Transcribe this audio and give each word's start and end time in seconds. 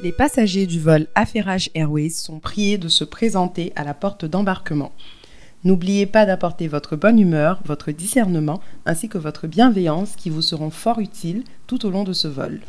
Les 0.00 0.12
passagers 0.12 0.66
du 0.66 0.78
vol 0.78 1.08
Affairage 1.16 1.70
Airways 1.74 2.10
sont 2.10 2.38
priés 2.38 2.78
de 2.78 2.86
se 2.86 3.02
présenter 3.02 3.72
à 3.74 3.82
la 3.82 3.94
porte 3.94 4.24
d'embarquement. 4.24 4.92
N'oubliez 5.64 6.06
pas 6.06 6.24
d'apporter 6.24 6.68
votre 6.68 6.94
bonne 6.94 7.18
humeur, 7.18 7.60
votre 7.64 7.90
discernement 7.90 8.60
ainsi 8.86 9.08
que 9.08 9.18
votre 9.18 9.48
bienveillance 9.48 10.14
qui 10.14 10.30
vous 10.30 10.42
seront 10.42 10.70
fort 10.70 11.00
utiles 11.00 11.42
tout 11.66 11.84
au 11.84 11.90
long 11.90 12.04
de 12.04 12.12
ce 12.12 12.28
vol. 12.28 12.60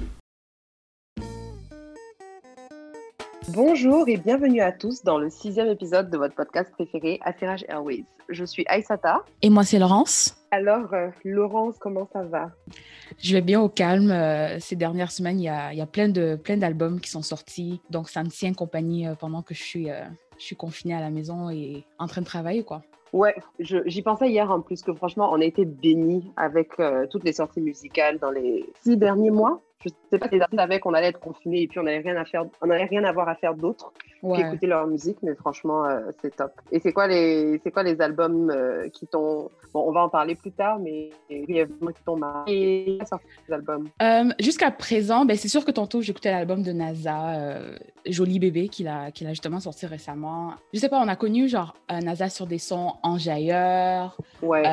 Bonjour 3.53 4.07
et 4.07 4.17
bienvenue 4.17 4.61
à 4.61 4.71
tous 4.71 5.03
dans 5.03 5.17
le 5.17 5.29
sixième 5.31 5.69
épisode 5.69 6.11
de 6.11 6.17
votre 6.17 6.35
podcast 6.35 6.71
préféré, 6.71 7.19
Affairage 7.23 7.65
Airways. 7.67 8.05
Je 8.27 8.45
suis 8.45 8.63
Aïsata. 8.67 9.23
Et 9.41 9.49
moi, 9.49 9.63
c'est 9.63 9.79
Laurence. 9.79 10.37
Alors, 10.51 10.93
euh, 10.93 11.09
Laurence, 11.23 11.77
comment 11.79 12.07
ça 12.13 12.21
va? 12.21 12.51
Je 13.17 13.33
vais 13.33 13.41
bien 13.41 13.59
au 13.59 13.67
calme. 13.67 14.11
Euh, 14.11 14.59
ces 14.59 14.75
dernières 14.75 15.11
semaines, 15.11 15.39
il 15.39 15.45
y 15.45 15.49
a, 15.49 15.73
y 15.73 15.81
a, 15.81 15.87
plein 15.87 16.09
de 16.09 16.35
plein 16.35 16.57
d'albums 16.57 16.99
qui 16.99 17.09
sont 17.09 17.23
sortis. 17.23 17.81
Donc, 17.89 18.09
ça 18.09 18.23
me 18.23 18.29
tient 18.29 18.53
compagnie 18.53 19.07
euh, 19.07 19.15
pendant 19.15 19.41
que 19.41 19.55
je 19.55 19.63
suis, 19.63 19.87
je 20.37 20.43
suis 20.43 20.55
confinée 20.55 20.93
à 20.93 20.99
la 20.99 21.09
maison 21.09 21.49
et 21.49 21.85
en 21.97 22.05
train 22.05 22.21
de 22.21 22.27
travailler, 22.27 22.63
quoi. 22.63 22.83
Ouais, 23.13 23.35
j'y 23.59 24.03
pensais 24.03 24.29
hier 24.29 24.51
en 24.51 24.61
plus 24.61 24.83
que 24.83 24.93
franchement, 24.93 25.29
on 25.31 25.41
a 25.41 25.45
été 25.45 25.65
bénis 25.65 26.31
avec 26.37 26.73
toutes 27.09 27.23
les 27.23 27.33
sorties 27.33 27.61
musicales 27.61 28.19
dans 28.19 28.29
les 28.29 28.71
six 28.83 28.97
derniers 28.97 29.31
mois 29.31 29.59
je 29.83 29.89
sais 30.09 30.19
pas 30.19 30.27
si 30.27 30.35
les 30.35 30.41
artistes 30.41 30.59
savaient 30.59 30.79
qu'on 30.79 30.93
allait 30.93 31.07
être 31.07 31.19
confinés 31.19 31.63
et 31.63 31.67
puis 31.67 31.79
on 31.79 31.83
n'avait 31.83 31.99
rien 31.99 32.17
à 32.17 32.25
faire, 32.25 32.45
on 32.61 32.67
rien 32.67 33.03
à 33.05 33.11
voir 33.13 33.29
à 33.29 33.35
faire 33.35 33.53
d'autre 33.53 33.93
ouais. 34.23 34.37
qu'écouter 34.37 34.67
leur 34.67 34.87
musique, 34.87 35.17
mais 35.21 35.35
franchement, 35.35 35.85
euh, 35.85 36.01
c'est 36.21 36.35
top. 36.35 36.51
Et 36.71 36.79
c'est 36.79 36.93
quoi 36.93 37.07
les, 37.07 37.59
c'est 37.63 37.71
quoi 37.71 37.83
les 37.83 38.01
albums 38.01 38.49
euh, 38.49 38.89
qui 38.89 39.07
t'ont, 39.07 39.49
bon, 39.73 39.85
on 39.87 39.91
va 39.91 40.01
en 40.01 40.09
parler 40.09 40.35
plus 40.35 40.51
tard, 40.51 40.79
mais 40.79 41.11
brièvement 41.29 41.91
qui 41.91 42.03
t'ont 42.03 42.17
marqué 42.17 42.99
les 43.47 43.53
albums? 43.53 43.87
Euh, 44.01 44.25
jusqu'à 44.39 44.71
présent, 44.71 45.25
ben 45.25 45.37
c'est 45.37 45.47
sûr 45.47 45.65
que 45.65 45.71
tantôt 45.71 46.01
j'écoutais 46.01 46.31
l'album 46.31 46.63
de 46.63 46.71
NASA, 46.71 47.59
Joli 48.05 48.39
bébé, 48.39 48.69
qu'il 48.69 48.87
a, 48.87 49.11
qu'il 49.11 49.27
a 49.27 49.31
justement 49.31 49.59
sorti 49.59 49.85
récemment. 49.85 50.53
Je 50.73 50.79
sais 50.79 50.89
pas, 50.89 50.99
on 50.99 51.07
a 51.07 51.15
connu 51.15 51.47
genre 51.47 51.75
NASA 51.89 52.29
sur 52.29 52.47
des 52.47 52.57
sons 52.57 52.93
enjailleurs, 53.03 54.17
ouais. 54.41 54.63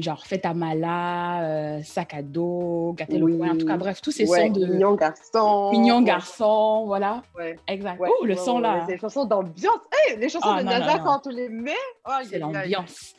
genre 0.00 0.26
Fête 0.26 0.46
à 0.46 0.54
Mala, 0.54 1.82
Sac 1.82 2.14
à 2.14 2.22
dos, 2.22 2.94
Gâté 2.96 3.22
oui. 3.22 3.48
en 3.48 3.56
tout 3.56 3.66
cas 3.66 3.76
bref 3.76 4.00
tous 4.00 4.17
ces 4.26 4.30
ouais, 4.30 4.46
sons 4.46 4.50
de 4.52 4.66
mignon 4.66 4.94
garçon, 4.94 5.70
mignon 5.70 6.02
garçon, 6.02 6.84
voilà. 6.86 7.22
Ouais. 7.36 7.58
Exact. 7.66 7.98
Ouais, 8.00 8.08
oh, 8.20 8.24
le 8.24 8.36
son 8.36 8.58
là. 8.60 8.84
Les 8.88 8.98
chansons 8.98 9.24
d'ambiance. 9.24 9.80
Hey, 9.92 10.16
les 10.18 10.28
chansons 10.28 10.48
Ah, 10.50 10.60
de 10.60 10.64
non, 10.66 10.70
NASA 10.72 10.98
non, 10.98 11.04
quand 11.04 11.26
on 11.26 11.30
les 11.30 11.48
met. 11.48 11.72
Oh, 12.06 12.12
C'est 12.28 12.38
l'ambiance. 12.38 13.14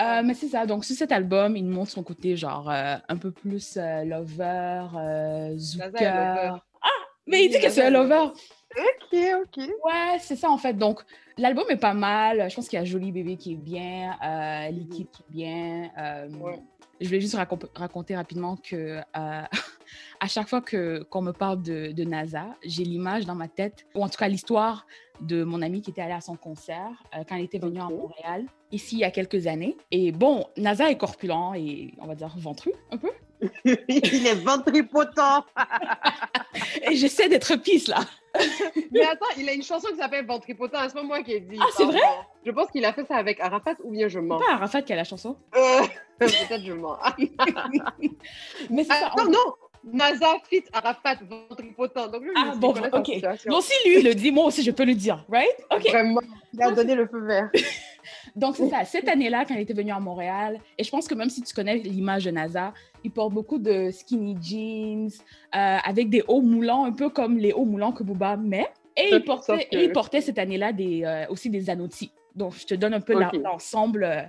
Euh, 0.00 0.22
mais 0.24 0.32
c'est 0.34 0.48
ça, 0.48 0.64
donc 0.64 0.84
sur 0.86 0.96
cet 0.96 1.12
album, 1.12 1.56
il 1.58 1.66
montre 1.66 1.90
son 1.90 2.02
côté 2.02 2.34
genre 2.34 2.70
euh, 2.70 2.96
un 3.08 3.16
peu 3.18 3.30
plus 3.30 3.76
euh, 3.76 4.02
lover, 4.04 4.86
euh, 4.96 5.58
zooker. 5.58 5.90
lover. 5.92 6.52
Ah, 6.82 6.88
mais 7.26 7.44
il 7.44 7.50
dit 7.50 7.60
que 7.60 7.68
c'est 7.68 7.84
un 7.84 7.90
lover. 7.90 8.30
Ok, 8.78 9.18
ok. 9.42 9.56
Ouais, 9.84 10.18
c'est 10.20 10.36
ça 10.36 10.48
en 10.48 10.56
fait. 10.56 10.72
Donc 10.74 11.00
l'album 11.36 11.64
est 11.68 11.76
pas 11.76 11.92
mal. 11.92 12.48
Je 12.48 12.54
pense 12.56 12.68
qu'il 12.68 12.78
y 12.78 12.82
a 12.82 12.84
Joli 12.86 13.12
Bébé 13.12 13.36
qui 13.36 13.52
est 13.52 13.56
bien, 13.56 14.16
euh, 14.24 14.70
Liquide 14.70 15.08
qui 15.10 15.22
est 15.22 15.26
bien. 15.34 15.90
Euh, 15.98 16.28
Ouais. 16.40 16.58
Je 17.00 17.06
voulais 17.06 17.20
juste 17.20 17.34
racon- 17.34 17.58
raconter 17.74 18.14
rapidement 18.16 18.56
que 18.56 19.00
à 20.20 20.26
chaque 20.26 20.48
fois 20.48 20.60
que 20.60 21.02
qu'on 21.04 21.22
me 21.22 21.32
parle 21.32 21.62
de, 21.62 21.92
de 21.92 22.04
NASA, 22.04 22.46
j'ai 22.64 22.84
l'image 22.84 23.26
dans 23.26 23.34
ma 23.34 23.48
tête, 23.48 23.86
ou 23.94 24.02
en 24.02 24.08
tout 24.08 24.18
cas 24.18 24.28
l'histoire 24.28 24.86
de 25.20 25.44
mon 25.44 25.62
ami 25.62 25.82
qui 25.82 25.90
était 25.90 26.02
allé 26.02 26.12
à 26.12 26.20
son 26.20 26.36
concert 26.36 27.04
euh, 27.14 27.22
quand 27.28 27.36
il 27.36 27.44
était 27.44 27.58
venu 27.58 27.78
à. 27.80 27.88
Montréal, 27.88 28.46
ici 28.72 28.96
il 28.96 29.00
y 29.00 29.04
a 29.04 29.10
quelques 29.10 29.46
années. 29.46 29.76
Et 29.90 30.12
bon, 30.12 30.46
NASA 30.56 30.90
est 30.90 30.96
corpulent 30.96 31.54
et 31.56 31.92
on 32.00 32.06
va 32.06 32.14
dire 32.14 32.32
ventru 32.38 32.72
un 32.90 32.96
peu. 32.96 33.10
il 33.64 34.26
est 34.26 34.34
ventripotent. 34.34 35.46
Et 36.90 36.94
j'essaie 36.94 37.28
d'être 37.28 37.56
pisse 37.56 37.88
là. 37.88 38.00
Mais 38.92 39.02
attends, 39.02 39.26
il 39.38 39.48
a 39.48 39.52
une 39.52 39.62
chanson 39.62 39.88
qui 39.88 39.96
s'appelle 39.96 40.26
Ventripotent. 40.26 40.76
C'est 40.88 40.94
pas 40.94 41.02
moi 41.02 41.22
qui 41.22 41.32
ai 41.32 41.40
dit. 41.40 41.58
Ah, 41.60 41.66
c'est 41.76 41.84
vrai? 41.84 41.98
Je 42.44 42.50
pense 42.50 42.70
qu'il 42.70 42.84
a 42.84 42.92
fait 42.92 43.06
ça 43.06 43.16
avec 43.16 43.40
Arafat 43.40 43.74
ou 43.82 43.90
bien 43.92 44.08
je 44.08 44.18
mens. 44.18 44.38
Pas 44.38 44.54
Arafat 44.54 44.82
qui 44.82 44.92
a 44.92 44.96
la 44.96 45.04
chanson? 45.04 45.36
Euh, 45.56 45.82
Peut-être 46.18 46.62
je 46.62 46.72
mens. 46.72 46.98
Mais 48.68 48.84
c'est 48.84 48.92
ça. 48.92 49.08
Attends, 49.08 49.24
non. 49.24 49.54
NASA 49.92 50.36
fit 50.48 50.64
Arafat 50.72 51.16
ventripotent. 51.28 52.10
Donc, 52.10 52.22
lui, 52.22 52.30
Ah 52.36 52.54
bon, 52.56 52.74
ok. 52.92 53.20
Donc 53.46 53.62
si 53.62 53.88
lui 53.88 54.02
le 54.02 54.14
dit, 54.14 54.30
moi 54.30 54.44
aussi 54.46 54.62
je 54.62 54.70
peux 54.70 54.84
le 54.84 54.94
dire, 54.94 55.24
right? 55.30 55.48
Ok. 55.74 55.88
Vraiment, 55.90 56.20
il 56.52 56.62
a 56.62 56.70
donné 56.70 56.94
le 56.94 57.06
feu 57.06 57.24
vert. 57.26 57.50
Donc, 58.36 58.56
c'est 58.56 58.68
ça. 58.68 58.84
Cette 58.84 59.08
année-là, 59.08 59.44
quand 59.44 59.54
il 59.54 59.60
était 59.60 59.74
venu 59.74 59.90
à 59.90 60.00
Montréal, 60.00 60.58
et 60.78 60.84
je 60.84 60.90
pense 60.90 61.06
que 61.06 61.14
même 61.14 61.28
si 61.28 61.42
tu 61.42 61.52
connais 61.54 61.76
l'image 61.76 62.24
de 62.24 62.30
NASA, 62.30 62.72
il 63.04 63.10
porte 63.10 63.32
beaucoup 63.32 63.58
de 63.58 63.90
skinny 63.90 64.36
jeans, 64.40 65.10
euh, 65.54 65.76
avec 65.84 66.08
des 66.08 66.22
hauts 66.28 66.40
moulants, 66.40 66.84
un 66.84 66.92
peu 66.92 67.10
comme 67.10 67.38
les 67.38 67.52
hauts 67.52 67.64
moulants 67.64 67.92
que 67.92 68.02
Booba 68.02 68.36
met. 68.36 68.66
Et 68.96 69.08
il 69.16 69.24
portait, 69.24 69.58
que- 69.70 69.76
et 69.76 69.84
il 69.84 69.92
portait 69.92 70.20
cette 70.20 70.38
année-là 70.38 70.72
des, 70.72 71.02
euh, 71.04 71.26
aussi 71.28 71.50
des 71.50 71.68
anotis. 71.70 72.12
Donc, 72.34 72.54
je 72.54 72.66
te 72.66 72.74
donne 72.74 72.94
un 72.94 73.00
peu 73.00 73.14
l'ensemble. 73.42 74.04
euh, 74.04 74.22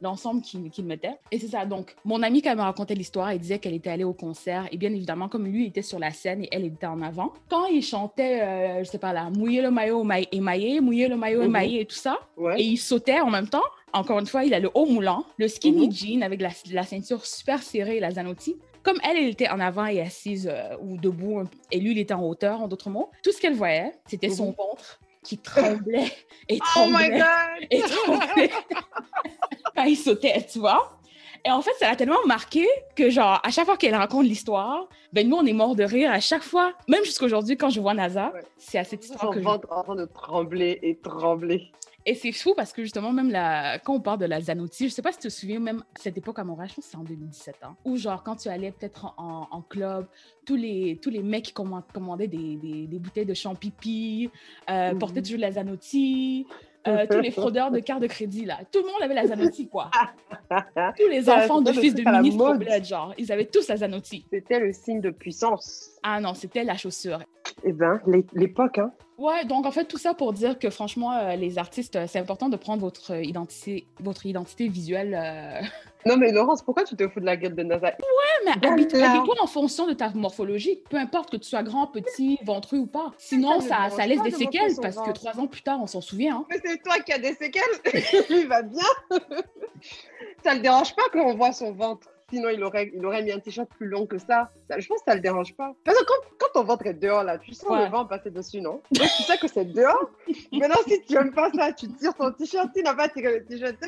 l'ensemble 0.00 0.42
qu'il 0.42 0.70
qu'il 0.70 0.84
mettait. 0.84 1.14
Et 1.32 1.38
c'est 1.38 1.48
ça. 1.48 1.64
Donc, 1.66 1.94
mon 2.04 2.22
amie, 2.22 2.42
quand 2.42 2.50
elle 2.50 2.56
me 2.58 2.62
racontait 2.62 2.94
l'histoire, 2.94 3.30
elle 3.30 3.38
disait 3.38 3.58
qu'elle 3.58 3.74
était 3.74 3.90
allée 3.90 4.04
au 4.04 4.12
concert. 4.12 4.66
Et 4.72 4.76
bien 4.76 4.92
évidemment, 4.92 5.28
comme 5.28 5.46
lui 5.46 5.66
était 5.66 5.82
sur 5.82 5.98
la 5.98 6.10
scène 6.10 6.44
et 6.44 6.48
elle 6.52 6.64
était 6.64 6.86
en 6.86 7.00
avant, 7.02 7.32
quand 7.48 7.66
il 7.66 7.82
chantait, 7.82 8.40
euh, 8.42 8.78
je 8.84 8.90
sais 8.90 8.98
pas 8.98 9.12
là, 9.12 9.30
mouiller 9.30 9.62
le 9.62 9.70
maillot 9.70 10.04
émaillé- 10.32 10.80
mouiller 10.80 11.08
le 11.08 11.16
maillot 11.16 11.40
Mhm. 11.40 11.46
émaillé 11.46 11.80
et 11.80 11.84
tout 11.86 11.96
ça, 11.96 12.18
Ouais. 12.36 12.60
et 12.60 12.64
il 12.64 12.76
sautait 12.76 13.20
en 13.20 13.30
même 13.30 13.48
temps. 13.48 13.62
Encore 13.92 14.18
une 14.18 14.26
fois, 14.26 14.44
il 14.44 14.52
a 14.52 14.60
le 14.60 14.70
haut 14.74 14.84
moulant, 14.86 15.24
le 15.38 15.48
skinny 15.48 15.86
Mhm. 15.86 15.92
jean 15.92 16.22
avec 16.22 16.40
la, 16.42 16.50
la 16.72 16.82
ceinture 16.82 17.24
super 17.24 17.62
serrée 17.62 17.96
et 17.96 18.00
la 18.00 18.10
zanotti. 18.10 18.56
Comme 18.82 18.98
elle, 19.02 19.16
elle 19.16 19.28
était 19.28 19.48
en 19.48 19.60
avant 19.60 19.86
et 19.86 20.00
assise 20.00 20.48
euh, 20.50 20.76
ou 20.80 20.96
debout, 20.98 21.42
et 21.72 21.80
lui, 21.80 21.90
il 21.92 21.98
était 21.98 22.14
en 22.14 22.22
hauteur, 22.24 22.62
en 22.62 22.68
d'autres 22.68 22.90
mots. 22.90 23.10
Tout 23.22 23.32
ce 23.32 23.40
qu'elle 23.40 23.54
voyait, 23.54 23.92
c'était 24.06 24.28
son 24.30 24.48
Mhm. 24.48 24.54
ventre 24.56 25.00
qui 25.28 25.36
tremblait 25.38 26.10
et 26.48 26.58
Oh 26.76 26.86
my 26.86 26.92
tremblait 26.92 27.10
god! 27.18 27.66
et 27.70 27.80
tremblait 27.80 28.50
quand 29.76 29.84
il 29.84 29.96
sautait, 29.96 30.46
tu 30.50 30.58
vois? 30.58 30.94
Et 31.44 31.50
en 31.50 31.60
fait, 31.62 31.70
ça 31.78 31.88
l'a 31.90 31.96
tellement 31.96 32.24
marqué 32.26 32.66
que, 32.96 33.10
genre, 33.10 33.40
à 33.44 33.50
chaque 33.50 33.66
fois 33.66 33.76
qu'elle 33.76 33.94
raconte 33.94 34.24
l'histoire, 34.24 34.88
ben 35.12 35.28
nous, 35.28 35.36
on 35.36 35.46
est 35.46 35.52
mort 35.52 35.76
de 35.76 35.84
rire 35.84 36.10
à 36.10 36.18
chaque 36.18 36.42
fois. 36.42 36.72
Même 36.88 37.04
jusqu'aujourd'hui, 37.04 37.56
quand 37.56 37.70
je 37.70 37.80
vois 37.80 37.94
NASA, 37.94 38.32
Ouais. 38.34 38.42
c'est 38.56 38.78
à 38.78 38.84
cette 38.84 39.04
histoire 39.04 39.20
Son 39.20 39.30
que 39.30 39.40
je 39.40 39.46
en 39.46 39.58
train 39.84 39.94
de 39.94 40.04
trembler 40.06 40.78
et 40.82 40.96
trembler. 40.98 41.70
Et 42.10 42.14
c'est 42.14 42.32
fou 42.32 42.54
parce 42.56 42.72
que 42.72 42.82
justement, 42.82 43.12
même 43.12 43.30
la... 43.30 43.78
quand 43.78 43.94
on 43.94 44.00
parle 44.00 44.18
de 44.18 44.26
la 44.26 44.40
Zanotti, 44.40 44.88
je 44.88 44.94
sais 44.94 45.02
pas 45.02 45.12
si 45.12 45.18
tu 45.18 45.28
te 45.28 45.32
souviens, 45.32 45.60
même 45.60 45.78
à 45.80 46.00
cette 46.00 46.16
époque 46.18 46.38
à 46.38 46.44
Montréal, 46.44 46.68
je 46.70 46.74
pense 46.76 46.84
que 46.86 46.90
c'est 46.90 46.96
en 46.96 47.04
2017, 47.04 47.56
hein, 47.62 47.76
où 47.84 47.96
genre 47.96 48.22
quand 48.22 48.36
tu 48.36 48.48
allais 48.48 48.72
peut-être 48.72 49.04
en, 49.04 49.14
en- 49.18 49.48
en 49.50 49.62
club, 49.62 50.06
tous 50.46 50.56
les, 50.56 50.98
tous 51.02 51.10
les 51.10 51.22
mecs 51.22 51.44
qui 51.44 51.52
comman- 51.52 51.82
commandaient 51.92 52.28
des, 52.28 52.56
des, 52.56 52.86
des 52.86 52.98
bouteilles 52.98 53.26
de 53.26 53.34
champipi, 53.34 54.30
euh, 54.70 54.92
Mhm. 54.92 54.98
portaient 54.98 55.22
toujours 55.22 55.36
de 55.36 55.42
la 55.42 55.52
Zanotti, 55.52 56.46
euh, 56.86 57.06
tous 57.10 57.20
les 57.20 57.30
fraudeurs 57.30 57.70
de 57.70 57.80
cartes 57.80 58.00
de 58.02 58.06
crédit, 58.06 58.44
là, 58.46 58.58
tout 58.72 58.78
le 58.80 58.86
monde 58.86 59.02
avait 59.02 59.14
la 59.14 59.26
Zanotti, 59.26 59.68
quoi. 59.68 59.90
tous 60.98 61.08
les 61.10 61.28
enfants 61.28 61.60
de 61.60 61.72
fils 61.72 61.94
de 61.94 62.02
ministre 62.22 62.54
bled, 62.56 62.84
genre, 62.84 63.12
ils 63.18 63.30
avaient 63.32 63.44
tous 63.46 63.68
la 63.68 63.76
Zanotti. 63.76 64.24
C'était 64.32 64.60
le 64.60 64.72
signe 64.72 65.00
de 65.00 65.10
puissance. 65.10 65.90
Ah 66.02 66.20
non, 66.20 66.34
c'était 66.34 66.64
la 66.64 66.76
chaussure. 66.76 67.18
Eh 67.64 67.72
ben, 67.72 68.00
l'é- 68.06 68.24
l'époque, 68.32 68.78
hein. 68.78 68.92
Ouais, 69.18 69.44
donc 69.44 69.66
en 69.66 69.72
fait, 69.72 69.84
tout 69.86 69.98
ça 69.98 70.14
pour 70.14 70.32
dire 70.32 70.58
que 70.60 70.70
franchement, 70.70 71.12
euh, 71.12 71.34
les 71.34 71.58
artistes, 71.58 71.96
euh, 71.96 72.06
c'est 72.08 72.20
important 72.20 72.48
de 72.48 72.56
prendre 72.56 72.80
votre 72.80 73.14
euh, 73.14 73.22
identité, 73.22 73.88
votre 73.98 74.24
identité 74.26 74.68
visuelle. 74.68 75.12
euh, 75.20 75.60
Non, 76.06 76.16
mais 76.16 76.30
Laurence, 76.30 76.62
pourquoi 76.62 76.84
tu 76.84 76.94
te 76.94 77.08
fous 77.08 77.18
de 77.18 77.24
la 77.26 77.36
gueule 77.36 77.56
de 77.56 77.64
NASA? 77.64 77.90
Mais 77.98 78.52
Voilà. 78.54 78.72
habite- 78.72 78.94
habille-toi 78.94 79.34
en 79.40 79.48
fonction 79.48 79.88
de 79.88 79.92
ta 79.92 80.10
morphologie, 80.10 80.80
peu 80.88 80.96
importe 80.98 81.30
que 81.30 81.36
tu 81.36 81.48
sois 81.48 81.64
grand, 81.64 81.88
petit, 81.88 82.38
ventru 82.44 82.78
ou 82.78 82.86
pas. 82.86 83.12
Sinon, 83.18 83.58
Ça 83.60 84.06
laisse 84.06 84.22
des 84.22 84.30
de 84.30 84.36
séquelles 84.36 84.76
parce 84.80 84.96
que 85.00 85.10
trois 85.10 85.38
ans 85.40 85.48
plus 85.48 85.62
tard, 85.62 85.80
on 85.82 85.88
s'en 85.88 86.00
souvient. 86.00 86.36
hein. 86.36 86.46
Mais 86.48 86.60
c'est 86.64 86.80
toi 86.82 87.00
qui 87.00 87.12
as 87.12 87.18
des 87.18 87.34
séquelles. 87.34 87.62
Lui 88.30 88.44
va 88.46 88.62
bien. 88.62 88.84
ça 90.44 90.54
le 90.54 90.60
dérange 90.60 90.94
pas 90.94 91.02
qu'on 91.12 91.34
voit 91.34 91.52
son 91.52 91.72
ventre. 91.72 92.08
Sinon, 92.30 92.50
il 92.50 92.62
aurait, 92.62 92.90
il 92.94 93.04
aurait 93.06 93.22
mis 93.22 93.32
un 93.32 93.38
t-shirt 93.38 93.68
plus 93.78 93.86
long 93.86 94.06
que 94.06 94.18
ça. 94.18 94.50
Je 94.76 94.86
pense 94.86 94.98
que 94.98 95.04
ça 95.08 95.14
le 95.14 95.20
dérange 95.20 95.54
pas. 95.54 95.72
Parce 95.84 95.98
que 95.98 96.04
quand, 96.04 96.14
quand 96.38 96.60
ton 96.60 96.64
ventre 96.64 96.86
est 96.86 96.94
dehors, 96.94 97.24
là, 97.24 97.38
tu 97.38 97.54
sens 97.54 97.70
Ouais. 97.70 97.84
le 97.86 97.90
vent 97.90 98.04
passer 98.04 98.30
dessus, 98.30 98.60
non? 98.60 98.80
Donc, 98.92 99.08
tu 99.16 99.22
sais 99.22 99.38
que 99.38 99.48
c'est 99.48 99.64
dehors. 99.64 100.10
Maintenant, 100.52 100.76
si 100.86 101.00
tu 101.02 101.16
aimes 101.16 101.32
pas 101.32 101.50
ça, 101.54 101.72
tu 101.72 101.88
tires 101.94 102.14
ton 102.14 102.30
t-shirt. 102.32 102.68
Tu 102.74 102.82
n'as 102.82 102.94
pas 102.94 103.08
tiré 103.08 103.38
le 103.38 103.44
t-shirt. 103.44 103.76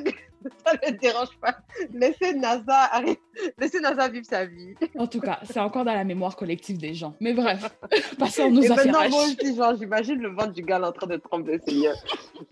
Ça 0.65 0.73
ne 0.73 0.91
le 0.93 0.97
dérange 0.97 1.37
pas. 1.39 1.55
Laissez 1.93 2.33
NASA, 2.33 2.85
arrête. 2.93 3.21
Laissez 3.59 3.79
NASA 3.79 4.09
vivre 4.09 4.25
sa 4.25 4.47
vie. 4.47 4.75
En 4.99 5.07
tout 5.07 5.21
cas, 5.21 5.39
c'est 5.45 5.61
encore 5.61 5.85
dans 5.85 5.93
la 5.93 6.03
mémoire 6.03 6.35
collective 6.35 6.79
des 6.79 6.95
gens. 6.95 7.15
Mais 7.21 7.35
bref, 7.35 7.69
passons 8.19 8.51
nos 8.51 8.63
Et 8.63 8.71
affaires. 8.71 8.87
maintenant, 8.87 9.11
moi 9.11 9.25
aussi, 9.25 9.55
genre, 9.55 9.75
j'imagine 9.79 10.19
le 10.19 10.31
ventre 10.31 10.53
du 10.53 10.63
gars 10.63 10.81
en 10.81 10.93
train 10.93 11.07
de 11.09 11.19
trembler, 11.19 11.59
Seigneur. 11.59 11.95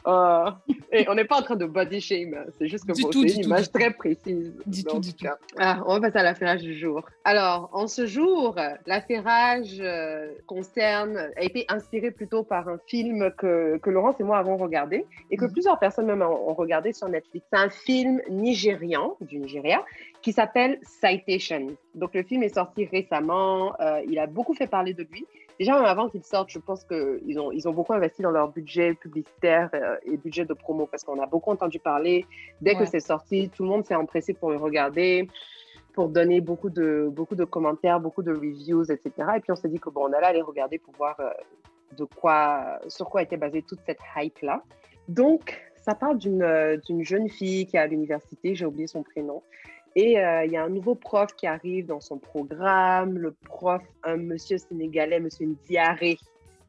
Euh, 0.06 0.50
et 0.92 1.08
on 1.08 1.14
n'est 1.14 1.24
pas 1.24 1.38
en 1.38 1.42
train 1.42 1.56
de 1.56 1.64
body 1.64 1.98
shame, 2.02 2.34
hein. 2.34 2.44
c'est 2.58 2.68
juste 2.68 2.84
que 2.86 2.92
bon, 3.00 3.10
c'est 3.10 3.36
une 3.36 3.44
image 3.44 3.72
très 3.72 3.90
précise. 3.90 4.52
Du 4.66 4.84
tout, 4.84 4.98
du 4.98 5.14
tout. 5.14 5.24
euh, 5.26 5.74
Ah, 5.78 5.84
on 5.86 5.94
va 5.94 6.00
passer 6.00 6.18
à 6.18 6.22
l'affairage 6.22 6.62
du 6.62 6.74
jour. 6.76 7.02
Alors, 7.24 7.70
en 7.72 7.86
ce 7.86 8.06
jour, 8.06 8.56
l'affairage 8.86 9.78
euh, 9.80 10.32
concerne, 10.46 11.30
a 11.36 11.42
été 11.42 11.64
inspiré 11.68 12.10
plutôt 12.10 12.42
par 12.42 12.68
un 12.68 12.78
film 12.86 13.30
que, 13.38 13.78
que 13.78 13.90
Laurence 13.90 14.16
et 14.18 14.24
moi 14.24 14.38
avons 14.38 14.56
regardé 14.56 15.04
et 15.30 15.36
que 15.36 15.44
Mhm. 15.44 15.52
plusieurs 15.52 15.78
personnes 15.78 16.06
même 16.06 16.22
ont, 16.22 16.50
ont 16.50 16.54
regardé 16.54 16.92
sur 16.92 17.08
Netflix. 17.08 17.46
C'est 17.52 17.58
un 17.58 17.70
film 17.70 18.20
nigérian 18.28 19.16
du 19.20 19.38
Nigeria 19.38 19.84
qui 20.22 20.32
s'appelle 20.32 20.78
Citation. 20.82 21.68
Donc 21.94 22.14
le 22.14 22.22
film 22.22 22.42
est 22.42 22.54
sorti 22.54 22.86
récemment, 22.86 23.74
euh, 23.80 24.00
il 24.08 24.18
a 24.18 24.26
beaucoup 24.26 24.54
fait 24.54 24.66
parler 24.66 24.94
de 24.94 25.06
lui. 25.10 25.26
Déjà, 25.58 25.74
avant 25.74 26.08
qu'il 26.08 26.22
sorte, 26.22 26.50
je 26.50 26.60
pense 26.60 26.84
qu'ils 26.84 27.40
ont, 27.40 27.50
ils 27.50 27.68
ont 27.68 27.72
beaucoup 27.72 27.92
investi 27.92 28.22
dans 28.22 28.30
leur 28.30 28.48
budget 28.48 28.94
publicitaire 28.94 29.70
euh, 29.74 29.96
et 30.04 30.16
budget 30.16 30.44
de 30.44 30.54
promo 30.54 30.86
parce 30.86 31.02
qu'on 31.02 31.20
a 31.20 31.26
beaucoup 31.26 31.50
entendu 31.50 31.80
parler. 31.80 32.24
Dès 32.60 32.76
que 32.76 32.84
c'est 32.84 33.00
sorti, 33.00 33.50
tout 33.54 33.64
le 33.64 33.68
monde 33.68 33.84
s'est 33.84 33.96
empressé 33.96 34.34
pour 34.34 34.50
le 34.50 34.56
regarder, 34.56 35.28
pour 35.98 36.10
donner 36.10 36.40
beaucoup 36.40 36.70
de, 36.70 37.08
beaucoup 37.10 37.34
de 37.34 37.42
commentaires, 37.44 37.98
beaucoup 37.98 38.22
de 38.22 38.30
reviews, 38.30 38.84
etc. 38.92 39.10
Et 39.36 39.40
puis 39.40 39.50
on 39.50 39.56
s'est 39.56 39.68
dit 39.68 39.80
que 39.80 39.90
bon, 39.90 40.02
on 40.08 40.12
allait 40.12 40.28
aller 40.28 40.42
regarder 40.42 40.78
pour 40.78 40.94
voir 40.94 41.18
euh, 41.18 41.28
de 41.96 42.04
quoi, 42.04 42.78
sur 42.86 43.10
quoi 43.10 43.22
était 43.22 43.36
basée 43.36 43.62
toute 43.62 43.80
cette 43.84 43.98
hype-là. 44.16 44.62
Donc, 45.08 45.60
ça 45.74 45.96
parle 45.96 46.18
d'une 46.18 47.02
jeune 47.02 47.28
fille 47.28 47.66
qui 47.66 47.76
est 47.76 47.80
à 47.80 47.88
l'université, 47.88 48.54
j'ai 48.54 48.64
oublié 48.64 48.86
son 48.86 49.02
prénom, 49.02 49.42
et 49.96 50.20
euh, 50.20 50.44
il 50.44 50.52
y 50.52 50.56
a 50.56 50.62
un 50.62 50.68
nouveau 50.68 50.94
prof 50.94 51.34
qui 51.36 51.48
arrive 51.48 51.86
dans 51.86 52.00
son 52.00 52.18
programme. 52.18 53.18
Le 53.18 53.32
prof, 53.32 53.82
un 54.04 54.18
monsieur 54.18 54.58
sénégalais, 54.58 55.18
monsieur 55.18 55.46
Ndiaré. 55.46 56.16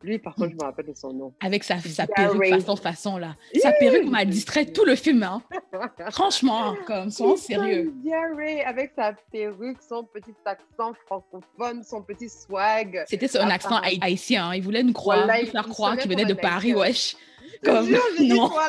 Lui, 0.01 0.17
par 0.17 0.33
contre, 0.35 0.51
je 0.51 0.55
me 0.55 0.63
rappelle 0.63 0.85
de 0.85 0.93
son 0.93 1.11
nom. 1.11 1.33
Avec 1.41 1.63
sa, 1.63 1.77
sa 1.79 2.07
perruque 2.07 2.47
façon 2.49 2.75
façon, 2.77 3.17
là. 3.17 3.35
Sa 3.61 3.73
perruque 3.73 4.05
m'a 4.05 4.23
distrait 4.23 4.65
tout 4.65 4.85
le 4.85 4.95
film, 4.95 5.23
hein. 5.23 5.41
Franchement, 6.11 6.75
comme, 6.87 7.11
soyons 7.11 7.35
sérieux. 7.35 7.91
Ndiaré, 7.97 8.61
avec 8.63 8.93
sa 8.95 9.13
perruque, 9.31 9.81
son 9.87 10.05
petit 10.05 10.33
accent 10.45 10.93
francophone, 11.05 11.83
son 11.83 12.01
petit 12.01 12.29
swag. 12.29 13.03
C'était 13.07 13.37
un 13.37 13.49
accent 13.49 13.77
haïtien. 14.01 14.49
Hein. 14.49 14.55
Il 14.55 14.63
voulait 14.63 14.83
nous 14.83 14.93
croire, 14.93 15.27
nous 15.27 15.47
faire 15.47 15.67
croire 15.67 15.97
qu'il 15.97 16.09
venait 16.09 16.25
de 16.25 16.33
Paris, 16.33 16.73
wesh. 16.73 17.17
Comme, 17.63 17.89
non. 18.21 18.49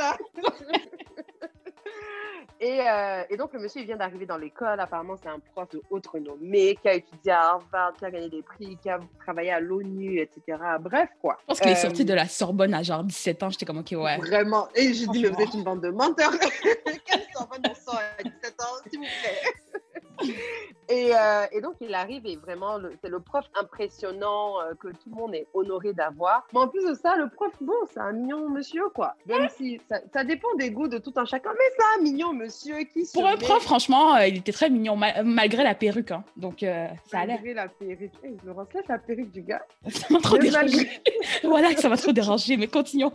Euh, 2.62 3.22
et, 3.30 3.36
donc, 3.36 3.52
le 3.54 3.60
monsieur, 3.60 3.80
il 3.80 3.86
vient 3.86 3.96
d'arriver 3.96 4.26
dans 4.26 4.36
l'école. 4.36 4.80
Apparemment, 4.80 5.16
c'est 5.22 5.28
un 5.28 5.38
prof 5.38 5.68
de 5.70 5.80
haute 5.88 6.06
renommée 6.06 6.76
qui 6.80 6.88
a 6.88 6.94
étudié 6.94 7.32
à 7.32 7.52
Harvard, 7.52 7.94
qui 7.94 8.04
a 8.04 8.10
gagné 8.10 8.28
des 8.28 8.42
prix, 8.42 8.76
qui 8.82 8.90
a 8.90 9.00
travaillé 9.18 9.50
à 9.50 9.60
l'ONU, 9.60 10.20
etc. 10.20 10.58
Bref, 10.80 11.08
quoi. 11.22 11.38
Je 11.40 11.46
pense 11.46 11.60
qu'il 11.60 11.70
est 11.70 11.76
sorti 11.76 12.02
euh, 12.02 12.06
de 12.06 12.14
la 12.14 12.28
Sorbonne 12.28 12.74
à 12.74 12.82
genre 12.82 13.02
17 13.02 13.42
ans. 13.42 13.50
J'étais 13.50 13.64
comme, 13.64 13.78
OK, 13.78 13.92
ouais. 13.92 14.18
Vraiment. 14.18 14.68
Et 14.74 14.92
j'ai 14.92 15.06
dit, 15.06 15.22
mais 15.22 15.28
vous 15.28 15.40
êtes 15.40 15.54
une 15.54 15.64
bande 15.64 15.80
de 15.80 15.90
menteurs. 15.90 16.32
Quelle 17.06 17.22
Sorbonne 17.32 17.62
on 17.68 17.74
sort 17.74 18.00
à 18.18 18.22
17 18.22 18.60
ans, 18.60 18.64
s'il 18.90 18.98
vous 18.98 19.06
plaît 19.06 19.80
Euh, 20.90 21.46
et, 21.52 21.60
donc, 21.60 21.74
il 21.80 21.94
arrive 21.94 22.26
et 22.26 22.36
vraiment, 22.36 22.78
c'est 23.02 23.10
le 23.10 23.20
prof 23.20 23.44
impressionnant 23.54 24.60
euh, 24.60 24.74
que 24.74 24.88
tout 24.88 25.08
le 25.10 25.14
monde 25.14 25.34
est 25.34 25.46
honoré 25.54 25.92
d'avoir. 25.92 26.46
Mais 26.52 26.60
en 26.60 26.68
plus 26.68 26.84
de 26.84 26.94
ça, 26.94 27.16
le 27.16 27.28
prof, 27.28 27.52
bon, 27.60 27.72
c'est 27.92 28.00
un 28.00 28.12
mignon 28.12 28.48
monsieur, 28.48 28.88
quoi. 28.94 29.14
Même 29.26 29.48
si 29.56 29.80
ça, 30.12 30.24
dépend 30.24 30.52
des 30.56 30.70
goûts 30.70 30.88
de 30.88 30.98
tout 30.98 31.12
un 31.16 31.24
chacun, 31.24 31.50
mais 31.52 31.64
c'est 31.76 31.98
un 31.98 32.02
mignon 32.02 32.32
monsieur 32.32 32.78
qui 32.92 33.08
Pour 33.12 33.26
un 33.26 33.36
prof, 33.36 33.62
franchement, 33.62 34.16
euh, 34.16 34.26
il 34.26 34.38
était 34.38 34.52
très 34.52 34.68
mignon, 34.68 34.96
malgré 35.24 35.62
la 35.62 35.74
perruque. 35.74 36.10
Hein. 36.10 36.24
Donc, 36.36 36.60
ça 36.60 37.20
allait. 37.20 37.34
Malgré 37.34 37.54
la 37.54 37.68
perruque. 37.68 38.12
Hey, 38.24 38.36
je 38.44 38.50
reflète 38.50 38.88
la 38.88 38.98
perruque 38.98 39.30
du 39.30 39.42
gars. 39.42 39.62
Ça 39.88 40.06
m'a 40.10 40.20
trop 40.20 40.38
dérangé. 40.38 40.88
voilà, 41.44 41.74
ça 41.76 41.88
m'a 41.88 41.96
trop 41.96 42.12
dérangé, 42.12 42.56
mais 42.56 42.66
continuons. 42.66 43.12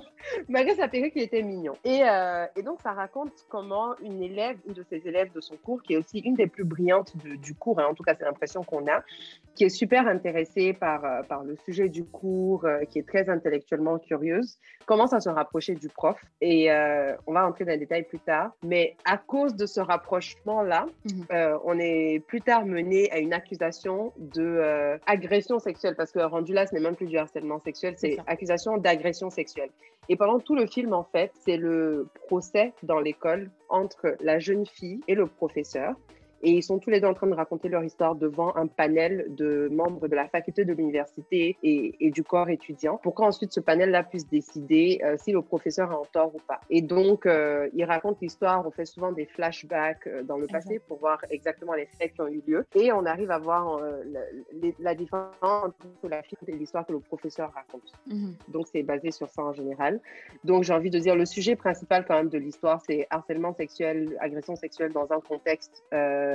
Malgré 0.48 0.76
sa 0.76 0.88
perruque, 0.88 1.14
il 1.16 1.24
était 1.24 1.42
mignon. 1.42 1.74
Et, 1.84 2.02
et, 2.56 2.64
donc, 2.64 2.80
ça 2.82 2.94
raconte 2.94 3.32
comment 3.50 3.96
une 4.02 4.22
élève, 4.24 4.58
une 4.68 4.74
de 4.74 4.84
ses 4.90 5.08
élèves 5.08 5.32
de 5.34 5.42
son 5.42 5.56
cours, 5.58 5.82
qui 5.84 5.94
est 5.94 5.98
aussi 5.98 6.20
une 6.20 6.36
des 6.36 6.48
plus 6.48 6.64
du 6.76 7.56
cours, 7.56 7.80
Hein. 7.80 7.88
en 7.90 7.94
tout 7.94 8.04
cas 8.04 8.16
c'est 8.18 8.26
l'impression 8.26 8.64
qu'on 8.64 8.88
a, 8.88 9.04
qui 9.56 9.64
est 9.64 9.70
super 9.70 10.08
intéressée 10.08 10.74
par, 10.74 11.06
euh, 11.06 11.24
par 11.24 11.44
le 11.44 11.56
sujet 11.66 11.90
du 11.90 12.04
cours, 12.04 12.66
euh, 12.66 12.84
qui 12.90 13.00
est 13.00 13.08
très 13.08 13.30
intellectuellement 13.30 13.98
curieuse, 14.00 14.58
commence 14.86 15.14
à 15.14 15.20
se 15.20 15.30
rapprocher 15.30 15.76
du 15.76 15.88
prof 15.88 16.20
et 16.42 16.72
euh, 16.72 17.16
on 17.26 17.34
va 17.34 17.46
entrer 17.46 17.66
dans 17.66 17.72
les 17.72 17.78
détails 17.78 18.04
plus 18.04 18.20
tard. 18.20 18.52
Mais 18.64 18.96
à 19.06 19.18
cause 19.18 19.56
de 19.56 19.66
ce 19.66 19.80
rapprochement-là, 19.80 20.88
mhm. 21.06 21.60
on 21.64 21.80
est 21.80 22.22
plus 22.28 22.42
tard 22.42 22.66
mené 22.66 23.12
à 23.12 23.20
une 23.20 23.34
accusation 23.34 24.14
de 24.18 25.00
agression 25.08 25.60
sexuelle 25.60 25.96
parce 25.96 26.12
que 26.12 26.20
rendu 26.20 26.54
là, 26.54 26.68
ce 26.68 26.76
n'est 26.76 26.82
même 26.82 26.96
plus 26.96 27.08
du 27.08 27.18
harcèlement 27.18 27.60
sexuel, 27.60 27.96
c'est 27.98 28.18
accusation 28.28 28.78
d'agression 28.78 29.30
sexuelle. 29.30 29.70
Et 30.10 30.16
pendant 30.16 30.40
tout 30.40 30.56
le 30.56 30.68
film, 30.68 30.94
en 30.94 31.04
fait, 31.04 31.32
c'est 31.46 31.58
le 31.58 32.08
procès 32.28 32.74
dans 32.84 33.00
l'école 33.00 33.50
entre 33.70 34.16
la 34.22 34.40
jeune 34.40 34.66
fille 34.66 35.02
et 35.08 35.16
le 35.16 35.26
professeur. 35.26 35.96
Et 36.46 36.52
ils 36.52 36.64
sont 36.64 36.78
tous 36.78 36.92
les 36.92 37.02
deux 37.02 37.08
en 37.08 37.16
train 37.16 37.26
de 37.26 37.34
raconter 37.34 37.70
leur 37.70 37.84
histoire 37.84 38.14
devant 38.14 38.56
un 38.56 38.68
panel 38.68 39.26
de 39.30 39.68
membres 39.72 40.08
de 40.08 40.16
la 40.16 40.28
faculté 40.28 40.64
de 40.64 40.74
l'université 40.74 41.58
et, 41.64 42.12
du 42.12 42.24
corps 42.24 42.50
étudiant 42.50 42.98
pour 42.98 43.16
qu'ensuite 43.16 43.52
ce 43.52 43.60
panel-là 43.60 44.04
puisse 44.04 44.28
décider 44.28 45.02
euh, 45.04 45.16
si 45.18 45.32
le 45.32 45.42
professeur 45.42 45.92
a 45.92 46.00
en 46.00 46.06
tort 46.06 46.36
ou 46.36 46.40
pas. 46.48 46.62
Et 46.70 46.84
donc, 46.84 47.26
euh, 47.26 47.68
ils 47.74 47.84
racontent 47.84 48.20
l'histoire, 48.22 48.66
on 48.66 48.70
fait 48.70 48.86
souvent 48.86 49.12
des 49.12 49.26
flashbacks 49.26 50.06
euh, 50.06 50.22
dans 50.22 50.38
le 50.38 50.46
passé 50.46 50.80
pour 50.88 51.00
voir 51.00 51.20
exactement 51.32 51.74
les 51.74 51.88
faits 51.88 52.14
qui 52.14 52.22
ont 52.22 52.28
eu 52.28 52.44
lieu. 52.46 52.64
Et 52.76 52.92
on 52.92 53.08
arrive 53.08 53.32
à 53.32 53.40
voir 53.40 53.82
la, 54.80 54.94
différence 54.94 55.34
entre 55.42 56.08
la 56.08 56.22
fille 56.22 56.38
et 56.48 56.52
l'histoire 56.52 56.86
que 56.86 56.92
le 56.92 57.00
professeur 57.00 57.52
raconte. 57.54 57.92
Mhm. 58.06 58.36
Donc, 58.50 58.68
c'est 58.72 58.84
basé 58.84 59.10
sur 59.10 59.30
ça 59.32 59.42
en 59.42 59.54
général. 59.54 60.00
Donc, 60.44 60.64
j'ai 60.64 60.74
envie 60.74 60.92
de 60.92 61.00
dire, 61.00 61.16
le 61.16 61.26
sujet 61.26 61.56
principal 61.56 62.06
quand 62.08 62.16
même 62.16 62.30
de 62.30 62.38
l'histoire, 62.38 62.82
c'est 62.88 63.08
harcèlement 63.10 63.54
sexuel, 63.54 64.16
agression 64.20 64.56
sexuelle 64.56 64.92
dans 64.94 65.12
un 65.12 65.20
contexte 65.22 65.84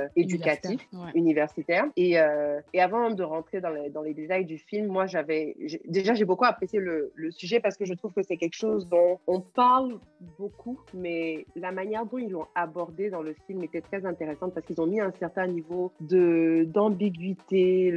éducatif, 0.15 0.87
universitaire. 1.15 1.85
Et, 1.95 2.19
euh, 2.19 2.59
et, 2.73 2.81
avant 2.81 3.11
de 3.11 3.23
rentrer 3.23 3.61
dans 3.61 3.69
les, 3.69 3.89
dans 3.89 4.01
les, 4.01 4.13
détails 4.13 4.45
du 4.45 4.57
film, 4.57 4.87
moi, 4.87 5.05
j'avais 5.05 5.55
déjà, 5.85 6.13
j'ai 6.13 6.25
beaucoup 6.25 6.45
apprécié 6.45 6.79
le, 6.79 7.11
le, 7.15 7.31
sujet 7.31 7.59
parce 7.59 7.77
que 7.77 7.85
je 7.85 7.93
trouve 7.93 8.13
que 8.13 8.21
c'est 8.23 8.37
quelque 8.37 8.55
chose 8.55 8.87
dont 8.87 9.19
on 9.27 9.39
parle 9.39 9.99
beaucoup, 10.37 10.79
mais 10.93 11.45
la 11.55 11.71
manière 11.71 12.05
dont 12.05 12.17
ils 12.17 12.29
l'ont 12.29 12.47
abordé 12.55 13.09
dans 13.09 13.21
le 13.21 13.33
film 13.47 13.63
était 13.63 13.81
très 13.81 14.05
intéressante 14.05 14.53
parce 14.53 14.65
qu'ils 14.65 14.81
ont 14.81 14.87
mis 14.87 14.99
un 14.99 15.11
certain 15.11 15.47
niveau 15.47 15.91
d'ambiguïté. 15.99 17.91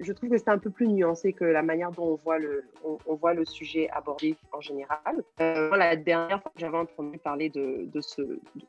Je 0.00 0.12
trouve 0.12 0.30
que 0.30 0.38
c'est 0.38 0.48
un 0.48 0.58
peu 0.58 0.70
plus 0.70 0.88
nuancé 0.88 1.32
que 1.32 1.44
la 1.44 1.62
manière 1.62 1.90
dont 1.90 2.12
on 2.12 2.14
voit 2.16 2.38
le, 2.38 2.64
on, 2.84 3.14
voit 3.14 3.34
le 3.34 3.44
sujet 3.44 3.88
abordé 3.90 4.36
en 4.52 4.60
général. 4.60 5.22
Euh, 5.40 5.76
la 5.76 5.96
dernière 5.96 6.40
fois 6.42 6.52
que 6.54 6.60
j'avais 6.60 6.78
entendu 6.78 7.18
parler 7.18 7.48
de, 7.48 7.88
de, 7.92 8.00
ce, 8.00 8.22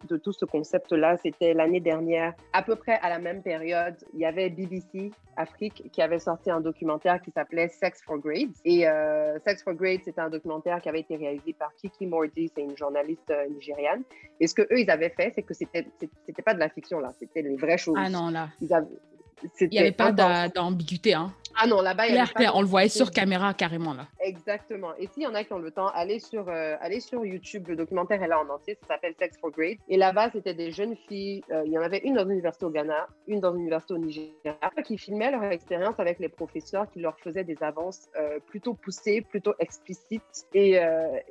de 0.07 0.18
tout 0.18 0.34
ce 0.34 0.45
concept-là, 0.45 1.18
c'était 1.18 1.54
l'année 1.54 1.80
dernière, 1.80 2.34
à 2.54 2.62
peu 2.63 2.75
près 2.77 3.00
à 3.01 3.09
la 3.09 3.19
même 3.19 3.41
période, 3.41 3.95
il 4.13 4.19
y 4.19 4.25
avait 4.25 4.50
BBC 4.50 5.12
Afrique 5.35 5.83
qui 5.91 6.01
avait 6.01 6.19
sorti 6.19 6.50
un 6.50 6.62
documentaire 6.62 7.21
qui 7.21 7.31
s'appelait 7.31 7.68
Sex 7.68 8.01
for 8.03 8.18
Grades. 8.18 8.53
Et 8.65 8.88
euh, 8.88 9.38
Sex 9.45 9.63
for 9.63 9.74
Grades, 9.74 10.01
c'était 10.03 10.21
un 10.21 10.29
documentaire 10.29 10.81
qui 10.81 10.89
avait 10.89 11.01
été 11.01 11.15
réalisé 11.15 11.53
par 11.53 11.74
Kiki 11.75 12.06
Mordi, 12.06 12.51
c'est 12.56 12.63
une 12.63 12.77
journaliste 12.77 13.29
euh, 13.29 13.47
nigériane. 13.50 14.03
Et 14.39 14.47
ce 14.47 14.56
que 14.56 14.62
eux, 14.63 14.79
ils 14.79 14.89
avaient 14.89 15.09
fait, 15.09 15.31
c'est 15.35 15.44
que 15.44 15.53
c'était, 15.53 15.88
c'était 16.25 16.41
pas 16.41 16.53
de 16.53 16.59
la 16.59 16.69
fiction, 16.69 17.00
là, 17.00 17.12
c'était 17.19 17.41
les 17.41 17.56
vraies 17.56 17.77
choses. 17.77 17.97
Ah 17.97 18.09
non, 18.09 18.29
là. 18.29 18.50
il 18.62 19.69
n'y 19.69 19.79
avait 19.79 19.91
pas 19.91 20.12
d'ambiguïté. 20.12 21.13
Hein. 21.13 21.33
Ah 21.59 21.65
non, 21.65 21.81
là-bas, 21.81 22.07
il 22.07 22.13
y 22.13 22.19
a 22.19 22.56
On 22.56 22.62
le 22.62 22.68
voyait 22.68 22.88
sur 22.88 23.09
caméra 23.09 23.51
carrément 23.56 23.96
là. 23.96 24.08
Exactement. 24.22 24.89
Et 25.00 25.08
s'il 25.08 25.24
y 25.24 25.27
en 25.27 25.34
a 25.34 25.43
qui 25.43 25.53
ont 25.53 25.60
le 25.60 25.72
temps, 25.72 25.88
allez 25.88 26.20
sur, 26.20 26.48
euh, 26.50 26.75
allez 26.81 27.00
sur 27.00 27.25
YouTube. 27.25 27.67
Le 27.67 27.75
documentaire 27.75 28.22
est 28.22 28.27
là 28.27 28.39
en 28.39 28.48
entier. 28.53 28.77
Ça 28.81 28.93
s'appelle 28.93 29.15
Sex 29.17 29.38
for 29.39 29.50
Grades. 29.50 29.79
Et 29.89 29.98
là-bas, 29.98 30.29
c'était 30.31 30.53
des 30.53 30.72
jeunes 30.72 30.96
filles. 30.96 31.43
Euh, 31.51 31.63
il 31.65 31.72
y 31.72 31.77
en 31.79 31.81
avait 31.81 31.98
une 32.00 32.13
dans 32.13 32.25
l'université 32.25 32.65
au 32.65 32.70
Ghana, 32.70 33.08
une 33.27 33.39
dans 33.39 33.53
l'université 33.53 33.96
au 33.96 33.98
Nigeria, 33.98 34.55
qui 34.86 35.00
filmaient 35.00 35.31
leur 35.31 35.43
expérience 35.46 36.00
avec 36.00 36.20
les 36.20 36.29
professeurs 36.29 36.88
qui 36.91 37.00
leur 37.00 37.17
faisaient 37.20 37.43
des 37.43 37.58
avances 37.63 38.08
euh, 38.20 38.39
plutôt 38.46 38.75
poussées, 38.75 39.22
plutôt 39.22 39.55
explicites 39.58 40.46
et, 40.53 40.79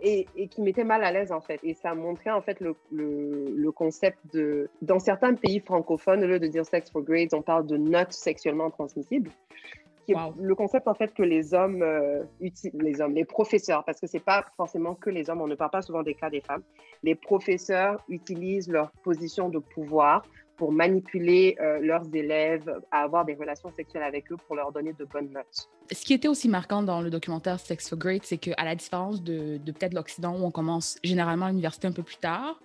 et, 0.02 0.26
et, 0.34 0.48
qui 0.48 0.60
mettaient 0.60 0.84
mal 0.84 1.04
à 1.04 1.12
l'aise 1.12 1.30
en 1.30 1.40
fait. 1.40 1.60
Et 1.62 1.74
ça 1.74 1.94
montrait 1.94 2.30
en 2.30 2.42
fait 2.42 2.58
le, 2.60 2.74
le, 2.90 3.54
le, 3.54 3.72
concept 3.72 4.18
de. 4.32 4.68
Dans 4.82 4.98
certains 4.98 5.34
pays 5.34 5.60
francophones, 5.60 6.24
au 6.24 6.26
lieu 6.26 6.40
de 6.40 6.48
dire 6.48 6.66
Sex 6.66 6.90
for 6.90 7.02
Grades, 7.02 7.32
on 7.32 7.42
parle 7.42 7.66
de 7.66 7.76
notes 7.76 8.12
sexuellement 8.12 8.70
transmissibles 8.70 9.30
le 10.38 10.54
concept 10.54 10.88
en 10.88 10.94
fait 10.94 11.14
que 11.14 11.22
les 11.22 11.54
hommes, 11.54 11.82
euh, 11.82 12.24
les 12.74 13.00
hommes, 13.00 13.14
les 13.14 13.24
professeurs, 13.24 13.84
parce 13.84 14.00
que 14.00 14.06
c'est 14.06 14.20
pas 14.20 14.44
forcément 14.56 14.94
que 14.94 15.10
les 15.10 15.30
hommes, 15.30 15.40
on 15.40 15.46
ne 15.46 15.54
parle 15.54 15.70
pas 15.70 15.82
souvent 15.82 16.02
des 16.02 16.14
cas 16.14 16.30
des 16.30 16.40
femmes, 16.40 16.62
les 17.02 17.14
professeurs 17.14 18.02
utilisent 18.08 18.68
leur 18.68 18.90
position 19.02 19.48
de 19.48 19.58
pouvoir 19.58 20.22
pour 20.56 20.72
manipuler 20.72 21.56
euh, 21.60 21.78
leurs 21.80 22.04
élèves 22.14 22.80
à 22.90 23.02
avoir 23.02 23.24
des 23.24 23.34
relations 23.34 23.70
sexuelles 23.76 24.02
avec 24.02 24.32
eux 24.32 24.36
pour 24.46 24.56
leur 24.56 24.72
donner 24.72 24.94
de 24.94 25.04
bonnes 25.04 25.30
notes. 25.30 25.68
Ce 25.92 26.04
qui 26.04 26.14
était 26.14 26.28
aussi 26.28 26.48
marquant 26.48 26.82
dans 26.82 27.02
le 27.02 27.10
documentaire 27.10 27.60
Sex 27.60 27.88
for 27.88 27.98
Great, 27.98 28.24
c'est 28.24 28.38
qu'à 28.38 28.64
la 28.64 28.74
différence 28.74 29.22
de, 29.22 29.58
de 29.58 29.72
peut-être 29.72 29.94
l'Occident 29.94 30.34
où 30.34 30.44
on 30.44 30.50
commence 30.50 30.98
généralement 31.04 31.48
l'université 31.48 31.86
un 31.86 31.92
peu 31.92 32.02
plus 32.02 32.16
tard, 32.16 32.58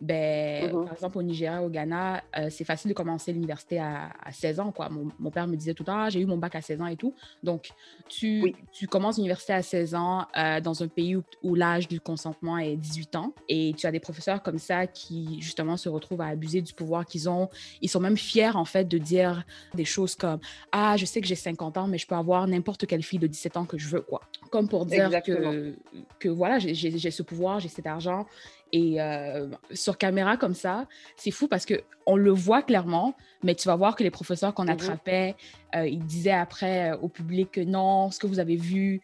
ben, 0.00 0.72
mhm. 0.72 0.84
par 0.84 0.92
exemple, 0.92 1.18
au 1.18 1.22
Nigeria, 1.22 1.62
au 1.62 1.68
Ghana, 1.68 2.22
euh, 2.36 2.48
c'est 2.50 2.64
facile 2.64 2.88
de 2.88 2.94
commencer 2.94 3.32
l'université 3.32 3.80
à, 3.80 4.10
16 4.30 4.60
ans. 4.60 4.72
Quoi. 4.72 4.88
Mon, 4.90 5.30
père 5.30 5.46
me 5.48 5.56
disait 5.56 5.74
tout 5.74 5.82
le 5.82 5.86
temps, 5.86 5.98
ah, 5.98 6.10
j'ai 6.10 6.20
eu 6.20 6.26
mon 6.26 6.36
bac 6.36 6.54
à 6.54 6.60
16 6.60 6.80
ans 6.80 6.86
et 6.86 6.96
tout. 6.96 7.14
Donc, 7.42 7.70
tu, 8.08 8.54
tu 8.72 8.86
commences 8.86 9.16
l'université 9.16 9.54
à 9.54 9.62
16 9.62 9.94
ans 9.94 10.26
euh, 10.36 10.60
dans 10.60 10.82
un 10.82 10.88
pays 10.88 11.16
où, 11.42 11.54
l'âge 11.54 11.88
du 11.88 12.00
consentement 12.00 12.58
est 12.58 12.76
18 12.76 13.16
ans. 13.16 13.32
Et 13.48 13.74
tu 13.76 13.86
as 13.86 13.90
des 13.90 13.98
professeurs 14.00 14.42
comme 14.42 14.58
ça 14.58 14.86
qui, 14.86 15.40
justement, 15.40 15.76
se 15.76 15.88
retrouvent 15.88 16.20
à 16.20 16.26
abuser 16.26 16.62
du 16.62 16.72
pouvoir 16.72 17.04
qu'ils 17.04 17.28
ont. 17.28 17.48
Ils 17.82 17.88
sont 17.88 18.00
même 18.00 18.16
fiers, 18.16 18.54
en 18.54 18.64
fait, 18.64 18.84
de 18.84 18.98
dire 18.98 19.44
des 19.74 19.84
choses 19.84 20.14
comme, 20.14 20.38
ah, 20.70 20.96
je 20.96 21.04
sais 21.04 21.20
que 21.20 21.26
j'ai 21.26 21.34
50 21.34 21.76
ans, 21.76 21.88
mais 21.88 21.98
je 21.98 22.06
peux 22.06 22.14
avoir 22.14 22.46
n'importe 22.46 22.86
quelle 22.86 23.02
fille 23.02 23.18
de 23.18 23.26
17 23.26 23.56
ans 23.56 23.64
que 23.64 23.78
je 23.78 23.88
veux. 23.88 24.02
Quoi. 24.02 24.20
Comme 24.50 24.68
pour 24.68 24.86
dire 24.86 25.10
que, 25.22 25.74
que, 26.20 26.28
voilà, 26.28 26.58
j'ai 26.60 27.10
ce 27.10 27.22
pouvoir, 27.22 27.58
j'ai 27.58 27.68
cet 27.68 27.86
argent 27.86 28.26
Et 28.72 29.00
euh, 29.00 29.48
sur 29.72 29.96
caméra 29.96 30.36
comme 30.36 30.54
ça, 30.54 30.86
c'est 31.16 31.30
fou 31.30 31.48
parce 31.48 31.66
qu'on 31.66 32.16
le 32.16 32.30
voit 32.30 32.62
clairement, 32.62 33.14
mais 33.42 33.54
tu 33.54 33.68
vas 33.68 33.76
voir 33.76 33.96
que 33.96 34.02
les 34.02 34.10
professeurs 34.10 34.54
qu'on 34.54 34.64
mhm. 34.64 34.70
attrapait, 34.70 35.36
euh, 35.74 35.86
ils 35.86 36.04
disaient 36.04 36.32
après 36.32 36.92
au 37.00 37.08
public 37.08 37.52
que 37.52 37.60
non, 37.60 38.10
ce 38.10 38.18
que 38.18 38.26
vous 38.26 38.40
avez 38.40 38.56
vu, 38.56 39.00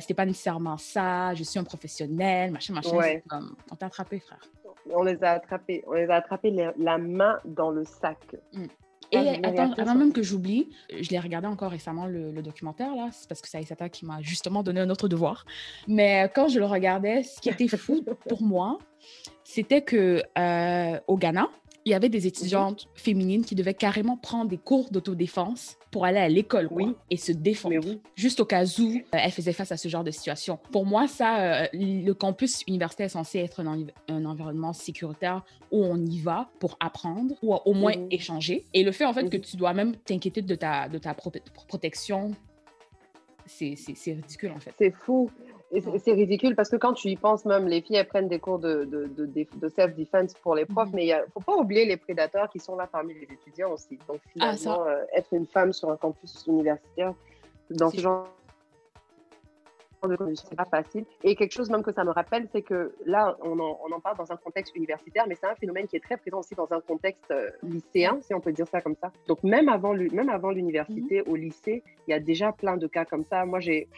c'était 0.00 0.14
pas 0.14 0.26
nécessairement 0.26 0.78
ça, 0.78 1.34
je 1.34 1.42
suis 1.42 1.58
un 1.58 1.64
professionnel, 1.64 2.52
machin, 2.52 2.74
machin. 2.74 3.20
on 3.70 3.76
t'a 3.76 3.86
attrapé, 3.86 4.20
frère. 4.20 4.40
On 4.90 5.02
les 5.02 5.22
a 5.22 5.32
attrapés, 5.32 5.84
on 5.86 5.92
les 5.92 6.08
a 6.08 6.16
attrapés 6.16 6.54
la 6.78 6.98
main 6.98 7.38
dans 7.44 7.70
le 7.70 7.84
sac. 7.84 8.18
Mm. 8.52 8.66
Et 9.12 9.44
attends, 9.44 9.72
avant 9.74 9.94
même 9.94 10.12
que 10.12 10.22
j'oublie, 10.22 10.68
je 11.00 11.10
l'ai 11.10 11.18
regardé 11.18 11.46
encore 11.46 11.70
récemment 11.70 12.06
le, 12.06 12.42
documentaire, 12.42 12.94
là, 12.94 13.08
c'est 13.12 13.28
parce 13.28 13.40
que 13.40 13.48
c'est 13.48 13.58
Aïsata 13.58 13.88
qui 13.88 14.04
m'a 14.04 14.20
justement 14.20 14.62
donné 14.62 14.80
un 14.80 14.90
autre 14.90 15.08
devoir. 15.08 15.44
Mais 15.86 16.30
quand 16.34 16.48
je 16.48 16.58
le 16.58 16.66
regardais, 16.66 17.22
ce 17.22 17.40
qui 17.40 17.48
était 17.48 17.68
fou 17.68 18.04
pour 18.28 18.42
moi, 18.42 18.78
c'était 19.44 19.82
que 19.82 20.22
euh, 20.38 21.00
au 21.06 21.16
Ghana, 21.16 21.48
il 21.84 21.92
y 21.92 21.94
avait 21.94 22.10
des 22.10 22.26
étudiantes 22.26 22.88
féminines 22.94 23.44
qui 23.44 23.54
devaient 23.54 23.74
carrément 23.74 24.16
prendre 24.16 24.50
des 24.50 24.58
cours 24.58 24.90
d'autodéfense 24.90 25.77
pour 25.90 26.04
aller 26.04 26.18
à 26.18 26.28
l'école 26.28 26.68
oui. 26.70 26.94
et 27.10 27.16
se 27.16 27.32
défendre, 27.32 27.96
juste 28.14 28.40
au 28.40 28.44
cas 28.44 28.64
où 28.64 28.96
euh, 28.96 29.00
elles 29.12 29.30
faisaient 29.30 29.52
face 29.52 29.72
à 29.72 29.76
ce 29.76 29.88
genre 29.88 30.04
de 30.04 30.10
situation. 30.10 30.58
Pour 30.72 30.86
moi, 30.86 31.08
ça, 31.08 31.62
euh, 31.62 31.66
le 31.72 32.12
campus 32.12 32.62
universitaire 32.66 33.06
est 33.06 33.10
censé 33.10 33.38
être 33.38 33.60
un, 33.60 34.24
environnement 34.24 34.72
sécuritaire 34.72 35.44
où 35.70 35.84
on 35.84 35.96
y 36.04 36.20
va 36.20 36.48
pour 36.58 36.76
apprendre 36.80 37.34
ou 37.42 37.54
au 37.54 37.74
moins 37.74 37.94
échanger. 38.10 38.64
Et 38.74 38.82
le 38.82 38.92
fait, 38.92 39.04
en 39.04 39.12
fait, 39.12 39.28
que 39.28 39.36
tu 39.36 39.56
dois 39.56 39.72
même 39.72 39.96
t'inquiéter 39.96 40.42
de 40.42 40.54
ta, 40.54 40.88
de 40.88 40.98
ta 40.98 41.14
protection, 41.14 42.32
c'est 43.46 43.76
ridicule, 44.06 44.52
en 44.52 44.60
fait. 44.60 44.74
C'est 44.78 44.90
fou 44.90 45.30
c'est 45.70 46.12
ridicule 46.12 46.56
parce 46.56 46.70
que 46.70 46.76
quand 46.76 46.94
tu 46.94 47.08
y 47.08 47.16
penses, 47.16 47.44
même 47.44 47.68
les 47.68 47.82
filles, 47.82 47.96
elles 47.96 48.08
prennent 48.08 48.28
des 48.28 48.38
cours 48.38 48.58
de, 48.58 48.84
de, 48.84 49.26
de, 49.26 49.68
self-defense 49.68 50.34
pour 50.42 50.54
les 50.54 50.64
profs, 50.64 50.88
mhm. 50.88 50.94
mais 50.94 51.06
il 51.06 51.14
ne 51.14 51.30
faut 51.32 51.40
pas 51.40 51.56
oublier 51.56 51.84
les 51.84 51.96
prédateurs 51.96 52.48
qui 52.48 52.58
sont 52.58 52.76
là 52.76 52.88
parmi 52.90 53.14
les 53.14 53.24
étudiants 53.24 53.72
aussi. 53.72 53.98
Donc, 54.08 54.20
ah, 54.40 54.56
finalement, 54.56 54.86
euh, 54.86 55.04
être 55.14 55.32
une 55.32 55.46
femme 55.46 55.72
sur 55.72 55.90
un 55.90 55.96
campus 55.96 56.46
universitaire, 56.46 57.12
dans 57.70 57.90
ce 57.90 58.00
genre 58.00 58.28
c'est 60.34 60.56
pas 60.56 60.64
facile. 60.64 61.04
Et 61.24 61.34
quelque 61.34 61.52
chose 61.52 61.70
même 61.70 61.82
que 61.82 61.92
ça 61.92 62.04
me 62.04 62.10
rappelle, 62.10 62.48
c'est 62.52 62.62
que 62.62 62.94
là, 63.04 63.36
on 63.42 63.58
en, 63.58 63.78
on 63.84 63.92
en, 63.92 64.00
parle 64.00 64.16
dans 64.16 64.30
un 64.30 64.36
contexte 64.36 64.74
universitaire, 64.76 65.24
mais 65.28 65.34
c'est 65.34 65.46
un 65.46 65.54
phénomène 65.54 65.86
qui 65.86 65.96
est 65.96 66.04
très 66.04 66.16
présent 66.16 66.40
aussi 66.40 66.54
dans 66.54 66.72
un 66.72 66.80
contexte 66.80 67.30
euh, 67.30 67.50
lycéen, 67.62 68.18
si 68.20 68.34
on 68.34 68.40
peut 68.40 68.52
dire 68.52 68.66
ça 68.68 68.80
comme 68.80 68.96
ça. 69.00 69.10
Donc 69.26 69.42
même 69.42 69.68
avant, 69.68 69.94
même 69.94 70.28
avant 70.28 70.50
l'université, 70.50 71.22
mhm. 71.22 71.32
au 71.32 71.36
lycée, 71.36 71.82
il 72.06 72.10
y 72.10 72.14
a 72.14 72.20
déjà 72.20 72.52
plein 72.52 72.76
de 72.76 72.86
cas 72.86 73.04
comme 73.04 73.24
ça. 73.24 73.44
Moi, 73.44 73.60
j'ai 73.60 73.88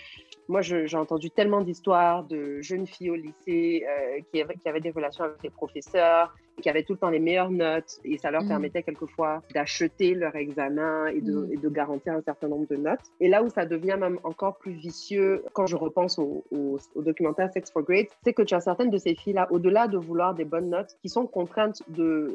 moi, 0.49 0.62
j'ai 0.62 0.97
entendu 0.97 1.30
tellement 1.30 1.61
d'histoires 1.61 2.25
de 2.25 2.61
jeunes 2.61 2.87
filles 2.87 3.11
au 3.11 3.14
lycée 3.14 3.87
euh, 3.88 4.21
qui, 4.33 4.42
avaient, 4.42 4.54
qui, 4.54 4.69
avaient, 4.69 4.80
des 4.80 4.90
relations 4.90 5.23
avec 5.23 5.40
les 5.45 5.50
professeurs, 5.50 6.35
qui 6.61 6.69
avaient 6.69 6.83
tout 6.83 6.95
le 6.95 6.99
temps 6.99 7.11
les 7.11 7.19
meilleures 7.19 7.50
notes 7.50 8.00
et 8.05 8.19
ça 8.19 8.31
leur 8.31 8.45
mm. 8.45 8.49
permettait 8.49 8.83
quelquefois 8.83 9.43
d'acheter 9.55 10.14
leur 10.14 10.37
examen 10.37 11.07
et 11.07 11.21
de, 11.21 11.33
mm. 11.33 11.52
et 11.52 11.57
de, 11.57 11.69
garantir 11.69 12.14
un 12.14 12.23
certain 12.23 12.49
nombre 12.49 12.67
de 12.69 12.76
notes. 12.76 13.00
Et 13.21 13.29
là 13.29 13.43
où 13.43 13.49
ça 13.49 13.64
devient 13.67 13.97
même 13.99 14.19
encore 14.25 14.59
plus 14.59 14.73
vicieux, 14.73 15.45
quand 15.52 15.67
je 15.67 15.76
repense 15.76 16.19
au, 16.19 16.45
au, 16.50 16.79
documentaire 16.97 17.50
Sex 17.52 17.71
for 17.71 17.83
Grades, 17.83 18.07
c'est 18.25 18.33
que 18.33 18.43
tu 18.43 18.55
as 18.55 18.61
certaines 18.61 18.90
de 18.90 18.99
ces 18.99 19.14
filles-là, 19.14 19.49
au-delà 19.50 19.88
de 19.88 19.97
vouloir 19.97 20.35
des 20.35 20.45
bonnes 20.45 20.71
notes, 20.71 20.97
qui 21.02 21.09
sont 21.09 21.26
contraintes 21.26 21.83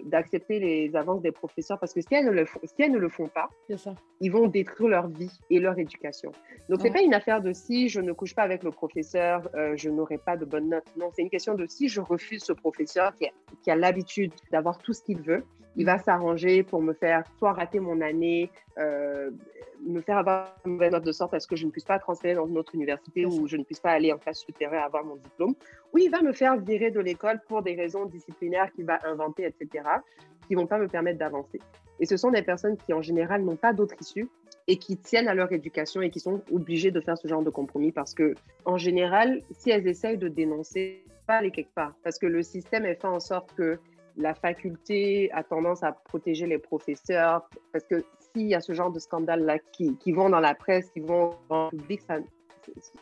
d'accepter 0.06 0.60
les 0.60 0.96
avances 0.96 1.22
des 1.22 1.32
professeurs 1.32 1.80
parce 1.80 1.94
que 1.94 2.02
si 2.02 2.14
elles 2.14 2.26
ne 2.26 2.32
le, 2.32 2.46
si 2.46 2.82
elles 2.82 2.92
ne 2.92 2.98
le 2.98 3.10
font 3.10 3.28
pas, 3.28 3.50
ça. 3.76 3.96
ils 4.22 4.32
vont 4.32 4.48
détruire 4.48 4.90
leur 4.90 5.08
vie 5.08 5.32
et 5.50 5.60
leur 5.60 5.78
éducation. 5.78 6.32
Donc, 6.70 6.82
c'est 6.82 6.92
pas 6.92 7.02
une 7.02 7.14
affaire 7.14 7.42
de 7.42 7.54
si 7.54 7.90
je 7.90 8.02
ne 8.02 8.12
couche 8.12 8.34
pas 8.34 8.44
avec 8.44 8.64
le 8.64 8.72
professeur, 8.72 9.50
euh, 9.56 9.74
je 9.76 9.90
n'aurai 9.90 10.18
pas 10.18 10.38
de 10.38 10.46
bonnes 10.46 10.70
notes. 10.70 10.86
Non, 10.98 11.10
c'est 11.14 11.22
une 11.22 11.30
question 11.30 11.54
de 11.54 11.66
si 11.68 11.88
je 11.88 12.02
refuse 12.02 12.44
ce 12.44 12.54
professeur 12.54 13.14
qui 13.16 13.28
a, 13.28 13.32
qui 13.64 13.72
a 13.72 13.76
l'habitude 13.76 14.15
d'avoir 14.52 14.78
tout 14.78 14.94
ce 14.94 15.02
qu'il 15.02 15.22
veut, 15.22 15.44
il 15.76 15.86
va 15.86 15.98
s'arranger 15.98 16.64
pour 16.64 16.82
me 16.82 16.94
faire 16.94 17.24
soit 17.38 17.54
rater 17.54 17.80
mon 17.80 18.02
année, 18.02 18.50
euh, 18.78 19.30
me 19.86 20.02
faire 20.02 20.18
avoir 20.18 20.56
une 20.66 20.74
mauvaise 20.74 20.92
note 20.92 21.04
de 21.04 21.12
sorte 21.12 21.34
à 21.34 21.40
ce 21.40 21.48
que 21.48 21.56
je 21.56 21.66
ne 21.66 21.72
puisse 21.72 21.84
pas 21.84 22.00
transférer 22.00 22.36
dans 22.36 22.48
une 22.48 22.58
autre 22.58 22.74
université 22.76 23.26
ou 23.26 23.48
je 23.48 23.58
ne 23.58 23.64
puisse 23.64 23.80
pas 23.80 23.92
aller 23.92 24.12
en 24.14 24.18
classe 24.18 24.40
supérieure 24.40 24.84
avoir 24.84 25.04
mon 25.04 25.16
diplôme, 25.16 25.54
ou 25.94 25.98
il 25.98 26.10
va 26.10 26.22
me 26.22 26.32
faire 26.32 26.58
virer 26.58 26.92
de 26.92 27.00
l'école 27.00 27.42
pour 27.48 27.62
des 27.62 27.76
raisons 27.76 28.06
disciplinaires 28.06 28.72
qu'il 28.74 28.86
va 28.86 29.00
inventer, 29.04 29.46
etc., 29.46 29.84
qui 30.48 30.56
vont 30.56 30.68
pas 30.68 30.78
me 30.78 30.88
permettre 30.88 31.20
d'avancer. 31.20 31.60
Et 32.00 32.06
ce 32.06 32.18
sont 32.18 32.32
des 32.32 32.42
personnes 32.42 32.78
qui, 32.78 32.94
en 32.94 33.02
général, 33.02 33.44
n'ont 33.44 33.56
pas 33.56 33.74
d'autre 33.74 33.96
issue 34.00 34.30
et 34.68 34.78
qui 34.78 34.98
tiennent 34.98 35.28
à 35.28 35.34
leur 35.34 35.52
éducation 35.52 36.02
et 36.02 36.10
qui 36.10 36.20
sont 36.20 36.42
obligées 36.52 36.92
de 36.92 37.00
faire 37.00 37.18
ce 37.18 37.28
genre 37.28 37.44
de 37.44 37.50
compromis 37.50 37.92
parce 37.92 38.14
que, 38.14 38.36
en 38.66 38.78
général, 38.78 39.42
si 39.52 39.70
elles 39.70 39.88
essayent 39.88 40.18
de 40.18 40.28
dénoncer, 40.28 41.04
pas 41.28 41.36
aller 41.38 41.52
quelque 41.52 41.74
part 41.74 41.94
parce 42.04 42.20
que 42.20 42.28
le 42.28 42.44
système 42.44 42.86
est 42.86 42.96
fait 42.96 43.08
en 43.08 43.20
sorte 43.20 43.54
que 43.56 43.80
la 44.18 44.34
faculté 44.34 45.32
a 45.32 45.44
tendance 45.44 45.84
à 45.84 45.92
protéger 45.92 46.48
les 46.48 46.58
professeurs 46.58 47.50
parce 47.72 47.86
que 47.86 48.04
s'il 48.20 48.48
y 48.48 48.56
a 48.56 48.62
ce 48.62 48.74
genre 48.74 48.92
de 48.92 49.00
scandale-là 49.00 49.60
qui, 49.72 49.96
qui, 49.98 50.12
vont 50.12 50.30
dans 50.30 50.40
la 50.40 50.56
presse, 50.56 50.90
qui 50.92 51.00
vont 51.00 51.32
dans 51.50 51.70
le 51.72 51.78
public, 51.78 52.02
ça 52.02 52.20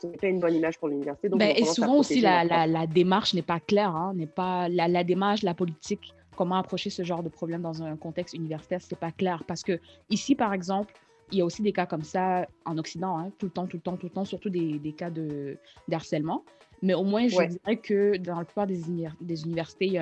n'est 0.03 0.17
pas 0.17 0.27
une 0.27 0.39
bonne 0.39 0.55
image 0.55 0.77
pour 0.77 0.89
l'université. 0.89 1.29
Ben, 1.29 1.53
et 1.55 1.65
souvent 1.65 1.97
aussi, 1.97 2.21
la, 2.21 2.43
la, 2.43 2.87
démarche 2.87 3.33
n'est 3.33 3.41
pas 3.41 3.59
claire, 3.59 3.95
hein, 3.95 4.13
n'est 4.15 4.27
pas 4.27 4.69
la, 4.69 4.87
la, 4.87 5.03
démarche, 5.03 5.43
la 5.43 5.53
politique, 5.53 6.13
comment 6.35 6.55
approcher 6.55 6.89
ce 6.89 7.03
genre 7.03 7.23
de 7.23 7.29
problème 7.29 7.61
dans 7.61 7.83
un 7.83 7.95
contexte 7.95 8.33
universitaire, 8.33 8.81
c'est 8.81 8.99
pas 8.99 9.11
clair. 9.11 9.43
Parce 9.47 9.63
que 9.63 9.79
ici, 10.09 10.35
par 10.35 10.53
exemple, 10.53 10.93
il 11.31 11.39
y 11.39 11.41
a 11.41 11.45
aussi 11.45 11.61
des 11.61 11.73
cas 11.73 11.85
comme 11.85 12.03
ça 12.03 12.45
en 12.65 12.77
Occident, 12.77 13.17
hein, 13.17 13.31
tout 13.37 13.47
le 13.47 13.51
temps, 13.51 13.65
tout 13.65 13.77
le 13.77 13.81
temps, 13.81 13.97
tout 13.97 14.07
le 14.07 14.11
temps, 14.11 14.25
surtout 14.25 14.49
des, 14.49 14.79
des 14.79 14.93
cas 14.93 15.09
de, 15.09 15.57
harcèlement. 15.91 16.43
Mais 16.83 16.93
au 16.93 17.05
moins, 17.05 17.29
je 17.29 17.41
dirais 17.41 17.77
que 17.77 18.17
dans 18.17 18.37
la 18.37 18.43
plupart 18.43 18.67
des, 18.67 18.81
des 19.21 19.43
universités, 19.45 19.85
il 19.85 19.93
y, 19.93 19.97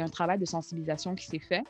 a 0.00 0.04
un, 0.04 0.08
travail 0.08 0.38
de 0.38 0.44
sensibilisation 0.44 1.14
qui 1.14 1.24
s'est 1.24 1.38
fait. 1.38 1.64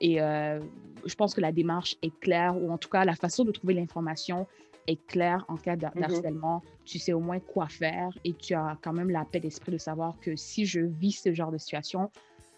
Et 0.00 0.22
euh, 0.22 0.60
je 1.04 1.14
pense 1.16 1.34
que 1.34 1.40
la 1.40 1.50
démarche 1.50 1.96
est 2.00 2.16
claire, 2.20 2.56
ou 2.56 2.70
en 2.70 2.78
tout 2.78 2.88
cas, 2.88 3.04
la 3.04 3.16
façon 3.16 3.42
de 3.44 3.50
trouver 3.50 3.74
l'information 3.74 4.46
est 4.86 5.04
claire 5.06 5.44
en 5.48 5.56
cas 5.56 5.74
mm-hmm. 5.74 5.98
d'harcèlement. 5.98 6.62
Tu 6.84 7.00
sais 7.00 7.12
au 7.12 7.18
moins 7.18 7.40
quoi 7.40 7.66
faire 7.66 8.10
et 8.22 8.34
tu 8.34 8.54
as 8.54 8.78
quand 8.82 8.92
même 8.92 9.10
la 9.10 9.24
paix 9.24 9.40
d'esprit 9.40 9.72
de 9.72 9.78
savoir 9.78 10.20
que 10.20 10.36
si 10.36 10.64
je 10.64 10.80
vis 10.80 11.20
ce 11.20 11.34
genre 11.34 11.50
de 11.50 11.58
situation, 11.58 12.08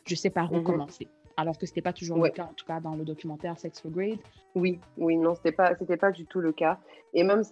je 0.05 0.15
sais 0.15 0.31
par 0.31 0.53
où 0.53 0.57
mm-hmm. 0.57 0.63
commencer 0.63 1.09
alors 1.37 1.59
que 1.59 1.67
ce 1.67 1.73
n'était 1.73 1.83
pas 1.83 1.93
toujours 1.93 2.23
le 2.23 2.31
cas, 2.31 2.45
en 2.45 2.55
tout 2.55 2.65
cas 2.65 2.81
dans 2.81 2.95
le 2.95 3.05
documentaire 3.05 3.59
Sex 3.59 3.81
for 3.81 3.91
Grade. 3.91 4.19
Oui, 4.55 4.81
oui, 4.97 5.17
non, 5.17 5.35
ce 5.35 5.41
n'était 5.41 5.53
pas, 5.53 5.75
pas 5.75 6.11
du 6.11 6.25
tout 6.25 6.41
le 6.41 6.53
cas. 6.53 6.79
Et 7.13 7.23
même 7.25 7.43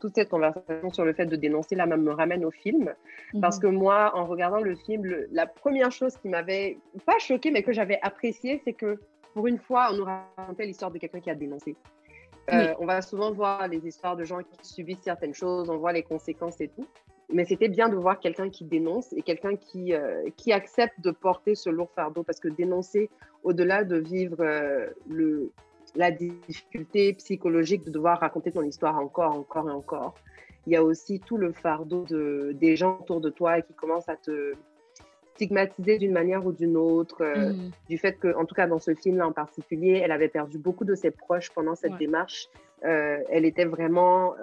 toute 0.00 0.14
cette 0.14 0.28
conversation 0.28 0.92
sur 0.92 1.04
le 1.04 1.12
fait 1.12 1.26
de 1.26 1.36
dénoncer, 1.36 1.74
là, 1.74 1.86
même 1.86 2.02
me 2.02 2.12
ramène 2.12 2.44
au 2.44 2.50
film. 2.50 2.94
Parce 3.40 3.56
mhm. 3.56 3.62
que 3.62 3.66
moi, 3.68 4.12
en 4.14 4.24
regardant 4.24 4.60
le 4.60 4.76
film, 4.76 5.26
la 5.32 5.46
première 5.46 5.90
chose 5.90 6.16
qui 6.16 6.28
m'avait, 6.28 6.78
pas 7.04 7.18
choqué, 7.18 7.50
mais 7.50 7.62
que 7.62 7.72
j'avais 7.72 7.98
apprécié, 8.02 8.60
c'est 8.64 8.72
que 8.72 9.00
pour 9.34 9.46
une 9.46 9.58
fois, 9.58 9.88
on 9.92 9.96
nous 9.96 10.04
racontait 10.04 10.66
l'histoire 10.66 10.90
de 10.90 10.98
quelqu'un 10.98 11.20
qui 11.20 11.30
a 11.30 11.34
dénoncé. 11.34 11.76
Euh, 12.52 12.74
on 12.78 12.86
va 12.86 13.02
souvent 13.02 13.30
voir 13.32 13.68
les 13.68 13.86
histoires 13.86 14.16
de 14.16 14.24
gens 14.24 14.38
qui 14.38 14.66
subissent 14.66 15.02
certaines 15.02 15.34
choses, 15.34 15.68
on 15.68 15.76
voit 15.76 15.92
les 15.92 16.02
conséquences 16.02 16.60
et 16.60 16.68
tout 16.68 16.86
mais 17.32 17.44
c'était 17.44 17.68
bien 17.68 17.88
de 17.88 17.96
voir 17.96 18.20
quelqu'un 18.20 18.48
qui 18.48 18.64
dénonce 18.64 19.12
et 19.12 19.22
quelqu'un 19.22 19.56
qui, 19.56 19.94
euh, 19.94 20.28
qui 20.36 20.52
accepte 20.52 21.00
de 21.00 21.10
porter 21.10 21.54
ce 21.54 21.68
lourd 21.68 21.90
fardeau 21.94 22.22
parce 22.22 22.40
que 22.40 22.48
dénoncer, 22.48 23.10
au-delà 23.42 23.84
de 23.84 23.96
vivre 23.96 24.40
euh, 24.40 24.88
le, 25.08 25.52
la 25.94 26.10
difficulté 26.10 27.12
psychologique 27.14 27.84
de 27.84 27.90
devoir 27.90 28.20
raconter 28.20 28.52
ton 28.52 28.62
histoire 28.62 28.98
encore, 28.98 29.34
encore 29.34 29.68
et 29.68 29.72
encore, 29.72 30.14
il 30.66 30.72
y 30.72 30.76
a 30.76 30.82
aussi 30.82 31.20
tout 31.20 31.36
le 31.36 31.52
fardeau 31.52 32.04
de, 32.04 32.52
des 32.58 32.76
gens 32.76 32.98
autour 33.00 33.20
de 33.20 33.30
toi 33.30 33.60
qui 33.60 33.74
commencent 33.74 34.08
à 34.08 34.16
te 34.16 34.54
stigmatiser 35.34 35.98
d'une 35.98 36.12
manière 36.12 36.44
ou 36.44 36.52
d'une 36.52 36.76
autre, 36.76 37.22
euh, 37.22 37.52
mm. 37.52 37.70
du 37.88 37.98
fait 37.98 38.14
que, 38.18 38.34
en 38.36 38.44
tout 38.44 38.54
cas 38.54 38.66
dans 38.66 38.80
ce 38.80 38.94
film-là 38.94 39.28
en 39.28 39.32
particulier, 39.32 40.00
elle 40.02 40.12
avait 40.12 40.28
perdu 40.28 40.58
beaucoup 40.58 40.84
de 40.84 40.94
ses 40.94 41.10
proches 41.10 41.50
pendant 41.50 41.74
cette 41.74 41.96
démarche. 41.96 42.48
Elle 42.82 43.44
était 43.44 43.64
vraiment 43.64 44.34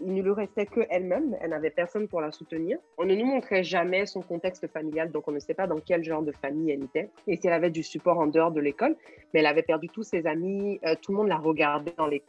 il 0.00 0.14
ne 0.14 0.22
lui 0.22 0.32
restait 0.32 0.66
que 0.66 0.80
elle-même. 0.88 1.36
Elle 1.40 1.50
n'avait 1.50 1.70
personne 1.70 2.08
pour 2.08 2.20
la 2.20 2.32
soutenir. 2.32 2.78
On 2.98 3.04
ne 3.04 3.14
nous 3.14 3.26
montrait 3.26 3.62
jamais 3.62 4.06
son 4.06 4.22
contexte 4.22 4.66
familial, 4.68 5.10
donc 5.10 5.28
on 5.28 5.32
ne 5.32 5.38
sait 5.38 5.54
pas 5.54 5.66
dans 5.66 5.80
quel 5.80 6.02
genre 6.02 6.22
de 6.22 6.32
famille 6.32 6.70
elle 6.70 6.84
était 6.84 7.10
et 7.26 7.36
si 7.36 7.46
elle 7.46 7.52
avait 7.52 7.70
du 7.70 7.82
support 7.82 8.18
en 8.18 8.26
dehors 8.26 8.52
de 8.52 8.60
l'école. 8.60 8.96
Mais 9.32 9.40
elle 9.40 9.46
avait 9.46 9.62
perdu 9.62 9.88
tous 9.88 10.02
ses 10.02 10.26
amis. 10.26 10.80
Euh, 10.84 10.94
tout 11.00 11.12
le 11.12 11.18
monde 11.18 11.28
la 11.28 11.38
regardait 11.38 11.94
dans 11.96 12.06
l'école. 12.06 12.26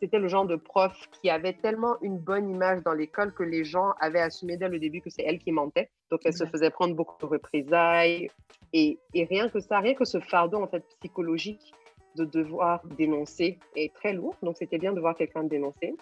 C'était 0.00 0.18
le 0.18 0.26
genre 0.26 0.46
de 0.46 0.56
prof 0.56 0.92
qui 1.12 1.30
avait 1.30 1.52
tellement 1.52 1.96
une 2.02 2.18
bonne 2.18 2.50
image 2.50 2.82
dans 2.82 2.94
l'école 2.94 3.32
que 3.32 3.44
les 3.44 3.62
gens 3.62 3.92
avaient 4.00 4.20
assumé 4.20 4.56
dès 4.56 4.68
le 4.68 4.80
début 4.80 5.00
que 5.00 5.08
c'est 5.08 5.22
elle 5.22 5.38
qui 5.38 5.52
mentait. 5.52 5.88
Donc 6.10 6.20
elle 6.24 6.32
se 6.32 6.46
faisait 6.46 6.70
prendre 6.70 6.96
beaucoup 6.96 7.16
de 7.20 7.26
représailles. 7.26 8.28
Et, 8.72 8.98
et 9.14 9.24
rien 9.24 9.48
que 9.48 9.60
ça, 9.60 9.78
rien 9.78 9.94
que 9.94 10.04
ce 10.04 10.18
fardeau 10.18 10.60
en 10.60 10.66
fait 10.66 10.82
psychologique 11.00 11.72
de 12.16 12.24
devoir 12.24 12.82
dénoncer 12.96 13.58
est 13.74 13.92
très 13.94 14.12
lourd. 14.12 14.34
Donc 14.42 14.56
c'était 14.58 14.78
bien 14.78 14.92
de 14.92 15.00
voir 15.00 15.14
quelqu'un 15.14 15.44
dénoncer. 15.44 15.94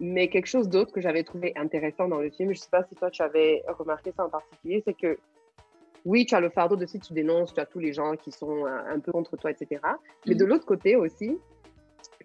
Mais 0.00 0.28
quelque 0.28 0.46
chose 0.46 0.68
d'autre 0.68 0.92
que 0.92 1.00
j'avais 1.00 1.22
trouvé 1.22 1.52
intéressant 1.56 2.08
dans 2.08 2.18
le 2.18 2.30
film, 2.30 2.52
je 2.52 2.58
ne 2.58 2.62
sais 2.62 2.70
pas 2.70 2.84
si 2.84 2.94
toi 2.94 3.10
tu 3.10 3.22
avais 3.22 3.62
remarqué 3.68 4.12
ça 4.16 4.24
en 4.24 4.30
particulier, 4.30 4.82
c'est 4.84 4.94
que 4.94 5.16
oui, 6.04 6.26
tu 6.26 6.34
as 6.34 6.40
le 6.40 6.50
fardeau 6.50 6.76
de 6.76 6.86
si 6.86 6.98
tu 6.98 7.12
dénonces, 7.12 7.54
tu 7.54 7.60
as 7.60 7.66
tous 7.66 7.78
les 7.78 7.92
gens 7.92 8.16
qui 8.16 8.32
sont 8.32 8.66
un, 8.66 8.98
peu 8.98 9.12
contre 9.12 9.36
toi, 9.36 9.50
etc. 9.50 9.80
Mais 10.26 10.34
de 10.34 10.44
mhm. 10.44 10.50
l'autre 10.50 10.66
côté 10.66 10.96
aussi, 10.96 11.38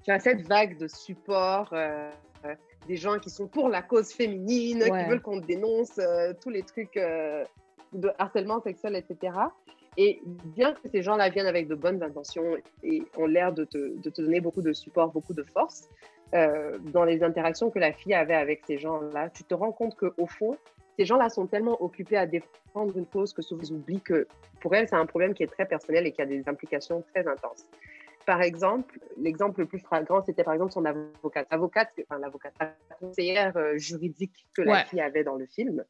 tu 0.03 0.11
as 0.11 0.19
cette 0.19 0.47
vague 0.47 0.77
de 0.79 0.87
support, 0.87 1.69
euh, 1.73 2.09
des 2.87 2.95
gens 2.95 3.19
qui 3.19 3.29
sont 3.29 3.47
pour 3.47 3.69
la 3.69 3.81
cause 3.81 4.11
féminine, 4.11 4.83
qui 4.83 5.09
veulent 5.09 5.21
qu'on 5.21 5.39
dénonce 5.39 5.99
euh, 5.99 6.33
tous 6.41 6.49
les 6.49 6.63
trucs 6.63 6.97
euh, 6.97 7.43
de 7.93 8.09
harcèlement 8.17 8.61
sexuel, 8.61 8.95
etc. 8.95 9.33
Et 9.97 10.21
bien 10.23 10.73
que 10.73 10.87
ces 10.87 11.01
gens-là 11.01 11.29
viennent 11.29 11.47
avec 11.47 11.67
de 11.67 11.73
bonnes 11.73 12.03
intentions 12.03 12.55
et 12.83 13.01
ont 13.17 13.25
l'air 13.25 13.51
de 13.51 13.65
te, 13.65 13.99
de 13.99 14.09
te, 14.09 14.21
donner 14.21 14.39
beaucoup 14.41 14.61
de 14.61 14.71
support, 14.71 15.11
beaucoup 15.11 15.33
de 15.33 15.43
force, 15.43 15.89
euh, 16.35 16.77
dans 16.93 17.03
les 17.03 17.23
interactions 17.23 17.71
que 17.71 17.79
la 17.79 17.91
fille 17.93 18.13
avait 18.13 18.35
avec 18.35 18.61
ces 18.67 18.77
gens-là, 18.77 19.29
tu 19.29 19.43
te 19.43 19.53
rends 19.53 19.71
compte 19.71 19.95
qu'au 19.95 20.27
fond, 20.27 20.55
ces 20.99 21.05
gens-là 21.05 21.29
sont 21.29 21.47
tellement 21.47 21.81
occupés 21.81 22.17
à 22.17 22.25
défendre 22.25 22.95
une 22.95 23.05
cause 23.05 23.33
que 23.33 23.41
souvent 23.41 23.61
ils 23.63 23.71
oublient 23.71 24.01
que 24.01 24.27
pour 24.59 24.75
elle, 24.75 24.87
c'est 24.87 24.95
un 24.95 25.05
problème 25.05 25.33
qui 25.33 25.43
est 25.43 25.47
très 25.47 25.65
personnel 25.65 26.05
et 26.05 26.11
qui 26.11 26.21
a 26.21 26.25
des 26.25 26.47
implications 26.47 27.03
très 27.13 27.27
intenses. 27.27 27.65
Par 28.25 28.41
exemple, 28.41 28.99
l'exemple 29.15 29.61
le 29.61 29.67
plus 29.67 29.79
flagrant, 29.79 30.21
c'était 30.21 30.43
par 30.43 30.53
exemple 30.53 30.73
son 30.73 30.83
avocate. 30.83 31.47
Avocate, 31.49 31.89
enfin 32.09 32.19
l'avocate, 32.19 32.53
la 32.59 32.75
conseillère 32.99 33.55
euh, 33.55 33.77
juridique 33.77 34.45
que 34.53 34.63
la 34.63 34.83
fille 34.83 34.99
avait 34.99 35.23
dans 35.23 35.35
le 35.35 35.45
film. 35.45 35.85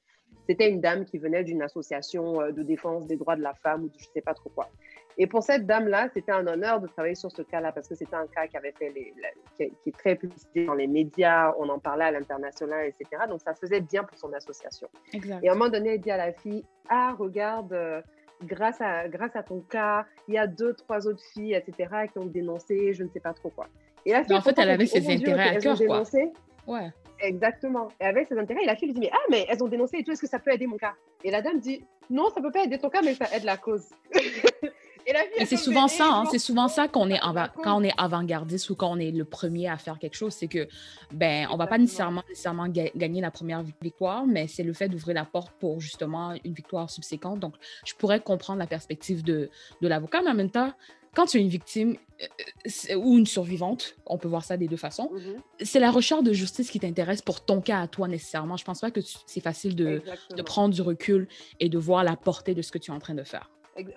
C'était 0.48 0.70
une 0.70 0.80
dame 0.80 1.04
qui 1.04 1.18
venait 1.18 1.44
d'une 1.44 1.62
association 1.62 2.42
euh, 2.42 2.52
de 2.52 2.64
défense 2.64 3.06
des 3.06 3.18
droits 3.18 3.36
de 3.36 3.42
la 3.42 3.54
femme 3.54 3.84
ou 3.84 3.88
de 3.90 3.94
je 3.98 4.08
ne 4.08 4.12
sais 4.14 4.22
pas 4.22 4.34
trop 4.34 4.50
quoi. 4.50 4.70
Et 5.20 5.26
pour 5.26 5.42
cette 5.42 5.66
dame-là, 5.66 6.10
c'était 6.14 6.32
un 6.32 6.46
honneur 6.46 6.80
de 6.80 6.88
travailler 6.88 7.16
sur 7.16 7.32
ce 7.32 7.42
cas-là 7.42 7.72
parce 7.72 7.88
que 7.88 7.96
c'était 7.96 8.16
un 8.16 8.28
cas 8.28 8.48
qui 8.48 8.56
avait 8.56 8.72
fait 8.72 8.90
les, 8.90 9.14
qui, 9.56 9.90
est 9.90 9.98
très 9.98 10.16
publicité 10.16 10.66
dans 10.66 10.76
les 10.76 10.86
médias, 10.86 11.54
on 11.58 11.68
en 11.70 11.80
parlait 11.80 12.06
à 12.06 12.12
l'international, 12.12 12.86
etc. 12.88 13.24
Donc 13.28 13.42
ça 13.42 13.56
faisait 13.56 13.82
bien 13.82 14.04
pour 14.04 14.18
son 14.18 14.32
association. 14.34 14.88
Exact. 15.14 15.44
Et 15.44 15.50
à 15.50 15.54
un 15.54 15.56
moment 15.56 15.72
donné, 15.72 15.96
elle 15.96 16.02
dit 16.02 16.12
à 16.12 16.18
la 16.18 16.34
fille 16.34 16.64
Ah, 16.88 17.16
regarde, 17.18 17.74
euh, 17.74 18.02
grâce, 18.44 18.80
à, 18.80 19.08
grâce 19.08 19.36
à 19.36 19.42
ton 19.42 19.62
cas, 19.62 20.06
il 20.28 20.36
y 20.36 20.38
a 20.38 20.46
deux, 20.46 20.74
trois 20.74 21.08
autres 21.08 21.24
filles, 21.34 21.56
etc., 21.56 22.08
qui 22.12 22.20
ont 22.20 22.26
dénoncé, 22.26 22.94
je 22.94 23.04
ne 23.04 23.10
sais 23.10 23.20
pas 23.20 23.34
trop 23.34 23.50
quoi. 23.50 23.68
Et 24.06 24.12
là, 24.12 24.24
en 24.30 24.42
fait, 24.42 24.58
elle 24.60 24.70
avait 24.70 24.86
ses 24.86 25.10
intérêts 25.12 25.58
à 25.58 25.60
cœur, 25.60 25.78
quoi. 25.86 26.04
Ouais. 26.68 26.92
Exactement. 27.20 27.90
Et 28.00 28.06
avec 28.06 28.28
ses 28.28 28.38
intérêts, 28.38 28.66
la 28.66 28.76
fille 28.76 28.88
lui 28.88 28.94
dit, 28.94 29.02
mais 29.02 29.12
ah, 29.14 29.26
mais 29.30 29.46
elles 29.50 29.64
ont 29.64 29.68
dénoncé 29.68 29.98
et 29.98 30.04
tout, 30.04 30.12
est-ce 30.12 30.22
que 30.22 30.28
ça 30.28 30.40
peut 30.40 30.52
aider 30.52 30.68
mon 30.68 30.78
cas? 30.78 30.94
Et 31.24 31.32
la 31.32 31.42
dame 31.42 31.60
dit, 31.60 31.84
non, 32.10 32.30
ça 32.34 32.42
peut 32.42 32.52
pas 32.52 32.64
aider 32.64 32.78
ton 32.78 32.90
cas, 32.90 33.02
mais 33.02 33.16
ça 33.16 33.26
aide 33.34 33.44
la 33.44 33.58
cause. 33.58 33.86
et, 35.06 35.46
c'est 35.46 35.58
souvent 35.58 35.88
ça, 35.88 36.06
hein, 36.10 36.26
c'est 36.30 36.40
souvent 36.40 36.68
ça 36.68 36.88
qu'on 36.88 37.10
est 37.10 37.20
quand 37.64 37.80
on 37.80 37.84
est 37.84 37.94
avant-gardiste 37.98 38.70
ou 38.70 38.76
quand 38.76 38.92
on 38.92 39.00
est 39.00 39.12
le 39.12 39.24
premier 39.26 39.70
à 39.70 39.78
faire 39.78 39.98
quelque 40.00 40.16
chose, 40.16 40.34
c'est 40.34 40.48
que 40.48 40.68
ben 41.12 41.48
on 41.52 41.58
va 41.58 41.68
pas 41.68 41.78
nécessairement 41.78 42.24
nécessairement 42.28 42.68
gagner 42.68 43.22
la 43.22 43.32
première 43.32 43.64
victoire, 43.82 44.26
mais 44.26 44.48
c'est 44.48 44.64
le 44.64 44.74
fait 44.74 44.90
d'ouvrir 44.90 45.16
la 45.16 45.26
porte 45.26 45.52
pour 45.60 45.80
justement 45.80 46.34
une 46.44 46.54
victoire 46.54 46.90
subséquente. 46.90 47.40
Donc 47.40 47.56
je 47.86 47.94
pourrais 47.94 48.20
comprendre 48.20 48.60
la 48.60 48.68
perspective 48.68 49.24
de, 49.24 49.50
de 49.82 49.88
l'avocat, 49.88 50.22
mais 50.22 50.32
en 50.32 50.36
même 50.36 50.52
temps, 50.52 50.74
quand 51.16 51.26
tu 51.26 51.38
es 51.38 51.42
une 51.42 51.50
victime 51.50 51.98
euh, 52.22 52.96
ou 52.96 53.18
une 53.18 53.26
survivante, 53.26 53.96
on 54.06 54.18
peut 54.18 54.28
voir 54.28 54.44
ça 54.44 54.58
des 54.58 54.68
deux 54.68 54.78
façons, 54.78 55.10
mhm. 55.14 55.42
c'est 55.62 55.80
la 55.80 55.92
recherche 55.92 56.24
de 56.24 56.34
justice 56.34 56.70
qui 56.72 56.80
t'intéresse 56.80 57.22
pour 57.22 57.44
ton 57.44 57.62
cas 57.62 57.82
à 57.82 57.88
toi 57.88 58.08
nécessairement. 58.08 58.58
Je 58.58 58.66
pense 58.66 58.82
pas 58.82 58.92
que 58.92 59.02
c'est 59.26 59.42
facile 59.42 59.76
de, 59.76 60.02
de, 60.36 60.42
prendre 60.42 60.74
du 60.74 60.82
recul 60.82 61.28
et 61.60 61.70
de 61.70 61.78
voir 61.78 62.04
la 62.04 62.16
portée 62.16 62.54
de 62.54 62.62
ce 62.62 62.72
que 62.72 62.78
tu 62.78 62.92
es 62.92 62.94
en 62.94 63.00
train 63.00 63.16
de 63.16 63.24
faire. 63.24 63.52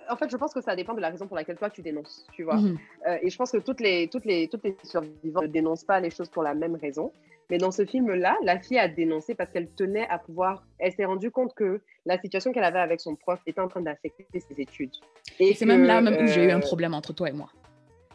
En 0.09 0.15
fait, 0.15 0.29
je 0.29 0.37
pense 0.37 0.53
que 0.53 0.61
ça 0.61 0.75
dépend 0.75 0.93
de 0.93 1.01
la 1.01 1.09
raison 1.09 1.25
pour 1.25 1.35
laquelle 1.35 1.57
toi 1.57 1.69
tu 1.69 1.81
dénonces, 1.81 2.25
tu 2.33 2.43
vois. 2.43 2.57
Mhm. 2.57 2.77
Euh, 3.07 3.17
et 3.23 3.29
je 3.29 3.37
pense 3.37 3.51
que 3.51 3.57
toutes 3.57 3.79
les, 3.79 4.07
toutes 4.07 4.25
les, 4.25 4.47
toutes 4.47 4.63
les 4.63 4.75
survivantes 4.83 5.43
ne 5.43 5.47
dénoncent 5.47 5.83
pas 5.83 5.99
les 5.99 6.11
choses 6.11 6.29
pour 6.29 6.43
la 6.43 6.53
même 6.53 6.75
raison. 6.75 7.11
Mais 7.51 7.57
dans 7.57 7.71
ce 7.71 7.85
film-là, 7.85 8.37
la 8.43 8.57
fille 8.59 8.79
a 8.79 8.87
dénoncé 8.87 9.35
parce 9.35 9.51
qu'elle 9.51 9.69
tenait 9.69 10.07
à 10.07 10.17
pouvoir. 10.17 10.63
Elle 10.79 10.93
s'est 10.93 11.03
rendue 11.03 11.31
compte 11.31 11.53
que 11.53 11.81
la 12.05 12.17
situation 12.17 12.53
qu'elle 12.53 12.63
avait 12.63 12.79
avec 12.79 13.01
son 13.01 13.17
prof 13.17 13.41
était 13.45 13.59
en 13.59 13.67
train 13.67 13.81
d'affecter 13.81 14.25
ses 14.33 14.61
études. 14.61 14.93
Et, 15.37 15.53
c'est 15.53 15.65
même 15.65 15.83
là 15.83 15.99
même 15.99 16.23
où 16.23 16.27
j'ai 16.27 16.45
eu 16.45 16.51
un 16.51 16.59
euh, 16.59 16.61
problème 16.61 16.93
entre 16.93 17.11
toi 17.11 17.27
et 17.27 17.33
moi. 17.33 17.49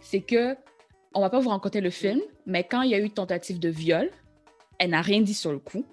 C'est 0.00 0.22
que, 0.22 0.56
on 1.14 1.20
va 1.20 1.28
pas 1.28 1.38
vous 1.38 1.50
raconter 1.50 1.82
le 1.82 1.90
film, 1.90 2.22
mais 2.46 2.64
quand 2.64 2.80
il 2.80 2.90
y 2.90 2.94
a 2.94 2.98
eu 2.98 3.10
tentative 3.10 3.60
de 3.60 3.68
viol, 3.68 4.10
elle 4.78 4.90
n'a 4.90 5.02
rien 5.02 5.20
dit 5.20 5.34
sur 5.34 5.52
le 5.52 5.58
coup, 5.58 5.84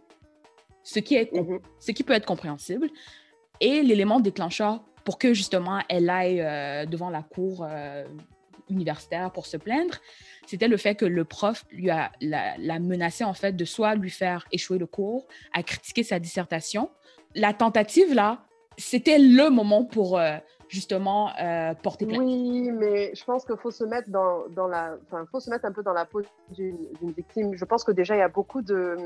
ce 0.83 0.99
qui, 0.99 1.15
est, 1.15 1.33
mhm. 1.33 1.59
ce 1.81 1.91
qui 1.91 2.03
peut 2.03 2.13
être 2.13 2.25
compréhensible. 2.25 2.87
Et 3.59 3.81
l'élément 3.81 4.21
déclencheur 4.21 4.81
pour 5.03 5.17
que 5.17 5.33
justement 5.33 5.81
elle 5.89 6.09
aille 6.09 6.39
euh, 6.39 6.85
devant 6.85 7.09
la 7.09 7.23
cour 7.23 7.67
euh, 7.69 8.05
universitaire 8.73 9.31
pour 9.31 9.45
se 9.45 9.57
plaindre, 9.57 9.95
c'était 10.45 10.67
le 10.67 10.77
fait 10.77 10.95
que 10.95 11.05
le 11.05 11.23
prof 11.23 11.65
lui 11.71 11.89
a 11.89 12.11
la, 12.21 12.79
menacé 12.79 13.23
en 13.23 13.33
fait 13.33 13.53
de 13.53 13.65
soit 13.65 13.95
lui 13.95 14.09
faire 14.09 14.45
échouer 14.51 14.77
le 14.77 14.85
cours, 14.85 15.25
à 15.53 15.63
critiquer 15.63 16.03
sa 16.03 16.19
dissertation. 16.19 16.89
La 17.35 17.53
tentative 17.53 18.13
là, 18.13 18.45
c'était 18.77 19.19
le 19.19 19.49
moment 19.49 19.85
pour 19.85 20.19
euh, 20.19 20.37
justement 20.67 21.31
euh, 21.39 21.73
porter 21.75 22.05
plainte. 22.05 22.21
Oui, 22.21 22.71
mais 22.71 23.13
je 23.15 23.23
pense 23.23 23.45
qu'il 23.45 23.57
faut 23.57 23.71
se 23.71 23.83
mettre 23.83 24.09
dans, 24.09 24.47
dans 24.49 24.67
la, 24.67 24.97
faut 25.31 25.39
se 25.39 25.49
mettre 25.49 25.65
un 25.65 25.71
peu 25.71 25.83
dans 25.83 25.93
la 25.93 26.05
peau 26.05 26.21
d'une 26.51 26.77
victime. 27.15 27.55
Je 27.55 27.65
pense 27.65 27.83
que 27.83 27.91
déjà 27.91 28.15
il 28.15 28.19
y 28.19 28.23
a 28.23 28.29
beaucoup 28.29 28.61
de, 28.61 28.97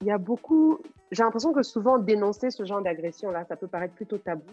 il 0.00 0.06
y 0.06 0.10
a 0.10 0.18
beaucoup, 0.18 0.80
j'ai 1.10 1.22
l'impression 1.22 1.52
que 1.52 1.62
souvent 1.62 1.98
dénoncer 1.98 2.50
ce 2.50 2.64
genre 2.64 2.82
d'agression 2.82 3.30
là, 3.30 3.44
ça 3.44 3.56
peut 3.56 3.66
paraître 3.66 3.94
plutôt 3.94 4.18
tabou 4.18 4.44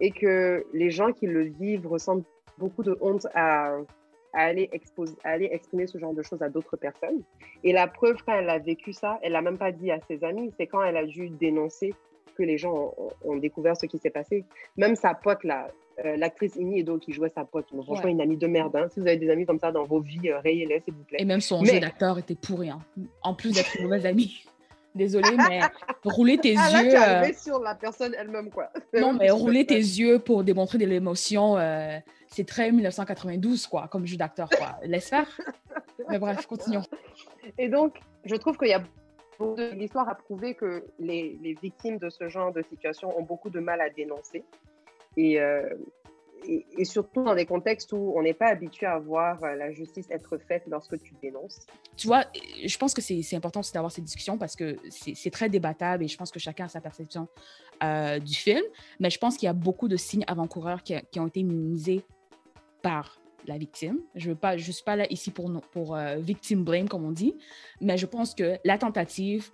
et 0.00 0.10
que 0.10 0.66
les 0.72 0.90
gens 0.90 1.12
qui 1.12 1.26
le 1.26 1.44
vivent 1.44 1.86
ressentent 1.86 2.26
beaucoup 2.58 2.82
de 2.82 2.96
honte 3.00 3.26
à, 3.34 3.76
aller, 4.32 4.68
exposer, 4.72 5.14
aller 5.24 5.48
exprimer 5.52 5.86
ce 5.86 5.98
genre 5.98 6.14
de 6.14 6.22
choses 6.22 6.42
à 6.42 6.48
d'autres 6.48 6.76
personnes. 6.76 7.22
Et 7.64 7.72
la 7.72 7.86
preuve, 7.86 8.16
quand 8.24 8.34
elle 8.34 8.48
a 8.48 8.58
vécu 8.58 8.92
ça, 8.92 9.18
elle 9.22 9.32
l'a 9.32 9.42
même 9.42 9.58
pas 9.58 9.72
dit 9.72 9.90
à 9.90 10.00
ses 10.08 10.24
amis, 10.24 10.52
c'est 10.56 10.66
quand 10.66 10.82
elle 10.82 10.96
a 10.96 11.04
dû 11.04 11.28
dénoncer 11.28 11.94
que 12.34 12.42
les 12.42 12.56
gens 12.56 12.94
ont, 13.24 13.36
découvert 13.36 13.76
ce 13.76 13.86
qui 13.86 13.98
s'est 13.98 14.10
passé. 14.10 14.44
Même 14.78 14.96
sa 14.96 15.12
pote, 15.14 15.44
là, 15.44 15.68
euh, 16.04 16.16
l'actrice 16.16 16.56
Edo 16.56 16.98
qui 16.98 17.12
jouait 17.12 17.28
sa 17.28 17.44
pote, 17.44 17.66
franchement, 17.68 18.08
une 18.08 18.22
amie 18.22 18.38
de 18.38 18.46
merde. 18.46 18.74
Hein. 18.74 18.88
Si 18.88 19.00
vous 19.00 19.06
avez 19.06 19.18
des 19.18 19.28
amis 19.28 19.44
comme 19.44 19.58
ça 19.58 19.70
dans 19.70 19.84
vos 19.84 20.00
vies, 20.00 20.30
euh, 20.30 20.38
rayez-les, 20.38 20.80
s'il 20.80 20.94
vous 20.94 21.04
plaît. 21.04 21.18
Et 21.20 21.26
même 21.26 21.42
son 21.42 21.62
jeu 21.62 21.78
d'acteur 21.78 22.18
était 22.18 22.34
pourri, 22.34 22.70
hein. 22.70 22.80
en 23.22 23.34
plus 23.34 23.52
d'être 23.52 23.76
une 23.76 23.84
mauvaise 23.84 24.06
amie. 24.06 24.46
Désolée, 24.94 25.36
mais 25.48 25.60
rouler 26.04 26.38
tes 26.38 26.54
ah, 26.58 26.82
yeux. 26.82 26.94
euh... 26.94 27.32
sur 27.34 27.60
la 27.60 27.74
personne 27.74 28.14
elle-même, 28.18 28.50
quoi. 28.50 28.70
Non, 28.92 29.12
mais 29.18 29.30
rouler 29.30 29.64
tes 29.64 29.76
yeux 29.76 30.18
pour 30.18 30.44
démontrer 30.44 30.78
de 30.78 30.86
l'émotion, 30.86 31.56
euh, 31.56 31.98
c'est 32.28 32.46
très 32.46 32.70
1992, 32.70 33.66
quoi, 33.66 33.88
comme 33.88 34.06
jeu 34.06 34.16
d'acteur, 34.16 34.48
quoi. 34.50 34.78
Laisse 34.82 35.08
faire. 35.08 35.28
mais 36.08 36.18
bref, 36.18 36.46
continuons. 36.46 36.82
Et 37.58 37.68
donc, 37.68 38.00
je 38.24 38.36
trouve 38.36 38.58
qu'il 38.58 38.68
y 38.68 38.74
a 38.74 38.82
l'histoire 39.74 40.08
a 40.08 40.14
prouvé 40.14 40.54
que 40.54 40.84
les, 41.00 41.36
les, 41.42 41.54
victimes 41.54 41.98
de 41.98 42.10
ce 42.10 42.28
genre 42.28 42.52
de 42.52 42.62
situation 42.62 43.18
ont 43.18 43.22
beaucoup 43.22 43.50
de 43.50 43.58
mal 43.58 43.80
à 43.80 43.90
dénoncer. 43.90 44.44
Et, 45.16 45.40
euh, 45.40 45.68
et, 46.46 46.84
surtout 46.84 47.22
dans 47.22 47.34
des 47.34 47.46
contextes 47.46 47.92
où 47.92 48.12
on 48.16 48.22
n'est 48.22 48.34
pas 48.34 48.48
habitué 48.48 48.86
à 48.86 48.98
voir 48.98 49.42
euh, 49.42 49.54
la 49.54 49.70
justice 49.72 50.10
être 50.10 50.38
faite 50.38 50.64
lorsque 50.66 51.00
tu 51.00 51.14
dénonces. 51.22 51.60
Tu 51.96 52.06
vois, 52.06 52.24
je 52.64 52.78
pense 52.78 52.94
que 52.94 53.00
c'est 53.00 53.36
important 53.36 53.60
aussi 53.60 53.72
d'avoir 53.72 53.92
ces 53.92 54.02
discussions 54.02 54.38
parce 54.38 54.56
que 54.56 54.76
c'est 54.90 55.30
très 55.30 55.48
débattable 55.48 56.04
et 56.04 56.08
je 56.08 56.16
pense 56.16 56.30
que 56.30 56.38
chacun 56.38 56.66
a 56.66 56.68
sa 56.68 56.80
perception 56.80 57.28
euh, 57.82 58.18
du 58.18 58.34
film. 58.34 58.62
Mais 59.00 59.10
je 59.10 59.18
pense 59.18 59.36
qu'il 59.36 59.46
y 59.46 59.50
a 59.50 59.54
beaucoup 59.54 59.88
de 59.88 59.96
signes 59.96 60.24
avant-coureurs 60.26 60.82
qui, 60.82 61.20
ont 61.20 61.26
été 61.26 61.42
minimisés 61.42 62.02
par 62.82 63.20
la 63.46 63.58
victime. 63.58 63.98
Je 64.14 64.30
ne 64.30 64.58
suis 64.58 64.84
pas 64.84 64.96
là 64.96 65.06
ici 65.10 65.30
pour, 65.30 65.50
pour 65.72 65.96
euh, 65.96 66.16
victim 66.16 66.64
blame, 66.64 66.88
comme 66.88 67.04
on 67.04 67.12
dit, 67.12 67.34
mais 67.80 67.96
je 67.96 68.06
pense 68.06 68.34
que 68.34 68.56
la 68.64 68.78
tentative, 68.78 69.50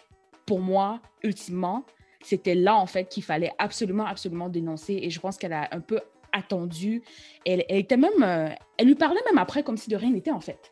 pour 0.47 0.61
moi, 0.61 1.01
ultimement, 1.23 1.85
c'était 2.23 2.55
là, 2.55 2.77
en 2.77 2.87
fait, 2.87 3.05
qu'il 3.05 3.23
fallait 3.23 3.53
absolument, 3.59 4.05
absolument 4.05 4.49
dénoncer. 4.49 4.99
Et 5.03 5.11
je 5.11 5.21
pense 5.21 5.39
qu'elle 5.39 5.53
a 5.53 5.69
un 5.73 5.81
peu 5.81 6.01
attendue. 6.39 7.03
Elle, 7.45 7.65
elle, 7.69 7.79
était 7.79 7.97
même, 7.97 8.23
euh, 8.23 8.49
elle 8.77 8.87
lui 8.87 8.95
parlait 8.95 9.21
même 9.27 9.39
après 9.39 9.63
comme 9.63 9.77
si 9.77 9.91
de 9.91 9.97
rien 9.97 10.11
n'était 10.11 10.31
en 10.31 10.41
fait. 10.41 10.71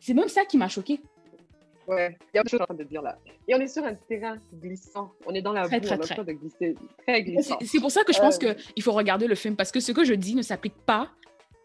C'est 0.00 0.14
même 0.14 0.28
ça 0.28 0.44
qui 0.44 0.56
m'a 0.56 0.68
choqué. 0.68 1.00
Ouais, 1.86 2.16
il 2.32 2.36
y 2.36 2.38
a 2.38 2.42
autre 2.42 2.50
chose 2.50 2.60
en 2.60 2.66
train 2.66 2.74
de 2.74 2.84
dire 2.84 3.02
là. 3.02 3.18
Et 3.48 3.54
on 3.54 3.58
est 3.58 3.66
sur 3.66 3.84
un 3.84 3.94
terrain 3.94 4.36
glissant. 4.54 5.10
On 5.26 5.34
est 5.34 5.42
dans 5.42 5.52
la 5.52 5.66
très, 5.66 5.80
boue, 5.80 5.86
très, 5.86 5.96
on 5.96 6.02
est 6.02 6.06
très. 6.06 6.24
de 6.24 6.32
glisser. 6.32 6.74
Très 7.06 7.22
glissant. 7.22 7.58
C'est 7.62 7.80
pour 7.80 7.90
ça 7.90 8.04
que 8.04 8.12
je 8.12 8.20
pense 8.20 8.38
euh... 8.44 8.54
qu'il 8.54 8.82
faut 8.82 8.92
regarder 8.92 9.26
le 9.26 9.34
film 9.34 9.56
parce 9.56 9.72
que 9.72 9.80
ce 9.80 9.90
que 9.90 10.04
je 10.04 10.14
dis 10.14 10.36
ne 10.36 10.42
s'applique 10.42 10.76
pas 10.86 11.10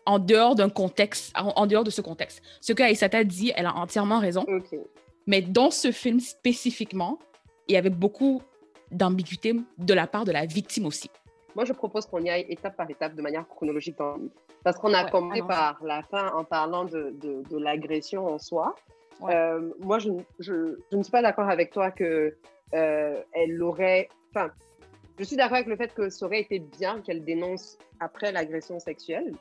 en 0.06 0.19
dehors 0.19 0.56
d'un 0.56 0.69
contexte, 0.69 1.32
en, 1.36 1.65
dehors 1.67 1.84
de 1.84 1.89
ce 1.89 2.02
contexte. 2.02 2.41
Ce 2.62 2.74
que 2.74 2.84
Aïssata 2.84 3.24
dit, 3.24 3.52
elle 3.56 3.65
a 3.65 3.76
entièrement 3.76 4.19
raison. 4.19 4.45
Mais 5.28 5.41
dans 5.41 5.71
ce 5.71 5.91
film 5.91 6.19
spécifiquement, 6.19 7.19
il 7.67 7.74
y 7.74 7.78
avait 7.78 7.89
beaucoup 7.89 8.41
d'ambiguïté 8.91 9.56
de 9.78 9.93
la 9.93 10.06
part 10.06 10.26
de 10.26 10.32
la 10.32 10.45
victime 10.45 10.86
aussi. 10.86 11.10
Moi, 11.56 11.63
je 11.63 11.72
propose 11.74 12.06
qu'on 12.06 12.22
y 12.22 12.30
aille 12.30 12.46
étape 12.50 12.76
par 12.76 12.89
étape 12.89 13.15
de 13.15 13.22
manière 13.22 13.48
chronologique 13.48 13.98
dans 13.98 14.18
Parce 14.63 14.78
qu'on 14.78 14.94
a 14.94 15.10
commencé 15.10 15.41
par 15.41 15.82
la 15.84 16.04
fin 16.04 16.32
en 16.34 16.44
parlant 16.44 16.84
de, 16.84 17.15
de, 17.22 17.58
l'agression 17.58 18.28
en 18.28 18.38
soi. 18.38 18.76
Euh, 19.30 19.72
moi, 19.80 19.98
je, 20.00 20.10
je, 20.39 20.78
je, 20.91 20.98
ne 20.98 21.02
suis 21.04 21.12
pas 21.12 21.22
d'accord 21.22 21.50
avec 21.50 21.72
toi 21.72 21.91
que 21.91 22.36
euh, 22.74 23.22
elle 23.32 23.54
l'aurait. 23.54 24.10
Enfin, 24.32 24.52
je 25.18 25.24
suis 25.24 25.38
d'accord 25.38 25.56
avec 25.56 25.68
le 25.68 25.78
fait 25.78 25.94
que 25.94 26.10
ça 26.10 26.26
aurait 26.26 26.41
été 26.41 26.60
bien 26.60 27.00
qu'elle 27.00 27.24
dénonce 27.24 27.78
après 28.02 28.34
l'agression 28.34 28.80
sexuelle, 28.80 29.34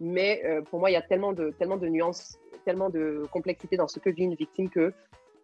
mais 0.00 0.40
euh, 0.46 0.62
pour 0.62 0.80
moi, 0.80 0.90
il 0.90 0.94
y 0.94 0.96
a 0.96 1.02
tellement 1.02 1.34
de, 1.34 1.50
tellement 1.50 1.76
de 1.76 1.86
nuances, 1.88 2.38
tellement 2.64 2.88
de 2.88 3.24
complexité 3.30 3.76
dans 3.76 3.88
ce 3.88 3.98
que 3.98 4.08
vit 4.08 4.24
une 4.24 4.36
victime 4.36 4.70
que 4.70 4.94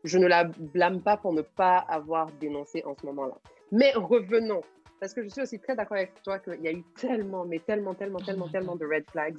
je 0.05 0.17
ne 0.17 0.27
la 0.27 0.45
blâme 0.45 1.03
pas 1.03 1.19
pour 1.19 1.35
ne 1.35 1.43
pas 1.43 1.77
avoir 1.77 2.31
dénoncé 2.41 2.83
en 2.87 2.95
ce 2.99 3.05
moment-là. 3.05 3.35
Mais 3.73 3.93
revenons 3.95 4.63
parce 5.01 5.15
que 5.15 5.23
je 5.23 5.29
suis 5.29 5.43
aussi 5.43 5.59
très 5.59 5.77
d'accord 5.77 5.97
avec 5.97 6.23
toi 6.23 6.39
qu'il 6.39 6.61
y 6.63 6.69
a 6.69 6.73
eu 6.73 6.83
tellement, 6.99 7.45
mais 7.45 7.59
tellement, 7.59 7.95
tellement, 7.95 8.21
tellement, 8.21 8.49
tellement 8.49 8.77
de 8.77 8.87
red 8.87 9.05
flags 9.11 9.39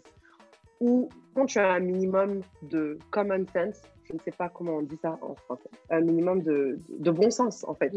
où, 0.79 1.09
quand 1.33 1.45
tu 1.45 1.59
as 1.59 1.73
un 1.73 1.79
minimum 1.79 2.41
de 2.63 2.99
common 3.11 3.45
sense, 3.53 3.81
je 4.07 4.13
ne 4.13 4.19
sais 4.19 4.31
pas 4.31 4.49
comment 4.49 4.77
on 4.77 4.81
dit 4.81 4.97
ça 5.01 5.17
en 5.21 5.35
français, 5.35 5.69
un 5.89 6.01
minimum 6.01 6.41
de, 6.41 6.77
de 6.89 7.11
bon 7.11 7.29
sens, 7.31 7.63
en 7.67 7.73
fait. 7.73 7.91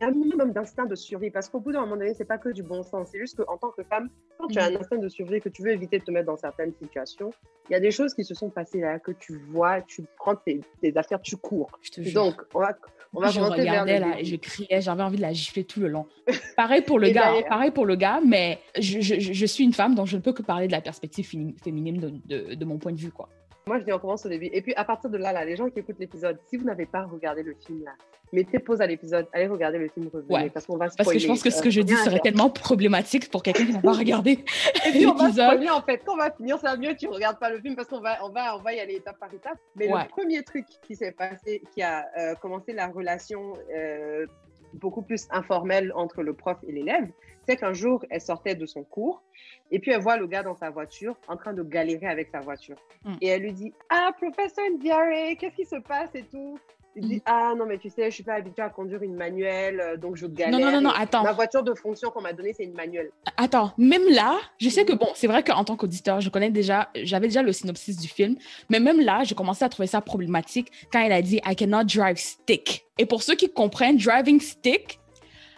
Un 0.00 0.10
minimum 0.10 0.52
d'instinct 0.52 0.86
de 0.86 0.94
survie, 0.94 1.30
parce 1.30 1.48
qu'au 1.48 1.60
bout 1.60 1.72
d'un 1.72 1.80
moment 1.80 1.96
donné, 1.96 2.14
c'est 2.14 2.24
pas 2.24 2.38
que 2.38 2.50
du 2.50 2.62
bon 2.62 2.82
sens, 2.82 3.08
c'est 3.12 3.18
juste 3.18 3.42
qu'en 3.42 3.56
tant 3.56 3.70
que 3.70 3.82
femme, 3.82 4.08
quand 4.38 4.48
tu 4.48 4.58
as 4.58 4.66
un 4.66 4.76
instinct 4.76 4.98
de 4.98 5.08
survie, 5.08 5.40
que 5.40 5.48
tu 5.48 5.62
veux 5.62 5.72
éviter 5.72 5.98
de 5.98 6.04
te 6.04 6.10
mettre 6.10 6.26
dans 6.26 6.36
certaines 6.36 6.72
situations, 6.74 7.30
il 7.68 7.72
y 7.72 7.76
a 7.76 7.80
des 7.80 7.90
choses 7.90 8.14
qui 8.14 8.24
se 8.24 8.34
sont 8.34 8.50
passées 8.50 8.80
là, 8.80 8.98
que 8.98 9.12
tu 9.12 9.38
vois, 9.50 9.80
tu 9.82 10.04
prends 10.18 10.36
tes, 10.36 10.60
affaires, 10.96 11.20
tu 11.20 11.36
cours. 11.36 11.70
Donc, 12.12 12.42
on 12.52 12.60
va, 12.60 12.76
on 13.14 13.20
va 13.20 13.28
je 13.28 13.40
regardais 13.40 14.00
là 14.00 14.18
et 14.18 14.24
je 14.24 14.36
criais, 14.36 14.80
j'avais 14.80 15.02
envie 15.02 15.16
de 15.16 15.22
la 15.22 15.32
gifler 15.32 15.64
tout 15.64 15.80
le 15.80 15.88
long. 15.88 16.06
Pareil 16.56 16.82
pour 16.82 16.98
le 16.98 17.10
gars, 17.10 17.32
pareil 17.48 17.70
pour 17.70 17.86
le 17.86 17.96
gars, 17.96 18.20
mais 18.24 18.58
je, 18.78 19.00
je, 19.00 19.18
je, 19.18 19.46
suis 19.46 19.64
une 19.64 19.72
femme, 19.72 19.94
donc 19.94 20.06
je 20.06 20.16
ne 20.16 20.22
peux 20.22 20.32
que 20.32 20.42
parler 20.42 20.66
de 20.66 20.72
la 20.72 20.80
perspective 20.80 21.26
féminine 21.26 21.98
de, 21.98 22.12
de, 22.26 22.54
de 22.54 22.64
mon 22.64 22.78
point 22.78 22.92
de 22.92 22.98
vue, 22.98 23.10
quoi. 23.10 23.28
Moi, 23.66 23.78
je 23.78 23.84
dis 23.84 23.92
on 23.92 23.98
commence 23.98 24.26
au 24.26 24.28
début. 24.28 24.50
Et 24.52 24.60
puis, 24.60 24.74
à 24.74 24.84
partir 24.84 25.08
de 25.08 25.16
là, 25.16 25.32
là 25.32 25.44
les 25.44 25.56
gens 25.56 25.70
qui 25.70 25.78
écoutent 25.78 25.98
l'épisode, 25.98 26.38
si 26.46 26.56
vous 26.56 26.64
n'avez 26.64 26.84
pas 26.84 27.04
regardé 27.04 27.42
le 27.42 27.54
film, 27.66 27.82
là, 27.84 27.92
mettez 28.32 28.58
pause 28.58 28.82
à 28.82 28.86
l'épisode, 28.86 29.26
allez 29.32 29.46
regarder 29.46 29.78
le 29.78 29.88
film, 29.88 30.10
revenez, 30.12 30.50
parce 30.50 30.66
qu'on 30.66 30.76
va 30.76 30.90
spoiler. 30.90 31.04
Parce 31.04 31.12
que 31.14 31.18
je 31.18 31.26
pense 31.26 31.42
que 31.42 31.50
ce 31.50 31.62
que 31.62 31.70
je 31.70 31.80
dis 31.80 31.96
serait 31.96 32.18
tellement 32.18 32.50
problématique 32.50 33.30
pour 33.30 33.42
quelqu'un 33.42 33.64
qui 33.64 33.72
n'a 33.72 33.80
pas 33.80 33.92
regardé 33.98 34.44
l'épisode. 34.84 35.14
on 35.14 35.14
va 35.14 35.30
spoiler, 35.30 35.70
en 35.70 35.80
fait. 35.80 36.02
Quand 36.04 36.14
on 36.14 36.18
va 36.18 36.30
finir, 36.30 36.58
ça 36.58 36.72
va 36.72 36.76
mieux 36.76 36.94
tu 36.94 37.06
ne 37.06 37.12
regardes 37.12 37.38
pas 37.38 37.50
le 37.50 37.60
film, 37.60 37.74
parce 37.74 37.88
qu'on 37.88 38.00
va, 38.00 38.18
on 38.22 38.28
va, 38.28 38.56
on 38.56 38.60
va 38.60 38.74
y 38.74 38.80
aller 38.80 38.96
étape 38.96 39.18
par 39.18 39.32
étape. 39.32 39.58
Mais 39.76 39.88
le 39.88 40.08
premier 40.08 40.42
truc 40.42 40.66
qui 40.82 40.94
s'est 40.94 41.12
passé, 41.12 41.62
qui 41.72 41.82
a 41.82 42.06
euh, 42.18 42.34
commencé 42.34 42.72
la 42.74 42.88
relation 42.88 43.54
euh, 43.74 44.26
beaucoup 44.74 45.02
plus 45.02 45.26
informelle 45.30 45.92
entre 45.94 46.22
le 46.22 46.34
prof 46.34 46.58
et 46.66 46.72
l'élève, 46.72 47.08
c'est 47.46 47.56
qu'un 47.56 47.72
jour, 47.72 48.04
elle 48.10 48.20
sortait 48.20 48.54
de 48.54 48.66
son 48.66 48.82
cours 48.82 49.22
et 49.70 49.78
puis 49.78 49.90
elle 49.90 50.00
voit 50.00 50.16
le 50.16 50.26
gars 50.26 50.42
dans 50.42 50.54
sa 50.54 50.70
voiture 50.70 51.16
en 51.28 51.36
train 51.36 51.52
de 51.52 51.62
galérer 51.62 52.06
avec 52.06 52.28
sa 52.30 52.40
voiture. 52.40 52.76
Hmm. 53.04 53.14
Et 53.20 53.28
elle 53.28 53.42
lui 53.42 53.52
dit 53.52 53.72
Ah, 53.90 54.10
professeur 54.16 54.64
Ndiare, 54.70 55.36
qu'est-ce 55.38 55.56
qui 55.56 55.64
se 55.64 55.76
passe 55.76 56.10
et 56.14 56.24
tout? 56.24 56.58
Il 56.96 57.08
dit 57.08 57.22
Ah 57.26 57.54
non, 57.56 57.66
mais 57.66 57.78
tu 57.78 57.90
sais, 57.90 58.08
je 58.10 58.14
suis 58.14 58.22
pas 58.22 58.34
habituée 58.34 58.62
à 58.62 58.68
conduire 58.68 59.02
une 59.02 59.16
manuelle, 59.16 59.80
euh, 59.80 59.96
donc 59.96 60.16
je 60.16 60.26
galère. 60.26 60.58
Non, 60.58 60.64
non, 60.64 60.72
non, 60.72 60.80
non 60.82 60.90
attends. 60.90 61.24
Ma 61.24 61.32
voiture 61.32 61.62
de 61.62 61.74
fonction 61.74 62.10
qu'on 62.10 62.20
m'a 62.20 62.32
donnée, 62.32 62.52
c'est 62.52 62.64
une 62.64 62.74
manuelle. 62.74 63.10
Attends, 63.36 63.72
même 63.78 64.08
là, 64.08 64.38
je 64.58 64.68
sais 64.68 64.84
que 64.84 64.92
bon, 64.92 65.08
c'est 65.14 65.26
vrai 65.26 65.42
qu'en 65.42 65.64
tant 65.64 65.76
qu'auditeur, 65.76 66.20
je 66.20 66.28
connais 66.28 66.50
déjà, 66.50 66.90
j'avais 66.94 67.26
déjà 67.26 67.42
le 67.42 67.52
synopsis 67.52 67.96
du 67.96 68.08
film, 68.08 68.36
mais 68.70 68.78
même 68.78 69.00
là, 69.00 69.24
j'ai 69.24 69.34
commencé 69.34 69.64
à 69.64 69.68
trouver 69.68 69.88
ça 69.88 70.00
problématique 70.00 70.70
quand 70.92 71.00
elle 71.00 71.12
a 71.12 71.22
dit 71.22 71.40
I 71.44 71.56
cannot 71.56 71.84
drive 71.84 72.16
stick. 72.16 72.86
Et 72.98 73.06
pour 73.06 73.22
ceux 73.22 73.34
qui 73.34 73.50
comprennent, 73.50 73.96
driving 73.96 74.40
stick, 74.40 75.00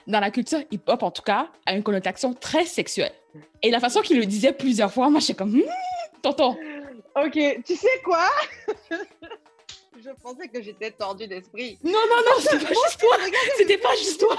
dans 0.07 0.21
la 0.21 0.31
culture 0.31 0.61
hip-hop 0.71 1.03
en 1.03 1.11
tout 1.11 1.23
cas, 1.23 1.49
a 1.67 1.75
une 1.75 1.83
connotation 1.83 2.35
très 2.35 2.65
sexuelle. 2.65 3.13
Et 3.63 3.71
la 3.71 3.81
façon 3.81 4.01
qu'il 4.01 4.19
le 4.19 4.27
disait 4.27 4.53
plusieurs 4.53 4.93
fois, 4.93 5.11
moi, 5.11 5.21
je 5.21 5.27
suis 5.27 5.35
comme, 5.35 5.53
hmm, 5.53 5.63
tonton. 6.23 6.57
Ok, 7.17 7.39
tu 7.65 7.77
sais 7.77 8.01
quoi? 8.05 8.29
Je 10.05 10.11
pensais 10.23 10.47
que 10.47 10.63
j'étais 10.63 10.91
tordue 10.91 11.27
d'esprit. 11.27 11.79
Non, 11.83 11.93
non, 11.93 11.99
non, 11.99 12.39
c'était 12.39 12.59
pas 12.59 12.69
juste 12.69 13.01
toi. 13.01 13.17
C'était 13.57 13.79
pas 13.79 13.97
juste 13.97 14.21
toi. 14.21 14.37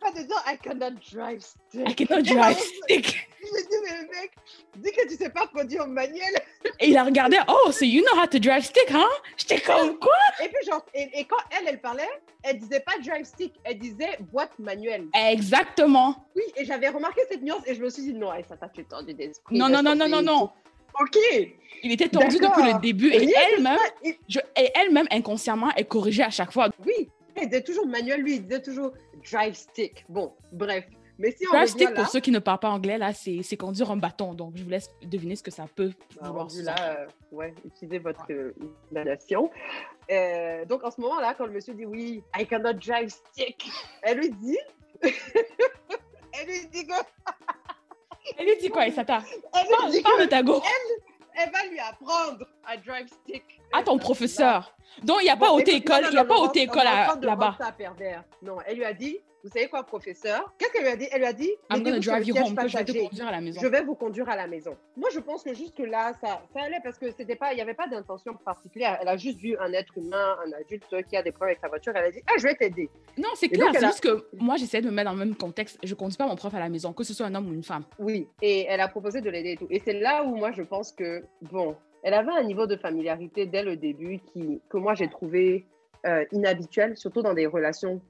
Pas 0.00 0.12
de 0.12 0.26
dire 0.26 0.42
I 0.46 0.56
cannot 0.62 0.92
drive 1.12 1.40
stick. 1.40 1.88
I 1.88 1.94
cannot 1.94 2.22
drive 2.22 2.58
stick. 2.58 3.28
J'ai 3.40 3.62
dit, 3.62 3.76
mais 3.84 4.20
mec, 4.20 4.32
dis 4.76 4.92
que 4.92 5.08
tu 5.08 5.16
sais 5.16 5.30
pas 5.30 5.46
conduire 5.48 5.86
manuel. 5.86 6.34
Et 6.80 6.88
il 6.90 6.96
a 6.96 7.04
regardé, 7.04 7.36
oh, 7.48 7.72
so 7.72 7.84
you 7.84 8.02
know 8.02 8.20
how 8.20 8.26
to 8.26 8.38
drive 8.38 8.62
stick, 8.62 8.90
hein? 8.90 9.08
J'étais 9.36 9.60
comme 9.60 9.98
quoi? 9.98 10.12
Et 10.44 10.48
puis, 10.48 10.66
genre, 10.66 10.84
et, 10.94 11.24
quand 11.24 11.36
elle, 11.50 11.68
elle 11.68 11.80
parlait, 11.80 12.08
elle 12.42 12.58
disait 12.58 12.80
pas 12.80 12.92
drive 13.04 13.24
stick, 13.24 13.54
elle 13.64 13.78
disait 13.78 14.18
boîte 14.32 14.56
manuelle. 14.58 15.06
Exactement. 15.14 16.26
Oui, 16.36 16.42
et 16.56 16.64
j'avais 16.64 16.88
remarqué 16.88 17.22
cette 17.28 17.42
nuance 17.42 17.62
et 17.66 17.74
je 17.74 17.82
me 17.82 17.90
suis 17.90 18.02
dit, 18.02 18.14
non, 18.14 18.30
ça 18.48 18.56
t'a 18.56 18.68
fait 18.68 18.84
tordu 18.84 19.14
d'esprit. 19.14 19.56
Non, 19.56 19.68
non, 19.68 19.82
non, 19.82 19.96
non, 19.96 20.08
non, 20.08 20.22
non. 20.22 20.50
Ok. 21.00 21.16
Il 21.82 21.92
était 21.92 22.08
tordu 22.08 22.36
depuis 22.36 22.72
le 22.72 22.80
début 22.80 23.12
et 23.12 23.32
elle-même, 23.54 23.78
et 24.04 24.70
elle-même 24.74 25.06
inconsciemment, 25.10 25.70
est 25.76 25.84
corrigée 25.84 26.24
à 26.24 26.30
chaque 26.30 26.52
fois. 26.52 26.68
Oui, 26.84 27.08
elle 27.34 27.48
disait 27.48 27.62
toujours 27.62 27.86
manuel, 27.86 28.20
lui, 28.20 28.36
il 28.36 28.42
disait 28.42 28.62
toujours 28.62 28.92
drive 29.30 29.54
stick. 29.54 30.04
Bon, 30.08 30.34
bref. 30.52 30.84
Mais 31.18 31.32
si 31.32 31.44
on 31.52 31.66
stick, 31.66 31.92
pour 31.94 32.06
ceux 32.06 32.20
qui 32.20 32.30
ne 32.30 32.38
parlent 32.38 32.60
pas 32.60 32.70
anglais, 32.70 32.96
là, 32.96 33.12
c'est 33.12 33.56
conduire 33.56 33.90
un 33.90 33.96
bâton. 33.96 34.34
Donc, 34.34 34.52
je 34.56 34.62
vous 34.62 34.70
laisse 34.70 34.88
deviner 35.02 35.34
ce 35.34 35.42
que 35.42 35.50
ça 35.50 35.66
peut 35.74 35.92
bah, 36.20 36.28
vouloir 36.28 36.46
dire. 36.46 36.64
là, 36.64 36.76
euh, 36.96 37.06
ouais, 37.32 37.52
utilisez 37.64 37.98
votre 37.98 38.24
euh, 38.30 38.54
imagination. 38.92 39.50
Euh, 40.10 40.64
donc, 40.64 40.84
en 40.84 40.90
ce 40.92 41.00
moment-là, 41.00 41.34
quand 41.34 41.46
le 41.46 41.52
monsieur 41.52 41.74
dit 41.74 41.86
oui, 41.86 42.22
I 42.38 42.46
cannot 42.46 42.74
drive 42.74 43.08
stick, 43.08 43.68
elle 44.02 44.18
lui 44.18 44.30
dit. 44.30 44.58
elle 45.02 46.46
lui 46.46 46.66
dit 46.72 46.86
quoi? 46.86 47.02
Elle 48.38 48.46
lui 48.46 48.56
dit 48.60 48.68
quoi, 48.68 48.86
Isata? 48.86 49.22
Elle 49.54 49.86
lui 49.86 49.98
dit 49.98 50.02
parle 50.02 50.20
de 50.22 50.26
ta 50.26 50.42
go. 50.42 50.62
Elle, 50.64 51.07
elle 51.38 51.50
va 51.50 51.66
lui 51.66 51.78
apprendre 51.78 52.46
à 52.66 52.76
drive 52.76 53.08
stick. 53.08 53.44
À 53.72 53.82
ton 53.82 53.98
professeur. 53.98 54.74
Donc, 55.02 55.18
il 55.20 55.24
n'y 55.24 55.30
a 55.30 55.36
pas 55.36 55.52
auto-école, 55.52 56.04
il 56.08 56.12
n'y 56.12 56.18
a 56.18 56.24
pas 56.24 56.36
auto-école 56.36 56.84
là-bas. 57.22 57.58
Non, 58.42 58.56
elle 58.66 58.76
lui 58.76 58.84
a 58.84 58.92
dit 58.92 59.18
vous 59.44 59.50
savez 59.50 59.68
quoi, 59.68 59.84
professeur? 59.84 60.52
Qu'est-ce 60.58 60.72
qu'elle 60.72 60.82
lui 60.82 60.90
a 60.90 60.96
dit 60.96 61.08
Elle 61.12 61.20
lui 61.20 61.26
a 61.26 61.32
dit 61.32 61.50
I'm 61.70 61.82
gonna 61.82 62.00
drive 62.00 62.26
you 62.26 62.36
home, 62.36 62.56
je 62.66 62.76
vais 62.76 62.84
te 62.84 62.92
conduire 62.92 63.28
à 63.28 63.32
la 63.32 63.40
maison. 63.40 63.60
Je 63.60 63.66
vais 63.66 63.82
vous 63.82 63.94
conduire 63.94 64.28
à 64.28 64.36
la 64.36 64.46
maison. 64.46 64.76
Moi, 64.96 65.08
je 65.12 65.20
pense 65.20 65.42
que 65.42 65.54
jusque-là, 65.54 66.12
ça, 66.20 66.42
ça 66.52 66.62
allait 66.62 66.80
parce 66.82 66.98
que 66.98 67.10
c'était 67.10 67.36
pas, 67.36 67.52
il 67.52 67.56
n'y 67.56 67.62
avait 67.62 67.74
pas 67.74 67.86
d'intention 67.86 68.34
particulière. 68.34 68.98
Elle 69.00 69.08
a 69.08 69.16
juste 69.16 69.38
vu 69.38 69.56
un 69.58 69.72
être 69.72 69.96
humain, 69.96 70.36
un 70.44 70.52
adulte 70.52 71.06
qui 71.08 71.16
a 71.16 71.22
des 71.22 71.30
problèmes 71.30 71.50
avec 71.50 71.60
sa 71.60 71.68
voiture. 71.68 71.92
Elle 71.94 72.04
a 72.04 72.10
dit 72.10 72.22
Ah, 72.26 72.32
je 72.38 72.42
vais 72.42 72.54
t'aider. 72.54 72.90
Non, 73.16 73.28
c'est 73.34 73.48
clair. 73.48 73.68
C'est 73.72 73.86
juste 73.86 74.00
que 74.00 74.26
moi, 74.32 74.56
j'essaie 74.56 74.80
de 74.80 74.86
me 74.86 74.92
mettre 74.92 75.10
dans 75.10 75.16
le 75.16 75.24
même 75.24 75.36
contexte. 75.36 75.78
Je 75.82 75.90
ne 75.90 75.98
conduis 75.98 76.16
pas 76.16 76.26
mon 76.26 76.36
prof 76.36 76.54
à 76.54 76.60
la 76.60 76.68
maison, 76.68 76.92
que 76.92 77.04
ce 77.04 77.14
soit 77.14 77.26
un 77.26 77.34
homme 77.34 77.48
ou 77.48 77.54
une 77.54 77.64
femme. 77.64 77.84
Oui, 77.98 78.28
et 78.42 78.64
elle 78.68 78.80
a 78.80 78.88
proposé 78.88 79.20
de 79.20 79.30
l'aider 79.30 79.52
et 79.52 79.56
tout. 79.56 79.68
Et 79.70 79.80
c'est 79.84 79.98
là 79.98 80.24
où 80.24 80.36
moi, 80.36 80.50
je 80.52 80.62
pense 80.62 80.92
que, 80.92 81.22
bon, 81.42 81.76
elle 82.02 82.14
avait 82.14 82.32
un 82.32 82.44
niveau 82.44 82.66
de 82.66 82.76
familiarité 82.76 83.46
dès 83.46 83.62
le 83.62 83.76
début 83.76 84.18
qui, 84.32 84.60
que 84.68 84.76
moi, 84.76 84.94
j'ai 84.94 85.08
trouvé 85.08 85.64
euh, 86.06 86.24
inhabituel, 86.32 86.96
surtout 86.96 87.22
dans 87.22 87.34
des 87.34 87.46
relations 87.46 88.00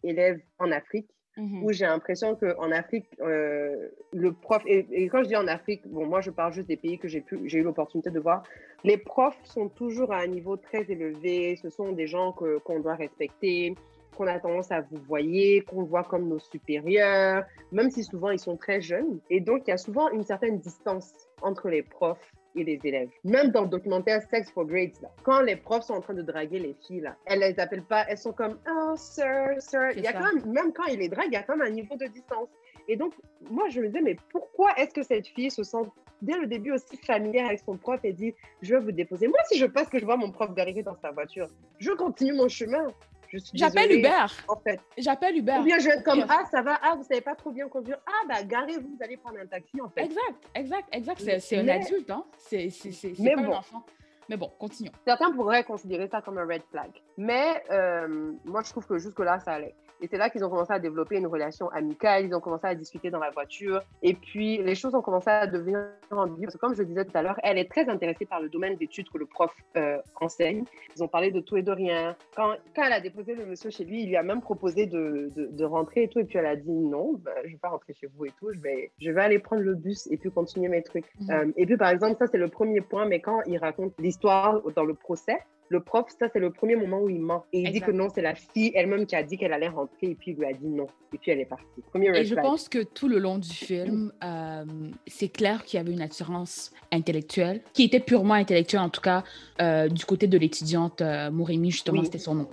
prof-élève 0.00 0.40
en 0.58 0.70
Afrique. 0.70 1.08
Mhm. 1.36 1.62
où 1.62 1.72
j'ai 1.72 1.86
l'impression 1.86 2.34
qu'en 2.34 2.72
Afrique, 2.72 3.06
euh, 3.20 3.88
le 4.12 4.32
prof, 4.32 4.62
et, 4.66 5.08
quand 5.08 5.22
je 5.22 5.28
dis 5.28 5.36
en 5.36 5.46
Afrique, 5.46 5.86
bon, 5.86 6.04
moi 6.04 6.20
je 6.20 6.30
parle 6.30 6.52
juste 6.52 6.66
des 6.66 6.76
pays 6.76 6.98
que 6.98 7.06
j'ai 7.06 7.24
eu 7.30 7.62
l'opportunité 7.62 8.10
de 8.10 8.18
voir, 8.18 8.42
les 8.82 8.96
profs 8.96 9.38
sont 9.44 9.68
toujours 9.68 10.12
à 10.12 10.18
un 10.18 10.26
niveau 10.26 10.56
très 10.56 10.90
élevé, 10.90 11.56
ce 11.62 11.70
sont 11.70 11.92
des 11.92 12.08
gens 12.08 12.32
qu'on 12.32 12.80
doit 12.80 12.96
respecter, 12.96 13.76
qu'on 14.16 14.26
a 14.26 14.40
tendance 14.40 14.72
à 14.72 14.80
vous 14.80 14.98
voyer, 15.06 15.62
qu'on 15.62 15.84
voit 15.84 16.02
comme 16.02 16.28
nos 16.28 16.40
supérieurs, 16.40 17.44
même 17.70 17.90
si 17.90 18.02
souvent 18.02 18.30
ils 18.30 18.40
sont 18.40 18.56
très 18.56 18.80
jeunes. 18.80 19.20
Et 19.30 19.40
donc 19.40 19.62
il 19.66 19.70
y 19.70 19.72
a 19.72 19.78
souvent 19.78 20.10
une 20.10 20.24
certaine 20.24 20.58
distance 20.58 21.12
entre 21.42 21.68
les 21.68 21.82
profs 21.82 22.32
et 22.56 22.64
les 22.64 22.78
élèves. 22.84 23.08
Même 23.24 23.50
dans 23.50 23.62
le 23.62 23.68
documentaire 23.68 24.22
Sex 24.30 24.50
for 24.50 24.64
Grades, 24.64 24.96
quand 25.22 25.40
les 25.40 25.56
profs 25.56 25.84
sont 25.84 25.94
en 25.94 26.00
train 26.00 26.14
de 26.14 26.22
draguer 26.22 26.58
les 26.58 26.76
filles, 26.86 27.00
là, 27.00 27.16
elles 27.26 27.40
les 27.40 27.58
appellent 27.58 27.84
pas, 27.84 28.04
elles 28.08 28.18
sont 28.18 28.32
comme 28.32 28.58
Oh, 28.68 28.94
sir, 28.96 29.54
sir. 29.58 29.90
Il 29.96 30.02
y 30.02 30.06
a 30.06 30.12
quand 30.12 30.32
même, 30.34 30.46
même 30.46 30.72
quand 30.72 30.86
ils 30.86 30.98
les 30.98 31.08
draguent, 31.08 31.28
il 31.28 31.34
y 31.34 31.36
a 31.36 31.42
quand 31.42 31.56
même 31.56 31.66
un 31.66 31.74
niveau 31.74 31.96
de 31.96 32.06
distance. 32.06 32.48
Et 32.88 32.96
donc, 32.96 33.14
moi, 33.50 33.68
je 33.68 33.80
me 33.80 33.86
disais, 33.86 34.00
mais 34.00 34.16
pourquoi 34.30 34.72
est-ce 34.76 34.92
que 34.92 35.02
cette 35.02 35.26
fille 35.28 35.50
se 35.50 35.62
sent 35.62 35.84
dès 36.22 36.38
le 36.38 36.46
début 36.46 36.72
aussi 36.72 36.96
familière 36.96 37.46
avec 37.46 37.60
son 37.60 37.76
prof 37.76 38.00
et 38.04 38.12
dit 38.12 38.34
Je 38.62 38.74
vais 38.74 38.80
vous 38.80 38.92
déposer. 38.92 39.28
Moi, 39.28 39.38
si 39.48 39.58
je 39.58 39.66
passe 39.66 39.88
que 39.88 39.98
je 39.98 40.04
vois 40.04 40.16
mon 40.16 40.30
prof 40.30 40.54
galérer 40.54 40.82
dans 40.82 40.96
sa 40.96 41.10
voiture, 41.10 41.48
je 41.78 41.92
continue 41.92 42.32
mon 42.32 42.48
chemin. 42.48 42.88
J'appelle 43.54 43.92
Uber. 43.92 44.26
En 44.48 44.56
fait. 44.56 44.80
J'appelle 44.98 45.36
Uber. 45.36 45.58
Ou 45.60 45.64
bien 45.64 45.78
je 45.78 45.84
vais 45.84 45.94
être 45.96 46.04
comme 46.04 46.24
Ah, 46.28 46.44
ça 46.50 46.62
va, 46.62 46.78
ah, 46.82 46.94
vous 46.96 47.04
savez 47.04 47.20
pas 47.20 47.34
trop 47.34 47.50
bien 47.50 47.68
conduire. 47.68 47.98
Ah, 48.06 48.26
bah, 48.28 48.42
garez-vous, 48.42 48.88
vous 48.96 49.02
allez 49.02 49.16
prendre 49.16 49.38
un 49.38 49.46
taxi, 49.46 49.80
en 49.80 49.88
fait. 49.88 50.04
Exact, 50.04 50.48
exact, 50.54 50.88
exact. 50.92 51.40
C'est 51.40 51.58
un 51.58 51.68
adulte, 51.68 52.10
hein. 52.10 52.24
C'est 52.38 52.68
pas 52.68 53.42
bon. 53.42 53.54
un 53.54 53.58
enfant. 53.58 53.84
Mais 54.28 54.36
bon, 54.36 54.50
continuons. 54.60 54.92
Certains 55.04 55.32
pourraient 55.32 55.64
considérer 55.64 56.06
ça 56.06 56.22
comme 56.22 56.38
un 56.38 56.46
red 56.46 56.62
flag. 56.70 56.90
Mais 57.16 57.64
euh, 57.72 58.32
moi, 58.44 58.62
je 58.64 58.70
trouve 58.70 58.86
que 58.86 58.96
jusque-là, 58.96 59.40
ça 59.40 59.54
allait. 59.54 59.74
Et 60.02 60.08
c'est 60.08 60.16
là 60.16 60.30
qu'ils 60.30 60.44
ont 60.44 60.50
commencé 60.50 60.72
à 60.72 60.78
développer 60.78 61.16
une 61.16 61.26
relation 61.26 61.68
amicale, 61.70 62.24
ils 62.24 62.34
ont 62.34 62.40
commencé 62.40 62.66
à 62.66 62.74
discuter 62.74 63.10
dans 63.10 63.18
la 63.18 63.30
voiture. 63.30 63.82
Et 64.02 64.14
puis, 64.14 64.58
les 64.58 64.74
choses 64.74 64.94
ont 64.94 65.02
commencé 65.02 65.30
à 65.30 65.46
devenir 65.46 65.78
ambiguës. 66.10 66.46
Parce 66.46 66.54
que 66.54 66.60
comme 66.60 66.74
je 66.74 66.80
le 66.80 66.86
disais 66.86 67.04
tout 67.04 67.16
à 67.16 67.22
l'heure, 67.22 67.38
elle 67.42 67.58
est 67.58 67.68
très 67.70 67.88
intéressée 67.88 68.26
par 68.26 68.40
le 68.40 68.48
domaine 68.48 68.76
d'études 68.76 69.08
que 69.10 69.18
le 69.18 69.26
prof 69.26 69.54
euh, 69.76 69.98
enseigne. 70.20 70.64
Ils 70.96 71.02
ont 71.02 71.08
parlé 71.08 71.30
de 71.30 71.40
tout 71.40 71.56
et 71.56 71.62
de 71.62 71.70
rien. 71.70 72.16
Quand, 72.34 72.54
quand, 72.74 72.84
elle 72.84 72.92
a 72.92 73.00
déposé 73.00 73.34
le 73.34 73.46
monsieur 73.46 73.70
chez 73.70 73.84
lui, 73.84 74.02
il 74.02 74.08
lui 74.08 74.16
a 74.16 74.22
même 74.22 74.40
proposé 74.40 74.86
de, 74.86 75.30
de, 75.36 75.64
rentrer 75.64 76.04
et 76.04 76.08
tout. 76.08 76.18
Et 76.18 76.24
puis, 76.24 76.38
elle 76.38 76.46
a 76.46 76.56
dit 76.56 76.70
non, 76.70 77.14
bah, 77.14 77.32
je 77.42 77.48
ne 77.48 77.52
vais 77.52 77.58
pas 77.58 77.68
rentrer 77.68 77.92
chez 77.94 78.08
vous 78.14 78.24
et 78.24 78.32
tout. 78.38 78.52
Je 78.52 78.60
vais, 78.60 78.90
je 79.00 79.10
vais 79.10 79.20
aller 79.20 79.38
prendre 79.38 79.62
le 79.62 79.74
bus 79.74 80.06
et 80.10 80.16
puis 80.16 80.30
continuer 80.30 80.68
mes 80.68 80.82
trucs. 80.82 81.06
Mhm. 81.20 81.30
Euh, 81.30 81.52
et 81.56 81.66
puis, 81.66 81.76
par 81.76 81.90
exemple, 81.90 82.16
ça, 82.18 82.26
c'est 82.26 82.38
le 82.38 82.48
premier 82.48 82.80
point. 82.80 83.06
Mais 83.06 83.20
quand 83.20 83.42
il 83.46 83.58
raconte 83.58 83.92
l'histoire 83.98 84.60
dans 84.74 84.84
le 84.84 84.94
procès, 84.94 85.38
le 85.70 85.80
prof, 85.80 86.06
ça, 86.18 86.26
c'est 86.32 86.40
le 86.40 86.50
premier 86.50 86.74
moment 86.74 87.00
où 87.00 87.08
il 87.08 87.20
ment. 87.20 87.44
Et 87.52 87.60
il 87.60 87.70
dit 87.70 87.80
que 87.80 87.92
non, 87.92 88.08
c'est 88.12 88.22
la 88.22 88.34
fille 88.34 88.72
elle-même 88.74 89.06
qui 89.06 89.14
a 89.14 89.22
dit 89.22 89.38
qu'elle 89.38 89.52
allait 89.52 89.68
rentrer 89.68 90.08
et 90.08 90.14
puis 90.16 90.32
il 90.32 90.36
lui 90.36 90.44
a 90.44 90.52
dit 90.52 90.66
non. 90.66 90.88
Et 91.14 91.18
puis 91.18 91.30
elle 91.30 91.38
est 91.38 91.44
partie. 91.44 91.64
Premier 91.90 92.08
et 92.18 92.24
je 92.24 92.34
pense 92.34 92.68
que 92.68 92.82
tout 92.82 93.06
le 93.06 93.18
long 93.18 93.38
du 93.38 93.48
film, 93.48 94.12
euh, 94.24 94.64
c'est 95.06 95.28
clair 95.28 95.64
qu'il 95.64 95.78
y 95.78 95.80
avait 95.80 95.92
une 95.92 96.02
assurance 96.02 96.72
intellectuelle, 96.90 97.62
qui 97.72 97.84
était 97.84 98.00
purement 98.00 98.34
intellectuelle 98.34 98.82
en 98.82 98.90
tout 98.90 99.00
cas, 99.00 99.22
euh, 99.62 99.88
du 99.88 100.04
côté 100.04 100.26
de 100.26 100.36
l'étudiante 100.36 101.00
euh, 101.02 101.30
justement, 101.68 102.02
c'était 102.02 102.18
son 102.18 102.34
nom. 102.34 102.48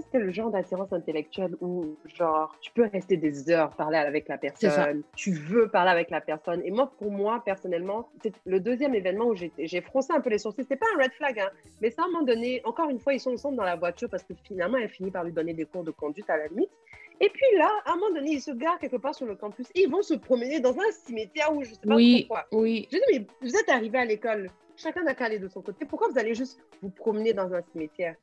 C'était 0.00 0.18
le 0.18 0.30
genre 0.30 0.50
d'attirance 0.50 0.92
intellectuelle 0.92 1.54
où, 1.60 1.96
genre, 2.06 2.56
tu 2.60 2.70
peux 2.72 2.86
rester 2.86 3.16
des 3.16 3.50
heures 3.50 3.70
parler 3.70 3.98
avec 3.98 4.28
la 4.28 4.38
personne, 4.38 5.02
tu 5.16 5.32
veux 5.32 5.68
parler 5.68 5.90
avec 5.90 6.10
la 6.10 6.20
personne. 6.20 6.62
Et 6.64 6.70
moi, 6.70 6.92
pour 6.98 7.10
moi, 7.10 7.42
personnellement, 7.44 8.08
c'est 8.22 8.32
le 8.46 8.60
deuxième 8.60 8.94
événement 8.94 9.26
où 9.26 9.34
j'ai 9.34 9.80
froncé 9.80 10.12
un 10.12 10.20
peu 10.20 10.30
les 10.30 10.38
sourcils. 10.38 10.62
C'était 10.62 10.76
pas 10.76 10.86
un 10.96 11.02
red 11.02 11.12
flag, 11.12 11.38
hein, 11.38 11.50
mais 11.80 11.90
ça, 11.90 12.02
à 12.02 12.04
un 12.06 12.08
moment 12.08 12.24
donné, 12.24 12.60
encore 12.64 12.90
une 12.90 12.98
fois, 12.98 13.14
ils 13.14 13.20
sont 13.20 13.32
ensemble 13.32 13.56
dans 13.56 13.64
la 13.64 13.76
voiture 13.76 14.08
parce 14.08 14.22
que 14.22 14.34
finalement, 14.44 14.78
elle 14.78 14.88
finit 14.88 15.10
par 15.10 15.24
lui 15.24 15.32
donner 15.32 15.54
des 15.54 15.64
cours 15.64 15.84
de 15.84 15.90
conduite 15.90 16.28
à 16.30 16.36
la 16.36 16.48
limite. 16.48 16.70
Et 17.20 17.28
puis 17.28 17.58
là, 17.58 17.70
à 17.84 17.92
un 17.92 17.96
moment 17.96 18.14
donné, 18.14 18.32
ils 18.32 18.40
se 18.40 18.50
garent 18.50 18.78
quelque 18.78 18.96
part 18.96 19.14
sur 19.14 19.26
le 19.26 19.36
campus 19.36 19.68
et 19.74 19.82
ils 19.82 19.90
vont 19.90 20.02
se 20.02 20.14
promener 20.14 20.58
dans 20.60 20.76
un 20.76 20.90
cimetière 20.90 21.54
où 21.54 21.62
je 21.62 21.70
sais 21.70 21.86
pas 21.86 21.94
oui, 21.94 22.26
pourquoi. 22.26 22.46
Oui. 22.50 22.88
Je 22.90 22.96
dis, 22.96 23.04
mais 23.12 23.26
vous 23.40 23.54
êtes 23.54 23.68
arrivé 23.68 23.98
à 23.98 24.04
l'école, 24.04 24.50
chacun 24.76 25.06
a 25.06 25.14
calé 25.14 25.38
de 25.38 25.48
son 25.48 25.62
côté. 25.62 25.84
Pourquoi 25.84 26.08
vous 26.08 26.18
allez 26.18 26.34
juste 26.34 26.60
vous 26.82 26.90
promener 26.90 27.32
dans 27.32 27.54
un 27.54 27.62
cimetière? 27.72 28.16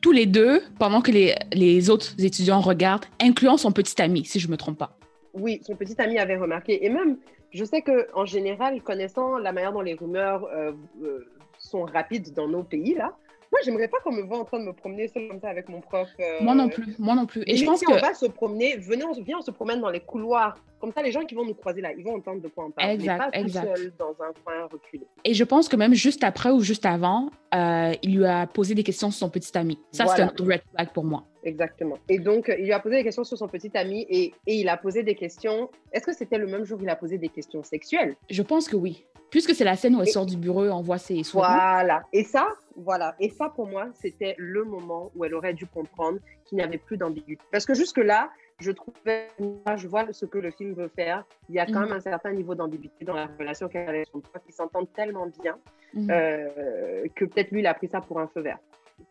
Tous 0.00 0.12
les 0.12 0.26
deux, 0.26 0.62
pendant 0.78 1.00
que 1.00 1.10
les, 1.10 1.34
les, 1.52 1.90
autres 1.90 2.14
étudiants 2.18 2.60
regardent, 2.60 3.06
incluant 3.20 3.56
son 3.56 3.72
petit 3.72 4.00
ami, 4.00 4.24
si 4.24 4.40
je 4.40 4.46
ne 4.46 4.52
me 4.52 4.56
trompe 4.56 4.78
pas. 4.78 4.96
Oui, 5.34 5.60
son 5.66 5.74
petit 5.74 6.00
ami 6.00 6.18
avait 6.18 6.36
remarqué. 6.36 6.84
Et 6.84 6.88
même, 6.88 7.18
je 7.50 7.64
sais 7.64 7.82
qu'en 7.82 8.24
général, 8.24 8.82
connaissant 8.82 9.38
la 9.38 9.52
manière 9.52 9.72
dont 9.72 9.80
les 9.80 9.94
rumeurs 9.94 10.44
euh, 10.44 10.72
euh, 11.02 11.26
sont 11.58 11.82
rapides 11.82 12.32
dans 12.34 12.48
nos 12.48 12.62
pays, 12.62 12.94
là, 12.94 13.16
moi, 13.54 13.60
j'aimerais 13.64 13.86
pas 13.86 13.98
qu'on 14.00 14.10
me 14.10 14.22
voit 14.22 14.38
en 14.38 14.44
train 14.44 14.58
de 14.58 14.64
me 14.64 14.72
promener 14.72 15.06
seul 15.06 15.28
comme 15.28 15.38
ça 15.38 15.48
avec 15.48 15.68
mon 15.68 15.80
prof. 15.80 16.08
Euh, 16.18 16.38
moi 16.40 16.56
non 16.56 16.68
plus, 16.68 16.98
moi 16.98 17.14
non 17.14 17.24
plus. 17.24 17.44
Et, 17.46 17.56
je 17.56 17.64
pense 17.64 17.78
si 17.78 17.84
que... 17.84 17.92
on 17.92 18.00
va 18.00 18.12
se 18.12 18.26
promener, 18.26 18.76
venez, 18.78 19.04
on, 19.04 19.12
viens, 19.12 19.38
on 19.38 19.42
se 19.42 19.52
promène 19.52 19.80
dans 19.80 19.90
les 19.90 20.00
couloirs. 20.00 20.56
Comme 20.80 20.92
ça, 20.92 21.02
les 21.02 21.12
gens 21.12 21.24
qui 21.24 21.36
vont 21.36 21.44
nous 21.44 21.54
croiser 21.54 21.80
là, 21.80 21.92
ils 21.96 22.02
vont 22.02 22.16
entendre 22.16 22.42
de 22.42 22.48
quoi 22.48 22.64
on 22.64 22.72
parle. 22.72 22.90
Exact, 22.90 23.30
pas 23.30 23.38
exact. 23.38 23.72
Tout 23.72 23.76
seul 23.76 23.92
dans 23.96 24.10
un 24.10 24.32
coin 24.44 24.64
reculé. 24.64 25.06
Et 25.24 25.34
je 25.34 25.44
pense 25.44 25.68
que 25.68 25.76
même 25.76 25.94
juste 25.94 26.24
après 26.24 26.50
ou 26.50 26.62
juste 26.62 26.84
avant, 26.84 27.30
euh, 27.54 27.92
il 28.02 28.16
lui 28.16 28.26
a 28.26 28.48
posé 28.48 28.74
des 28.74 28.82
questions 28.82 29.12
sur 29.12 29.20
son 29.20 29.30
petit 29.30 29.56
ami. 29.56 29.78
Ça, 29.92 30.08
c'est 30.08 30.22
un 30.22 30.32
red 30.36 30.62
flag 30.74 30.92
pour 30.92 31.04
moi. 31.04 31.24
Exactement. 31.44 31.98
Et 32.08 32.18
donc, 32.18 32.52
il 32.58 32.64
lui 32.64 32.72
a 32.72 32.80
posé 32.80 32.96
des 32.96 33.04
questions 33.04 33.22
sur 33.22 33.38
son 33.38 33.46
petit 33.46 33.70
ami 33.76 34.04
et, 34.08 34.34
et 34.48 34.56
il 34.56 34.68
a 34.68 34.76
posé 34.76 35.04
des 35.04 35.14
questions. 35.14 35.70
Est-ce 35.92 36.06
que 36.06 36.12
c'était 36.12 36.38
le 36.38 36.48
même 36.48 36.64
jour 36.64 36.80
où 36.80 36.82
il 36.82 36.88
a 36.88 36.96
posé 36.96 37.18
des 37.18 37.28
questions 37.28 37.62
sexuelles? 37.62 38.16
Je 38.28 38.42
pense 38.42 38.68
que 38.68 38.74
oui. 38.74 39.06
Puisque 39.30 39.54
c'est 39.54 39.64
la 39.64 39.76
scène 39.76 39.96
où 39.96 40.00
elle 40.00 40.08
sort 40.08 40.26
du 40.26 40.36
bureau, 40.36 40.64
on 40.64 40.80
voit 40.80 40.98
ses 40.98 41.22
sourires. 41.22 41.48
Voilà. 41.48 42.02
Et 42.12 42.24
ça, 42.24 42.48
voilà. 42.76 43.14
Et 43.18 43.30
ça, 43.30 43.48
pour 43.48 43.66
moi, 43.66 43.88
c'était 43.94 44.34
le 44.38 44.64
moment 44.64 45.10
où 45.14 45.24
elle 45.24 45.34
aurait 45.34 45.54
dû 45.54 45.66
comprendre 45.66 46.18
qu'il 46.44 46.58
n'y 46.58 46.64
avait 46.64 46.78
plus 46.78 46.96
d'ambiguïté. 46.96 47.42
Parce 47.50 47.66
que 47.66 47.74
jusque-là, 47.74 48.30
je 48.60 48.70
trouvais, 48.70 49.28
je 49.76 49.88
vois 49.88 50.06
ce 50.12 50.26
que 50.26 50.38
le 50.38 50.50
film 50.50 50.74
veut 50.74 50.90
faire. 50.94 51.24
Il 51.48 51.54
y 51.54 51.58
a 51.58 51.66
quand 51.66 51.80
même 51.80 51.92
un 51.92 52.00
certain 52.00 52.32
niveau 52.32 52.54
d'ambiguïté 52.54 53.04
dans 53.04 53.14
la 53.14 53.26
relation 53.38 53.68
qu'elle 53.68 53.86
a 53.86 53.90
avec 53.90 54.08
son 54.12 54.20
père, 54.20 54.42
qui 54.46 54.52
s'entendent 54.52 54.92
tellement 54.92 55.26
bien 55.26 55.58
mhm. 55.94 56.10
euh, 56.10 57.06
que 57.14 57.24
peut-être 57.24 57.50
lui, 57.50 57.60
il 57.60 57.66
a 57.66 57.74
pris 57.74 57.88
ça 57.88 58.00
pour 58.00 58.20
un 58.20 58.28
feu 58.28 58.40
vert. 58.42 58.58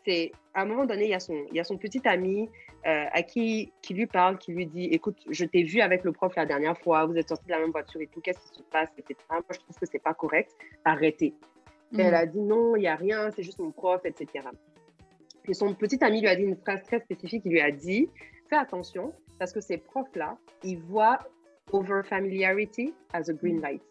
C'est 0.05 0.31
à 0.53 0.61
un 0.61 0.65
moment 0.65 0.85
donné, 0.85 1.05
il 1.05 1.09
y 1.09 1.13
a 1.13 1.19
son, 1.19 1.45
il 1.49 1.55
y 1.55 1.59
a 1.59 1.63
son 1.63 1.77
petit 1.77 2.01
ami 2.07 2.49
euh, 2.85 3.05
à 3.11 3.23
qui, 3.23 3.71
qui 3.81 3.93
lui 3.93 4.05
parle, 4.05 4.37
qui 4.37 4.51
lui 4.51 4.65
dit 4.65 4.85
Écoute, 4.85 5.17
je 5.29 5.45
t'ai 5.45 5.63
vu 5.63 5.81
avec 5.81 6.03
le 6.03 6.11
prof 6.11 6.33
la 6.35 6.45
dernière 6.45 6.77
fois, 6.77 7.05
vous 7.05 7.15
êtes 7.15 7.29
sortis 7.29 7.45
de 7.45 7.51
la 7.51 7.59
même 7.59 7.71
voiture 7.71 8.01
et 8.01 8.07
tout, 8.07 8.21
qu'est-ce 8.21 8.39
qui 8.39 8.59
se 8.59 8.63
passe 8.63 8.89
Moi, 9.29 9.41
je 9.51 9.59
trouve 9.59 9.77
que 9.77 9.85
c'est 9.85 10.03
pas 10.03 10.13
correct, 10.13 10.51
arrêtez. 10.85 11.33
Elle 11.97 12.11
mm. 12.11 12.15
a 12.15 12.25
dit 12.25 12.39
non, 12.39 12.75
il 12.75 12.81
n'y 12.81 12.87
a 12.87 12.95
rien, 12.95 13.29
c'est 13.31 13.43
juste 13.43 13.59
mon 13.59 13.71
prof, 13.71 14.01
etc. 14.05 14.47
Et 15.47 15.53
son 15.53 15.73
petit 15.73 16.03
ami 16.03 16.21
lui 16.21 16.27
a 16.27 16.35
dit 16.35 16.43
une 16.43 16.57
phrase 16.57 16.83
très 16.83 16.99
spécifique. 16.99 17.43
Il 17.45 17.51
lui 17.51 17.61
a 17.61 17.71
dit 17.71 18.09
Fais 18.49 18.55
attention, 18.55 19.13
parce 19.39 19.51
que 19.51 19.61
ces 19.61 19.77
profs-là, 19.77 20.37
ils 20.63 20.79
voient 20.79 21.19
over 21.71 22.01
familiarity 22.03 22.93
as 23.13 23.29
a 23.29 23.33
green 23.33 23.61
light. 23.61 23.81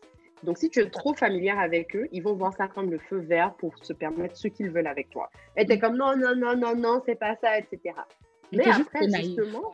Donc, 0.43 0.59
si 0.59 0.69
tu 0.71 0.81
es 0.81 0.91
trop 0.91 1.15
familière 1.15 1.59
avec 1.59 1.95
eux, 1.95 2.09
ils 2.13 2.23
vont 2.23 2.35
voir 2.35 2.53
ça 2.55 2.69
comme 2.69 2.91
le 2.91 2.99
feu 2.99 3.19
vert 3.19 3.55
pour 3.55 3.73
se 3.85 3.93
permettre 3.93 4.37
ce 4.37 4.49
qu'ils 4.49 4.71
veulent 4.71 4.87
avec 4.87 5.11
toi. 5.11 5.31
Elle 5.55 5.65
était 5.65 5.77
mm. 5.77 5.81
comme 5.81 5.97
non, 5.97 6.17
non, 6.17 6.35
non, 6.37 6.57
non, 6.57 6.75
non, 6.75 7.03
c'est 7.07 7.15
pas 7.15 7.37
ça, 7.37 7.59
etc. 7.59 7.95
Mais 8.53 8.67
après, 8.69 9.09
justement, 9.09 9.73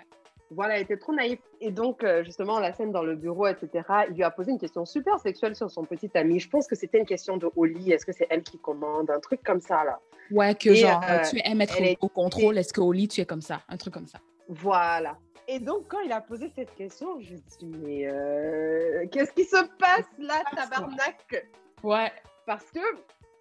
voilà, 0.50 0.76
elle 0.76 0.82
était 0.82 0.96
trop 0.96 1.12
naïve. 1.12 1.38
Et 1.60 1.70
donc, 1.70 2.04
euh, 2.04 2.24
justement, 2.24 2.58
la 2.58 2.72
scène 2.72 2.92
dans 2.92 3.02
le 3.02 3.16
bureau, 3.16 3.46
etc., 3.46 3.84
il 4.08 4.16
lui 4.16 4.22
a 4.22 4.30
posé 4.30 4.52
une 4.52 4.58
question 4.58 4.84
super 4.84 5.18
sexuelle 5.18 5.54
sur 5.54 5.70
son 5.70 5.84
petit 5.84 6.10
ami. 6.14 6.40
Je 6.40 6.48
pense 6.48 6.66
que 6.66 6.74
c'était 6.74 6.98
une 6.98 7.06
question 7.06 7.36
de 7.36 7.50
Oli. 7.56 7.92
Est-ce 7.92 8.06
que 8.06 8.12
c'est 8.12 8.26
elle 8.30 8.42
qui 8.42 8.58
commande? 8.58 9.10
Un 9.10 9.20
truc 9.20 9.42
comme 9.42 9.60
ça, 9.60 9.84
là. 9.84 10.00
Ouais, 10.30 10.54
que 10.54 10.74
genre, 10.74 11.02
euh, 11.08 11.22
tu 11.28 11.38
aimes 11.44 11.60
être 11.60 11.80
au, 12.00 12.08
contrôle. 12.08 12.58
Est-ce 12.58 12.72
qu'au 12.72 12.92
lit, 12.92 13.08
tu 13.08 13.20
es 13.20 13.24
comme 13.24 13.42
ça? 13.42 13.62
Un 13.68 13.76
truc 13.76 13.94
comme 13.94 14.06
ça. 14.06 14.18
Voilà. 14.48 15.18
Et 15.50 15.60
donc, 15.60 15.88
quand 15.88 16.00
il 16.00 16.12
a 16.12 16.20
posé 16.20 16.50
cette 16.54 16.74
question, 16.74 17.18
je 17.20 17.32
me 17.32 17.38
suis 17.48 17.66
dit, 17.66 17.78
mais 17.82 18.06
euh, 18.06 19.06
qu'est-ce 19.10 19.32
qui 19.32 19.44
se 19.44 19.56
passe 19.78 20.06
là, 20.18 20.42
tabarnak? 20.54 21.46
Ouais. 21.82 22.12
Parce 22.44 22.66
que, 22.66 22.80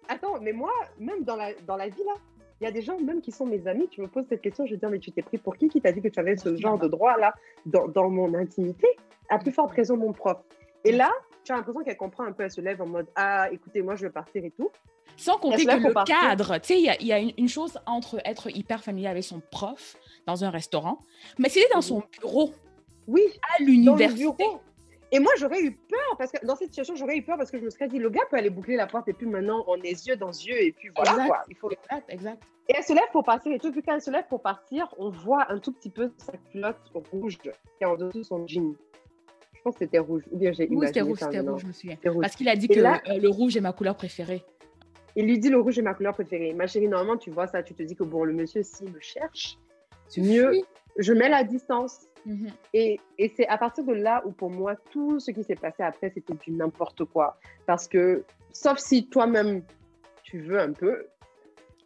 attends, 0.08 0.40
mais 0.40 0.54
moi, 0.54 0.72
même 0.98 1.22
dans 1.24 1.36
la, 1.36 1.52
dans 1.66 1.76
la 1.76 1.88
vie, 1.88 2.02
là, 2.06 2.14
il 2.60 2.64
y 2.64 2.66
a 2.66 2.72
des 2.72 2.80
gens 2.80 2.98
même 2.98 3.20
qui 3.20 3.30
sont 3.30 3.44
mes 3.44 3.66
amis, 3.68 3.88
tu 3.88 4.00
me 4.00 4.08
poses 4.08 4.24
cette 4.26 4.40
question, 4.40 4.66
je 4.66 4.74
dire, 4.74 4.88
mais 4.88 4.98
tu 4.98 5.12
t'es 5.12 5.20
pris 5.20 5.36
pour 5.36 5.56
qui 5.56 5.68
qui 5.68 5.82
t'a 5.82 5.92
dit 5.92 6.00
que 6.00 6.08
tu 6.08 6.18
avais 6.18 6.36
ce 6.38 6.56
genre 6.56 6.78
de 6.78 6.88
droit-là 6.88 7.34
dans, 7.66 7.86
dans, 7.88 8.08
mon 8.08 8.32
intimité? 8.34 8.88
À 9.28 9.38
plus 9.38 9.52
forte 9.52 9.72
raison, 9.72 9.98
mon 9.98 10.14
prof. 10.14 10.38
Et 10.84 10.92
là, 10.92 11.12
tu 11.44 11.52
as 11.52 11.56
l'impression 11.56 11.84
qu'elle 11.84 11.98
comprend 11.98 12.24
un 12.24 12.32
peu, 12.32 12.44
elle 12.44 12.50
se 12.50 12.62
lève 12.62 12.80
en 12.80 12.86
mode, 12.86 13.06
ah, 13.16 13.48
écoutez, 13.52 13.82
moi, 13.82 13.96
je 13.96 14.06
vais 14.06 14.12
partir 14.12 14.42
et 14.42 14.50
tout. 14.50 14.70
Sans 15.18 15.36
compter 15.36 15.66
que 15.66 15.70
le 15.70 16.04
cadre, 16.04 16.58
tu 16.58 16.68
sais, 16.68 16.80
il 16.80 17.06
y 17.06 17.12
a, 17.12 17.18
une, 17.18 17.48
chose 17.48 17.78
entre 17.86 18.18
être 18.24 18.54
hyper 18.54 18.82
familier 18.82 19.08
avec 19.08 19.24
son 19.24 19.42
prof 19.50 19.96
dans 20.28 20.44
un 20.44 20.50
restaurant, 20.50 20.98
mais 21.38 21.48
s'il 21.48 21.62
est 21.62 21.72
dans 21.72 21.80
son 21.80 22.02
bureau, 22.20 22.52
oui, 23.06 23.22
à 23.56 23.62
l'université, 23.62 24.44
et 25.10 25.20
moi, 25.20 25.32
j'aurais 25.38 25.62
eu 25.62 25.72
peur, 25.72 26.16
parce 26.18 26.30
que 26.30 26.44
dans 26.44 26.54
cette 26.54 26.68
situation, 26.68 26.94
j'aurais 26.94 27.16
eu 27.16 27.22
peur 27.22 27.38
parce 27.38 27.50
que 27.50 27.58
je 27.58 27.64
me 27.64 27.70
serais 27.70 27.88
dit, 27.88 27.98
le 27.98 28.10
gars 28.10 28.20
peut 28.30 28.36
aller 28.36 28.50
boucler 28.50 28.76
la 28.76 28.86
porte 28.86 29.08
et 29.08 29.14
puis 29.14 29.26
maintenant, 29.26 29.64
on 29.66 29.76
est 29.76 30.06
yeux 30.06 30.16
dans 30.16 30.30
yeux 30.30 30.62
et 30.62 30.72
puis 30.72 30.90
voilà 30.94 31.26
quoi. 31.26 31.44
Il 31.48 31.56
faut... 31.56 31.70
Exact, 31.70 32.04
exact. 32.10 32.42
Et 32.68 32.74
elle 32.76 32.84
se 32.84 32.92
lève 32.92 33.10
pour 33.12 33.24
partir 33.24 33.50
et 33.52 33.58
tout. 33.58 33.72
Puis 33.72 33.82
quand 33.82 33.94
elle 33.94 34.02
se 34.02 34.10
lève 34.10 34.26
pour 34.28 34.42
partir, 34.42 34.94
on 34.98 35.08
voit 35.08 35.50
un 35.50 35.58
tout 35.58 35.72
petit 35.72 35.88
peu 35.88 36.12
sa 36.18 36.34
culotte 36.52 36.76
rouge 37.10 37.38
qui 37.38 37.48
est 37.80 37.86
en 37.86 37.96
dessous 37.96 38.18
de 38.18 38.22
son 38.22 38.46
jean. 38.46 38.74
Je 39.54 39.62
pense 39.62 39.74
que 39.74 39.78
c'était 39.80 39.98
rouge. 39.98 40.24
Ou 40.30 40.36
bien 40.36 40.52
j'ai 40.52 40.68
Oui, 40.70 40.86
c'était 40.86 41.00
rouge, 41.00 41.18
c'était 41.20 41.40
rouge, 41.40 41.62
je 41.62 41.66
me 41.66 41.72
souviens. 41.72 41.96
Parce 42.20 42.36
qu'il 42.36 42.48
a 42.50 42.56
dit 42.56 42.68
que 42.68 42.80
euh, 42.80 43.18
le 43.18 43.28
rouge 43.30 43.56
est 43.56 43.62
ma 43.62 43.72
couleur 43.72 43.96
préférée. 43.96 44.44
Il 45.16 45.24
lui 45.24 45.38
dit 45.38 45.48
le 45.48 45.58
rouge 45.58 45.78
est 45.78 45.82
ma 45.82 45.94
couleur 45.94 46.12
préférée. 46.12 46.52
Ma 46.52 46.66
chérie, 46.66 46.86
normalement, 46.86 47.16
tu 47.16 47.30
vois 47.30 47.46
ça, 47.46 47.62
tu 47.62 47.74
te 47.74 47.82
dis 47.82 47.96
que 47.96 48.04
bon, 48.04 48.24
le 48.24 48.34
monsieur, 48.34 48.62
s'il 48.62 48.92
me 48.92 49.00
cherche, 49.00 49.58
mieux, 50.16 50.62
je 50.98 51.12
mets 51.12 51.28
la 51.28 51.44
distance 51.44 52.08
Mhm. 52.28 52.50
Et, 52.74 53.00
et 53.16 53.32
c'est 53.34 53.46
à 53.48 53.56
partir 53.56 53.84
de 53.84 53.94
là 53.94 54.22
où, 54.26 54.32
pour 54.32 54.50
moi, 54.50 54.76
tout 54.90 55.18
ce 55.18 55.30
qui 55.30 55.42
s'est 55.42 55.54
passé 55.54 55.82
après, 55.82 56.10
c'était 56.10 56.34
du 56.34 56.50
n'importe 56.50 57.04
quoi. 57.04 57.38
Parce 57.66 57.88
que, 57.88 58.22
sauf 58.52 58.78
si 58.78 59.06
toi-même, 59.06 59.62
tu 60.22 60.40
veux 60.40 60.60
un 60.60 60.72
peu. 60.72 61.06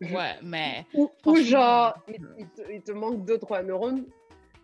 Ouais, 0.01 0.35
mais. 0.43 0.85
Ou, 0.95 1.37
genre, 1.37 1.95
il, 2.09 2.83
te, 2.83 2.91
manque 2.91 3.25
deux, 3.25 3.39
trois 3.39 3.63
neurones. 3.63 4.05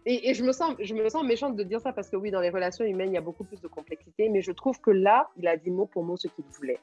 Et, 0.04 0.30
et, 0.30 0.34
je, 0.34 0.42
me 0.42 0.50
sens, 0.50 0.74
je 0.80 0.94
me 0.94 1.08
sens 1.08 1.24
méchante 1.24 1.54
de 1.54 1.62
dire 1.62 1.80
ça 1.80 1.92
parce 1.92 2.08
que, 2.08 2.16
oui, 2.16 2.32
dans 2.32 2.40
les 2.40 2.50
relations 2.50 2.84
humaines, 2.84 3.10
il 3.10 3.14
y 3.14 3.18
a 3.18 3.22
beaucoup 3.22 3.44
plus 3.44 3.60
de 3.60 3.68
complexité. 3.68 4.28
Mais 4.28 4.42
je 4.42 4.50
trouve 4.50 4.80
que 4.80 4.90
là, 4.90 5.28
il 5.36 5.46
a 5.46 5.56
dit 5.56 5.70
mot 5.70 5.86
pour 5.86 6.02
mot 6.02 6.16
ce 6.16 6.26
qu'il 6.26 6.44
voulait. 6.46 6.80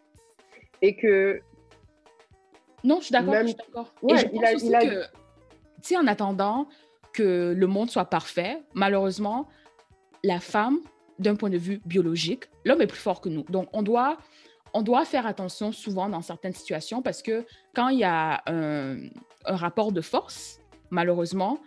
Et 0.81 0.95
que. 0.95 1.41
Non, 2.85 2.99
je 2.99 3.05
suis 3.05 3.11
d'accord. 3.11 3.33
Je 3.33 3.47
suis 3.47 3.55
d'accord. 3.55 3.93
Ouais, 4.01 4.29
il 4.31 4.45
a, 4.45 4.53
il 4.53 4.75
a... 4.75 4.79
que, 4.79 5.05
tu 5.85 5.93
sais, 5.93 5.97
en 5.97 6.07
attendant, 6.07 6.67
que 7.13 7.53
le 7.55 7.67
monde 7.67 7.89
soit 7.89 8.05
parfait. 8.05 8.63
Malheureusement, 8.73 9.47
la 10.23 10.39
femme, 10.39 10.79
d'un 11.19 11.35
point 11.35 11.49
de 11.49 11.57
vue 11.57 11.81
biologique, 11.85 12.45
l'homme 12.65 12.81
est 12.81 12.87
plus 12.87 12.99
fort 12.99 13.21
que 13.21 13.29
nous. 13.29 13.43
Donc, 13.43 13.69
on 13.71 13.83
doit, 13.83 14.17
on 14.73 14.81
doit 14.81 15.05
faire 15.05 15.25
attention 15.25 15.71
souvent 15.71 16.09
dans 16.09 16.21
certaines 16.21 16.53
situations 16.53 17.01
parce 17.01 17.21
que 17.21 17.45
quand 17.73 17.89
il 17.89 17.99
y 17.99 18.03
a 18.03 18.43
un, 18.47 18.97
rapport 19.45 19.91
de 19.91 20.01
force, 20.01 20.59
malheureusement, 20.89 21.59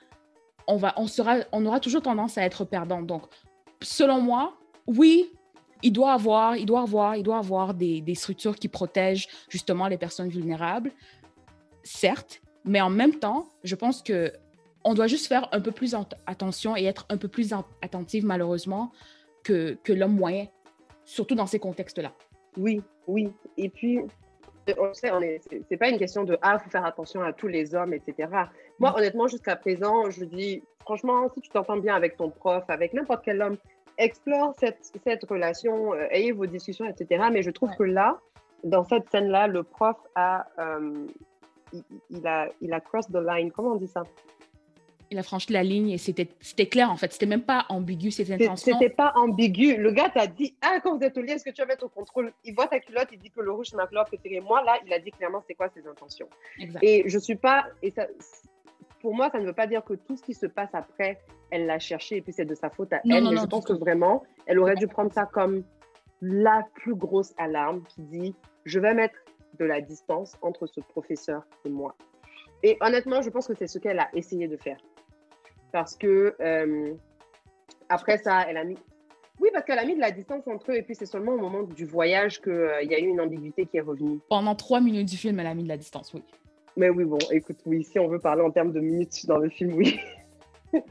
on, 0.67 0.77
va, 0.77 0.93
on, 0.97 1.07
sera, 1.07 1.37
on 1.53 1.65
aura 1.65 1.81
toujours 1.81 2.03
tendance 2.03 2.37
à 2.37 2.43
être 2.43 2.65
perdant. 2.65 3.03
Donc, 3.03 3.23
selon 3.81 4.21
moi, 4.21 4.55
oui, 4.87 5.33
il 5.83 5.93
doit 5.93 6.13
avoir, 6.13 6.57
il 6.57 6.67
doit 6.67 6.83
avoir, 6.83 7.17
il 7.17 7.23
doit 7.23 7.39
avoir 7.39 7.73
des, 7.73 8.01
des 8.01 8.17
structures 8.17 8.57
qui 8.57 8.69
protègent 8.69 9.29
justement 9.49 9.87
les 9.87 9.97
personnes 9.97 10.29
vulnérables, 10.29 10.91
certes, 11.85 12.43
mais 12.69 12.81
en 12.81 12.91
même 12.91 13.15
temps, 13.15 13.47
je 13.65 13.75
pense 13.75 14.03
que 14.03 14.33
on 14.85 14.95
doit 14.95 15.07
juste 15.07 15.27
faire 15.27 15.49
un 15.53 15.61
peu 15.61 15.73
plus 15.73 15.95
attention 16.27 16.77
et 16.77 16.85
être 16.85 17.05
un 17.09 17.17
peu 17.17 17.29
plus 17.29 17.53
attentive, 17.83 18.25
malheureusement, 18.25 18.93
que, 19.43 19.77
que 19.83 19.93
l'homme 19.93 20.15
moyen, 20.15 20.47
surtout 21.05 21.35
dans 21.35 21.47
ces 21.47 21.59
contextes-là. 21.59 22.13
Oui, 22.57 22.81
oui. 23.07 23.33
Et 23.57 23.69
puis, 23.69 24.01
on 24.79 24.95
sait, 24.95 25.11
c'est 25.69 25.77
pas 25.77 25.89
une 25.89 25.99
question 25.99 26.25
de 26.25 26.39
ah, 26.43 26.59
faut 26.59 26.71
faire 26.71 26.85
attention 26.85 27.23
à 27.23 27.33
tous 27.33 27.49
les 27.49 27.75
hommes, 27.75 27.93
etc. 27.93 28.29
Moi, 28.79 28.97
honnêtement, 28.97 29.27
jusqu'à 29.27 29.57
présent, 29.57 30.11
je 30.11 30.25
dis, 30.25 30.63
franchement, 30.81 31.29
si 31.35 31.41
tu 31.41 31.51
t'entends 31.51 31.79
bien 31.79 31.95
avec 31.95 32.17
ton 32.17 32.31
prof, 32.31 32.65
avec 32.69 32.93
n'importe 32.93 33.25
quel 33.25 33.43
homme, 33.43 33.57
explore 33.97 34.55
cette, 34.59 34.93
cette 35.05 35.25
relation, 35.25 35.93
euh, 35.93 36.07
ayez 36.11 36.33
vos 36.33 36.47
discussions, 36.47 36.87
etc. 36.87 37.25
Mais 37.33 37.43
je 37.43 37.51
trouve 37.51 37.71
que 37.77 37.83
là, 37.83 38.19
dans 38.65 38.85
cette 38.85 39.11
scène-là, 39.11 39.49
le 39.49 39.63
prof 39.63 39.97
a, 40.15 40.47
euh, 40.59 41.07
il, 42.11 42.27
a, 42.27 42.49
il 42.61 42.73
a 42.73 42.81
crossed 42.81 43.13
the 43.13 43.25
line. 43.25 43.51
Comment 43.51 43.73
on 43.73 43.77
dit 43.77 43.89
ça? 43.89 44.03
Il 45.11 45.19
a 45.19 45.23
franchi 45.23 45.53
la 45.55 45.63
ligne 45.63 45.91
et 45.91 45.99
c'était 45.99 46.67
clair 46.67 46.91
en 46.91 46.97
fait. 46.97 47.13
C'était 47.13 47.27
même 47.27 47.43
pas 47.43 47.65
ambigu 47.71 48.11
ses 48.11 48.31
intentions. 48.31 48.77
C'était 48.79 48.95
pas 48.95 49.13
ambigu. 49.17 49.77
Le 49.77 49.91
gars 49.91 50.11
t'a 50.11 50.27
dit 50.27 50.55
Ah, 50.61 50.81
quand 50.83 50.99
vous 50.99 51.03
êtes 51.03 51.17
au 51.17 51.23
lit, 51.23 51.33
est-ce 51.33 51.45
que 51.45 51.51
tu 51.51 51.63
vas 51.63 51.67
mettre 51.67 51.85
au 51.85 51.89
contrôle? 51.89 52.31
Il 52.45 52.55
voit 52.55 52.67
ta 52.67 52.79
culotte, 52.79 53.09
il 53.13 53.19
dit 53.19 53.31
que 53.31 53.41
le 53.41 53.51
rouge 53.51 53.69
c'est 53.71 53.77
ma 53.77 53.87
couleur 53.87 54.05
préférée. 54.05 54.41
Moi 54.41 54.63
là, 54.65 54.75
il 54.85 54.93
a 54.93 54.99
dit 54.99 55.11
clairement 55.11 55.43
c'est 55.47 55.55
quoi 55.55 55.71
ses 55.71 55.87
intentions. 55.87 56.29
Et 56.83 57.05
je 57.07 57.19
suis 57.19 57.37
pas. 57.37 57.65
Et 57.83 57.91
ça, 57.91 58.07
pour 59.01 59.15
moi, 59.15 59.31
ça 59.31 59.39
ne 59.39 59.47
veut 59.47 59.55
pas 59.55 59.67
dire 59.67 59.83
que 59.83 59.95
tout 59.95 60.17
ce 60.17 60.23
qui 60.23 60.35
se 60.35 60.47
passe 60.47 60.71
après, 60.75 61.19
elle 61.51 61.67
l'a 61.67 61.79
cherché 61.79 62.17
et 62.17 62.21
puis 62.21 62.33
c'est 62.33 62.45
de 62.45 62.55
sa 62.55 62.69
faute 62.69 62.93
à 62.93 63.01
elle. 63.09 63.25
mais 63.25 63.37
je 63.37 63.47
pense 63.47 63.65
que 63.65 63.73
vraiment, 63.73 64.25
elle 64.47 64.59
aurait 64.59 64.75
dû 64.75 64.89
prendre 64.89 65.13
ça 65.13 65.25
comme 65.25 65.63
la 66.21 66.67
plus 66.75 66.95
grosse 66.95 67.33
alarme 67.39 67.83
qui 67.89 68.03
dit 68.03 68.35
je 68.65 68.81
vais 68.81 68.93
mettre 68.93 69.15
de 69.59 69.65
la 69.65 69.81
distance 69.81 70.37
entre 70.43 70.67
ce 70.67 70.81
professeur 70.81 71.47
et 71.65 71.71
moi. 71.71 71.95
Et 72.63 72.77
honnêtement, 72.81 73.23
je 73.23 73.31
pense 73.31 73.47
que 73.47 73.55
c'est 73.55 73.67
ce 73.67 73.79
qu'elle 73.79 73.99
a 73.99 74.09
essayé 74.15 74.49
de 74.49 74.57
faire. 74.57 74.79
Parce 75.73 75.97
que 75.97 76.35
euh, 76.41 76.95
après 77.89 78.19
ça, 78.19 78.45
elle 78.49 78.57
a 78.57 78.65
mis. 78.65 78.79
Oui, 79.41 79.51
parce 79.53 79.65
qu'elle 79.65 79.79
a 79.79 79.85
mis 79.85 79.95
de 79.95 80.01
la 80.01 80.11
distance 80.11 80.49
entre 80.49 80.73
eux 80.73 80.75
et 80.75 80.83
puis 80.83 80.97
c'est 80.97 81.07
seulement 81.07 81.33
au 81.33 81.39
moment 81.39 81.63
du 81.63 81.85
voyage 81.85 82.41
qu'il 82.41 82.51
euh, 82.51 82.83
y 82.83 82.95
a 82.95 82.99
eu 82.99 83.07
une 83.07 83.21
ambiguïté 83.21 83.67
qui 83.67 83.77
est 83.77 83.83
revenue. 83.83 84.19
Pendant 84.29 84.57
trois 84.57 84.81
minutes 84.81 85.09
du 85.09 85.17
film, 85.17 85.39
elle 85.39 85.47
a 85.47 85.55
mis 85.55 85.63
de 85.63 85.69
la 85.69 85.77
distance, 85.77 86.13
oui. 86.13 86.25
Mais 86.77 86.91
oui, 86.91 87.05
bon, 87.05 87.19
écoute, 87.31 87.59
oui, 87.67 87.85
si 87.85 87.99
on 87.99 88.09
veut 88.09 88.19
parler 88.19 88.43
en 88.43 88.51
termes 88.51 88.73
de 88.73 88.81
minutes 88.81 89.27
dans 89.27 89.39
le 89.39 89.49
film, 89.49 89.75
oui. 89.75 89.99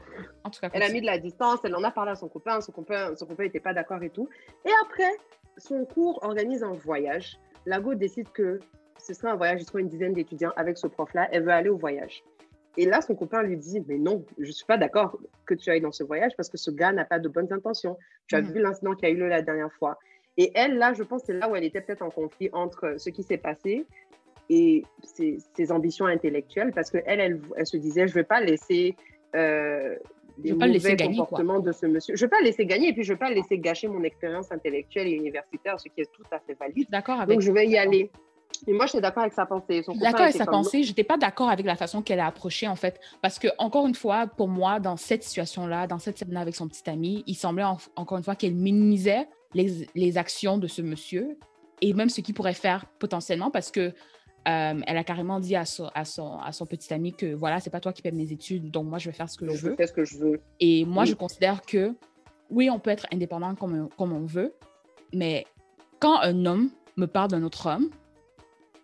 En 0.42 0.50
tout 0.50 0.60
cas, 0.60 0.70
elle 0.72 0.82
a 0.82 0.88
mis 0.88 1.00
de 1.00 1.06
la 1.06 1.18
distance, 1.18 1.60
elle 1.62 1.76
en 1.76 1.84
a 1.84 1.90
parlé 1.90 2.10
à 2.10 2.14
son 2.16 2.28
copain, 2.28 2.60
son 2.60 2.72
copain 2.72 3.14
son 3.14 3.26
copain 3.26 3.44
n'était 3.44 3.60
pas 3.60 3.74
d'accord 3.74 4.02
et 4.02 4.10
tout. 4.10 4.28
Et 4.64 4.70
après, 4.84 5.10
son 5.56 5.84
cours 5.84 6.18
organise 6.22 6.62
un 6.62 6.72
voyage. 6.72 7.38
Lago 7.66 7.94
décide 7.94 8.30
que 8.32 8.60
ce 8.98 9.14
serait 9.14 9.30
un 9.30 9.36
voyage, 9.36 9.62
il 9.62 9.80
une 9.80 9.88
dizaine 9.88 10.12
d'étudiants 10.12 10.52
avec 10.56 10.76
ce 10.76 10.86
prof-là, 10.86 11.28
elle 11.32 11.44
veut 11.44 11.52
aller 11.52 11.68
au 11.68 11.76
voyage. 11.76 12.22
Et 12.76 12.86
là, 12.86 13.00
son 13.00 13.14
copain 13.14 13.42
lui 13.42 13.56
dit, 13.56 13.82
mais 13.88 13.98
non, 13.98 14.24
je 14.38 14.46
ne 14.46 14.52
suis 14.52 14.66
pas 14.66 14.78
d'accord 14.78 15.18
que 15.46 15.54
tu 15.54 15.68
ailles 15.70 15.80
dans 15.80 15.92
ce 15.92 16.04
voyage 16.04 16.32
parce 16.36 16.48
que 16.48 16.56
ce 16.56 16.70
gars 16.70 16.92
n'a 16.92 17.04
pas 17.04 17.18
de 17.18 17.28
bonnes 17.28 17.52
intentions. 17.52 17.96
Tu 18.28 18.36
as 18.36 18.42
mm. 18.42 18.52
vu 18.52 18.60
l'incident 18.60 18.94
qu'il 18.94 19.08
y 19.08 19.12
a 19.12 19.14
eu 19.14 19.28
la 19.28 19.42
dernière 19.42 19.72
fois. 19.72 19.98
Et 20.36 20.52
elle, 20.54 20.78
là, 20.78 20.92
je 20.94 21.02
pense, 21.02 21.22
c'est 21.26 21.32
là 21.32 21.48
où 21.48 21.56
elle 21.56 21.64
était 21.64 21.80
peut-être 21.80 22.02
en 22.02 22.10
conflit 22.10 22.48
entre 22.52 22.94
ce 22.98 23.10
qui 23.10 23.24
s'est 23.24 23.38
passé 23.38 23.84
et 24.48 24.84
ses, 25.02 25.72
ambitions 25.72 26.06
intellectuelles 26.06 26.70
parce 26.72 26.90
qu'elle, 26.90 27.02
elle, 27.20 27.40
elle, 27.56 27.66
se 27.66 27.76
disait, 27.76 28.06
je 28.06 28.12
ne 28.12 28.20
vais 28.20 28.24
pas 28.24 28.40
laisser 28.40 28.94
euh, 29.34 29.96
des 30.38 30.52
mauvais 30.52 30.68
laisser 30.68 30.96
comportements 30.96 31.60
de 31.60 31.72
ce 31.72 31.86
monsieur. 31.86 32.16
Je 32.16 32.24
ne 32.24 32.26
vais 32.26 32.30
pas 32.30 32.40
laisser 32.42 32.64
gagner 32.64 32.88
et 32.88 32.92
puis 32.92 33.02
je 33.02 33.12
ne 33.12 33.16
vais 33.16 33.18
pas 33.18 33.30
laisser 33.30 33.58
gâcher 33.58 33.88
mon 33.88 34.02
expérience 34.02 34.50
intellectuelle 34.52 35.08
et 35.08 35.12
universitaire, 35.12 35.78
ce 35.78 35.88
qui 35.88 36.00
est 36.00 36.12
tout 36.12 36.22
à 36.30 36.38
fait 36.38 36.54
valide. 36.58 36.88
D'accord 36.90 37.20
avec 37.20 37.36
Donc, 37.36 37.40
je 37.40 37.52
vais 37.52 37.66
y 37.66 37.76
aller. 37.76 38.10
Et 38.66 38.72
moi, 38.72 38.86
je 38.86 38.92
suis 38.92 39.00
d'accord 39.00 39.22
avec 39.22 39.34
sa 39.34 39.46
pensée. 39.46 39.82
D'accord 40.00 40.22
avec 40.22 40.34
sa 40.34 40.46
pensée. 40.46 40.82
Je 40.82 40.88
n'étais 40.88 41.04
pas 41.04 41.16
d'accord 41.16 41.50
avec 41.50 41.66
la 41.66 41.76
façon 41.76 42.02
qu'elle 42.02 42.20
a 42.20 42.26
approché, 42.26 42.66
en 42.66 42.76
fait. 42.76 42.98
Parce 43.20 43.38
que, 43.38 43.48
encore 43.58 43.86
une 43.86 43.94
fois, 43.94 44.26
pour 44.26 44.48
moi, 44.48 44.80
dans 44.80 44.96
cette 44.96 45.22
situation-là, 45.22 45.86
dans 45.86 45.98
cette 45.98 46.18
scène-là 46.18 46.40
avec 46.40 46.54
son 46.54 46.66
petit 46.66 46.88
ami, 46.88 47.24
il 47.26 47.34
semblait, 47.34 47.64
encore 47.96 48.18
une 48.18 48.24
fois, 48.24 48.34
qu'elle 48.34 48.54
minimisait 48.54 49.28
les, 49.54 49.86
les, 49.94 50.18
actions 50.18 50.58
de 50.58 50.66
ce 50.66 50.82
monsieur 50.82 51.38
et 51.80 51.92
même 51.94 52.08
ce 52.08 52.20
qu'il 52.20 52.34
pourrait 52.34 52.54
faire 52.54 52.86
potentiellement 52.98 53.50
parce 53.50 53.70
que 53.70 53.94
euh, 54.48 54.80
elle 54.86 54.96
a 54.96 55.04
carrément 55.04 55.40
dit 55.40 55.56
à 55.56 55.64
son, 55.64 55.90
à, 55.94 56.04
son, 56.04 56.38
à 56.38 56.52
son 56.52 56.64
petit 56.64 56.92
ami 56.94 57.12
que 57.12 57.34
voilà, 57.34 57.60
c'est 57.60 57.70
pas 57.70 57.80
toi 57.80 57.92
qui 57.92 58.00
paie 58.00 58.12
mes 58.12 58.32
études, 58.32 58.70
donc 58.70 58.86
moi 58.86 58.98
je 58.98 59.10
vais 59.10 59.16
faire 59.16 59.28
ce 59.28 59.36
que 59.36 59.48
je 59.48 59.68
veux. 59.68 59.76
ce 59.78 59.92
que 59.92 60.04
je 60.04 60.16
veux. 60.16 60.40
Et 60.60 60.84
moi, 60.84 61.04
je 61.04 61.14
considère 61.14 61.62
que 61.62 61.94
oui, 62.50 62.70
on 62.70 62.78
peut 62.78 62.90
être 62.90 63.06
indépendant 63.12 63.54
comme, 63.54 63.90
comme 63.98 64.12
on 64.12 64.24
veut, 64.24 64.54
mais 65.12 65.44
quand 66.00 66.18
un 66.20 66.46
homme 66.46 66.70
me 66.96 67.06
parle 67.06 67.30
d'un 67.30 67.42
autre 67.42 67.66
homme, 67.68 67.90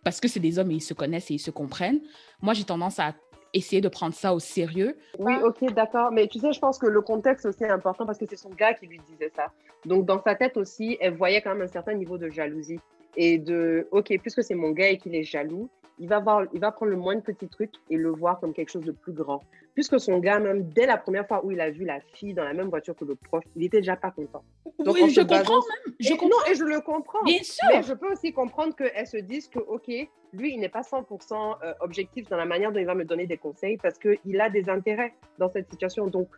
parce 0.02 0.20
que 0.20 0.28
c'est 0.28 0.40
des 0.40 0.58
hommes 0.58 0.70
et 0.70 0.74
ils 0.74 0.82
se 0.82 0.92
connaissent 0.92 1.30
et 1.30 1.34
ils 1.34 1.38
se 1.38 1.50
comprennent, 1.50 2.00
moi 2.42 2.52
j'ai 2.52 2.64
tendance 2.64 2.98
à 2.98 3.14
essayer 3.54 3.80
de 3.80 3.88
prendre 3.88 4.12
ça 4.12 4.34
au 4.34 4.40
sérieux. 4.40 4.98
Oui, 5.18 5.34
ok, 5.42 5.72
d'accord. 5.72 6.10
Mais 6.12 6.26
tu 6.26 6.40
sais, 6.40 6.52
je 6.52 6.58
pense 6.58 6.76
que 6.76 6.86
le 6.86 7.00
contexte 7.00 7.46
aussi 7.46 7.62
est 7.62 7.70
important 7.70 8.04
parce 8.04 8.18
que 8.18 8.26
c'est 8.28 8.36
son 8.36 8.50
gars 8.50 8.74
qui 8.74 8.86
lui 8.86 8.98
disait 9.08 9.30
ça. 9.34 9.52
Donc, 9.86 10.04
dans 10.06 10.20
sa 10.20 10.34
tête 10.34 10.56
aussi, 10.56 10.96
elle 11.00 11.14
voyait 11.14 11.40
quand 11.40 11.54
même 11.54 11.62
un 11.62 11.68
certain 11.68 11.94
niveau 11.94 12.18
de 12.18 12.28
jalousie 12.28 12.80
et 13.16 13.38
de, 13.38 13.88
OK, 13.90 14.12
puisque 14.20 14.42
c'est 14.42 14.54
mon 14.54 14.70
gars 14.70 14.88
et 14.88 14.98
qu'il 14.98 15.14
est 15.14 15.24
jaloux, 15.24 15.68
il 15.98 16.08
va, 16.08 16.18
voir, 16.18 16.46
il 16.52 16.60
va 16.60 16.72
prendre 16.72 16.90
le 16.90 16.96
moindre 16.96 17.22
petit 17.22 17.48
truc 17.48 17.70
et 17.88 17.96
le 17.96 18.10
voir 18.10 18.40
comme 18.40 18.52
quelque 18.52 18.70
chose 18.70 18.84
de 18.84 18.92
plus 18.92 19.12
grand. 19.12 19.42
Puisque 19.74 20.00
son 20.00 20.18
gars, 20.18 20.38
même 20.38 20.68
dès 20.70 20.86
la 20.86 20.96
première 20.96 21.26
fois 21.26 21.44
où 21.44 21.50
il 21.50 21.60
a 21.60 21.70
vu 21.70 21.84
la 21.84 22.00
fille 22.00 22.34
dans 22.34 22.44
la 22.44 22.52
même 22.52 22.68
voiture 22.68 22.96
que 22.96 23.04
le 23.04 23.14
prof, 23.14 23.44
il 23.56 23.64
était 23.64 23.78
déjà 23.78 23.96
pas 23.96 24.10
content. 24.10 24.44
Donc, 24.78 24.94
oui, 24.94 25.10
je 25.10 25.20
comprends 25.20 25.54
même. 25.54 25.94
Je 26.00 26.12
et, 26.12 26.16
comprends. 26.16 26.28
Non, 26.28 26.52
et 26.52 26.54
je 26.54 26.64
le 26.64 26.80
comprends. 26.80 27.22
Bien 27.24 27.42
sûr. 27.42 27.68
Mais 27.72 27.82
je 27.82 27.92
peux 27.92 28.10
aussi 28.10 28.32
comprendre 28.32 28.74
qu'elle 28.74 29.06
se 29.06 29.18
dise 29.18 29.48
que, 29.48 29.60
OK, 29.60 29.88
lui, 30.32 30.54
il 30.54 30.60
n'est 30.60 30.68
pas 30.68 30.82
100% 30.82 31.56
euh, 31.62 31.74
objectif 31.80 32.28
dans 32.28 32.36
la 32.36 32.44
manière 32.44 32.72
dont 32.72 32.80
il 32.80 32.86
va 32.86 32.94
me 32.94 33.04
donner 33.04 33.26
des 33.26 33.36
conseils 33.36 33.76
parce 33.76 33.98
qu'il 33.98 34.40
a 34.40 34.50
des 34.50 34.68
intérêts 34.68 35.14
dans 35.38 35.48
cette 35.48 35.70
situation. 35.70 36.06
Donc, 36.08 36.28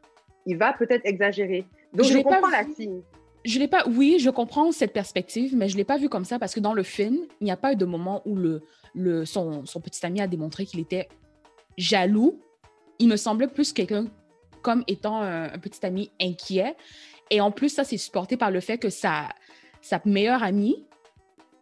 il 0.44 0.58
va 0.58 0.72
peut-être 0.74 1.04
exagérer. 1.04 1.66
Donc, 1.92 2.06
je, 2.06 2.18
comprends 2.18 2.50
la 2.50 2.64
fille 2.64 3.02
je 3.46 3.58
l'ai 3.58 3.68
pas. 3.68 3.84
Oui, 3.86 4.18
je 4.18 4.28
comprends 4.30 4.72
cette 4.72 4.92
perspective, 4.92 5.54
mais 5.56 5.68
je 5.68 5.76
l'ai 5.76 5.84
pas 5.84 5.96
vu 5.96 6.08
comme 6.08 6.24
ça 6.24 6.38
parce 6.38 6.54
que 6.54 6.60
dans 6.60 6.74
le 6.74 6.82
film, 6.82 7.18
il 7.40 7.44
n'y 7.44 7.50
a 7.50 7.56
pas 7.56 7.72
eu 7.72 7.76
de 7.76 7.84
moment 7.84 8.22
où 8.24 8.34
le, 8.34 8.62
le 8.94 9.24
son, 9.24 9.64
son 9.64 9.80
petit 9.80 10.04
ami 10.04 10.20
a 10.20 10.26
démontré 10.26 10.66
qu'il 10.66 10.80
était 10.80 11.08
jaloux. 11.78 12.40
Il 12.98 13.08
me 13.08 13.16
semblait 13.16 13.46
plus 13.46 13.72
quelqu'un 13.72 14.06
comme 14.62 14.82
étant 14.88 15.20
un, 15.20 15.58
petit 15.58 15.84
ami 15.86 16.10
inquiet. 16.20 16.76
Et 17.30 17.40
en 17.40 17.50
plus, 17.50 17.68
ça 17.68 17.84
c'est 17.84 17.96
supporté 17.96 18.36
par 18.36 18.50
le 18.50 18.60
fait 18.60 18.78
que 18.78 18.90
sa 18.90 19.28
sa 19.80 20.00
meilleure 20.04 20.42
amie 20.42 20.84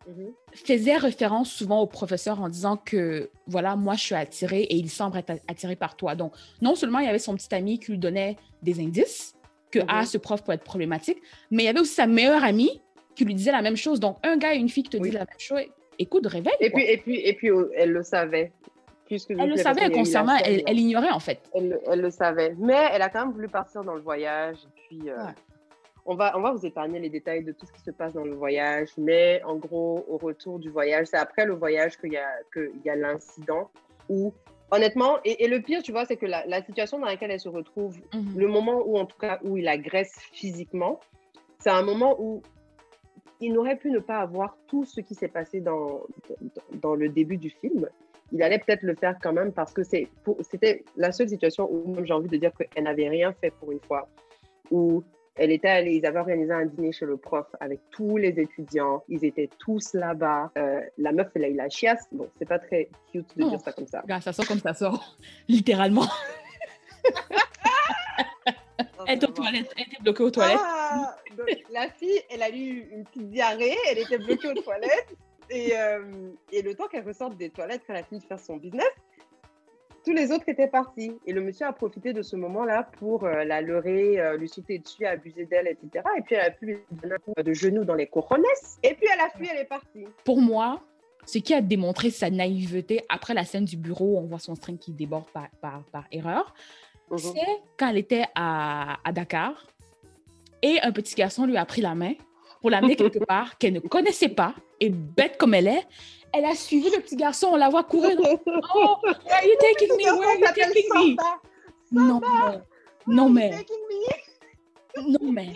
mm-hmm. 0.08 0.32
faisait 0.66 0.96
référence 0.96 1.50
souvent 1.50 1.80
au 1.80 1.86
professeur 1.86 2.40
en 2.40 2.48
disant 2.48 2.78
que 2.78 3.30
voilà, 3.46 3.76
moi 3.76 3.94
je 3.94 4.00
suis 4.00 4.14
attirée 4.14 4.62
et 4.62 4.76
il 4.76 4.88
semble 4.88 5.18
être 5.18 5.34
attiré 5.48 5.76
par 5.76 5.96
toi. 5.96 6.14
Donc, 6.14 6.32
non 6.62 6.74
seulement 6.74 7.00
il 7.00 7.06
y 7.06 7.08
avait 7.08 7.18
son 7.18 7.34
petit 7.34 7.54
ami 7.54 7.78
qui 7.78 7.92
lui 7.92 7.98
donnait 7.98 8.38
des 8.62 8.80
indices, 8.80 9.33
que 9.74 9.84
ah, 9.88 10.00
mhm. 10.00 10.06
ce 10.06 10.18
prof 10.18 10.44
peut 10.44 10.52
être 10.52 10.64
problématique. 10.64 11.20
Mais 11.50 11.64
il 11.64 11.66
y 11.66 11.68
avait 11.68 11.80
aussi 11.80 11.94
sa 11.94 12.06
meilleure 12.06 12.44
amie 12.44 12.82
qui 13.14 13.24
lui 13.24 13.34
disait 13.34 13.52
la 13.52 13.62
même 13.62 13.76
chose. 13.76 14.00
Donc, 14.00 14.16
un 14.22 14.36
gars 14.36 14.54
et 14.54 14.58
une 14.58 14.68
fille 14.68 14.84
qui 14.84 14.90
te 14.90 14.96
disent 14.96 15.14
la 15.14 15.20
même 15.20 15.38
chose, 15.38 15.60
écoute, 15.98 16.26
réveille. 16.26 16.52
Et 16.60 16.70
puis, 16.70 16.84
et 16.84 16.98
puis, 16.98 17.20
et 17.20 17.32
puis, 17.34 17.50
oh, 17.50 17.68
elle 17.76 17.92
le 17.92 18.02
savait. 18.02 18.52
Puisque 19.06 19.32
elle 19.32 19.50
le 19.50 19.56
savait 19.56 19.90
concernant, 19.90 20.36
elle, 20.42 20.62
elle, 20.66 20.78
ignorait 20.78 21.10
en 21.10 21.20
fait. 21.20 21.40
Elle, 21.54 21.78
elle, 21.86 22.00
le 22.00 22.10
savait. 22.10 22.54
Mais 22.58 22.88
elle 22.92 23.02
a 23.02 23.10
quand 23.10 23.26
même 23.26 23.34
voulu 23.34 23.48
partir 23.48 23.84
dans 23.84 23.94
le 23.94 24.00
voyage. 24.00 24.56
Et 24.64 24.80
puis, 24.88 25.10
euh, 25.10 25.16
on, 26.06 26.14
va, 26.14 26.36
on 26.36 26.40
va 26.40 26.52
vous 26.52 26.64
épargner 26.64 26.98
les 27.00 27.10
détails 27.10 27.44
de 27.44 27.52
tout 27.52 27.66
ce 27.66 27.72
qui 27.72 27.82
se 27.82 27.90
passe 27.90 28.14
dans 28.14 28.24
le 28.24 28.34
voyage. 28.34 28.88
Mais 28.96 29.42
en 29.44 29.56
gros, 29.56 30.06
au 30.08 30.16
retour 30.16 30.58
du 30.58 30.70
voyage, 30.70 31.08
c'est 31.08 31.18
après 31.18 31.44
le 31.44 31.54
voyage 31.54 31.98
qu'il 31.98 32.14
y 32.14 32.16
a, 32.16 32.30
y 32.84 32.88
a 32.88 32.96
l'incident 32.96 33.70
où 34.08 34.32
Honnêtement, 34.74 35.18
et, 35.24 35.46
le 35.46 35.60
pire, 35.60 35.82
tu 35.82 35.92
vois, 35.92 36.04
c'est 36.04 36.16
que 36.16 36.26
la, 36.26 36.62
situation 36.62 36.98
dans 36.98 37.06
laquelle 37.06 37.30
elle 37.30 37.40
se 37.40 37.48
retrouve, 37.48 37.96
mhm. 38.12 38.36
le 38.36 38.48
moment 38.48 38.82
où, 38.84 38.98
en 38.98 39.06
tout 39.06 39.18
cas, 39.18 39.38
où 39.44 39.56
il 39.56 39.68
agresse 39.68 40.14
physiquement, 40.32 40.98
c'est 41.60 41.70
un 41.70 41.82
moment 41.82 42.16
où 42.18 42.42
il 43.40 43.52
n'aurait 43.52 43.76
pu 43.76 43.90
ne 43.90 44.00
pas 44.00 44.18
avoir 44.18 44.56
tout 44.66 44.84
ce 44.84 45.00
qui 45.00 45.14
s'est 45.14 45.28
passé 45.28 45.60
dans, 45.60 46.02
dans, 46.72 46.94
le 46.94 47.08
début 47.08 47.36
du 47.36 47.50
film. 47.50 47.88
Il 48.32 48.42
allait 48.42 48.58
peut-être 48.58 48.82
le 48.82 48.94
faire 48.94 49.16
quand 49.22 49.32
même 49.32 49.52
parce 49.52 49.72
que 49.72 49.82
c'était 49.84 50.84
la 50.96 51.12
seule 51.12 51.28
situation 51.28 51.70
où 51.70 52.04
j'ai 52.04 52.12
envie 52.12 52.28
de 52.28 52.36
dire 52.36 52.52
qu'elle 52.52 52.84
n'avait 52.84 53.08
rien 53.08 53.32
fait 53.32 53.52
pour 53.52 53.70
une 53.70 53.80
fois, 53.80 54.08
où 54.70 55.04
elle 55.36 55.50
était 55.50 55.68
allée, 55.68 55.96
ils 55.96 56.06
avaient 56.06 56.20
organisé 56.20 56.52
un 56.52 56.66
dîner 56.66 56.92
chez 56.92 57.06
le 57.06 57.16
prof 57.16 57.46
avec 57.58 57.80
tous 57.90 58.16
les 58.16 58.38
étudiants. 58.38 59.02
Ils 59.08 59.24
étaient 59.24 59.50
tous 59.58 59.92
là-bas. 59.94 60.52
Euh, 60.56 60.80
la 60.96 61.12
meuf, 61.12 61.28
elle 61.34 61.44
a 61.44 61.48
eu 61.48 61.54
la 61.54 61.68
chiasse. 61.68 62.06
Bon, 62.12 62.28
c'est 62.38 62.46
pas 62.48 62.60
très 62.60 62.88
cute 63.10 63.36
de 63.36 63.48
dire 63.48 63.60
ça 63.60 63.72
comme 63.72 63.88
ça. 63.88 64.04
ça 64.20 64.32
sort 64.32 64.46
comme 64.46 64.60
ça 64.60 64.74
sort, 64.74 65.16
littéralement. 65.48 66.06
elle 69.06 69.16
était 69.16 69.26
aux 69.26 69.32
toilettes, 69.32 69.72
elle 69.76 69.82
était 69.82 70.02
bloquée 70.02 70.22
aux 70.22 70.30
toilettes. 70.30 70.60
Ah, 70.60 71.16
la 71.70 71.88
fille, 71.88 72.20
elle 72.30 72.42
a 72.42 72.50
eu 72.50 72.88
une 72.92 73.04
petite 73.04 73.30
diarrhée, 73.30 73.76
elle 73.90 73.98
était 73.98 74.18
bloquée 74.18 74.48
aux 74.48 74.62
toilettes. 74.62 75.16
Et, 75.50 75.76
euh, 75.76 76.30
et 76.52 76.62
le 76.62 76.74
temps 76.74 76.86
qu'elle 76.86 77.06
ressorte 77.06 77.36
des 77.36 77.50
toilettes, 77.50 77.84
qu'elle 77.86 77.96
a 77.96 78.04
fini 78.04 78.20
de 78.20 78.24
faire 78.24 78.40
son 78.40 78.56
business, 78.56 78.88
tous 80.04 80.12
les 80.12 80.30
autres 80.30 80.48
étaient 80.48 80.68
partis. 80.68 81.12
Et 81.26 81.32
le 81.32 81.40
monsieur 81.40 81.66
a 81.66 81.72
profité 81.72 82.12
de 82.12 82.22
ce 82.22 82.36
moment-là 82.36 82.88
pour 82.98 83.24
euh, 83.24 83.44
la 83.44 83.60
leurrer, 83.60 84.20
euh, 84.20 84.36
lui 84.36 84.48
sauter 84.48 84.78
dessus, 84.78 85.06
abuser 85.06 85.46
d'elle, 85.46 85.66
etc. 85.66 86.04
Et 86.18 86.22
puis 86.22 86.34
elle 86.34 86.46
a 86.46 86.50
pu 86.50 86.66
lui 86.66 86.76
donner 86.90 87.14
un 87.14 87.18
coup 87.18 87.42
de 87.42 87.52
genou 87.52 87.84
dans 87.84 87.94
les 87.94 88.06
coronets. 88.06 88.48
Et 88.82 88.94
puis 88.94 89.08
elle 89.12 89.20
a 89.20 89.30
fui, 89.30 89.48
elle 89.50 89.60
est 89.60 89.68
partie. 89.68 90.04
Pour 90.24 90.40
moi, 90.40 90.82
ce 91.26 91.38
qui 91.38 91.54
a 91.54 91.60
démontré 91.60 92.10
sa 92.10 92.30
naïveté 92.30 93.04
après 93.08 93.34
la 93.34 93.44
scène 93.44 93.64
du 93.64 93.76
bureau, 93.76 94.18
on 94.18 94.26
voit 94.26 94.38
son 94.38 94.54
string 94.54 94.78
qui 94.78 94.92
déborde 94.92 95.26
par, 95.32 95.48
par, 95.90 96.04
erreur, 96.12 96.54
mhm. 97.10 97.18
c'est 97.18 97.62
quand 97.78 97.88
elle 97.88 97.98
était 97.98 98.26
à, 98.34 98.98
à 99.04 99.12
Dakar 99.12 99.66
et 100.62 100.80
un 100.82 100.92
petit 100.92 101.14
garçon 101.14 101.46
lui 101.46 101.56
a 101.56 101.64
pris 101.64 101.80
la 101.80 101.94
main 101.94 102.12
pour 102.60 102.70
l'amener 102.70 102.96
quelque 102.96 103.24
part 103.24 103.58
qu'elle 103.58 103.74
ne 103.74 103.80
connaissait 103.80 104.28
pas 104.28 104.54
et 104.80 104.90
bête 104.90 105.36
comme 105.38 105.54
elle 105.54 105.68
est, 105.68 105.86
elle 106.34 106.44
a 106.44 106.54
suivi 106.54 106.90
le 106.90 107.00
petit 107.00 107.16
garçon, 107.16 107.48
on 107.52 107.56
la 107.56 107.68
voit 107.68 107.84
courir. 107.84 108.16
Oh, 108.20 108.98
where 109.04 109.14
are 109.30 109.44
you 109.44 109.56
taking 109.60 109.96
me? 109.96 110.04
Where 110.04 110.28
are 110.28 110.38
you 110.38 110.46
taking 110.54 110.88
me? 110.94 111.16
Non, 111.92 112.20
mais. 112.20 112.60
Non, 113.06 113.28
mais. 113.28 113.64
Non, 114.96 115.32
mais. 115.32 115.52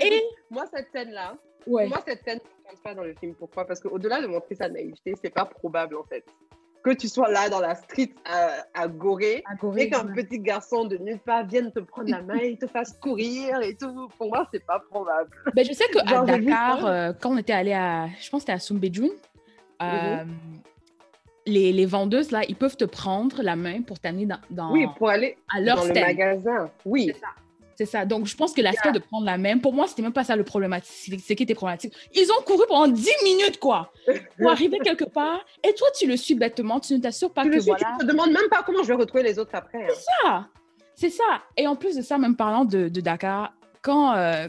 Et 0.00 0.22
moi, 0.50 0.64
cette 0.72 0.88
scène-là, 0.92 1.36
moi, 1.66 2.02
cette 2.06 2.24
scène 2.24 2.38
ne 2.38 2.70
compte 2.70 2.82
pas 2.82 2.94
dans 2.94 3.04
le 3.04 3.14
film. 3.14 3.34
Pourquoi? 3.34 3.66
Parce 3.66 3.80
qu'au-delà 3.80 4.20
de 4.20 4.26
montrer 4.26 4.54
sa 4.54 4.68
naïveté, 4.68 5.14
c'est 5.22 5.30
pas 5.30 5.44
probable, 5.44 5.96
en 5.96 6.04
fait. 6.04 6.24
Que 6.82 6.90
tu 6.90 7.08
sois 7.08 7.30
là 7.30 7.48
dans 7.48 7.60
la 7.60 7.74
street 7.74 8.10
à, 8.26 8.66
à 8.74 8.88
Gorée, 8.88 9.42
et 9.78 9.88
qu'un 9.88 10.04
petit 10.04 10.38
garçon 10.38 10.84
de 10.84 10.98
nulle 10.98 11.18
part 11.18 11.46
vienne 11.46 11.72
te 11.72 11.78
prendre 11.80 12.10
la 12.10 12.20
main 12.20 12.38
et 12.38 12.58
te 12.58 12.66
fasse 12.66 12.92
courir 13.00 13.62
et 13.62 13.74
tout. 13.74 14.08
Pour 14.18 14.28
moi, 14.28 14.46
c'est 14.52 14.64
pas 14.66 14.80
probable. 14.90 15.30
Ben, 15.54 15.64
je 15.64 15.72
sais 15.72 15.86
qu'à 15.88 16.22
Dakar, 16.22 16.84
euh, 16.84 17.12
quand 17.18 17.30
on 17.30 17.38
était 17.38 17.54
allé 17.54 17.72
à. 17.72 18.08
Je 18.20 18.28
pense 18.28 18.40
que 18.40 18.42
c'était 18.42 18.52
à 18.52 18.58
Soumbédjoun, 18.58 19.12
Mhm. 19.92 20.20
Euh, 20.20 20.24
les, 21.46 21.72
les, 21.72 21.86
vendeuses, 21.86 22.30
là, 22.30 22.42
ils 22.48 22.56
peuvent 22.56 22.76
te 22.76 22.84
prendre 22.84 23.42
la 23.42 23.54
main 23.54 23.82
pour 23.82 23.98
t'amener 23.98 24.26
dans, 24.26 24.38
dans, 24.50 24.72
Oui, 24.72 24.86
pour 24.96 25.10
aller 25.10 25.36
à 25.54 25.60
leur 25.60 25.76
dans 25.76 25.84
le 25.84 25.94
magasin. 25.94 26.70
Oui. 26.84 27.10
C'est 27.12 27.20
ça. 27.20 27.26
C'est 27.76 27.86
ça. 27.86 28.04
Donc, 28.04 28.26
je 28.26 28.36
pense 28.36 28.52
que 28.52 28.62
l'aspect 28.62 28.92
de 28.92 28.98
prendre 28.98 29.26
la 29.26 29.36
main, 29.36 29.58
pour 29.58 29.72
moi, 29.72 29.86
c'était 29.86 30.02
même 30.02 30.12
pas 30.12 30.24
ça 30.24 30.36
le 30.36 30.44
problématique. 30.44 31.20
C'est 31.24 31.34
qui 31.34 31.42
était 31.42 31.54
problématique? 31.54 31.92
Ils 32.14 32.30
ont 32.30 32.42
couru 32.44 32.64
pendant 32.68 32.86
10 32.86 33.08
minutes, 33.24 33.58
quoi, 33.58 33.92
pour 34.38 34.50
arriver 34.50 34.78
quelque 34.78 35.04
part. 35.04 35.44
Et 35.62 35.74
toi, 35.74 35.88
tu 35.98 36.06
le 36.06 36.16
suis 36.16 36.34
bêtement. 36.34 36.78
Tu 36.80 36.94
ne 36.94 37.00
t'assures 37.00 37.32
pas 37.32 37.44
que 37.44 37.58
voilà. 37.58 37.96
Tu 37.98 38.06
te 38.06 38.10
demandes 38.10 38.30
même 38.30 38.48
pas 38.48 38.62
comment 38.62 38.82
je 38.82 38.88
vais 38.88 38.94
retrouver 38.94 39.24
les 39.24 39.38
autres 39.38 39.54
après. 39.54 39.82
Hein. 39.82 39.88
C'est 39.88 40.22
ça. 40.22 40.48
C'est 40.94 41.10
ça. 41.10 41.42
Et 41.56 41.66
en 41.66 41.74
plus 41.74 41.96
de 41.96 42.02
ça, 42.02 42.18
même 42.18 42.36
parlant 42.36 42.64
de, 42.64 42.88
de 42.88 43.00
Dakar, 43.00 43.52
quand, 43.82 44.14
euh, 44.14 44.48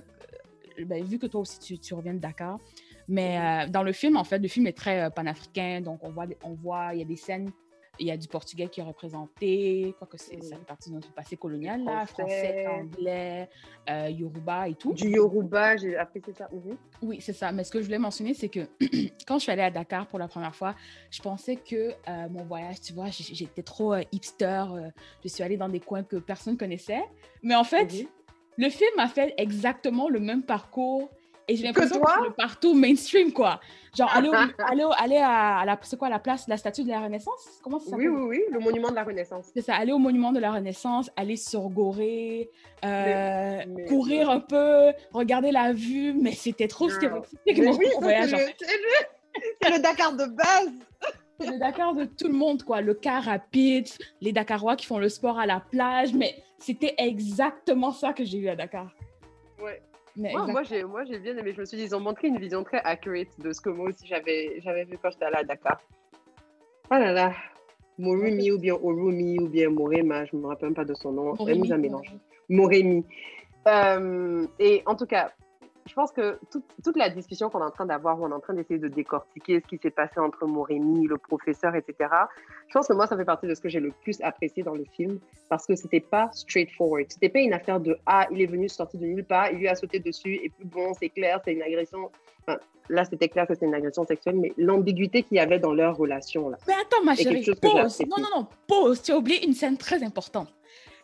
ben, 0.86 1.04
vu 1.04 1.18
que 1.18 1.26
toi 1.26 1.42
aussi, 1.42 1.60
tu, 1.60 1.80
tu 1.80 1.94
reviens 1.96 2.14
de 2.14 2.20
Dakar, 2.20 2.60
mais 3.08 3.40
euh, 3.40 3.70
dans 3.70 3.84
le 3.84 3.92
film, 3.92 4.18
en 4.18 4.24
fait, 4.24 4.40
le 4.40 4.48
film 4.48 4.68
est 4.68 4.78
très 4.78 5.02
euh, 5.02 5.10
panafricain. 5.10 5.82
Donc, 5.82 6.04
on 6.04 6.10
voit, 6.10 6.26
on 6.44 6.54
voit, 6.54 6.90
il 6.94 7.00
y 7.00 7.02
a 7.02 7.06
des 7.06 7.16
scènes 7.16 7.52
il 8.00 8.08
y 8.08 8.12
a 8.12 8.18
du 8.18 8.28
portugais 8.28 8.68
qui 8.68 8.80
est 8.80 8.84
représenté, 8.84 9.96
quoique 9.98 10.18
c'est, 10.18 10.42
ça 10.44 10.58
fait 10.58 10.66
partie 10.66 10.90
de 10.90 10.96
notre 10.96 11.14
passé 11.14 11.38
colonial, 11.38 11.84
là, 11.84 12.06
français, 12.06 12.68
anglais, 12.68 13.50
euh, 13.90 14.10
yoruba 14.10 14.68
et 14.70 14.76
tout. 14.76 14.94
Du 14.94 15.10
yoruba, 15.10 15.78
j'ai 15.78 15.96
apprécié 15.96 16.34
ça. 16.34 16.50
Mhm. 16.52 16.78
Oui, 17.02 17.22
c'est 17.22 17.34
ça. 17.34 17.52
Mais 17.52 17.64
ce 17.64 17.72
que 17.72 17.80
je 17.80 17.86
voulais 17.86 18.00
mentionner, 18.00 18.34
c'est 18.34 18.50
que 18.50 18.68
quand 19.28 19.38
je 19.38 19.44
suis 19.44 19.52
allée 19.52 19.62
à 19.62 19.72
Dakar 19.72 20.08
pour 20.08 20.20
la 20.20 20.28
première 20.28 20.56
fois, 20.56 20.76
je 21.10 21.22
pensais 21.22 21.56
que 21.56 21.92
euh, 22.08 22.30
mon 22.30 22.44
voyage, 22.44 22.82
tu 22.82 22.94
vois, 22.94 23.08
j'étais 23.10 23.64
trop 23.64 23.96
hipster. 24.12 24.66
je 25.24 25.28
suis 25.28 25.44
allée 25.44 25.58
dans 25.58 25.70
des 25.70 25.80
coins 25.80 26.04
que 26.04 26.18
personne 26.18 26.58
connaissait. 26.58 27.04
Mais 27.44 27.56
en 27.56 27.64
fait, 27.64 27.94
mhm. 27.94 28.08
le 28.58 28.70
film 28.70 29.00
a 29.00 29.08
fait 29.08 29.34
exactement 29.38 30.10
le 30.10 30.20
même 30.20 30.44
parcours 30.44 31.10
et 31.48 31.56
j'ai 31.56 31.64
l'impression 31.64 32.00
que, 32.00 32.12
c'est 32.12 32.28
le 32.28 32.34
partout 32.34 32.74
mainstream, 32.74 33.32
quoi. 33.32 33.60
Genre, 33.96 34.10
aller, 34.14 34.30
aller, 34.60 34.86
aller 34.98 35.18
à, 35.18 35.64
la, 35.66 35.78
c'est 35.84 35.98
quoi, 35.98 36.10
la 36.10 36.20
place, 36.20 36.48
la 36.48 36.58
statue 36.58 36.84
de 36.84 36.90
la 36.90 37.02
Renaissance? 37.02 37.60
Comment 37.64 37.80
ça 37.80 37.92
s'appelle? 37.92 38.10
Oui, 38.10 38.18
oui, 38.18 38.38
oui, 38.38 38.44
le 38.52 38.60
monument 38.60 38.90
de 38.90 38.96
la 38.96 39.04
Renaissance. 39.04 39.52
C'est 39.54 39.62
ça, 39.62 39.76
aller 39.76 39.92
au 39.92 40.00
monument 40.00 40.32
de 40.32 40.40
la 40.40 40.52
Renaissance, 40.52 41.12
aller 41.16 41.38
sur 41.38 41.70
Gorée, 41.70 42.50
euh, 42.84 43.62
courir 43.88 44.30
un 44.30 44.40
peu, 44.40 44.92
regarder 45.14 45.52
la 45.52 45.74
vue, 45.74 46.14
mais 46.14 46.32
c'était 46.32 46.68
trop 46.68 46.90
stéréotypique. 46.90 47.58
Oui, 47.58 47.88
c'est 48.02 49.70
le, 49.70 49.76
le 49.76 49.82
Dakar 49.82 50.14
de 50.16 50.26
base 50.26 50.72
c'est 51.38 51.48
le 51.48 51.60
Dakar 51.60 51.94
de 51.94 52.06
tout 52.06 52.28
le 52.28 52.34
monde, 52.34 52.64
quoi. 52.64 52.80
Le 52.80 52.94
car 52.94 53.24
rapide, 53.24 53.90
les 54.22 54.32
Dakarois 54.32 54.78
qui 54.78 54.86
font 54.86 55.00
le 55.00 55.10
sport 55.10 55.38
à 55.38 55.46
la 55.46 55.60
plage, 55.60 56.14
mais 56.14 56.42
c'était 56.60 56.96
exactement 56.98 57.92
ça 57.92 58.14
que 58.14 58.24
j'ai 58.24 58.38
eu 58.38 58.48
à 58.48 58.56
Dakar. 58.56 58.96
Ouais 59.62 59.82
moi, 60.16 60.64
j'ai, 60.64 60.84
moi, 60.84 61.04
j'ai 61.06 61.20
bien 61.20 61.38
aimé. 61.38 61.54
Je 61.54 61.62
me 61.62 61.66
suis 61.66 61.78
dit, 61.78 61.84
ils 61.84 61.96
ont 61.96 62.00
montré 62.00 62.28
une 62.28 62.38
vision 62.38 62.64
très 62.64 62.82
accurate 62.84 63.28
de 63.40 63.52
ce 63.52 63.62
que 63.62 63.70
moi 63.70 63.90
aussi 63.90 64.08
j'avais, 64.08 64.60
j'avais 64.62 64.86
vu 64.86 64.98
quand 65.02 65.10
j'étais 65.12 65.26
allée 65.26 65.38
à 65.38 65.44
Dakar. 65.44 65.82
Oh 66.92 66.96
là 66.96 67.12
là. 67.12 67.34
Morumi 67.98 68.52
ou 68.52 68.60
bien 68.60 68.76
Orumi 68.76 69.40
ou 69.40 69.48
bien 69.48 69.70
Morema, 69.70 70.26
je 70.26 70.36
ne 70.36 70.42
me 70.42 70.48
rappelle 70.48 70.70
même 70.70 70.76
pas 70.76 70.86
de 70.86 70.94
son 70.94 71.12
nom. 71.12 71.34
Elle 71.48 71.60
nous 71.60 71.72
a 71.72 71.78
mélangé. 71.78 72.12
Moremi. 72.50 73.06
Euh, 73.68 74.46
et 74.60 74.84
en 74.86 74.96
tout 74.96 75.06
cas, 75.06 75.32
je 75.88 75.94
pense 75.94 76.12
que 76.12 76.40
toute, 76.84 76.98
la 76.98 77.10
discussion 77.10 77.50
qu'on 77.50 77.62
est 77.62 77.66
en 77.66 77.72
train 77.72 77.86
d'avoir, 77.86 78.20
où 78.20 78.26
on 78.26 78.32
est 78.32 78.34
en 78.34 78.40
train 78.40 78.56
d'essayer 78.56 78.80
de 78.80 78.88
décortiquer 78.88 79.62
ce 79.62 79.68
qui 79.68 79.78
s'est 79.78 79.92
passé 79.92 80.20
entre 80.20 80.48
Morémy, 80.48 81.06
le 81.06 81.18
professeur, 81.18 81.76
etc., 81.76 82.10
je 82.68 82.74
pense 82.74 82.88
que 82.88 82.94
moi, 82.94 83.06
ça 83.06 83.16
fait 83.16 83.26
partie 83.26 83.46
de 83.46 83.54
ce 83.54 83.62
que 83.62 83.70
j'ai 83.70 83.80
le 83.80 83.92
plus 83.92 84.20
apprécié 84.22 84.64
dans 84.64 84.74
le 84.74 84.86
film, 84.86 85.20
parce 85.48 85.68
que 85.68 85.76
c'était 85.76 86.00
pas 86.00 86.32
straightforward. 86.34 87.06
C'était 87.10 87.30
pas 87.30 87.40
une 87.40 87.54
affaire 87.54 87.80
de 87.80 87.98
Ah, 88.08 88.28
il 88.32 88.42
est 88.42 88.48
venu 88.48 88.68
sortir 88.68 89.00
de 89.00 89.06
nulle 89.06 89.24
part, 89.24 89.52
il 89.52 89.60
lui 89.60 89.68
a 89.68 89.76
sauté 89.76 90.00
dessus, 90.00 90.34
et 90.34 90.50
puis 90.50 90.66
bon, 90.66 90.94
c'est 91.00 91.10
clair, 91.10 91.40
c'est 91.46 91.54
une 91.54 91.62
agression. 91.62 92.10
Enfin, 92.48 92.58
là, 92.90 93.06
c'était 93.06 93.30
clair 93.30 93.46
que 93.46 93.54
c'était 93.54 93.68
une 93.68 93.76
agression 93.76 94.06
sexuelle, 94.06 94.38
mais 94.38 94.54
l'ambiguïté 94.58 95.22
qu'il 95.22 95.38
y 95.38 95.40
avait 95.40 95.60
dans 95.60 95.74
leur 95.74 95.96
relation. 95.98 96.50
Là, 96.50 96.58
mais 96.68 96.74
attends, 96.74 97.04
ma 97.04 97.16
chérie, 97.16 97.46
pause. 97.62 98.02
Non, 98.10 98.18
non, 98.18 98.30
non, 98.36 98.48
pause. 98.68 99.04
Tu 99.04 99.12
as 99.12 99.18
oublié 99.18 99.46
une 99.46 99.54
scène 99.54 99.78
très 99.78 100.02
importante. 100.04 100.52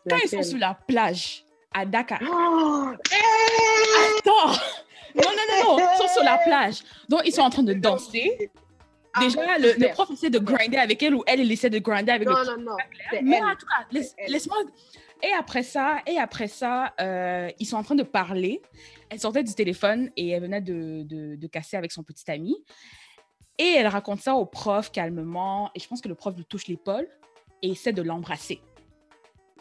Quand 0.10 0.18
ils 0.24 0.30
sont 0.30 0.42
sur 0.42 0.58
la 0.58 0.76
plage, 0.88 1.46
à 1.74 1.86
Dakar. 1.86 2.20
Oh 2.24 2.90
Attends 4.18 4.54
Non, 5.16 5.24
non, 5.24 5.46
non, 5.50 5.78
non, 5.78 5.88
ils 5.94 5.98
sont 5.98 6.14
sur 6.14 6.24
la 6.24 6.38
plage. 6.38 6.82
Donc, 7.10 7.22
ils 7.26 7.34
sont 7.34 7.42
en 7.42 7.50
train 7.50 7.64
de 7.64 7.74
danser. 7.74 8.52
Ah, 9.14 9.20
Déjà, 9.22 9.58
le, 9.58 9.92
prof 9.92 10.10
essaie 10.12 10.30
de 10.30 10.40
grinder 10.40 10.78
avec 10.78 11.04
elle 11.04 11.16
ou 11.16 11.24
elle, 11.28 11.42
elle 11.42 11.52
essaie 11.52 11.70
de 11.70 11.80
grinder 11.80 12.14
avec 12.14 12.28
non, 12.28 12.38
le 12.38 12.46
Non, 12.46 12.58
non, 12.58 12.64
non. 12.72 12.78
Mais 13.24 13.42
en 13.42 13.56
tout 13.56 13.66
cas, 13.66 13.86
laisse-moi. 14.28 14.58
et 15.22 15.34
après 15.38 15.64
ça, 15.64 15.98
et 16.08 16.18
après 16.18 16.48
ça, 16.48 16.94
euh, 17.02 17.50
ils 17.60 17.66
sont 17.66 17.76
en 17.76 17.84
train 17.84 17.96
de 17.96 18.04
parler. 18.04 18.62
Elle 19.10 19.20
sortait 19.20 19.44
du 19.44 19.54
téléphone 19.54 20.12
et 20.16 20.30
elle 20.30 20.44
venait 20.44 20.62
de, 20.62 21.04
de, 21.04 21.36
de, 21.36 21.48
casser 21.48 21.76
avec 21.76 21.92
son 21.92 22.04
petit 22.04 22.30
ami. 22.32 22.56
Et 23.58 23.74
elle 23.76 23.88
raconte 23.88 24.22
ça 24.22 24.36
au 24.36 24.46
prof 24.46 24.92
calmement. 24.92 25.72
Et 25.76 25.80
je 25.82 25.88
pense 25.90 26.00
que 26.00 26.08
le 26.08 26.16
prof 26.16 26.34
lui 26.36 26.46
touche 26.46 26.68
l'épaule 26.68 27.08
et 27.62 27.72
essaie 27.72 27.92
de 27.92 28.02
l'embrasser. 28.02 28.62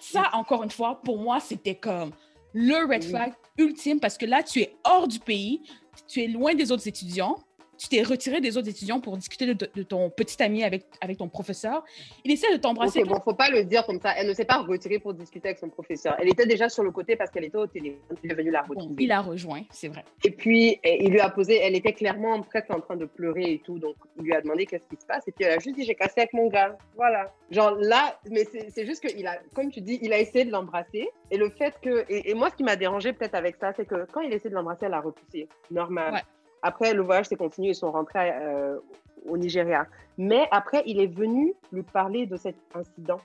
Ça, 0.00 0.30
encore 0.32 0.62
une 0.62 0.70
fois, 0.70 1.00
pour 1.02 1.18
moi, 1.18 1.40
c'était 1.40 1.74
comme 1.74 2.10
le 2.52 2.86
red 2.86 3.04
flag 3.04 3.32
ultime 3.58 4.00
parce 4.00 4.18
que 4.18 4.26
là, 4.26 4.42
tu 4.42 4.60
es 4.60 4.74
hors 4.84 5.06
du 5.06 5.18
pays, 5.18 5.62
tu 6.08 6.22
es 6.22 6.26
loin 6.26 6.54
des 6.54 6.72
autres 6.72 6.88
étudiants, 6.88 7.36
tu 7.80 7.88
t'es 7.88 8.02
retiré 8.02 8.42
des 8.42 8.58
autres 8.58 8.68
étudiants 8.68 9.00
pour 9.00 9.16
discuter 9.16 9.54
de, 9.54 9.82
ton 9.82 10.10
petit 10.10 10.42
ami 10.42 10.64
avec, 10.64 10.84
avec 11.00 11.16
ton 11.16 11.28
professeur. 11.28 11.82
Il 12.24 12.30
essaie 12.30 12.52
de 12.52 12.60
t'embrasser. 12.60 13.00
Ok, 13.00 13.08
bon, 13.08 13.20
faut 13.20 13.32
pas 13.32 13.48
le 13.48 13.64
dire 13.64 13.86
comme 13.86 13.98
ça. 13.98 14.12
Elle 14.18 14.28
ne 14.28 14.34
s'est 14.34 14.44
pas 14.44 14.58
retirée 14.58 14.98
pour 14.98 15.14
discuter 15.14 15.48
avec 15.48 15.58
son 15.58 15.70
professeur. 15.70 16.14
Elle 16.20 16.28
était 16.28 16.44
déjà 16.44 16.68
sur 16.68 16.82
le 16.82 16.90
côté 16.90 17.16
parce 17.16 17.30
qu'elle 17.30 17.44
était 17.44 17.56
au 17.56 17.66
téléphone. 17.66 17.98
Il 18.22 18.30
est 18.30 18.34
venu 18.34 18.50
la 18.50 18.60
retrouver. 18.60 19.02
il 19.02 19.10
a 19.10 19.22
rejoint, 19.22 19.62
c'est 19.70 19.88
vrai. 19.88 20.04
Et 20.24 20.30
puis, 20.30 20.78
il 20.84 21.10
lui 21.10 21.20
a 21.20 21.30
posé, 21.30 21.56
elle 21.56 21.74
était 21.74 21.94
clairement 21.94 22.42
presque 22.42 22.70
en 22.70 22.80
train 22.80 22.96
de 22.96 23.06
pleurer 23.06 23.52
et 23.54 23.58
tout. 23.64 23.78
Donc, 23.78 23.96
il 24.18 24.24
lui 24.24 24.34
a 24.34 24.42
demandé 24.42 24.66
qu'est-ce 24.66 24.86
qui 24.86 25.00
se 25.00 25.06
passe. 25.06 25.26
Et 25.26 25.32
puis, 25.32 25.46
elle 25.46 25.52
a 25.52 25.58
juste 25.58 25.74
dit, 25.74 25.84
j'ai 25.84 25.94
cassé 25.94 26.20
avec 26.20 26.34
mon 26.34 26.48
gars. 26.48 26.76
Voilà. 26.96 27.32
Genre 27.50 27.74
là, 27.80 28.20
mais 28.30 28.44
c'est 28.44 28.84
juste 28.84 29.06
qu'il 29.06 29.26
a, 29.26 29.38
comme 29.54 29.70
tu 29.70 29.80
dis, 29.80 29.98
il 30.02 30.12
a 30.12 30.18
essayé 30.18 30.44
de 30.44 30.50
l'embrasser. 30.50 31.08
Et 31.30 31.38
le 31.38 31.48
fait 31.48 31.74
que, 31.80 32.04
et, 32.10 32.30
et 32.30 32.34
moi, 32.34 32.50
ce 32.50 32.56
qui 32.56 32.62
m'a 32.62 32.76
dérangé 32.76 33.14
peut-être 33.14 33.36
avec 33.36 33.56
ça, 33.56 33.72
c'est 33.74 33.86
que 33.86 34.06
quand 34.12 34.20
il 34.20 34.34
essaie 34.34 34.50
de 34.50 34.54
l'embrasser, 34.54 34.84
elle 34.84 34.94
a 34.94 35.00
repoussé. 35.00 35.48
Normal. 35.70 36.12
Ouais. 36.12 36.20
Après, 36.62 36.94
le 36.94 37.02
voyage 37.02 37.26
s'est 37.26 37.36
continué, 37.36 37.70
ils 37.70 37.74
sont 37.74 37.90
rentrés 37.90 38.32
euh, 38.32 38.78
au 39.26 39.36
Nigeria. 39.36 39.86
Mais 40.18 40.46
après, 40.50 40.82
il 40.86 41.00
est 41.00 41.06
venu 41.06 41.54
lui 41.72 41.82
parler 41.82 42.26
de 42.26 42.36
cet 42.36 42.56
incident 42.74 43.20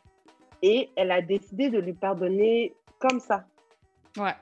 et 0.61 0.89
elle 0.95 1.11
a 1.11 1.21
décidé 1.21 1.69
de 1.69 1.79
lui 1.79 1.93
pardonner 1.93 2.73
comme 2.99 3.19
ça. 3.19 3.45
Ouais. 4.17 4.33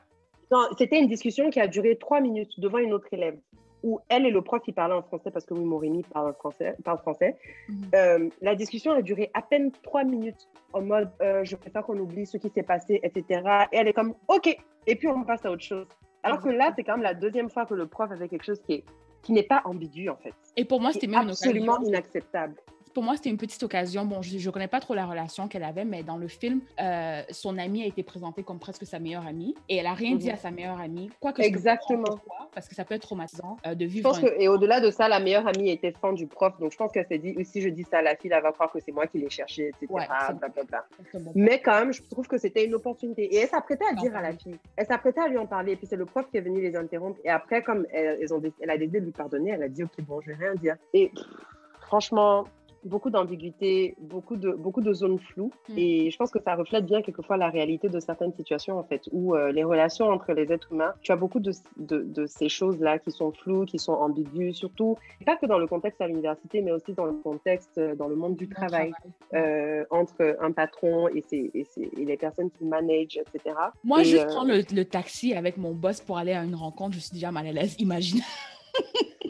C'était 0.77 0.99
une 0.99 1.07
discussion 1.07 1.49
qui 1.49 1.59
a 1.59 1.67
duré 1.67 1.97
trois 1.97 2.21
minutes 2.21 2.59
devant 2.59 2.77
une 2.77 2.93
autre 2.93 3.07
élève 3.11 3.37
où 3.83 3.99
elle 4.07 4.25
et 4.25 4.31
le 4.31 4.41
prof 4.41 4.61
qui 4.61 4.71
parlaient 4.71 4.95
en 4.95 5.01
français 5.01 5.29
parce 5.29 5.45
que 5.45 5.53
oui, 5.53 5.63
Morini 5.63 6.03
parle 6.03 6.33
français. 6.33 6.75
Parle 6.83 6.99
français. 6.99 7.37
Mhm. 7.67 7.75
Euh, 7.93 8.29
la 8.41 8.55
discussion 8.55 8.93
a 8.93 9.01
duré 9.01 9.29
à 9.33 9.41
peine 9.41 9.71
trois 9.83 10.03
minutes 10.03 10.47
en 10.71 10.81
mode 10.81 11.11
euh, 11.21 11.43
je 11.43 11.55
préfère 11.55 11.83
qu'on 11.83 11.97
oublie 11.99 12.25
ce 12.25 12.37
qui 12.37 12.49
s'est 12.49 12.63
passé, 12.63 12.99
etc. 13.03 13.41
Et 13.71 13.77
elle 13.77 13.87
est 13.89 13.93
comme 13.93 14.15
OK. 14.29 14.57
Et 14.87 14.95
puis 14.95 15.07
on 15.07 15.23
passe 15.23 15.45
à 15.45 15.51
autre 15.51 15.63
chose. 15.63 15.87
Alors 16.24 16.41
que 16.41 16.49
là, 16.49 16.71
c'est 16.76 16.84
quand 16.84 16.93
même 16.93 17.03
la 17.03 17.13
deuxième 17.13 17.49
fois 17.49 17.65
que 17.65 17.74
le 17.74 17.86
prof 17.86 18.11
a 18.11 18.17
fait 18.17 18.30
quelque 18.30 18.45
chose 18.45 18.61
qui 18.61 18.74
est 18.74 18.84
qui 19.24 19.32
n'est 19.32 19.43
pas 19.43 19.61
ambigu 19.65 20.09
en 20.09 20.17
fait. 20.17 20.34
Et 20.57 20.65
pour 20.65 20.82
moi, 20.82 20.91
c'était 20.91 21.07
même 21.07 21.30
absolument 21.30 21.80
inacceptable 21.82 22.55
pour 22.93 23.03
moi, 23.03 23.15
c'était 23.15 23.29
une 23.29 23.37
petite 23.37 23.61
occasion. 23.63 24.05
Bon, 24.05 24.21
je 24.21 24.37
ne 24.37 24.51
connais 24.51 24.67
pas 24.67 24.79
trop 24.79 24.93
la 24.93 25.05
relation 25.05 25.47
qu'elle 25.47 25.63
avait, 25.63 25.85
mais 25.85 26.03
dans 26.03 26.17
le 26.17 26.27
film, 26.27 26.61
euh, 26.79 27.21
son 27.31 27.57
amie 27.57 27.83
a 27.83 27.85
été 27.85 28.03
présentée 28.03 28.43
comme 28.43 28.59
presque 28.59 28.85
sa 28.85 28.99
meilleure 28.99 29.25
amie 29.25 29.55
et 29.67 29.77
elle 29.77 29.87
a 29.87 29.93
rien 29.93 30.15
dit 30.15 30.27
mhm. 30.27 30.33
à 30.33 30.37
sa 30.37 30.51
meilleure 30.51 30.79
amie. 30.79 31.09
Quoi 31.19 31.33
que 31.33 31.41
Exactement. 31.41 32.19
parce 32.53 32.67
que 32.67 32.75
ça 32.75 32.85
peut 32.85 32.93
être 32.93 33.01
traumatisant 33.01 33.57
euh, 33.65 33.75
de 33.75 33.85
vivre. 33.85 34.13
Je 34.13 34.21
pense 34.21 34.29
que, 34.29 34.39
et 34.39 34.47
au-delà 34.47 34.79
de 34.79 34.91
ça, 34.91 35.07
la 35.07 35.19
meilleure 35.19 35.47
amie 35.47 35.69
était 35.69 35.91
fan 35.91 36.13
du 36.15 36.27
prof. 36.27 36.53
Donc, 36.59 36.71
je 36.71 36.77
pense 36.77 36.91
qu'elle 36.91 37.07
s'est 37.07 37.17
dit, 37.17 37.35
si 37.43 37.61
je 37.61 37.69
dis 37.69 37.83
ça 37.83 37.99
à 37.99 38.01
la 38.01 38.15
fille, 38.15 38.31
elle 38.33 38.43
va 38.43 38.51
croire 38.51 38.71
que 38.71 38.79
c'est 38.79 38.91
moi 38.91 39.07
qui 39.07 39.17
l'ai 39.17 39.29
cherché, 39.29 39.69
etc. 39.69 39.87
Mais 41.35 41.59
quand 41.59 41.79
même, 41.79 41.93
je 41.93 42.03
trouve 42.03 42.27
que 42.27 42.37
c'était 42.37 42.65
une 42.65 42.75
opportunité. 42.75 43.23
Et 43.23 43.37
elle 43.37 43.49
s'apprêtait 43.49 43.85
à 43.89 43.93
dire 43.93 44.15
à 44.15 44.21
la 44.21 44.33
fille. 44.33 44.57
Elle 44.75 44.85
s'apprêtait 44.85 45.21
à 45.21 45.27
lui 45.27 45.37
en 45.37 45.47
parler. 45.47 45.73
Et 45.73 45.75
puis, 45.75 45.87
c'est 45.87 45.95
le 45.95 46.05
prof 46.05 46.25
qui 46.29 46.37
est 46.37 46.41
venu 46.41 46.61
les 46.61 46.75
interrompre. 46.75 47.19
Et 47.23 47.29
après, 47.29 47.63
comme 47.63 47.85
elle, 47.91 48.31
ont, 48.31 48.41
elle 48.61 48.69
a 48.69 48.77
décidé 48.77 48.99
de 48.99 49.05
lui 49.05 49.11
pardonner, 49.11 49.51
elle 49.51 49.63
a 49.63 49.69
dit, 49.69 49.83
OK, 49.83 49.99
bon, 50.01 50.21
je 50.21 50.31
vais 50.31 50.45
rien 50.45 50.55
dire. 50.55 50.75
Et 50.93 51.11
franchement, 51.81 52.45
beaucoup 52.86 53.09
d'ambiguïté, 53.09 53.95
beaucoup 53.99 54.36
de, 54.36 54.51
beaucoup 54.51 54.81
de 54.81 54.93
zones 54.93 55.19
floues. 55.19 55.51
Hmm. 55.69 55.77
Et 55.77 56.11
je 56.11 56.17
pense 56.17 56.31
que 56.31 56.39
ça 56.41 56.55
reflète 56.55 56.86
bien 56.86 57.01
quelquefois 57.01 57.38
la 57.38 57.49
réalité 57.49 57.89
de 57.89 57.99
certaines 57.99 58.34
situations, 58.34 58.77
en 58.77 58.84
fait, 58.84 59.07
où 59.11 59.36
euh, 59.36 59.51
les 59.51 59.63
relations 59.63 60.09
entre 60.09 60.34
les 60.34 60.51
êtres 60.51 60.71
humains, 60.71 60.93
tu 61.01 61.11
as 61.11 61.15
beaucoup 61.15 61.39
de, 61.39 61.51
de, 61.77 62.25
ces 62.25 62.49
choses-là 62.49 62.99
qui 62.99 63.11
sont 63.11 63.31
floues, 63.31 63.65
qui 63.65 63.79
sont 63.79 63.93
ambiguës, 63.93 64.55
surtout, 64.55 64.97
pas 65.25 65.36
que 65.36 65.45
dans 65.45 65.57
le 65.57 65.67
contexte 65.67 66.01
à 66.01 66.07
l'université, 66.07 66.61
mais 66.61 66.71
aussi 66.71 66.93
dans 66.93 67.05
le 67.05 67.13
contexte, 67.13 67.77
euh, 67.77 67.95
dans 67.95 68.07
le 68.07 68.15
monde 68.15 68.36
du 68.36 68.47
travail, 68.47 68.91
euh, 69.34 69.86
entre 69.89 70.38
un 70.39 70.51
patron 70.51 71.07
et, 71.07 71.21
ses, 71.21 71.51
et, 71.53 71.65
et, 71.77 72.05
les 72.05 72.17
personnes 72.17 72.51
qui 72.51 72.65
managent, 72.65 73.17
etc. 73.17 73.55
Moi, 73.84 74.03
je 74.03 74.17
prends 74.17 74.43
le, 74.43 74.63
le, 74.73 74.86
taxi 74.86 75.34
avec 75.34 75.57
mon 75.57 75.73
boss 75.73 76.01
pour 76.01 76.17
aller 76.17 76.34
à 76.34 76.43
une 76.43 76.55
rencontre, 76.55 76.95
je 76.95 76.99
suis 76.99 77.13
déjà 77.13 77.31
mal 77.31 77.47
à 77.47 77.51
l'aise, 77.51 77.75
imagine. 77.79 78.21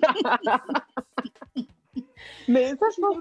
Mais 2.48 2.76
ça, 2.78 2.86
je 2.96 3.00
pense, 3.00 3.18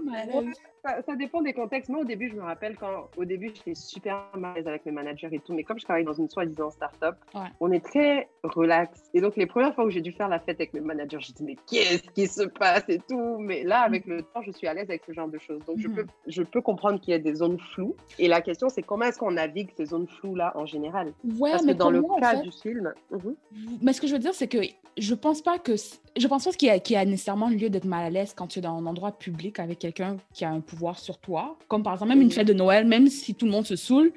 ça, 0.84 1.16
dépend 1.16 1.42
des 1.42 1.52
contextes. 1.52 1.88
Moi, 1.88 2.00
au 2.00 2.04
début, 2.04 2.28
je 2.28 2.34
me 2.34 2.42
rappelle 2.42 2.76
quand, 2.76 3.08
au 3.16 3.24
début, 3.24 3.52
j'étais 3.54 3.74
super 3.74 4.24
mal 4.36 4.52
à 4.52 4.54
l'aise 4.54 4.66
avec 4.66 4.84
mes 4.84 4.92
managers 4.92 5.28
et 5.30 5.38
tout. 5.38 5.54
Mais 5.54 5.62
comme 5.62 5.78
je 5.78 5.84
travaille 5.84 6.04
dans 6.04 6.12
une 6.12 6.28
soi-disant 6.28 6.70
start-up, 6.70 7.16
on 7.60 7.70
est 7.70 7.84
très 7.84 8.28
relax. 8.42 9.10
Et 9.14 9.20
donc, 9.20 9.36
les 9.36 9.46
premières 9.46 9.74
fois 9.74 9.84
où 9.84 9.90
j'ai 9.90 10.00
dû 10.00 10.12
faire 10.12 10.28
la 10.28 10.40
fête 10.40 10.56
avec 10.56 10.74
mes 10.74 10.80
managers, 10.80 11.18
j'ai 11.20 11.32
dit, 11.32 11.44
mais 11.44 11.56
qu'est-ce 11.70 12.10
qui 12.10 12.26
se 12.26 12.42
passe 12.42 12.84
et 12.88 12.98
tout? 13.08 13.38
Mais 13.38 13.62
là, 13.62 13.82
avec 13.82 14.06
le 14.06 14.22
temps, 14.22 14.42
je 14.42 14.50
suis 14.50 14.66
à 14.66 14.74
l'aise 14.74 14.88
avec 14.88 15.04
ce 15.06 15.12
genre 15.12 15.28
de 15.28 15.38
choses. 15.38 15.64
Donc, 15.66 15.78
je, 15.78 15.88
mhm. 15.88 15.94
peux, 15.94 16.06
je 16.26 16.42
peux 16.42 16.60
comprendre 16.60 17.00
qu'il 17.00 17.12
y 17.12 17.14
a 17.14 17.20
des 17.20 17.34
zones 17.34 17.58
floues. 17.58 17.94
Et 18.18 18.26
la 18.26 18.40
question, 18.40 18.68
c'est 18.68 18.82
comment 18.82 19.04
est-ce 19.04 19.18
qu'on 19.18 19.32
navigue 19.32 19.70
ces 19.76 19.86
zones 19.86 20.08
floues-là 20.08 20.52
en 20.56 20.66
général? 20.66 21.12
Ouais, 21.38 21.52
Parce 21.52 21.64
mais 21.64 21.74
que 21.74 21.78
dans 21.78 21.90
le 21.90 22.02
cas 22.20 22.36
du 22.36 22.50
film. 22.50 22.92
Mhm. 23.10 23.36
Mais 23.82 23.92
ce 23.92 24.00
que 24.00 24.06
je 24.08 24.12
veux 24.14 24.18
dire, 24.18 24.34
c'est 24.34 24.48
que 24.48 24.58
je 24.98 25.14
pense 25.14 25.42
pas 25.42 25.58
que. 25.58 25.72
Je 26.16 26.26
pense 26.26 26.44
pas 26.44 26.50
qu'il 26.52 26.68
y, 26.68 26.92
y 26.92 26.96
a 26.96 27.04
nécessairement 27.04 27.48
lieu 27.48 27.70
d'être 27.70 27.86
mal 27.86 28.04
à 28.04 28.10
l'aise 28.10 28.34
quand 28.34 28.46
tu 28.46 28.58
es 28.58 28.62
dans 28.62 28.76
un 28.76 28.84
endroit 28.84 29.12
public 29.12 29.58
avec 29.58 29.78
quelqu'un 29.78 30.18
qui 30.34 30.44
a 30.44 30.50
un 30.50 30.60
pouvoir 30.72 30.98
sur 30.98 31.18
toi. 31.18 31.58
Comme 31.68 31.82
par 31.82 31.92
exemple, 31.92 32.08
même 32.10 32.22
une 32.22 32.30
fête 32.30 32.46
de 32.46 32.54
Noël, 32.54 32.86
même 32.86 33.08
si 33.08 33.34
tout 33.34 33.44
le 33.44 33.52
monde 33.52 33.66
se 33.66 33.76
saoule, 33.76 34.12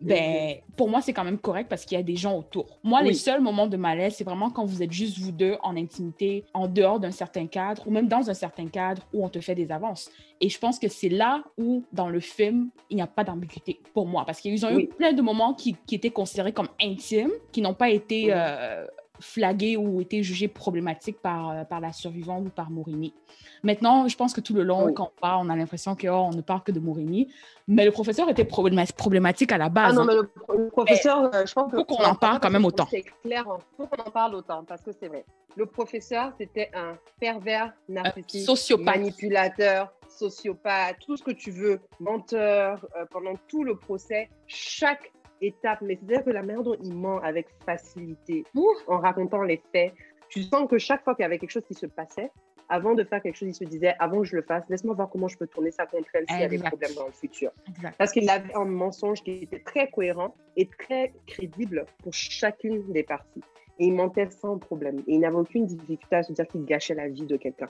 ben, 0.00 0.54
pour 0.78 0.88
moi, 0.88 1.02
c'est 1.02 1.12
quand 1.12 1.24
même 1.24 1.36
correct 1.36 1.68
parce 1.68 1.84
qu'il 1.84 1.98
y 1.98 2.00
a 2.00 2.02
des 2.02 2.16
gens 2.16 2.38
autour. 2.38 2.78
Moi, 2.82 3.02
les 3.02 3.12
seuls 3.12 3.42
moments 3.42 3.66
de 3.66 3.76
malaise, 3.76 4.14
c'est 4.16 4.24
vraiment 4.24 4.48
quand 4.48 4.64
vous 4.64 4.82
êtes 4.82 4.92
juste 4.92 5.18
vous 5.18 5.30
deux 5.30 5.56
en 5.62 5.76
intimité, 5.76 6.44
en 6.54 6.68
dehors 6.68 7.00
d'un 7.00 7.10
certain 7.10 7.46
cadre, 7.46 7.86
ou 7.86 7.90
même 7.90 8.08
dans 8.08 8.30
un 8.30 8.34
certain 8.34 8.66
cadre 8.66 9.02
où 9.12 9.22
on 9.22 9.28
te 9.28 9.40
fait 9.40 9.54
des 9.54 9.70
avances. 9.70 10.10
Et 10.40 10.48
je 10.48 10.58
pense 10.58 10.78
que 10.78 10.88
c'est 10.88 11.10
là 11.10 11.44
où, 11.58 11.84
dans 11.92 12.08
le 12.08 12.20
film, 12.20 12.70
il 12.88 12.96
n'y 12.96 13.02
a 13.02 13.06
pas 13.06 13.24
d'ambiguïté 13.24 13.78
pour 13.92 14.06
moi. 14.06 14.24
Parce 14.24 14.40
qu'ils 14.40 14.64
ont 14.64 14.78
eu 14.78 14.86
plein 14.86 15.12
de 15.12 15.20
moments 15.20 15.52
qui, 15.52 15.76
qui, 15.86 15.96
étaient 15.96 16.08
considérés 16.08 16.52
comme 16.52 16.68
intimes, 16.82 17.32
qui 17.52 17.60
n'ont 17.60 17.74
pas 17.74 17.90
été 17.90 18.28
euh, 18.30 18.86
flagués 19.20 19.76
ou 19.76 20.00
été 20.00 20.22
jugés 20.22 20.48
problématiques 20.48 21.20
par, 21.20 21.50
euh, 21.50 21.64
par 21.64 21.80
la 21.80 21.92
survivante 21.92 22.46
ou 22.46 22.50
par 22.50 22.70
Mourini. 22.70 23.14
Maintenant, 23.62 24.08
je 24.08 24.16
pense 24.16 24.32
que 24.32 24.40
tout 24.40 24.54
le 24.54 24.62
long, 24.62 24.92
quand 24.92 25.12
on 25.16 25.20
parle, 25.20 25.46
on 25.46 25.50
a 25.50 25.56
l'impression 25.56 25.94
qu'on 25.94 26.30
oh, 26.30 26.34
ne 26.34 26.40
parle 26.40 26.62
que 26.62 26.72
de 26.72 26.80
Mourini. 26.80 27.28
Mais 27.68 27.84
le 27.84 27.90
professeur 27.90 28.28
était 28.28 28.44
problématique 28.44 29.52
à 29.52 29.58
la 29.58 29.68
base. 29.68 29.92
Ah 29.92 29.94
non, 29.94 30.02
hein. 30.02 30.06
mais 30.08 30.56
le, 30.56 30.68
professeur, 30.68 31.32
euh, 31.32 31.46
je 31.46 31.52
pense 31.52 31.70
faut 31.70 31.84
qu'on 31.84 32.02
en 32.02 32.14
parle 32.14 32.40
quand 32.40 32.50
même 32.50 32.64
autant. 32.64 32.88
C'est 32.90 33.02
clair, 33.02 33.44
il 33.46 33.50
hein. 33.50 33.58
faut 33.76 33.86
qu'on 33.86 34.02
en 34.02 34.10
parle 34.10 34.34
autant 34.34 34.64
parce 34.64 34.82
que 34.82 34.90
c'est 34.92 35.08
vrai. 35.08 35.24
Le 35.56 35.66
professeur, 35.66 36.32
c'était 36.38 36.70
un 36.74 36.96
pervers 37.20 37.72
narcissique, 37.88 38.46
sociopathe. 38.46 38.96
manipulateur, 38.96 39.92
sociopathe, 40.08 40.96
tout 41.04 41.16
ce 41.16 41.22
que 41.22 41.32
tu 41.32 41.50
veux, 41.50 41.80
menteur, 41.98 42.86
euh, 42.96 43.04
pendant 43.10 43.34
tout 43.48 43.64
le 43.64 43.76
procès. 43.76 44.30
Chaque 44.46 45.12
étape, 45.40 45.80
mais 45.82 45.96
c'est-à-dire 45.96 46.24
que 46.24 46.30
la 46.30 46.42
manière 46.42 46.62
dont 46.62 46.76
il 46.82 46.94
ment 46.94 47.18
avec 47.18 47.48
facilité, 47.64 48.44
en 48.86 48.98
racontant 48.98 49.42
les 49.42 49.62
faits, 49.72 49.92
tu 50.28 50.42
sens 50.42 50.68
que 50.68 50.78
chaque 50.78 51.02
fois 51.02 51.14
qu'il 51.14 51.22
y 51.22 51.26
avait 51.26 51.38
quelque 51.38 51.50
chose 51.50 51.66
qui 51.66 51.74
se 51.74 51.86
passait, 51.86 52.30
avant 52.70 52.94
de 52.94 53.02
faire 53.02 53.20
quelque 53.20 53.34
chose, 53.34 53.48
il 53.48 53.54
se 53.54 53.64
disait, 53.64 53.94
avant 53.98 54.20
que 54.20 54.26
je 54.26 54.36
le 54.36 54.42
fasse, 54.42 54.62
laisse-moi 54.68 54.94
voir 54.94 55.10
comment 55.10 55.26
je 55.26 55.36
peux 55.36 55.48
tourner 55.48 55.72
ça 55.72 55.86
contre 55.86 56.08
elle 56.14 56.24
s'il 56.28 56.40
y 56.40 56.44
a 56.44 56.48
des 56.48 56.58
problèmes 56.58 56.94
dans 56.94 57.06
le 57.06 57.12
futur. 57.12 57.50
Parce 57.98 58.12
qu'il 58.12 58.30
avait 58.30 58.54
un 58.54 58.64
mensonge 58.64 59.22
qui 59.22 59.42
était 59.42 59.58
très 59.58 59.90
cohérent 59.90 60.36
et 60.56 60.66
très 60.66 61.12
crédible 61.26 61.84
pour 62.02 62.14
chacune 62.14 62.92
des 62.92 63.02
parties. 63.02 63.42
Et 63.80 63.86
il 63.86 63.94
mentait 63.94 64.30
sans 64.30 64.58
problème. 64.58 65.00
Et 65.08 65.14
il 65.14 65.20
n'avait 65.20 65.36
aucune 65.36 65.66
difficulté 65.66 66.14
à 66.14 66.22
se 66.22 66.32
dire 66.32 66.46
qu'il 66.46 66.64
gâchait 66.64 66.94
la 66.94 67.08
vie 67.08 67.26
de 67.26 67.36
quelqu'un 67.36 67.68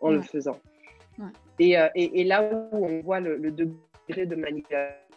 en 0.00 0.10
le 0.10 0.22
faisant. 0.22 0.58
Et, 1.58 1.76
euh, 1.76 1.88
et, 1.94 2.20
et, 2.20 2.24
là 2.24 2.48
où 2.72 2.86
on 2.86 3.00
voit 3.00 3.20
le, 3.20 3.36
le 3.36 3.50
degré 3.50 4.24
de 4.24 4.36
manipulation 4.36 5.07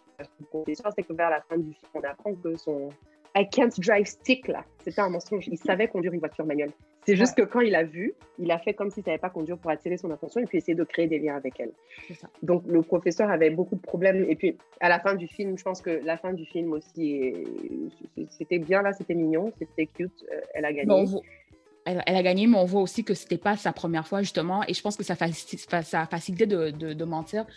c'est 0.95 1.03
que 1.03 1.13
vers 1.13 1.30
la 1.30 1.41
fin 1.41 1.57
du 1.57 1.74
film, 1.74 1.91
on 1.95 2.01
apprend 2.01 2.34
que 2.36 2.55
son 2.57 2.89
I 3.36 3.47
can't 3.49 3.80
drive 3.80 4.05
stick, 4.05 4.47
là, 4.47 4.65
c'était 4.84 4.99
un 5.01 5.09
mensonge. 5.09 5.47
Il 5.47 5.57
savait 5.57 5.88
conduire 5.88 6.13
une 6.13 6.19
voiture 6.19 6.45
manuelle. 6.45 6.72
C'est 7.05 7.15
juste 7.15 7.36
que 7.36 7.41
quand 7.41 7.61
il 7.61 7.74
a 7.76 7.84
vu, 7.84 8.13
il 8.38 8.51
a 8.51 8.59
fait 8.59 8.74
comme 8.74 8.91
s'il 8.91 9.01
ne 9.01 9.05
savait 9.05 9.17
pas 9.17 9.30
conduire 9.30 9.57
pour 9.57 9.72
attirer 9.72 9.97
son 9.97 10.11
attention 10.11 10.41
et 10.41 10.45
puis 10.45 10.59
essayer 10.59 10.76
de 10.76 10.84
créer 10.84 11.07
des 11.07 11.17
liens 11.17 11.36
avec 11.36 11.59
elle. 11.59 11.72
Donc 12.43 12.63
le 12.67 12.82
professeur 12.84 13.32
avait 13.32 13.49
beaucoup 13.49 13.76
de 13.76 13.82
problèmes. 13.82 14.26
Et 14.30 14.36
puis 14.36 14.57
à 14.80 14.89
la 14.89 14.99
fin 14.99 15.15
du 15.15 15.28
film, 15.28 15.57
je 15.57 15.63
pense 15.63 15.82
que 15.82 15.89
la 15.89 16.17
fin 16.17 16.34
du 16.34 16.45
film 16.45 16.74
aussi, 16.74 17.34
c'était 18.30 18.59
bien 18.59 18.84
là, 18.84 18.93
c'était 18.93 19.15
mignon, 19.15 19.51
c'était 19.57 19.88
cute. 19.88 20.11
Euh, 20.32 20.41
elle 20.53 20.65
a 20.65 20.74
gagné. 20.74 21.05
elle, 21.86 22.01
a 22.05 22.24
gagné, 22.24 22.45
mais 22.45 22.57
on 22.57 22.65
voit 22.65 22.82
aussi 22.82 23.03
que 23.03 23.15
c'était 23.15 23.39
pas 23.39 23.57
sa 23.57 23.74
première 23.74 24.07
fois 24.07 24.22
justement. 24.22 24.63
Et 24.67 24.74
je 24.76 24.82
pense 24.82 24.95
que 24.95 25.03
ça, 25.03 25.15
ça 25.15 26.01
a 26.01 26.05
facilité 26.05 26.45
de, 26.45 26.69
de, 26.69 26.93
de 26.93 27.05
mentir. 27.05 27.47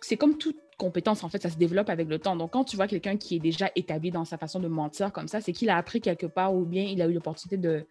C'est 0.00 0.16
comme 0.16 0.38
tout, 0.38 0.54
compétence, 0.80 1.22
en 1.24 1.28
fait, 1.28 1.42
ça 1.42 1.50
se 1.50 1.58
développe 1.58 1.90
avec 1.90 2.08
le 2.08 2.18
temps. 2.18 2.36
Donc, 2.36 2.52
quand 2.52 2.64
tu 2.64 2.76
vois 2.76 2.86
quelqu'un 2.86 3.18
qui 3.18 3.36
est 3.36 3.38
déjà 3.38 3.70
établi 3.76 4.10
dans 4.10 4.24
sa 4.24 4.38
façon 4.38 4.60
de 4.60 4.66
mentir 4.66 5.12
comme 5.12 5.28
ça, 5.28 5.42
c'est 5.42 5.52
qu'il 5.52 5.68
a 5.68 5.76
appris 5.76 6.00
quelque 6.00 6.24
part 6.26 6.54
ou 6.54 6.64
bien 6.64 6.84
il 6.84 7.02
a 7.02 7.06
eu 7.06 7.12
l'opportunité 7.12 7.58
de, 7.58 7.84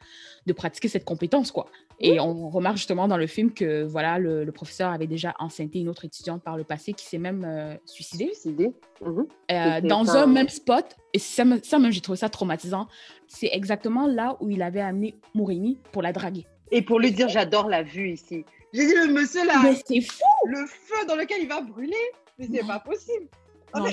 de, 0.48 0.54
pratiquer 0.54 0.88
cette 0.88 1.06
compétence, 1.06 1.52
quoi. 1.52 1.68
Et 2.00 2.20
on 2.20 2.50
remarque 2.50 2.78
justement 2.78 3.08
dans 3.08 3.18
le 3.18 3.28
film 3.28 3.54
que, 3.54 3.84
voilà, 3.84 4.18
le, 4.18 4.52
professeur 4.52 4.90
avait 4.90 5.08
déjà 5.08 5.36
enceinté 5.38 5.80
une 5.80 5.90
autre 5.90 6.06
étudiante 6.06 6.42
par 6.42 6.58
le 6.58 6.64
passé 6.64 6.94
qui 6.94 7.06
s'est 7.06 7.20
même 7.20 7.46
euh, 7.46 7.76
suicidée. 7.86 8.32
Suicidée. 8.34 8.72
Mhm. 9.06 9.28
Euh, 9.52 9.82
dans 9.82 10.10
un 10.16 10.26
même 10.26 10.50
spot. 10.50 10.86
Et 11.14 11.20
ça, 11.20 11.44
ça 11.62 11.78
même, 11.78 11.92
j'ai 11.92 12.02
trouvé 12.02 12.18
ça 12.18 12.30
traumatisant. 12.30 12.88
C'est 13.28 13.50
exactement 13.52 14.08
là 14.08 14.36
où 14.40 14.50
il 14.50 14.64
avait 14.64 14.82
amené 14.82 15.16
Mourini 15.36 15.78
pour 15.92 16.02
la 16.02 16.12
draguer. 16.12 16.48
Et 16.72 16.82
pour 16.82 17.00
lui 17.00 17.12
dire, 17.12 17.30
j'adore 17.30 17.68
la 17.68 17.84
vue 17.84 18.10
ici. 18.10 18.46
J'ai 18.74 18.88
dit, 18.88 18.94
le 18.94 19.14
monsieur 19.14 19.46
là. 19.46 19.62
Mais 19.64 19.76
c'est 19.86 20.02
fou! 20.02 20.24
Le 20.46 20.66
feu 20.66 21.06
dans 21.08 21.16
lequel 21.16 21.42
il 21.42 21.48
va 21.48 21.62
brûler. 21.62 21.96
Mais 22.40 22.48
c'est 22.52 22.66
pas 22.66 22.80
possible. 22.80 23.28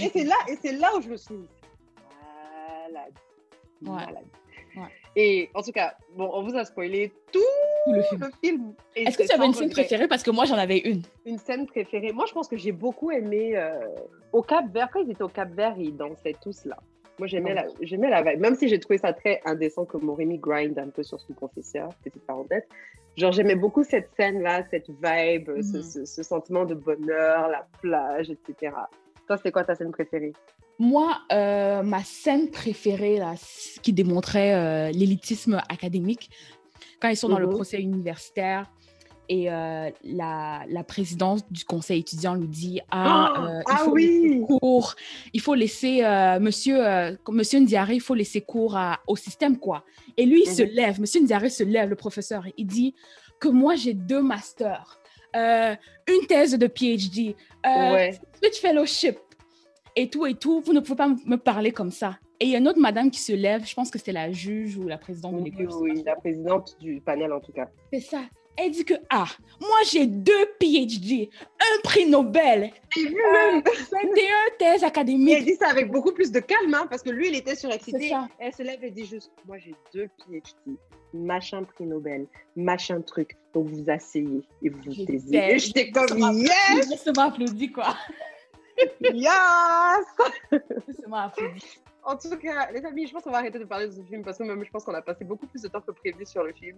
et 0.01 0.09
c'est 0.09 0.25
là, 0.25 0.37
et 0.49 0.57
c'est 0.63 0.73
là 0.73 0.97
où 0.97 1.01
je 1.01 1.09
me 1.09 1.17
suis 1.17 1.37
dit, 1.37 1.49
malade. 2.87 3.13
Malade. 3.83 4.25
Et 5.17 5.49
en 5.55 5.63
tout 5.63 5.73
cas, 5.73 5.95
bon, 6.15 6.31
on 6.33 6.43
vous 6.43 6.55
a 6.57 6.65
spoilé 6.65 7.13
tout, 7.33 7.41
le 7.87 8.03
film. 8.43 8.75
Est-ce 8.95 9.17
que 9.17 9.23
tu 9.23 9.33
avais 9.33 9.47
une 9.47 9.55
scène 9.55 9.71
préférée? 9.71 10.09
Parce 10.09 10.23
que 10.23 10.31
moi, 10.31 10.45
j'en 10.45 10.57
avais 10.57 10.79
une. 10.79 11.03
Une 11.25 11.39
scène 11.39 11.67
préférée. 11.67 12.13
Moi, 12.13 12.27
je 12.27 12.33
pense 12.33 12.49
que 12.49 12.57
j'ai 12.57 12.73
beaucoup 12.73 13.11
aimé 13.11 13.57
euh, 13.57 13.81
au 14.33 14.43
Cap 14.43 14.71
Vert. 14.73 14.91
Quand 14.93 15.01
ils 15.01 15.11
étaient 15.11 15.23
au 15.23 15.29
Cap 15.29 15.51
Vert, 15.53 15.75
ils 15.79 15.97
dansaient 15.97 16.37
tous 16.43 16.67
là. 16.67 16.77
Moi, 17.19 17.29
j'aimais 17.29 17.55
la, 17.55 17.65
j'aimais 17.81 18.11
la 18.11 18.23
vibe. 18.23 18.41
Même 18.41 18.57
si 18.57 18.69
j'ai 18.69 18.79
trouvé 18.79 18.99
ça 18.99 19.15
très 19.15 19.41
indécent 19.47 19.87
que 19.87 19.97
Morini 19.97 20.37
grind 20.37 20.79
un 20.79 20.89
peu 20.89 21.03
sur 21.03 21.19
son 21.19 21.33
professeur, 21.33 21.89
petite 22.05 22.27
parenthèse. 22.27 22.65
Genre, 23.17 23.33
j'aimais 23.33 23.55
beaucoup 23.55 23.83
cette 23.83 24.11
scène-là, 24.17 24.65
cette 24.71 24.89
vibe, 24.89 25.51
ce, 25.63 25.79
mhm. 25.79 26.07
ce, 26.07 26.23
sentiment 26.23 26.65
de 26.67 26.75
bonheur, 26.75 27.49
la 27.49 27.67
plage, 27.81 28.31
etc. 28.31 28.75
Toi, 29.27 29.39
c'est 29.43 29.51
quoi 29.51 29.65
ta 29.65 29.75
scène 29.75 29.91
préférée? 29.91 30.35
Moi, 30.79 31.17
euh, 31.33 31.83
ma 31.83 32.03
scène 32.05 32.51
préférée, 32.51 33.17
là, 33.17 33.35
qui 33.83 33.95
démontrait 33.95 34.55
euh, 34.55 34.91
l'élitisme 34.93 35.63
académique, 35.71 36.31
quand 37.01 37.09
ils 37.09 37.17
sont 37.17 37.31
dans 37.31 37.39
le 37.39 37.47
mhm. 37.47 37.55
procès 37.55 37.81
universitaire, 37.81 38.71
et 39.29 39.51
euh, 39.51 39.91
la, 40.05 40.63
la, 40.69 40.85
présidente 40.85 41.45
du 41.51 41.65
conseil 41.65 42.01
étudiant 42.01 42.35
lui 42.35 42.49
dit 42.49 42.81
ah, 42.91 43.35
oh, 43.37 43.41
euh, 43.43 43.61
il 43.61 43.65
ah 43.67 43.77
faut 43.79 43.91
oui. 43.93 44.43
cours 44.47 44.95
il 45.33 45.41
faut 45.41 45.55
laisser 45.55 46.05
euh, 46.05 46.39
monsieur 46.41 46.79
monsieur 47.29 47.61
Ndiaré 47.61 47.95
il 47.95 48.01
faut 48.01 48.15
laisser 48.15 48.41
cours 48.41 48.79
au 49.07 49.17
système 49.17 49.59
quoi 49.59 49.85
et 50.17 50.27
lui 50.27 50.43
il 50.45 50.51
se 50.51 50.63
mhm. 50.63 50.71
lève 50.71 51.01
monsieur 51.01 51.21
Ndiaré 51.21 51.49
se 51.49 51.65
lève 51.65 51.89
le 51.89 51.97
professeur 51.97 52.45
il 52.57 52.67
dit 52.67 52.95
que 53.41 53.49
moi 53.49 53.75
j'ai 53.75 53.95
deux 53.95 54.23
masters 54.23 55.01
une 55.35 56.27
thèse 56.29 56.57
de 56.59 56.67
PhD 56.67 57.35
ouais. 57.65 58.19
switch 58.43 58.61
fellowship 58.61 59.19
et 59.95 60.09
tout 60.09 60.27
et 60.27 60.35
tout 60.35 60.61
vous 60.61 60.73
ne 60.73 60.81
pouvez 60.81 60.97
pas 60.97 61.09
me 61.09 61.37
parler 61.37 61.73
comme 61.73 61.91
ça 61.91 62.19
et 62.39 62.45
il 62.45 62.51
y 62.51 62.55
a 62.55 62.59
une 62.59 62.69
autre 62.69 62.81
madame 62.81 63.11
qui 63.11 63.21
se 63.21 63.33
lève, 63.33 63.67
je 63.67 63.75
pense 63.75 63.91
que 63.91 63.99
c'était 63.99 64.13
la 64.13 64.31
juge 64.31 64.77
ou 64.77 64.87
la 64.87 64.99
présidente 64.99 65.39
de 65.39 65.45
l'école. 65.45 65.69
Oui, 65.81 66.03
la 66.05 66.17
présidente 66.17 66.77
du 66.79 67.01
panel 67.01 67.33
en 67.33 67.41
tout 67.41 67.53
cas. 67.53 67.69
C'est 67.93 68.01
ça. 68.01 68.21
Elle 68.57 68.71
dit 68.71 68.85
que, 68.85 68.95
ah, 69.11 69.27
moi 69.61 69.79
j'ai 69.91 70.07
deux 70.07 70.47
PhD, 70.59 71.29
un 71.61 71.81
prix 71.83 72.07
Nobel, 72.07 72.73
euh, 72.97 73.61
21 73.61 73.63
thèses 74.59 74.83
académiques. 74.83 75.35
elle 75.39 75.45
dit 75.45 75.57
ça 75.57 75.69
avec 75.69 75.91
beaucoup 75.91 76.13
plus 76.13 76.33
de 76.33 76.41
calme, 76.41 76.73
hein, 76.73 76.87
parce 76.89 77.03
que 77.03 77.11
lui, 77.11 77.29
il 77.29 77.37
était 77.37 77.55
surexcité. 77.55 78.13
Elle 78.39 78.55
se 78.55 78.63
lève 78.63 78.83
et 78.83 78.91
dit 78.91 79.05
juste, 79.05 79.31
moi 79.47 79.59
j'ai 79.59 79.75
deux 79.93 80.09
PhD, 80.19 80.77
machin 81.13 81.65
prix 81.65 81.85
Nobel, 81.85 82.27
machin 82.57 83.01
truc. 83.03 83.37
Donc 83.53 83.69
vous 83.69 83.91
asseyez 83.91 84.43
et 84.63 84.71
vous 84.71 84.81
vous 84.85 85.05
taisez. 85.05 85.37
Et 85.37 85.59
j'étais 85.59 85.91
comme, 85.91 86.19
yes! 86.19 86.89
Je 86.89 87.21
applaudi, 87.21 87.73
quoi. 87.73 87.95
yes! 89.03 90.05
Je 90.53 91.13
applaudi. 91.13 91.79
En 92.07 92.17
tout 92.17 92.31
cas, 92.37 92.71
les 92.73 92.85
amis, 92.85 93.09
je 93.09 93.13
pense 93.13 93.25
qu'on 93.25 93.33
va 93.33 93.39
arrêter 93.39 93.59
de 93.59 93.65
parler 93.65 93.89
de 93.89 93.91
ce 93.91 94.01
film 94.01 94.23
parce 94.23 94.39
que 94.39 94.45
même 94.45 94.65
je 94.65 94.71
pense 94.71 94.85
qu'on 94.85 94.95
a 94.95 95.03
passé 95.03 95.25
beaucoup 95.25 95.49
plus 95.49 95.61
de 95.61 95.67
temps 95.67 95.81
que 95.81 95.91
prévu 95.91 96.25
sur 96.25 96.45
le 96.45 96.53
film. 96.53 96.77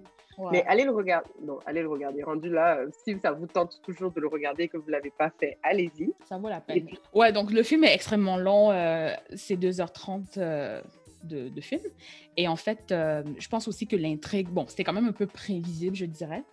Mais 0.50 0.64
allez 0.66 0.84
le 0.84 0.90
regarder. 0.90 1.28
Non, 1.42 1.58
allez 1.66 1.82
le 1.82 1.88
regarder. 1.88 2.22
Rendu 2.22 2.48
là, 2.48 2.78
euh, 2.78 2.88
si 3.04 3.18
ça 3.20 3.32
vous 3.32 3.46
tente 3.46 3.78
toujours 3.82 4.10
de 4.10 4.20
le 4.20 4.26
regarder 4.26 4.64
et 4.64 4.68
que 4.68 4.78
vous 4.78 4.86
ne 4.86 4.92
l'avez 4.92 5.10
pas 5.10 5.30
fait, 5.38 5.58
allez-y. 5.62 6.14
Ça 6.24 6.38
vaut 6.38 6.48
la 6.48 6.62
peine. 6.62 6.88
Ouais, 7.12 7.30
donc 7.30 7.52
le 7.52 7.62
film 7.62 7.84
est 7.84 7.94
extrêmement 7.94 8.38
long. 8.38 8.70
Euh, 8.70 9.12
c'est 9.34 9.56
2h30. 9.56 10.38
Euh, 10.38 10.80
de, 11.24 11.48
de, 11.48 11.60
film. 11.60 11.82
Et 12.36 12.46
en 12.46 12.54
fait, 12.54 12.84
je 12.90 13.48
pense 13.48 13.66
aussi 13.66 13.88
que 13.88 13.96
l'intrigue, 13.96 14.48
bon, 14.48 14.66
c'était 14.68 14.84
quand 14.84 14.92
même 14.92 15.08
un 15.08 15.12
peu 15.12 15.26
prévisible, 15.26 15.96
je 15.96 16.04
dirais. 16.04 16.44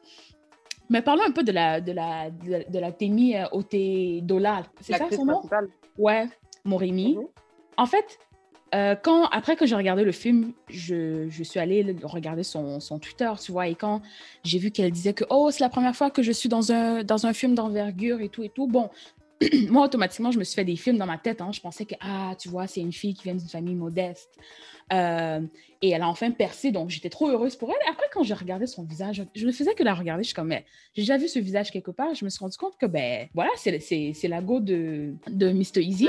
Mais 0.89 1.03
parlons 1.03 1.21
un 1.23 1.31
peu 1.31 1.43
de 1.43 1.51
la, 1.51 1.79
de 1.81 1.91
la, 1.91 2.31
de, 2.31 2.79
la 2.79 2.91
Temi 2.91 3.35
Otedola. 3.51 4.63
C'est 4.81 4.97
ça 4.97 5.07
son 5.11 5.25
nom? 5.25 5.43
Ouais, 5.99 6.25
Morimi. 6.65 7.15
Mhm. 7.15 7.27
En 7.77 7.85
fait, 7.85 8.19
euh, 8.75 8.95
quand, 9.01 9.25
après 9.27 9.55
que 9.55 9.65
j'ai 9.65 9.75
regardé 9.75 10.03
le 10.03 10.11
film, 10.11 10.51
je, 10.69 11.29
je 11.29 11.43
suis 11.43 11.59
allée 11.59 11.95
regarder 12.03 12.43
son, 12.43 12.79
son, 12.79 12.99
Twitter, 12.99 13.31
tu 13.41 13.51
vois, 13.51 13.67
et 13.67 13.75
quand 13.75 14.01
j'ai 14.43 14.59
vu 14.59 14.69
qu'elle 14.69 14.91
disait 14.91 15.13
que, 15.13 15.23
oh, 15.29 15.49
c'est 15.49 15.61
la 15.61 15.69
première 15.69 15.95
fois 15.95 16.11
que 16.11 16.21
je 16.21 16.31
suis 16.31 16.49
dans 16.49 16.71
un, 16.71 17.03
dans 17.03 17.25
un 17.25 17.33
film 17.33 17.55
d'envergure 17.55 18.19
et 18.19 18.27
tout 18.29 18.43
et 18.43 18.49
tout, 18.49 18.67
bon, 18.67 18.89
moi, 19.69 19.85
automatiquement, 19.85 20.31
je 20.31 20.39
me 20.39 20.43
suis 20.43 20.55
fait 20.55 20.65
des 20.65 20.75
films 20.75 20.97
dans 20.97 21.05
ma 21.05 21.17
tête. 21.17 21.41
Hein. 21.41 21.51
Je 21.53 21.61
pensais 21.61 21.85
que, 21.85 21.95
ah, 22.01 22.35
tu 22.37 22.49
vois, 22.49 22.67
c'est 22.67 22.81
une 22.81 22.93
fille 22.93 23.13
qui 23.13 23.23
vient 23.23 23.35
d'une 23.35 23.47
famille 23.47 23.75
modeste. 23.75 24.29
Euh, 24.93 25.41
et 25.81 25.89
elle 25.89 26.03
a 26.03 26.07
enfin 26.07 26.29
percé, 26.31 26.71
donc 26.71 26.89
j'étais 26.89 27.09
trop 27.09 27.27
heureuse 27.27 27.55
pour 27.55 27.69
elle. 27.69 27.91
Après, 27.91 28.05
quand 28.13 28.23
j'ai 28.23 28.35
regardé 28.35 28.67
son 28.67 28.83
visage, 28.83 29.25
je 29.33 29.45
ne 29.45 29.51
faisais 29.51 29.73
que 29.73 29.83
la 29.83 29.93
regarder. 29.93 30.23
Je 30.23 30.27
suis 30.27 30.35
comme, 30.35 30.49
mais 30.49 30.65
j'ai 30.93 31.01
déjà 31.01 31.17
vu 31.17 31.27
ce 31.27 31.39
visage 31.39 31.71
quelque 31.71 31.91
part. 31.91 32.13
Je 32.13 32.23
me 32.23 32.29
suis 32.29 32.39
rendu 32.39 32.57
compte 32.57 32.77
que, 32.77 32.85
ben, 32.85 33.27
voilà, 33.33 33.49
c'est 33.57 34.27
la 34.27 34.41
go 34.41 34.59
de, 34.59 35.13
de 35.27 35.51
Mr. 35.51 35.81
Easy. 35.81 36.07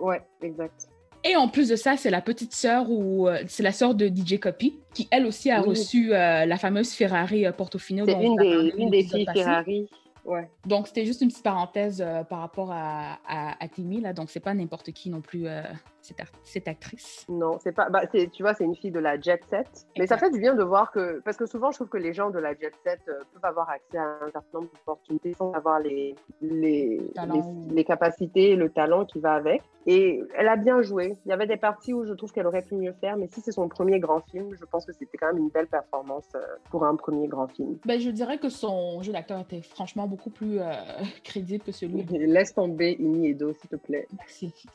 Ouais, 0.00 0.22
exact. 0.42 0.88
Et 1.24 1.36
en 1.36 1.48
plus 1.48 1.70
de 1.70 1.76
ça, 1.76 1.96
c'est 1.96 2.10
la 2.10 2.20
petite 2.20 2.54
sœur 2.54 2.90
ou 2.90 3.28
euh, 3.28 3.38
c'est 3.48 3.62
la 3.62 3.72
sœur 3.72 3.94
de 3.94 4.08
DJ 4.08 4.38
Copy 4.38 4.78
qui 4.92 5.08
elle 5.10 5.26
aussi 5.26 5.50
a 5.50 5.60
reçu 5.60 6.12
euh, 6.12 6.44
la 6.44 6.56
fameuse 6.58 6.92
Ferrari 6.92 7.46
Portofino. 7.56 8.04
C'est 8.06 8.12
une, 8.12 8.36
des, 8.36 8.74
une 8.76 8.90
des 8.90 9.04
filles 9.04 9.26
Ferrari 9.32 9.88
Ouais. 10.24 10.48
Donc, 10.66 10.86
c'était 10.86 11.04
juste 11.04 11.20
une 11.20 11.28
petite 11.28 11.44
parenthèse 11.44 12.02
euh, 12.04 12.24
par 12.24 12.40
rapport 12.40 12.70
à, 12.72 13.18
à, 13.28 13.68
Timmy, 13.68 14.00
là. 14.00 14.12
Donc, 14.12 14.30
c'est 14.30 14.40
pas 14.40 14.54
n'importe 14.54 14.92
qui 14.92 15.10
non 15.10 15.20
plus, 15.20 15.46
euh, 15.46 15.62
cette, 16.04 16.22
cette, 16.42 16.68
actrice. 16.68 17.24
Non, 17.28 17.58
c'est 17.60 17.72
pas. 17.72 17.88
Bah, 17.88 18.02
tu 18.06 18.42
vois, 18.42 18.54
c'est 18.54 18.64
une 18.64 18.76
fille 18.76 18.90
de 18.90 18.98
la 18.98 19.18
jet 19.18 19.42
set. 19.48 19.86
Mais 19.98 20.06
ça 20.06 20.18
fait 20.18 20.30
du 20.30 20.38
bien 20.38 20.54
de 20.54 20.62
voir 20.62 20.90
que. 20.92 21.20
Parce 21.24 21.36
que 21.36 21.46
souvent, 21.46 21.70
je 21.70 21.78
trouve 21.78 21.88
que 21.88 21.96
les 21.96 22.12
gens 22.12 22.30
de 22.30 22.38
la 22.38 22.52
jet 22.52 22.72
set 22.84 23.00
euh, 23.08 23.22
peuvent 23.32 23.44
avoir 23.44 23.70
accès 23.70 23.98
à 23.98 24.18
un 24.22 24.30
certain 24.30 24.58
nombre 24.58 24.70
d'opportunités 24.72 25.32
sans 25.32 25.52
avoir 25.52 25.80
les, 25.80 26.14
les, 26.42 27.00
les, 27.16 27.42
les, 27.70 27.84
capacités, 27.84 28.54
le 28.54 28.68
talent 28.68 29.06
qui 29.06 29.18
va 29.18 29.34
avec. 29.34 29.62
Et 29.86 30.22
elle 30.36 30.48
a 30.48 30.56
bien 30.56 30.82
joué. 30.82 31.16
Il 31.24 31.30
y 31.30 31.32
avait 31.32 31.46
des 31.46 31.56
parties 31.56 31.92
où 31.92 32.04
je 32.04 32.12
trouve 32.12 32.32
qu'elle 32.32 32.46
aurait 32.46 32.62
pu 32.62 32.74
mieux 32.74 32.94
faire. 33.00 33.16
Mais 33.16 33.26
si 33.28 33.40
c'est 33.40 33.52
son 33.52 33.68
premier 33.68 33.98
grand 33.98 34.20
film, 34.30 34.54
je 34.58 34.64
pense 34.64 34.84
que 34.84 34.92
c'était 34.92 35.16
quand 35.16 35.28
même 35.28 35.38
une 35.38 35.50
belle 35.50 35.66
performance 35.66 36.28
pour 36.70 36.84
un 36.84 36.96
premier 36.96 37.28
grand 37.28 37.48
film. 37.48 37.78
Ben, 37.84 38.00
je 38.00 38.10
dirais 38.10 38.38
que 38.38 38.48
son 38.48 39.02
jeu 39.02 39.12
d'acteur 39.12 39.40
était 39.40 39.62
franchement 39.62 40.06
beaucoup 40.06 40.30
plus 40.30 40.60
euh, 40.60 40.72
crédible 41.24 41.64
que 41.64 41.72
celui. 41.72 42.04
Laisse 42.04 42.54
tomber 42.54 42.96
Ini 42.98 43.30
Edo, 43.30 43.52
s'il 43.52 43.70
te 43.70 43.76
plaît. 43.76 44.06
Merci. 44.18 44.52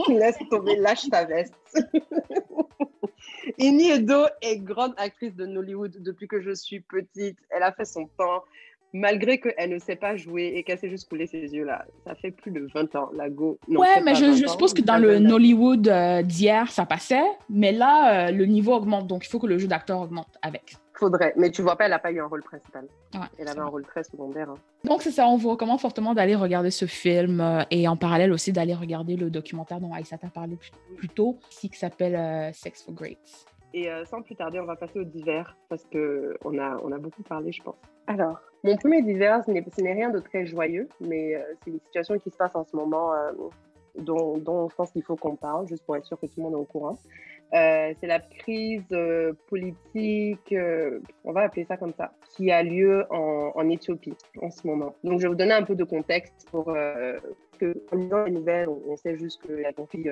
Laisse 0.08 0.38
tomber, 0.50 0.76
lâche 0.76 1.08
ta 1.10 1.24
veste. 1.24 1.54
Ini 3.58 3.90
Edo 3.90 4.26
est 4.42 4.58
grande 4.58 4.94
actrice 4.96 5.34
de 5.34 5.46
Nollywood 5.46 5.96
depuis 6.00 6.28
que 6.28 6.40
je 6.40 6.52
suis 6.54 6.80
petite. 6.80 7.38
Elle 7.50 7.62
a 7.62 7.72
fait 7.72 7.84
son 7.84 8.06
temps 8.18 8.42
malgré 8.92 9.38
qu'elle 9.38 9.70
ne 9.70 9.78
sait 9.78 9.96
pas 9.96 10.16
jouer 10.16 10.52
et 10.54 10.62
qu'elle 10.62 10.78
s'est 10.78 10.90
juste 10.90 11.08
couler 11.08 11.26
ses 11.26 11.54
yeux 11.54 11.64
là. 11.64 11.84
Ça 12.06 12.14
fait 12.14 12.30
plus 12.30 12.50
de 12.50 12.66
20 12.74 12.94
ans, 12.96 13.10
la 13.14 13.28
go. 13.28 13.58
ouais, 13.68 14.00
mais 14.02 14.14
je, 14.14 14.46
suppose 14.46 14.74
que 14.74 14.82
dans 14.82 14.98
le 14.98 15.18
Nollywood 15.18 15.88
euh, 15.88 16.22
d'hier, 16.22 16.70
ça 16.70 16.86
passait, 16.86 17.22
mais 17.48 17.72
là, 17.72 18.28
euh, 18.28 18.30
le 18.32 18.46
niveau 18.46 18.74
augmente, 18.74 19.06
donc 19.06 19.24
il 19.24 19.28
faut 19.28 19.38
que 19.38 19.46
le 19.46 19.58
jeu 19.58 19.68
d'acteur 19.68 20.00
augmente 20.00 20.36
avec. 20.42 20.76
Faudrait, 21.00 21.32
mais 21.36 21.50
tu 21.50 21.62
vois 21.62 21.76
pas, 21.76 21.84
elle 21.84 21.90
n'a 21.92 21.98
pas 21.98 22.12
eu 22.12 22.20
un 22.20 22.26
rôle 22.26 22.42
principal. 22.42 22.86
elle 23.38 23.48
avait 23.48 23.60
un 23.60 23.66
rôle 23.66 23.84
très 23.86 24.04
secondaire. 24.04 24.50
Hein. 24.50 24.58
Donc 24.84 25.02
c'est 25.02 25.10
ça, 25.10 25.26
on 25.26 25.36
vous 25.36 25.50
recommande 25.50 25.80
fortement 25.80 26.12
d'aller 26.14 26.36
regarder 26.36 26.70
ce 26.70 26.84
film 26.84 27.40
euh, 27.40 27.62
et 27.70 27.88
en 27.88 27.96
parallèle 27.96 28.32
aussi 28.32 28.52
d'aller 28.52 28.74
regarder 28.74 29.16
le 29.16 29.30
documentaire 29.30 29.80
dont 29.80 29.92
Aïssa 29.92 30.18
t'a 30.18 30.28
parlé 30.28 30.58
plus, 30.96 31.08
tôt, 31.08 31.38
qui 31.50 31.70
s'appelle 31.72 32.52
Sex 32.54 32.82
for 32.82 32.94
Greats. 32.94 33.46
Et 33.72 33.88
sans 34.04 34.20
plus 34.20 34.34
tarder, 34.34 34.58
on 34.60 34.66
va 34.66 34.76
passer 34.76 34.98
au 34.98 35.04
divers 35.04 35.56
parce 35.68 35.84
qu'on 35.84 36.58
a, 36.58 36.76
on 36.82 36.92
a 36.92 36.98
beaucoup 36.98 37.22
parlé, 37.22 37.52
je 37.52 37.62
pense. 37.62 37.76
Alors, 38.08 38.40
mon 38.64 38.76
premier 38.76 39.02
divers, 39.02 39.42
ce 39.44 39.50
n'est 39.52 39.92
rien 39.92 40.10
de 40.10 40.18
très 40.18 40.44
joyeux, 40.44 40.88
mais 41.00 41.34
euh, 41.34 41.42
c'est 41.62 41.70
une 41.70 41.80
situation 41.80 42.18
qui 42.18 42.30
se 42.30 42.36
passe 42.36 42.54
en 42.54 42.64
ce 42.64 42.76
moment 42.76 43.14
euh, 43.14 43.32
dont, 43.96 44.36
dont, 44.36 44.68
je 44.68 44.74
pense 44.74 44.90
qu'il 44.90 45.02
faut 45.02 45.16
qu'on 45.16 45.36
parle, 45.36 45.66
juste 45.66 45.84
pour 45.84 45.96
être 45.96 46.04
sûr 46.04 46.18
que 46.20 46.26
tout 46.26 46.34
le 46.36 46.42
monde 46.42 46.52
est 46.54 46.56
au 46.56 46.64
courant. 46.64 46.98
Euh, 47.52 47.92
c'est 48.00 48.06
la 48.06 48.20
crise 48.20 48.96
politique, 49.48 50.54
on 51.24 51.32
va 51.32 51.42
appeler 51.42 51.64
ça 51.64 51.76
comme 51.76 51.92
ça, 51.94 52.12
qui 52.30 52.50
a 52.50 52.62
lieu 52.62 53.04
en, 53.10 53.68
Éthiopie 53.68 54.14
en 54.40 54.50
ce 54.50 54.66
moment. 54.66 54.94
Donc, 55.02 55.18
je 55.18 55.24
vais 55.24 55.28
vous 55.28 55.34
donner 55.34 55.54
un 55.54 55.64
peu 55.64 55.74
de 55.74 55.84
contexte 55.84 56.48
pour 56.50 56.66
que, 57.58 57.82
en 57.92 57.96
lisant 57.96 58.24
les 58.24 58.30
nouvelles, 58.30 58.68
on, 58.68 58.96
sait 58.96 59.16
juste 59.16 59.42
qu'il 59.42 59.60
y 59.60 59.64
a 59.64 59.72
conflit 59.72 60.06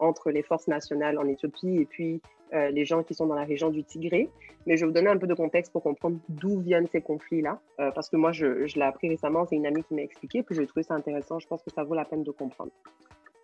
entre 0.00 0.30
les 0.30 0.42
forces 0.42 0.66
nationales 0.66 1.18
en 1.18 1.26
Éthiopie 1.26 1.76
et 1.76 1.84
puis 1.84 2.20
euh, 2.52 2.70
les 2.70 2.84
gens 2.84 3.04
qui 3.04 3.14
sont 3.14 3.26
dans 3.26 3.36
la 3.36 3.44
région 3.44 3.70
du 3.70 3.84
Tigré. 3.84 4.28
Mais 4.66 4.76
je 4.76 4.80
vais 4.80 4.88
vous 4.88 4.92
donner 4.92 5.10
un 5.10 5.18
peu 5.18 5.26
de 5.26 5.34
contexte 5.34 5.72
pour 5.72 5.82
comprendre 5.82 6.18
d'où 6.28 6.60
viennent 6.60 6.88
ces 6.88 7.00
conflits-là. 7.00 7.60
Euh, 7.78 7.90
parce 7.92 8.08
que 8.08 8.16
moi, 8.16 8.32
je, 8.32 8.66
je 8.66 8.76
l'ai 8.76 8.82
appris 8.82 9.08
récemment, 9.08 9.46
c'est 9.46 9.56
une 9.56 9.66
amie 9.66 9.84
qui 9.84 9.94
m'a 9.94 10.02
expliqué, 10.02 10.42
puis 10.42 10.56
j'ai 10.56 10.66
trouvé 10.66 10.82
ça 10.82 10.94
intéressant. 10.94 11.38
Je 11.38 11.46
pense 11.46 11.62
que 11.62 11.70
ça 11.70 11.84
vaut 11.84 11.94
la 11.94 12.04
peine 12.04 12.24
de 12.24 12.30
comprendre. 12.30 12.72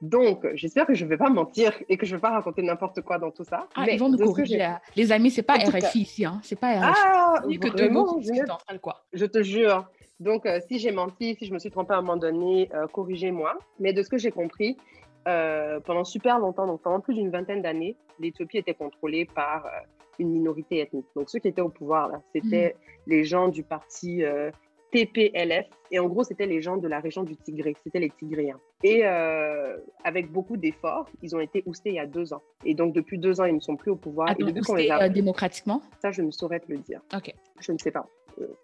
Donc, 0.03 0.47
j'espère 0.55 0.87
que 0.87 0.95
je 0.95 1.05
ne 1.05 1.11
vais 1.11 1.17
pas 1.17 1.31
mentir 1.31 1.73
et 1.89 1.97
que 1.97 2.05
je 2.05 2.13
ne 2.13 2.19
vais 2.19 2.23
pas 2.23 2.31
raconter 2.31 2.63
n'importe 2.63 3.01
quoi 3.03 3.19
dans 3.19 3.31
tout 3.31 3.45
ça. 3.45 3.67
Ah, 3.75 3.85
mais 3.87 3.95
ils 3.95 3.99
vont 3.99 4.09
nous 4.09 4.19
corriger. 4.19 4.67
Les 4.95 5.13
amis, 5.13 5.31
ce 5.31 5.41
n'est 5.41 5.45
pas 5.45 5.55
RFI 5.55 6.01
ici. 6.01 6.25
Hein. 6.25 6.41
C'est 6.43 6.59
pas 6.59 6.73
RFI. 6.73 7.01
Ah, 7.07 7.43
que 7.45 7.69
vraiment, 7.69 8.21
je, 8.21 8.77
quoi. 8.79 9.05
je 9.13 9.25
te 9.25 9.43
jure. 9.43 9.87
Donc, 10.21 10.47
euh, 10.47 10.61
si 10.69 10.79
j'ai 10.79 10.93
menti, 10.93 11.35
si 11.39 11.47
je 11.47 11.53
me 11.53 11.59
suis 11.59 11.71
trompée 11.71 11.95
à 11.95 11.99
un 11.99 12.03
moment 12.03 12.17
donné, 12.17 12.71
corrigez-moi. 12.93 13.59
Mais 13.81 13.93
de 13.93 14.03
ce 14.03 14.09
que 14.09 14.19
j'ai 14.19 14.31
compris, 14.31 14.77
euh, 15.27 15.81
pendant 15.81 16.05
super 16.05 16.39
longtemps, 16.39 16.69
donc 16.69 16.83
pendant 16.83 17.01
plus 17.01 17.15
d'une 17.15 17.31
vingtaine 17.31 17.61
d'années, 17.61 17.97
l'Éthiopie 18.21 18.59
était 18.59 18.75
contrôlée 18.75 19.25
par 19.25 19.67
euh, 19.67 19.71
une 20.21 20.31
minorité 20.31 20.79
ethnique. 20.79 21.07
Donc 21.17 21.29
ceux 21.31 21.41
qui 21.41 21.49
étaient 21.49 21.63
au 21.63 21.69
pouvoir, 21.69 22.09
là, 22.09 22.23
c'était 22.33 22.77
mm. 22.77 23.11
les 23.11 23.25
gens 23.25 23.49
du 23.49 23.65
parti 23.65 24.23
euh, 24.23 24.53
TPLF. 24.93 25.67
Et 25.91 25.99
en 25.99 26.07
gros, 26.07 26.23
c'était 26.23 26.47
les 26.47 26.63
gens 26.63 26.77
de 26.77 26.87
la 26.87 27.01
région 27.01 27.25
du 27.25 27.37
Tigré, 27.37 27.75
c'était 27.83 27.99
les 27.99 28.11
Tigréens. 28.11 28.61
Et 28.83 29.05
avec 30.05 30.31
beaucoup 30.31 30.57
d'efforts, 30.57 31.09
ils 31.23 31.35
ont 31.35 31.41
été 31.41 31.63
oustés 31.67 31.91
il 31.91 31.97
y 31.97 31.99
a 31.99 32.07
deux 32.07 32.33
ans. 32.33 32.43
Et 32.65 32.75
donc 32.75 32.93
depuis 32.95 33.19
deux 33.19 33.41
ans, 33.41 33.45
ils 33.45 33.55
ne 33.55 33.61
sont 33.61 33.77
plus 33.77 33.91
au 33.91 33.97
pouvoir. 33.97 34.29
Ah, 34.31 34.35
et 34.39 34.53
depuis 34.53 34.85
les 34.85 34.91
a... 34.91 35.09
démocratiquement 35.09 35.83
Ça, 36.01 36.13
je 36.13 36.23
ne 36.23 36.31
saurais 36.31 36.61
te 36.61 36.71
le 36.71 36.79
dire. 36.79 37.01
Ok. 37.15 37.33
Je 37.61 37.73
ne 37.73 37.79
sais 37.79 37.91
pas. 37.91 38.07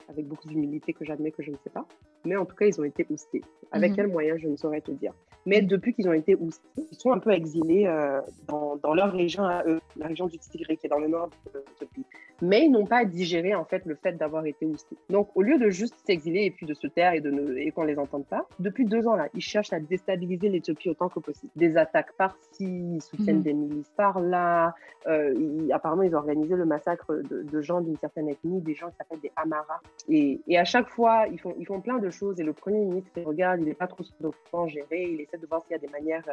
avec 0.08 0.26
beaucoup 0.26 0.48
d'humilité 0.48 0.92
que 0.92 1.04
j'admets 1.04 1.30
que 1.30 1.42
je 1.42 1.50
ne 1.50 1.56
sais 1.64 1.70
pas. 1.70 1.86
Mais 2.24 2.36
en 2.36 2.44
tout 2.44 2.54
cas, 2.54 2.66
ils 2.66 2.80
ont 2.80 2.84
été 2.84 3.06
oustés. 3.10 3.42
Avec 3.72 3.92
mm-hmm. 3.92 3.96
quels 3.96 4.08
moyens, 4.08 4.40
je 4.40 4.48
ne 4.48 4.56
saurais 4.56 4.80
te 4.80 4.90
dire. 4.90 5.14
Mais 5.46 5.62
depuis 5.62 5.94
qu'ils 5.94 6.08
ont 6.08 6.12
été 6.12 6.36
oustés, 6.36 6.86
ils 6.90 6.98
sont 6.98 7.12
un 7.12 7.18
peu 7.18 7.32
exilés 7.32 7.86
euh, 7.86 8.20
dans, 8.48 8.76
dans, 8.76 8.94
leur 8.94 9.12
région 9.12 9.44
à 9.44 9.64
eux, 9.66 9.80
la 9.96 10.06
région 10.06 10.26
du 10.26 10.38
Tigré, 10.38 10.76
qui 10.76 10.86
est 10.86 10.90
dans 10.90 10.98
le 10.98 11.08
nord 11.08 11.30
de 11.52 11.64
ce 11.78 11.84
pays. 11.84 12.04
Mais 12.42 12.64
ils 12.64 12.70
n'ont 12.70 12.86
pas 12.86 13.04
digéré 13.04 13.54
en 13.54 13.64
fait 13.64 13.84
le 13.86 13.94
fait 13.94 14.12
d'avoir 14.14 14.44
été 14.46 14.66
oustés. 14.66 14.96
Donc 15.10 15.28
au 15.36 15.42
lieu 15.42 15.58
de 15.58 15.70
juste 15.70 15.94
s'exiler 16.04 16.44
et 16.46 16.50
puis 16.50 16.66
de 16.66 16.74
se 16.74 16.88
taire 16.88 17.12
et, 17.12 17.20
de 17.20 17.30
ne, 17.30 17.56
et 17.56 17.70
qu'on 17.70 17.84
les 17.84 17.98
entende 17.98 18.26
pas, 18.26 18.48
depuis 18.58 18.84
deux 18.84 19.06
ans 19.06 19.14
là, 19.14 19.28
ils 19.32 19.40
cherchent 19.40 19.72
à 19.72 19.78
déstabiliser 19.78 20.48
l'Éthiopie 20.48 20.90
autant 20.90 21.08
que 21.08 21.20
possible. 21.20 21.52
Des 21.54 21.76
attaques 21.76 22.12
par-ci, 22.14 22.64
ils 22.64 23.00
soutiennent 23.00 23.36
mhm. 23.36 23.42
des 23.42 23.52
milices 23.52 23.92
par-là. 23.96 24.74
Euh, 25.06 25.68
apparemment, 25.72 26.02
ils 26.02 26.14
ont 26.14 26.18
organisé 26.18 26.56
le 26.56 26.64
massacre 26.64 27.14
de, 27.14 27.42
de 27.42 27.60
gens 27.60 27.80
d'une 27.80 27.96
certaine 27.96 28.28
ethnie, 28.28 28.60
des 28.60 28.74
gens 28.74 28.88
qui 28.90 28.96
s'appellent 28.96 29.20
des 29.20 29.32
Amara. 29.36 29.80
Et, 30.08 30.40
et, 30.46 30.58
à 30.58 30.64
chaque 30.64 30.88
fois, 30.88 31.26
ils 31.30 31.38
font, 31.38 31.54
ils 31.58 31.66
font 31.66 31.80
plein 31.80 31.98
de 31.98 32.10
choses. 32.10 32.40
Et 32.40 32.44
le 32.44 32.52
premier 32.52 32.78
ministre, 32.78 33.10
il 33.16 33.24
regarde, 33.24 33.60
il 33.60 33.66
n'est 33.66 33.74
pas 33.74 33.86
trop 33.86 34.02
souvent 34.02 34.66
géré, 34.66 35.08
il 35.10 35.20
de 35.38 35.46
voir 35.46 35.62
s'il 35.62 35.72
y 35.72 35.74
a 35.74 35.78
des 35.78 35.88
manières 35.88 36.28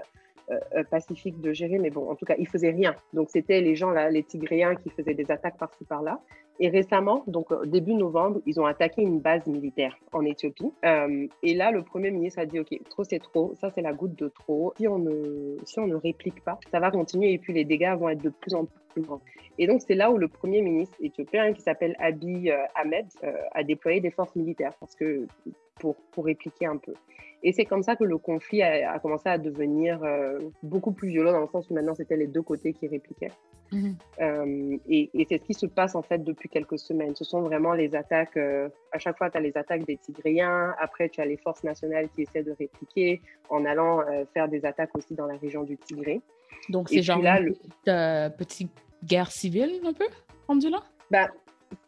euh, 0.52 0.60
euh, 0.76 0.84
pacifiques 0.84 1.40
de 1.42 1.54
gérer, 1.54 1.78
mais 1.80 1.90
bon, 1.90 2.10
en 2.10 2.16
tout 2.16 2.26
cas, 2.26 2.36
il 2.38 2.48
faisait 2.48 2.72
rien. 2.72 2.96
Donc, 3.14 3.30
c'était 3.30 3.62
les 3.62 3.76
gens, 3.76 3.92
là, 3.92 4.10
les 4.10 4.24
Tigréens 4.24 4.76
qui 4.76 4.90
faisaient 4.90 5.14
des 5.14 5.30
attaques 5.32 5.58
par-ci, 5.58 5.86
par-là. 5.86 6.20
Et 6.60 6.70
récemment, 6.70 7.24
donc 7.28 7.52
euh, 7.52 7.66
début 7.66 7.94
novembre, 7.94 8.42
ils 8.46 8.60
ont 8.60 8.66
attaqué 8.66 9.02
une 9.02 9.20
base 9.20 9.48
militaire 9.48 9.98
en 10.12 10.26
Éthiopie. 10.26 10.72
et 11.44 11.54
là, 11.54 11.72
le 11.72 11.84
Premier 11.84 12.12
ministre 12.12 12.40
a 12.40 12.46
dit, 12.46 12.60
OK, 12.60 12.78
trop 12.90 13.04
c'est 13.04 13.20
trop, 13.20 13.54
ça 13.56 13.70
c'est 13.74 13.82
la 13.82 13.94
goutte 13.94 14.16
de 14.16 14.28
trop. 14.28 14.74
Si 14.78 14.88
on, 14.88 15.00
ne, 15.00 15.58
si 15.64 15.80
on 15.80 15.88
ne 15.88 15.96
réplique 15.96 16.44
pas, 16.44 16.60
ça 16.72 16.80
va 16.80 16.92
continuer 16.92 17.34
et 17.34 17.38
puis 17.38 17.54
les 17.54 17.66
dégâts 17.66 17.96
vont 17.98 18.10
être 18.10 18.22
de 18.22 18.30
plus 18.30 18.54
en 18.54 18.66
plus 18.94 19.02
grands. 19.02 19.22
Et 19.58 19.68
donc, 19.68 19.82
c'est 19.86 19.96
là 19.96 20.12
où 20.12 20.18
le 20.18 20.28
Premier 20.28 20.62
ministre 20.62 20.96
éthiopien, 21.02 21.54
qui 21.54 21.62
s'appelle 21.62 21.96
Abiy 22.00 22.52
Ahmed, 22.76 23.06
a 23.52 23.64
déployé 23.64 24.00
des 24.00 24.12
forces 24.12 24.36
militaires 24.36 24.74
parce 24.80 24.96
que, 24.96 25.28
pour, 25.80 25.96
pour 26.12 26.26
répliquer 26.26 26.66
un 26.66 26.78
peu. 26.78 26.94
Et 27.42 27.54
c'est 27.54 27.66
comme 27.66 27.84
ça 27.84 27.96
que 27.96 28.04
le 28.04 28.18
conflit 28.18 28.62
a, 28.62 29.00
commencé 29.00 29.30
à 29.30 29.38
devenir 29.38 30.04
euh, 30.04 30.40
beaucoup 30.62 30.92
plus 30.92 31.10
violent, 31.10 31.32
dans 31.32 31.42
le 31.42 31.48
sens 31.48 31.70
où 31.70 31.74
maintenant 31.74 31.96
c'était 31.96 32.18
les 32.18 32.28
deux 32.28 32.42
côtés 32.42 32.74
qui 32.74 32.88
répliquaient. 32.88 33.32
Mhm. 33.72 33.96
Euh, 34.20 34.78
et, 34.90 35.10
c'est 35.30 35.38
ce 35.38 35.44
qui 35.44 35.54
se 35.54 35.66
passe 35.66 35.96
en 35.96 36.02
fait 36.02 36.24
depuis 36.24 36.49
quelques 36.52 36.80
semaines. 36.80 37.16
Ce 37.16 37.24
sont 37.24 37.42
vraiment 37.42 37.74
les 37.74 37.96
attaques, 37.96 38.38
euh, 38.38 38.70
à 38.92 39.00
chaque 39.00 39.18
fois 39.18 39.30
tu 39.30 39.38
as 39.38 39.42
les 39.42 39.56
attaques 39.58 39.86
des 39.86 39.98
Tigréens, 39.98 40.76
après 40.80 41.10
tu 41.10 41.22
as 41.22 41.26
les 41.26 41.38
forces 41.38 41.64
nationales 41.64 42.10
qui 42.10 42.24
essaient 42.24 42.44
de 42.44 42.56
répliquer 42.58 43.22
en 43.50 43.66
allant 43.66 44.04
faire 44.34 44.48
des 44.48 44.66
attaques 44.66 44.96
aussi 44.96 45.14
dans 45.14 45.26
la 45.26 45.38
région 45.38 45.64
du 45.64 45.78
Tigré. 45.78 46.22
Donc 46.70 46.90
c'est 46.90 47.02
genre 47.02 47.22
là, 47.22 47.40
une 47.40 47.54
petite, 48.38 48.72
guerre 49.04 49.32
civile 49.32 49.82
un 49.86 49.94
peu, 49.94 50.08
rendu 50.48 50.70
là? 50.70 50.84
Bah, 51.12 51.30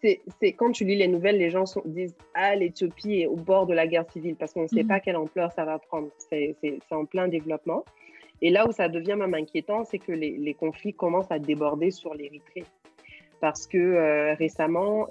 c'est 0.01 0.21
quand 0.53 0.71
tu 0.71 0.85
lis 0.85 0.95
les 0.95 1.07
nouvelles, 1.07 1.37
les 1.37 1.49
gens 1.49 1.63
disent 1.85 2.15
Ah, 2.33 2.55
l'Éthiopie 2.55 3.21
est 3.21 3.27
au 3.27 3.35
bord 3.35 3.65
de 3.65 3.73
la 3.73 3.87
guerre 3.87 4.09
civile 4.11 4.35
parce 4.35 4.53
qu'on 4.53 4.63
ne 4.63 4.67
sait 4.67 4.83
mhm. 4.83 4.87
pas 4.87 4.99
quelle 4.99 5.17
ampleur 5.17 5.51
ça 5.51 5.65
va 5.65 5.79
prendre. 5.79 6.09
C'est 6.29 6.55
en 6.91 7.05
plein 7.05 7.27
développement. 7.27 7.83
Et 8.43 8.49
là 8.49 8.67
où 8.67 8.71
ça 8.71 8.89
devient 8.89 9.15
même 9.15 9.35
inquiétant, 9.35 9.83
c'est 9.83 9.99
que 9.99 10.11
les, 10.11 10.55
conflits 10.55 10.93
commencent 10.93 11.31
à 11.31 11.37
déborder 11.37 11.91
sur 11.91 12.15
l'Érythrée. 12.15 12.63
Parce 13.41 13.67
que 13.67 14.35
récemment, 14.37 15.07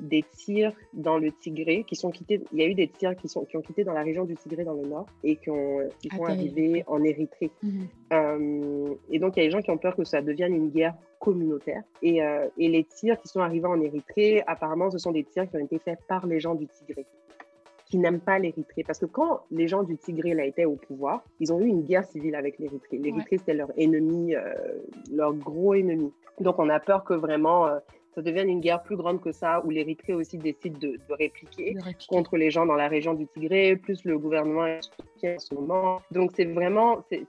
des 0.00 0.24
tirs 0.36 0.72
dans 0.94 1.18
le 1.18 1.30
Tigré 1.30 1.84
qui 1.84 1.94
sont 1.94 2.10
quittés, 2.10 2.40
il 2.52 2.58
y 2.58 2.62
a 2.62 2.66
eu 2.66 2.74
des 2.74 2.88
tirs 2.88 3.14
qui, 3.14 3.28
sont, 3.28 3.44
qui 3.44 3.56
ont 3.56 3.60
quitté 3.60 3.84
dans 3.84 3.92
la 3.92 4.02
région 4.02 4.24
du 4.24 4.34
Tigré 4.34 4.64
dans 4.64 4.74
le 4.74 4.88
nord 4.88 5.06
et 5.22 5.36
qui, 5.36 5.50
ont, 5.50 5.88
qui 6.00 6.08
sont 6.08 6.24
arrivés 6.24 6.84
en 6.86 7.02
Érythrée. 7.04 7.50
Mhm. 7.62 8.96
et 9.10 9.18
donc, 9.18 9.36
il 9.36 9.40
y 9.40 9.42
a 9.42 9.46
des 9.46 9.50
gens 9.50 9.62
qui 9.62 9.70
ont 9.70 9.78
peur 9.78 9.94
que 9.94 10.04
ça 10.04 10.22
devienne 10.22 10.54
une 10.54 10.70
guerre 10.70 10.94
communautaire. 11.20 11.82
Et, 12.02 12.20
et 12.58 12.68
les 12.68 12.84
tirs 12.84 13.20
qui 13.20 13.28
sont 13.28 13.40
arrivés 13.40 13.68
en 13.68 13.80
Érythrée, 13.80 14.42
apparemment, 14.46 14.90
ce 14.90 14.98
sont 14.98 15.12
des 15.12 15.24
tirs 15.24 15.48
qui 15.48 15.56
ont 15.56 15.64
été 15.64 15.78
faits 15.78 15.98
par 16.08 16.26
les 16.26 16.40
gens 16.40 16.54
du 16.54 16.66
Tigré 16.66 17.06
qui 17.86 17.98
n'aiment 17.98 18.20
pas 18.20 18.38
l'Érythrée. 18.38 18.82
Parce 18.84 18.98
que 18.98 19.06
quand 19.06 19.42
les 19.50 19.68
gens 19.68 19.82
du 19.82 19.96
Tigré 19.96 20.34
là, 20.34 20.44
étaient 20.44 20.64
au 20.64 20.76
pouvoir, 20.76 21.24
ils 21.40 21.52
ont 21.52 21.60
eu 21.60 21.66
une 21.66 21.82
guerre 21.82 22.04
civile 22.04 22.34
avec 22.34 22.58
l'Érythrée. 22.58 22.98
L'Érythrée, 22.98 23.38
c'était 23.38 23.54
leur 23.54 23.70
ennemi, 23.76 24.34
euh, 24.34 24.42
leur 25.12 25.32
gros 25.32 25.74
ennemi. 25.74 26.12
Donc, 26.40 26.58
on 26.58 26.68
a 26.68 26.80
peur 26.80 27.04
que 27.04 27.14
vraiment 27.14 27.66
euh, 27.66 27.78
ça 28.14 28.22
devienne 28.22 28.48
une 28.48 28.60
guerre 28.60 28.82
plus 28.82 28.96
grande 28.96 29.20
que 29.20 29.32
ça, 29.32 29.62
où 29.64 29.70
l'Érythrée 29.70 30.14
aussi 30.14 30.38
décide 30.38 30.78
de, 30.78 30.98
répliquer, 31.10 31.76
contre 32.08 32.36
les 32.36 32.50
gens 32.50 32.66
dans 32.66 32.74
la 32.74 32.88
région 32.88 33.14
du 33.14 33.26
Tigré, 33.26 33.76
plus 33.76 34.04
le 34.04 34.18
gouvernement 34.18 34.66
éthiopien 34.66 35.34
en 35.34 35.38
ce 35.38 35.54
moment. 35.54 36.02
Donc, 36.10 36.30
c'est 36.34 36.46
vraiment, 36.46 37.04
c'est 37.10 37.26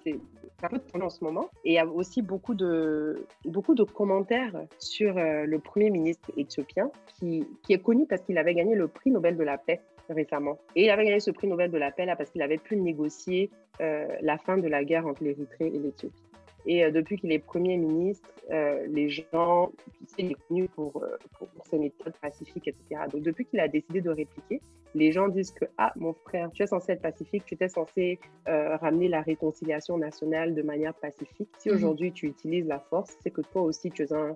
un 0.63 0.69
peu 0.69 0.77
de 0.77 1.03
en 1.03 1.09
ce 1.09 1.23
moment. 1.23 1.49
Et 1.65 1.71
il 1.71 1.73
y 1.73 1.79
a 1.79 1.85
aussi 1.85 2.21
beaucoup 2.21 2.55
de, 2.55 3.25
beaucoup 3.45 3.75
de 3.75 3.83
commentaires 3.83 4.53
sur 4.79 5.17
euh, 5.17 5.45
le 5.45 5.59
premier 5.59 5.89
ministre 5.89 6.31
éthiopien, 6.37 6.89
qui, 7.07 7.45
qui 7.63 7.73
est 7.73 7.81
connu 7.81 8.05
parce 8.07 8.21
qu'il 8.21 8.37
avait 8.37 8.53
gagné 8.53 8.75
le 8.75 8.87
prix 8.87 9.11
Nobel 9.11 9.37
de 9.37 9.43
la 9.43 9.57
paix 9.57 9.81
récemment. 10.09 10.57
Et 10.75 10.85
il 10.85 10.89
avait 10.89 11.05
gagné 11.05 11.19
ce 11.19 11.31
prix 11.31 11.47
Nobel 11.47 11.71
de 11.71 11.77
la 11.77 11.91
paix 11.91 12.05
là 12.05 12.15
parce 12.15 12.29
qu'il 12.29 12.41
avait 12.41 12.57
pu 12.57 12.77
négocier 12.77 13.49
euh, 13.81 14.07
la 14.21 14.37
fin 14.37 14.57
de 14.57 14.67
la 14.67 14.83
guerre 14.83 15.05
entre 15.05 15.23
l'Érythrée 15.23 15.67
et 15.67 15.79
l'Éthiopie. 15.79 16.23
Et 16.67 16.83
euh, 16.83 16.91
depuis 16.91 17.17
qu'il 17.17 17.31
est 17.31 17.39
Premier 17.39 17.77
ministre, 17.77 18.29
euh, 18.51 18.85
les 18.87 19.09
gens, 19.09 19.71
il 20.17 20.31
est 20.31 20.37
connu 20.47 20.67
pour, 20.67 21.03
pour, 21.37 21.65
ses 21.65 21.79
méthodes 21.79 22.13
pacifiques, 22.21 22.67
etc. 22.67 23.01
Donc 23.11 23.23
depuis 23.23 23.45
qu'il 23.45 23.59
a 23.59 23.67
décidé 23.67 24.01
de 24.01 24.09
répliquer, 24.09 24.61
les 24.95 25.11
gens 25.11 25.27
disent 25.27 25.51
que, 25.51 25.65
ah, 25.77 25.93
mon 25.95 26.13
frère, 26.13 26.49
tu 26.51 26.63
es 26.63 26.67
censé 26.67 26.93
être 26.93 27.01
pacifique, 27.01 27.43
tu 27.45 27.53
étais 27.53 27.69
censé 27.69 28.19
ramener 28.45 29.07
la 29.07 29.21
réconciliation 29.21 29.97
nationale 29.97 30.55
de 30.55 30.61
manière 30.61 30.93
pacifique. 30.93 31.49
Si 31.57 31.69
mhm. 31.69 31.75
aujourd'hui 31.75 32.11
tu 32.11 32.27
utilises 32.27 32.65
la 32.65 32.79
force, 32.79 33.15
c'est 33.21 33.31
que 33.31 33.41
toi 33.41 33.61
aussi 33.61 33.91
tu 33.91 34.03
es 34.03 34.13
un, 34.13 34.35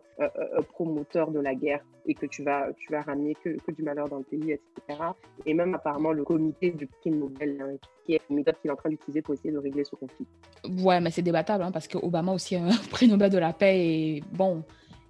promoteur 0.73 1.31
de 1.31 1.39
la 1.39 1.55
guerre 1.55 1.83
et 2.05 2.13
que 2.13 2.25
tu 2.25 2.43
vas, 2.43 2.67
tu 2.77 2.91
vas 2.91 3.01
ramener 3.01 3.35
que, 3.35 3.49
que, 3.49 3.71
du 3.71 3.83
malheur 3.83 4.09
dans 4.09 4.17
le 4.17 4.23
pays, 4.23 4.51
etc. 4.51 5.01
Et 5.45 5.53
même 5.53 5.75
apparemment 5.75 6.11
le 6.11 6.23
comité 6.23 6.71
du 6.71 6.87
prix 6.87 7.11
Nobel, 7.11 7.61
hein, 7.61 7.75
qui 8.05 8.15
est 8.15 8.21
une 8.29 8.37
méthode 8.37 8.55
qu'il 8.59 8.69
est 8.69 8.73
en 8.73 8.77
train 8.77 8.89
d'utiliser 8.89 9.21
pour 9.21 9.33
essayer 9.33 9.51
de 9.51 9.57
régler 9.57 9.83
ce 9.83 9.95
conflit. 9.95 10.25
Ouais, 10.83 10.99
mais 10.99 11.11
c'est 11.11 11.21
débattable 11.21 11.63
hein, 11.63 11.71
parce 11.71 11.87
que 11.87 11.97
Obama 11.97 12.33
aussi 12.33 12.55
a 12.55 12.63
un 12.63 12.69
prix 12.91 13.07
Nobel 13.07 13.31
de 13.31 13.37
la 13.37 13.53
paix 13.53 13.79
et 13.79 14.23
bon, 14.31 14.63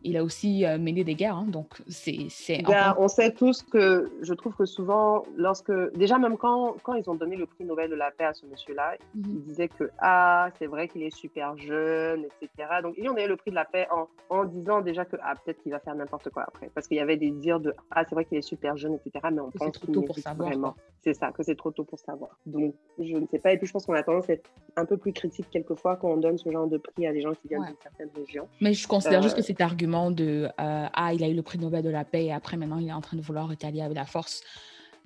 il 0.03 0.17
a 0.17 0.23
aussi 0.23 0.65
euh, 0.65 0.77
mené 0.77 1.03
des 1.03 1.15
guerres. 1.15 1.35
Hein, 1.35 1.47
donc, 1.47 1.81
c'est. 1.87 2.27
Ben, 2.63 2.95
on 2.97 3.07
sait 3.07 3.31
tous 3.31 3.61
que 3.63 4.11
je 4.21 4.33
trouve 4.33 4.55
que 4.55 4.65
souvent, 4.65 5.23
lorsque. 5.35 5.71
Déjà, 5.95 6.17
même 6.17 6.37
quand, 6.37 6.75
quand 6.83 6.93
ils 6.93 7.09
ont 7.09 7.15
donné 7.15 7.35
le 7.35 7.45
prix 7.45 7.65
Nobel 7.65 7.89
de 7.89 7.95
la 7.95 8.11
paix 8.11 8.25
à 8.25 8.33
ce 8.33 8.45
monsieur-là, 8.45 8.95
mhm. 9.15 9.23
ils 9.27 9.41
disaient 9.41 9.67
que, 9.67 9.89
ah, 9.99 10.49
c'est 10.59 10.67
vrai 10.67 10.87
qu'il 10.87 11.03
est 11.03 11.15
super 11.15 11.57
jeune, 11.57 12.25
etc. 12.25 12.69
Donc, 12.81 12.95
ils 12.97 13.07
ont 13.09 13.13
donné 13.13 13.27
le 13.27 13.37
prix 13.37 13.51
de 13.51 13.55
la 13.55 13.65
paix 13.65 13.87
en, 13.91 14.07
en 14.29 14.45
disant 14.45 14.81
déjà 14.81 15.05
que, 15.05 15.17
ah, 15.21 15.35
peut-être 15.35 15.61
qu'il 15.61 15.71
va 15.71 15.79
faire 15.79 15.95
n'importe 15.95 16.29
quoi 16.29 16.43
après. 16.47 16.69
Parce 16.73 16.87
qu'il 16.87 16.97
y 16.97 17.01
avait 17.01 17.17
des 17.17 17.31
dires 17.31 17.59
de, 17.59 17.73
ah, 17.91 18.03
c'est 18.07 18.15
vrai 18.15 18.25
qu'il 18.25 18.37
est 18.37 18.41
super 18.41 18.77
jeune, 18.77 18.95
etc. 18.95 19.27
Mais 19.31 19.41
on 19.41 19.51
pense 19.51 19.79
tôt 19.79 20.01
pour 20.01 20.17
savoir. 20.17 20.49
Vraiment. 20.49 20.75
C'est 21.03 21.13
ça, 21.13 21.31
que 21.31 21.43
c'est 21.43 21.55
trop 21.55 21.71
tôt 21.71 21.83
pour 21.83 21.99
savoir. 21.99 22.37
Donc, 22.45 22.75
je 22.99 23.17
ne 23.17 23.25
sais 23.27 23.39
pas. 23.39 23.53
Et 23.53 23.57
puis, 23.57 23.67
je 23.67 23.73
pense 23.73 23.85
qu'on 23.85 23.93
a 23.93 24.03
tendance 24.03 24.29
à 24.29 24.33
être 24.33 24.49
un 24.75 24.85
peu 24.85 24.97
plus 24.97 25.13
critique 25.13 25.47
quelquefois 25.49 25.95
quand 25.95 26.09
on 26.09 26.17
donne 26.17 26.37
ce 26.37 26.49
genre 26.51 26.67
de 26.67 26.77
prix 26.77 27.07
à 27.07 27.13
des 27.13 27.21
gens 27.21 27.33
qui 27.33 27.47
viennent 27.47 27.65
d'une 27.65 27.75
certaine 27.81 28.09
région. 28.15 28.47
Mais 28.61 28.73
je 28.73 28.87
considère 28.87 29.21
juste 29.21 29.35
euh, 29.35 29.37
que 29.37 29.43
cet 29.43 29.61
argument 29.61 29.90
de 30.11 30.49
euh, 30.59 30.87
ah, 30.93 31.13
il 31.13 31.23
a 31.23 31.27
eu 31.27 31.33
le 31.33 31.41
prix 31.41 31.59
Nobel 31.59 31.83
de 31.83 31.89
la 31.89 32.03
paix 32.03 32.25
et 32.25 32.33
après 32.33 32.57
maintenant 32.57 32.77
il 32.77 32.87
est 32.87 32.93
en 32.93 33.01
train 33.01 33.17
de 33.17 33.21
vouloir 33.21 33.47
rétalier 33.47 33.81
avec 33.81 33.95
la 33.95 34.05
force. 34.05 34.41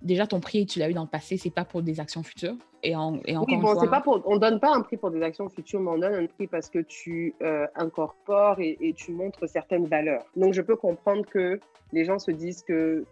Déjà, 0.01 0.27
ton 0.27 0.39
prix, 0.39 0.65
tu 0.65 0.79
l'as 0.79 0.89
eu 0.89 0.93
dans 0.93 1.03
le 1.03 1.09
passé, 1.09 1.37
c'est 1.37 1.49
pas 1.49 1.65
pour 1.65 1.81
des 1.81 1.99
actions 1.99 2.23
futures? 2.23 2.55
Et, 2.83 2.95
en, 2.95 3.19
et 3.25 3.35
encore 3.35 3.47
oui, 3.49 3.61
bon, 3.61 3.73
fois... 3.73 3.89
pas 3.89 4.01
pour, 4.01 4.21
on 4.25 4.37
donne 4.37 4.59
pas 4.59 4.75
un 4.75 4.81
prix 4.81 4.97
pour 4.97 5.09
des 5.09 5.23
actions 5.23 5.49
futures, 5.49 5.79
mais 5.79 5.89
on 5.89 5.97
donne 5.97 6.13
un 6.13 6.27
prix 6.27 6.45
parce 6.45 6.69
que 6.69 6.79
tu 6.79 7.33
euh, 7.41 7.65
incorpores 7.75 8.59
et, 8.59 8.77
et, 8.79 8.93
tu 8.93 9.11
montres 9.11 9.49
certaines 9.49 9.87
valeurs. 9.87 10.23
Donc, 10.35 10.53
je 10.53 10.61
peux 10.61 10.75
comprendre 10.75 11.25
que 11.25 11.59
les 11.93 12.05
gens 12.05 12.19
se 12.19 12.31
disent 12.31 12.61
que 12.61 13.05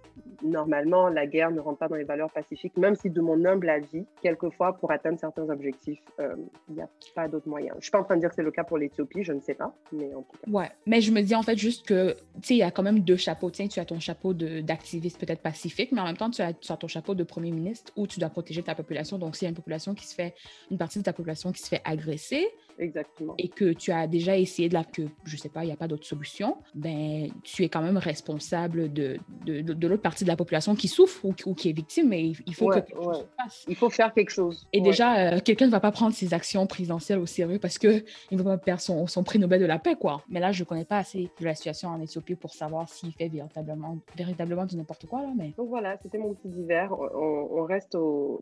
normalement, 0.43 1.07
la 1.07 1.25
guerre 1.25 1.51
ne 1.51 1.59
rentre 1.59 1.79
pas 1.79 1.87
dans 1.87 1.95
les 1.95 2.03
valeurs 2.03 2.31
pacifiques, 2.31 2.75
même 2.77 2.95
si 2.95 3.09
de 3.09 3.21
mon 3.21 3.45
humble 3.45 3.69
avis, 3.69 4.05
quelquefois, 4.21 4.73
pour 4.73 4.91
atteindre 4.91 5.19
certains 5.19 5.49
objectifs, 5.49 6.01
euh, 6.19 6.35
il 6.69 6.75
n'y 6.75 6.81
a 6.81 6.89
pas 7.15 7.27
d'autre 7.27 7.47
moyen. 7.47 7.73
Je 7.77 7.83
suis 7.83 7.91
pas 7.91 7.99
en 7.99 8.03
train 8.03 8.15
de 8.15 8.19
dire 8.19 8.29
que 8.29 8.35
c'est 8.35 8.43
le 8.43 8.51
cas 8.51 8.63
pour 8.63 8.77
l'Éthiopie, 8.77 9.23
je 9.23 9.33
ne 9.33 9.39
sais 9.39 9.53
pas, 9.53 9.73
mais 9.91 10.13
en 10.13 10.21
tout 10.21 10.37
cas. 10.37 10.51
Ouais, 10.51 10.69
mais 10.85 11.01
je 11.01 11.11
me 11.11 11.21
dis 11.21 11.35
en 11.35 11.43
fait 11.43 11.57
juste 11.57 11.85
que, 11.85 12.11
tu 12.11 12.17
sais, 12.41 12.53
il 12.55 12.57
y 12.57 12.63
a 12.63 12.71
quand 12.71 12.83
même 12.83 12.99
deux 12.99 13.15
chapeaux. 13.15 13.49
Tiens, 13.49 13.67
tu 13.67 13.79
as 13.79 13.85
ton 13.85 13.99
chapeau 13.99 14.33
d'activiste 14.33 15.19
peut-être 15.19 15.41
pacifique, 15.41 15.91
mais 15.91 16.01
en 16.01 16.05
même 16.05 16.17
temps, 16.17 16.29
tu 16.29 16.41
as, 16.41 16.53
tu 16.53 16.71
as, 16.71 16.72
ton 16.77 16.87
chapeau 16.87 17.15
de 17.15 17.23
premier 17.23 17.51
ministre 17.51 17.91
où 17.95 18.07
tu 18.07 18.19
dois 18.19 18.29
protéger 18.29 18.63
ta 18.63 18.75
population. 18.75 19.17
Donc, 19.17 19.35
s'il 19.35 19.45
y 19.45 19.47
a 19.47 19.49
une 19.49 19.55
population 19.55 19.93
qui 19.95 20.05
se 20.07 20.13
fait, 20.13 20.35
une 20.71 20.77
partie 20.77 20.99
de 20.99 21.03
ta 21.03 21.13
population 21.13 21.51
qui 21.51 21.61
se 21.61 21.67
fait 21.67 21.81
agresser, 21.83 22.47
Exactement. 22.79 23.35
et 23.37 23.47
que 23.49 23.73
tu 23.73 23.91
as 23.91 24.07
déjà 24.07 24.37
essayé 24.37 24.69
de 24.69 24.73
la, 24.73 24.83
que 24.83 25.03
je 25.25 25.37
sais 25.37 25.49
pas, 25.49 25.63
il 25.63 25.67
n'y 25.67 25.73
a 25.73 25.77
pas 25.77 25.87
d'autre 25.87 26.05
solution, 26.05 26.57
ben, 26.75 27.29
tu 27.43 27.63
es 27.63 27.69
quand 27.69 27.81
même 27.81 27.97
responsable 27.97 28.91
de, 28.91 29.17
de, 29.45 29.61
de, 29.61 29.87
l'autre 29.87 30.01
partie 30.01 30.23
de 30.23 30.29
la 30.29 30.35
population 30.35 30.75
qui 30.75 30.87
souffre 30.87 31.25
ou, 31.25 31.33
qui 31.33 31.69
est 31.69 31.73
victime, 31.73 32.09
mais 32.09 32.33
il, 32.45 32.55
faut 32.55 32.69
que 32.69 32.75
quelque 32.75 32.95
chose 32.95 33.19
se 33.19 33.25
passe. 33.37 33.65
Il 33.67 33.75
faut 33.75 33.89
faire 33.89 34.13
quelque 34.13 34.31
chose. 34.31 34.67
Et 34.73 34.81
déjà, 34.81 35.33
euh, 35.33 35.39
quelqu'un 35.39 35.67
ne 35.67 35.71
va 35.71 35.79
pas 35.79 35.91
prendre 35.91 36.13
ses 36.13 36.33
actions 36.33 36.65
présidentielles 36.67 37.19
au 37.19 37.25
sérieux 37.25 37.59
parce 37.59 37.77
qu'il 37.77 38.03
ne 38.31 38.37
va 38.37 38.57
pas 38.57 38.57
perdre 38.57 38.81
son, 38.81 39.07
son, 39.07 39.23
prix 39.23 39.39
Nobel 39.39 39.61
de 39.61 39.65
la 39.65 39.79
paix, 39.79 39.95
quoi. 39.95 40.21
Mais 40.29 40.39
là, 40.39 40.51
je 40.51 40.63
ne 40.63 40.67
connais 40.67 40.85
pas 40.85 40.97
assez 40.97 41.29
de 41.39 41.45
la 41.45 41.55
situation 41.55 41.89
en 41.89 42.01
Éthiopie 42.01 42.35
pour 42.35 42.53
savoir 42.53 42.89
s'il 42.89 43.11
fait 43.13 43.29
véritablement, 43.29 43.97
véritablement 44.17 44.65
du 44.65 44.77
n'importe 44.77 45.05
quoi, 45.05 45.21
là, 45.21 45.29
mais... 45.35 45.53
Donc 45.57 45.69
voilà, 45.69 45.97
c'était 46.01 46.17
mon 46.17 46.33
petit 46.33 46.49
divers. 46.49 46.91
On, 46.93 47.49
on 47.51 47.63
reste 47.63 47.95
aux 47.95 48.41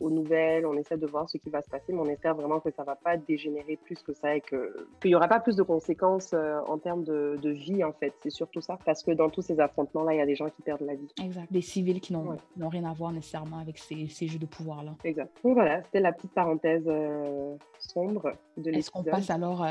nouvelles, 0.00 0.66
on 0.66 0.76
essaie 0.76 0.96
de 0.96 1.06
voir 1.06 1.28
ce 1.28 1.38
qui 1.38 1.50
va 1.50 1.62
se 1.62 1.68
passer, 1.68 1.92
mais 1.92 2.00
on 2.00 2.08
espère 2.08 2.34
vraiment 2.34 2.60
que 2.60 2.70
ça 2.70 2.82
ne 2.82 2.86
va 2.86 2.96
pas 2.96 3.16
dégénérer 3.42 3.62
générer 3.62 3.76
plus 3.76 4.02
que 4.02 4.12
ça 4.14 4.34
et 4.36 4.40
qu'il 4.40 4.60
n'y 5.04 5.14
aura 5.14 5.28
pas 5.28 5.40
plus 5.40 5.56
de 5.56 5.62
conséquences 5.62 6.30
euh, 6.32 6.58
en 6.66 6.78
termes 6.78 7.04
de, 7.04 7.38
de, 7.40 7.50
vie, 7.50 7.84
en 7.84 7.92
fait. 7.92 8.14
C'est 8.22 8.30
surtout 8.30 8.60
ça. 8.60 8.78
Parce 8.84 9.02
que 9.02 9.10
dans 9.10 9.28
tous 9.28 9.42
ces 9.42 9.60
affrontements-là, 9.60 10.14
il 10.14 10.18
y 10.18 10.20
a 10.20 10.26
des 10.26 10.34
gens 10.34 10.48
qui 10.48 10.62
perdent 10.62 10.82
la 10.82 10.94
vie. 10.94 11.08
Exact. 11.22 11.52
Des 11.52 11.60
civils 11.60 12.00
qui 12.00 12.12
n'ont 12.12 12.68
rien 12.68 12.84
à 12.84 12.92
voir 12.92 13.12
nécessairement 13.12 13.58
avec 13.58 13.78
ces, 13.78 14.08
ces 14.08 14.28
jeux 14.28 14.38
de 14.38 14.46
pouvoir-là. 14.46 14.94
Exact. 15.04 15.30
Donc 15.44 15.54
voilà, 15.54 15.82
c'était 15.84 16.00
la 16.00 16.12
petite 16.12 16.32
parenthèse 16.32 16.84
euh, 16.86 17.56
sombre 17.78 18.32
de 18.56 18.70
Est-ce 18.70 18.90
qu'on 18.90 19.02
passe 19.02 19.30
alors 19.30 19.62
euh, 19.62 19.68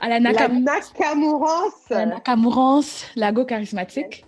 à 0.00 0.08
la, 0.08 0.20
Nakam 0.20 0.64
la 0.64 0.80
Nakamurance 0.80 1.88
La 1.90 2.06
Nakamurance, 2.06 3.06
la 3.16 3.32
go 3.32 3.44
charismatique. 3.44 4.24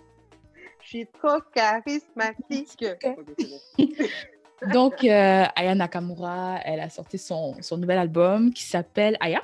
Je 0.81 0.87
suis 0.87 1.07
trop 1.07 1.39
charismatique. 1.53 2.85
Donc, 4.67 5.03
euh, 5.03 5.45
Aya 5.55 5.75
Nakamura, 5.75 6.59
elle 6.65 6.79
a 6.79 6.89
sorti 6.89 7.17
son, 7.17 7.55
son 7.61 7.77
nouvel 7.77 7.97
album 7.97 8.51
qui 8.53 8.63
s'appelle 8.63 9.17
Aya. 9.19 9.41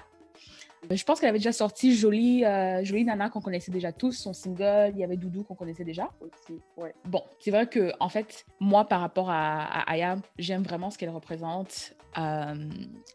Je 0.91 1.03
pense 1.03 1.19
qu'elle 1.19 1.29
avait 1.29 1.39
déjà 1.39 1.51
sorti 1.51 1.95
Jolie, 1.95 2.45
euh, 2.45 2.83
Jolie 2.83 3.05
Nana 3.05 3.29
qu'on 3.29 3.41
connaissait 3.41 3.71
déjà 3.71 3.91
tous, 3.91 4.13
son 4.13 4.33
single, 4.33 4.91
il 4.93 4.99
y 4.99 5.03
avait 5.03 5.17
Doudou 5.17 5.43
qu'on 5.43 5.55
connaissait 5.55 5.83
déjà. 5.83 6.09
Aussi, 6.21 6.59
ouais. 6.77 6.93
Bon, 7.05 7.23
c'est 7.39 7.51
vrai 7.51 7.67
que 7.67 7.91
en 7.99 8.09
fait, 8.09 8.45
moi 8.59 8.85
par 8.85 9.01
rapport 9.01 9.29
à, 9.29 9.63
à 9.63 9.91
Aya, 9.91 10.17
j'aime 10.37 10.63
vraiment 10.63 10.89
ce 10.89 10.97
qu'elle 10.97 11.09
représente. 11.09 11.95
Euh, 12.17 12.55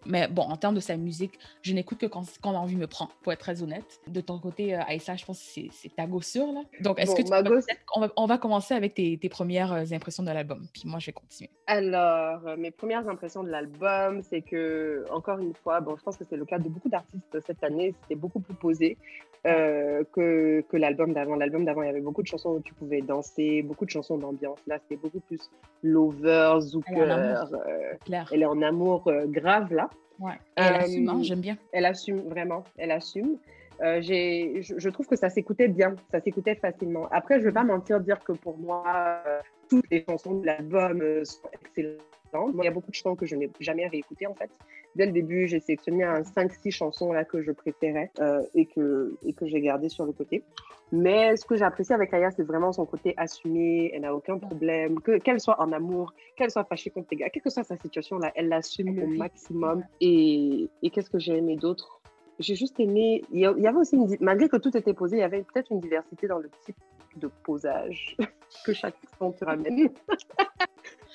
mais 0.05 0.29
bon, 0.29 0.43
en 0.43 0.57
termes 0.57 0.75
de 0.75 0.81
sa 0.81 0.97
musique, 0.97 1.39
je 1.63 1.73
n'écoute 1.73 1.99
que 1.99 2.07
quand, 2.07 2.25
quand 2.43 2.53
l'envie 2.53 2.77
me 2.77 2.87
prend, 2.87 3.09
pour 3.23 3.33
être 3.33 3.41
très 3.41 3.63
honnête. 3.63 4.01
De 4.07 4.21
ton 4.21 4.39
côté, 4.39 4.75
euh, 4.75 4.83
Aïssa, 4.87 5.17
je 5.17 5.25
pense 5.25 5.43
que 5.43 5.63
c'est 5.73 5.97
ta 5.97 6.07
gossure, 6.07 6.53
là. 6.53 6.61
Donc, 6.81 7.01
est-ce 7.01 7.15
que 7.15 7.23
tu 7.23 7.29
on, 7.95 8.01
va, 8.01 8.09
on, 8.17 8.27
va, 8.27 8.39
commencer 8.39 8.75
avec 8.75 8.95
tes, 8.95 9.17
tes 9.19 9.29
premières 9.29 9.73
impressions 9.93 10.23
de 10.23 10.31
l'album, 10.31 10.67
puis 10.73 10.83
moi, 10.85 10.99
je 10.99 11.07
vais 11.07 11.13
continuer. 11.13 11.51
Alors, 11.67 12.43
mes 12.59 12.71
premières 12.71 13.09
impressions 13.09 13.43
de 13.43 13.49
l'album, 13.49 14.23
c'est 14.23 14.43
que, 14.43 15.05
encore 15.11 15.39
une 15.39 15.55
fois, 15.55 15.81
bon, 15.81 15.97
je 15.97 16.03
pense 16.03 16.17
que 16.17 16.25
c'est 16.29 16.37
le 16.37 16.45
cas 16.45 16.59
de 16.59 16.69
beaucoup 16.69 16.89
d'artistes 16.89 17.41
cette 17.47 17.60
année, 17.65 17.95
c'était 18.03 18.21
beaucoup 18.21 18.41
plus 18.41 18.55
posé. 18.55 18.97
Euh, 19.47 20.05
que, 20.13 20.63
que 20.69 20.77
l'album 20.77 21.15
d'avant. 21.15 21.35
L'album 21.35 21.65
d'avant, 21.65 21.83
il 21.83 21.87
y 21.87 21.89
avait 21.89 22.03
beaucoup 22.03 22.23
de 22.23 22.27
chansons 22.27 22.51
où 22.51 22.61
tu 22.61 22.75
pouvais 22.75 23.01
danser, 23.01 23.63
beaucoup 23.63 23.87
de 23.87 23.91
chansons 23.91 24.19
d'ambiance. 24.19 24.59
Là, 24.67 24.79
c'était 24.83 25.01
beaucoup 25.01 25.21
plus 25.21 25.51
lover, 25.83 26.59
zooker. 26.61 27.49
Elle 28.33 28.43
est 28.43 28.47
en 28.47 28.61
amour 28.61 29.09
euh, 29.09 29.25
grave 29.27 29.73
là. 29.73 29.89
Ouais. 30.19 30.35
elle 30.57 30.75
assume, 30.75 31.09
hein, 31.09 31.23
j'aime 31.23 31.41
bien. 31.41 31.57
Elle 31.73 31.87
assume 31.87 32.19
vraiment, 32.29 32.65
elle 32.77 32.91
assume. 32.91 33.39
Euh, 33.81 34.03
je, 34.03 34.75
je, 34.77 34.89
trouve 34.91 35.07
que 35.07 35.17
ça 35.17 35.31
s'écoutait 35.31 35.69
bien, 35.69 35.97
ça 36.11 36.21
s'écoutait 36.21 36.57
facilement. 36.57 37.09
Après, 37.11 37.37
je 37.37 37.41
ne 37.41 37.47
vais 37.47 37.53
pas 37.55 37.65
mentir 37.65 37.99
dire 38.01 38.23
que 38.23 38.33
pour 38.33 38.59
moi, 38.59 38.85
euh, 39.27 39.41
toutes 39.71 39.89
les 39.91 40.05
chansons 40.07 40.35
de 40.35 40.45
l'album 40.45 41.03
sont 41.25 41.49
excellentes. 41.55 42.03
il 42.35 42.65
y 42.65 42.69
a 42.69 42.71
beaucoup 42.71 42.91
de 42.91 42.95
chansons 42.95 43.17
que 43.17 43.25
je 43.25 43.37
n'ai 43.37 43.51
jamais 43.59 43.87
réécoutées 43.87 44.27
en 44.27 44.35
fait. 44.35 44.51
Dès 44.97 45.07
le 45.07 45.13
début, 45.13 45.47
j'ai 45.47 45.61
sélectionné 45.61 46.05
un 46.05 46.23
5-6 46.23 46.71
chansons 46.71 47.13
là 47.13 47.25
que 47.25 47.43
je 47.43 47.53
préférais 47.53 48.11
et 48.55 48.67
que, 48.67 49.15
et 49.25 49.33
que 49.33 49.47
j'ai 49.47 49.61
gardé 49.61 49.89
sur 49.89 50.05
le 50.05 50.13
côté. 50.13 50.43
Mais 50.93 51.37
ce 51.37 51.45
que 51.45 51.57
j'apprécie 51.57 51.93
avec 51.93 52.13
Aya, 52.13 52.31
c'est 52.31 52.43
vraiment 52.43 52.73
son 52.73 52.85
côté 52.85 53.15
assumé. 53.17 53.93
Elle 53.95 54.03
n'a 54.03 54.15
aucun 54.15 54.39
problème. 54.39 55.01
Qu'elle 55.01 55.41
soit 55.41 55.61
en 55.61 55.73
amour, 55.73 56.13
qu'elle 56.37 56.51
soit 56.51 56.65
fâchée 56.65 56.91
contre 56.91 57.09
les 57.13 57.19
gars, 57.19 57.31
quelle 57.31 57.43
que 57.43 57.51
soit 57.51 57.63
sa 57.63 57.77
situation, 57.77 58.19
là, 58.19 58.33
elle 58.35 58.49
l'assume 58.49 58.99
au 59.01 59.07
maximum. 59.07 59.85
Et, 60.01 60.69
et 60.83 60.91
qu'est-ce 60.91 61.11
que 61.11 61.19
j'ai 61.19 61.37
aimé 61.37 61.57
d'autre? 61.57 62.01
J'ai 62.41 62.57
juste 62.57 62.81
aimé. 62.81 63.23
Il 63.33 63.41
y 63.41 63.47
avait 63.47 63.79
aussi, 63.79 63.97
une, 63.97 64.17
malgré 64.21 64.49
que 64.49 64.57
tout 64.57 64.77
était 64.77 64.95
posé, 64.95 65.19
il 65.19 65.21
y 65.21 65.25
avait 65.25 65.43
peut-être 65.43 65.71
une 65.71 65.81
diversité 65.81 66.27
dans 66.27 66.39
le 66.39 66.51
type 66.65 66.77
de 67.17 67.31
posage 67.45 68.17
que 68.65 68.73
chaque 68.73 68.97
son 69.19 69.31
te 69.33 69.45
ramène. 69.45 69.91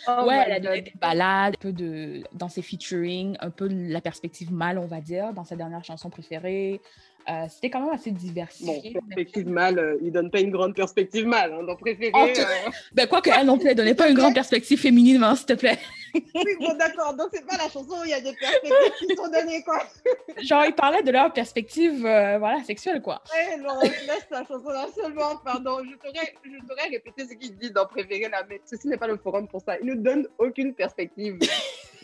Oh 0.07 0.25
ouais, 0.27 0.43
elle 0.47 0.67
a 0.67 0.81
des 0.81 0.93
balades, 0.99 1.55
un 1.55 1.61
peu 1.61 1.73
de, 1.73 2.23
dans 2.33 2.49
ses 2.49 2.61
featuring, 2.61 3.37
un 3.39 3.49
peu 3.49 3.67
la 3.67 4.01
perspective 4.01 4.51
mâle, 4.51 4.77
on 4.77 4.87
va 4.87 5.01
dire, 5.01 5.33
dans 5.33 5.43
sa 5.43 5.55
dernière 5.55 5.83
chanson 5.83 6.09
préférée. 6.09 6.81
Euh, 7.27 7.45
c'était 7.49 7.71
quand 7.71 7.79
même 7.79 7.93
assez 7.93 8.11
diversifié. 8.11 8.91
Bon, 8.93 9.01
perspective 9.01 9.49
mal, 9.49 9.79
euh, 9.79 9.97
il 10.01 10.11
donne 10.11 10.29
pas 10.29 10.39
une 10.39 10.51
grande 10.51 10.75
perspective 10.75 11.25
mal, 11.25 11.53
hein, 11.53 11.63
donc 11.63 11.79
préféré. 11.79 12.11
Euh... 12.13 12.69
Ben, 12.93 13.07
quoi 13.07 13.21
qu'elle 13.21 13.45
non 13.45 13.57
plus, 13.57 13.69
elle 13.69 13.75
donnait 13.75 13.95
pas 13.95 14.09
une 14.09 14.15
grande 14.15 14.35
perspective 14.35 14.79
féminine, 14.79 15.23
hein, 15.23 15.35
s'il 15.35 15.47
te 15.47 15.53
plaît. 15.53 15.79
oui, 16.13 16.21
bon, 16.59 16.75
d'accord, 16.77 17.15
donc 17.15 17.29
c'est 17.33 17.45
pas 17.45 17.57
la 17.57 17.63
chanson 17.69 17.93
où 17.99 18.03
il 18.05 18.11
y 18.11 18.13
a 18.13 18.21
des 18.21 18.33
perspectives 18.33 19.07
qui 19.07 19.15
sont 19.15 19.27
données, 19.27 19.63
quoi. 19.63 19.79
Genre, 20.43 20.65
ils 20.65 20.75
parlaient 20.75 21.01
de 21.01 21.11
leur 21.11 21.33
perspective, 21.33 22.05
euh, 22.05 22.37
voilà, 22.37 22.63
sexuelle, 22.63 23.01
quoi. 23.01 23.23
Ouais, 23.33 23.57
non, 23.57 23.79
laisse 23.81 24.27
la 24.29 24.45
chanson 24.45 24.69
là 24.69 24.85
seulement, 24.93 25.37
pardon, 25.43 25.79
je 25.83 25.95
t'aurais 25.95 26.89
répété 26.89 27.25
ce 27.25 27.33
qu'il 27.33 27.57
dit 27.57 27.71
dans 27.71 27.87
Préféré, 27.87 28.29
là, 28.29 28.43
mais 28.47 28.61
ceci 28.65 28.87
n'est 28.87 28.97
pas 28.97 29.07
le 29.07 29.17
forum 29.17 29.47
pour 29.47 29.61
ça. 29.61 29.77
Il 29.79 29.87
ne 29.87 29.95
donne 29.95 30.27
aucune 30.37 30.75
perspective. 30.75 31.39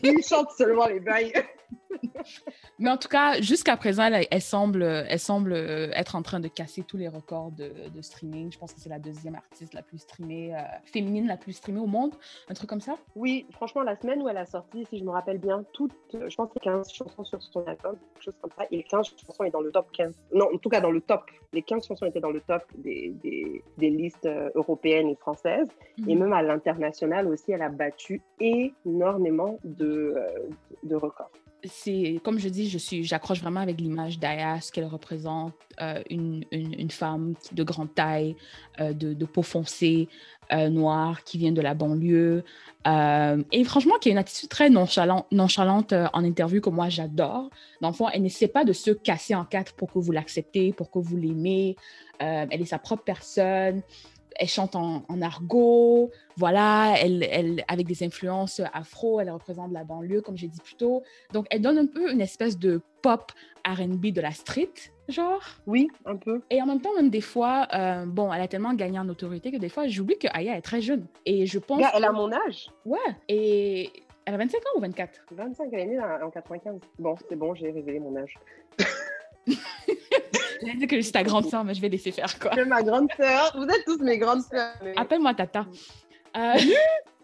Il 0.03 0.23
chante 0.23 0.51
seulement 0.51 0.87
les 0.87 0.99
bails. 0.99 1.33
Mais 2.79 2.89
en 2.89 2.97
tout 2.97 3.07
cas, 3.07 3.39
jusqu'à 3.41 3.77
présent, 3.77 4.03
elle, 4.03 4.41
semble, 4.41 4.83
elle 4.83 5.19
semble 5.19 5.53
euh, 5.53 5.91
être 5.93 6.15
en 6.15 6.21
train 6.21 6.39
de 6.39 6.47
casser 6.47 6.83
tous 6.83 6.97
les 6.97 7.07
records 7.07 7.51
de, 7.51 7.71
streaming. 8.01 8.51
Je 8.51 8.57
pense 8.57 8.73
que 8.73 8.79
c'est 8.79 8.89
la 8.89 8.99
deuxième 8.99 9.35
artiste 9.35 9.73
la 9.73 9.83
plus 9.83 9.99
streamée, 9.99 10.55
euh, 10.55 10.59
féminine 10.85 11.27
la 11.27 11.37
plus 11.37 11.53
streamée 11.53 11.79
au 11.79 11.85
monde, 11.85 12.15
un 12.49 12.53
truc 12.53 12.69
comme 12.69 12.81
ça? 12.81 12.97
Oui, 13.15 13.45
franchement, 13.51 13.83
la 13.83 13.95
semaine 13.95 14.21
où 14.21 14.29
elle 14.29 14.37
a 14.37 14.45
sorti, 14.45 14.85
si 14.89 14.97
je 14.97 15.03
me 15.03 15.11
rappelle 15.11 15.37
bien, 15.37 15.63
toutes, 15.73 15.93
euh, 16.15 16.29
je 16.29 16.35
pense 16.35 16.51
que 16.51 16.59
15 16.59 16.91
chansons 16.91 17.23
sur 17.23 17.41
son 17.43 17.63
album, 17.65 17.95
quelque 18.13 18.23
chose 18.23 18.37
comme 18.41 18.51
ça, 18.57 18.65
et 18.71 18.77
les 18.77 18.83
15 18.83 19.07
chansons 19.25 19.43
est 19.43 19.51
dans 19.51 19.61
le 19.61 19.71
top 19.71 19.91
15. 19.91 20.15
Non, 20.33 20.47
en 20.53 20.57
tout 20.57 20.69
cas 20.69 20.81
dans 20.81 20.91
le 20.91 21.01
top. 21.01 21.29
Les 21.53 21.61
15 21.61 21.87
chansons 21.87 22.05
étaient 22.05 22.21
dans 22.21 22.31
le 22.31 22.41
top 22.41 22.63
des, 22.77 23.13
des, 23.21 23.63
des 23.77 23.89
listes 23.89 24.27
européennes 24.55 25.09
et 25.09 25.15
françaises. 25.15 25.67
Et 26.07 26.15
mhm. 26.15 26.21
même 26.21 26.33
à 26.33 26.41
l'international 26.41 27.27
aussi, 27.27 27.51
elle 27.51 27.61
a 27.61 27.69
battu 27.69 28.21
énormément 28.39 29.59
de, 29.63 29.90
de 30.83 30.95
records 30.95 31.31
c'est 31.65 32.19
comme 32.23 32.39
je 32.39 32.49
dis, 32.49 32.69
je 32.69 32.77
suis, 32.77 33.03
j'accroche 33.03 33.41
vraiment 33.41 33.59
avec 33.59 33.79
l'image 33.79 34.19
d'Aya, 34.19 34.59
ce 34.61 34.71
qu'elle 34.71 34.85
représente, 34.85 35.53
euh, 35.81 36.01
une, 36.09 36.43
une, 36.51 36.91
femme 36.91 37.35
de 37.51 37.63
grande 37.63 37.93
taille, 37.93 38.35
euh, 38.79 38.93
de, 38.93 39.13
de, 39.13 39.25
peau 39.25 39.41
foncée, 39.41 40.07
euh, 40.51 40.69
noire, 40.69 41.23
qui 41.23 41.37
vient 41.37 41.51
de 41.51 41.61
la 41.61 41.73
banlieue, 41.73 42.43
et 42.85 43.63
franchement 43.63 43.95
qui 44.01 44.09
a 44.09 44.11
une 44.11 44.17
attitude 44.17 44.49
très 44.49 44.69
nonchalante, 44.69 45.27
nonchalante 45.31 45.93
en 46.13 46.23
interview 46.23 46.61
que 46.61 46.69
moi 46.69 46.89
j'adore. 46.89 47.49
Dans 47.79 47.89
le 47.89 47.93
fond, 47.93 48.09
elle 48.09 48.23
n'essaie 48.23 48.47
pas 48.47 48.65
de 48.65 48.73
se 48.73 48.91
casser 48.91 49.35
en 49.35 49.45
quatre 49.45 49.73
pour 49.73 49.91
que 49.91 49.99
vous 49.99 50.11
l'acceptez, 50.11 50.73
pour 50.73 50.89
que 50.89 50.97
vous 50.97 51.15
l'aimez. 51.15 51.75
elle 52.19 52.61
est 52.61 52.65
sa 52.65 52.79
propre 52.79 53.03
personne 53.03 53.83
elle 54.35 54.47
chante 54.47 54.75
en, 54.75 55.03
argot, 55.21 56.09
voilà, 56.37 56.95
elle, 56.99 57.23
elle, 57.23 57.63
avec 57.67 57.87
des 57.87 58.03
influences 58.03 58.61
afro, 58.73 59.19
elle 59.19 59.29
représente 59.29 59.71
la 59.71 59.83
banlieue, 59.83 60.21
comme 60.21 60.37
j'ai 60.37 60.47
dit 60.47 60.59
plus 60.61 60.75
tôt. 60.75 61.03
Donc, 61.33 61.45
elle 61.49 61.61
donne 61.61 61.77
un 61.77 61.85
peu 61.85 62.11
une 62.11 62.21
espèce 62.21 62.57
de 62.57 62.81
pop 63.01 63.31
RB 63.67 64.07
de 64.07 64.21
la 64.21 64.31
street, 64.31 64.73
genre. 65.07 65.43
Oui, 65.67 65.89
un 66.05 66.15
peu. 66.15 66.41
Et 66.49 66.61
en 66.61 66.65
même 66.65 66.81
temps, 66.81 66.93
même 66.95 67.09
des 67.09 67.21
fois, 67.21 67.67
euh, 67.73 68.05
bon, 68.05 68.31
elle 68.33 68.41
a 68.41 68.47
tellement 68.47 68.73
gagné 68.73 68.99
en 68.99 69.07
autorité 69.09 69.51
que 69.51 69.57
des 69.57 69.69
fois, 69.69 69.87
j'oublie 69.87 70.17
que 70.17 70.27
Aya 70.31 70.57
est 70.57 70.61
très 70.61 70.81
jeune. 70.81 71.05
Et 71.25 71.45
je 71.45 71.59
pense. 71.59 71.83
elle 71.93 72.05
a 72.05 72.11
mon 72.11 72.31
âge. 72.31 72.69
Ouais. 72.85 72.97
Et 73.27 73.91
elle 74.25 74.35
a 74.35 74.37
25 74.37 74.57
ans 74.57 74.77
ou 74.77 74.81
24 74.81 75.25
25, 75.31 75.69
elle 75.73 75.79
est 75.79 75.85
née 75.85 75.99
en 75.99 76.29
95. 76.29 76.79
Bon, 76.99 77.15
c'est 77.27 77.35
bon, 77.35 77.53
j'ai 77.55 77.71
révélé 77.71 77.99
mon 77.99 78.15
âge. 78.15 78.35
Dit 80.61 80.87
que 80.87 80.95
je 80.95 81.01
suis 81.01 81.11
ta 81.11 81.23
grande 81.23 81.45
sœur, 81.45 81.63
mais 81.63 81.73
je 81.73 81.81
vais 81.81 81.89
laisser 81.89 82.11
faire 82.11 82.37
quoi. 82.39 82.51
Je 82.53 82.61
suis 82.61 82.69
ma 82.69 82.83
grande 82.83 83.09
sœur. 83.17 83.53
Vous 83.55 83.63
êtes 83.63 83.85
tous 83.85 83.99
mes 83.99 84.17
grandes 84.17 84.41
sœurs. 84.41 84.75
Appelle-moi 84.95 85.33
Tata. 85.33 85.65
Euh, 86.37 86.53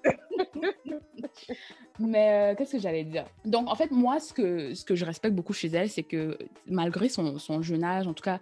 mais 2.00 2.30
euh, 2.30 2.56
qu'est-ce 2.56 2.74
que 2.74 2.80
j'allais 2.80 3.04
dire? 3.04 3.26
Donc, 3.46 3.70
en 3.70 3.76
fait, 3.76 3.92
moi, 3.92 4.20
ce 4.20 4.34
que, 4.34 4.74
ce 4.74 4.84
que 4.84 4.96
je 4.96 5.06
respecte 5.06 5.36
beaucoup 5.36 5.54
chez 5.54 5.68
elle, 5.70 5.90
c'est 5.90 6.04
que 6.04 6.38
malgré 6.68 7.10
son, 7.10 7.40
son, 7.40 7.62
jeune 7.62 7.84
âge, 7.84 8.08
en 8.08 8.14
tout 8.14 8.24
cas, 8.24 8.40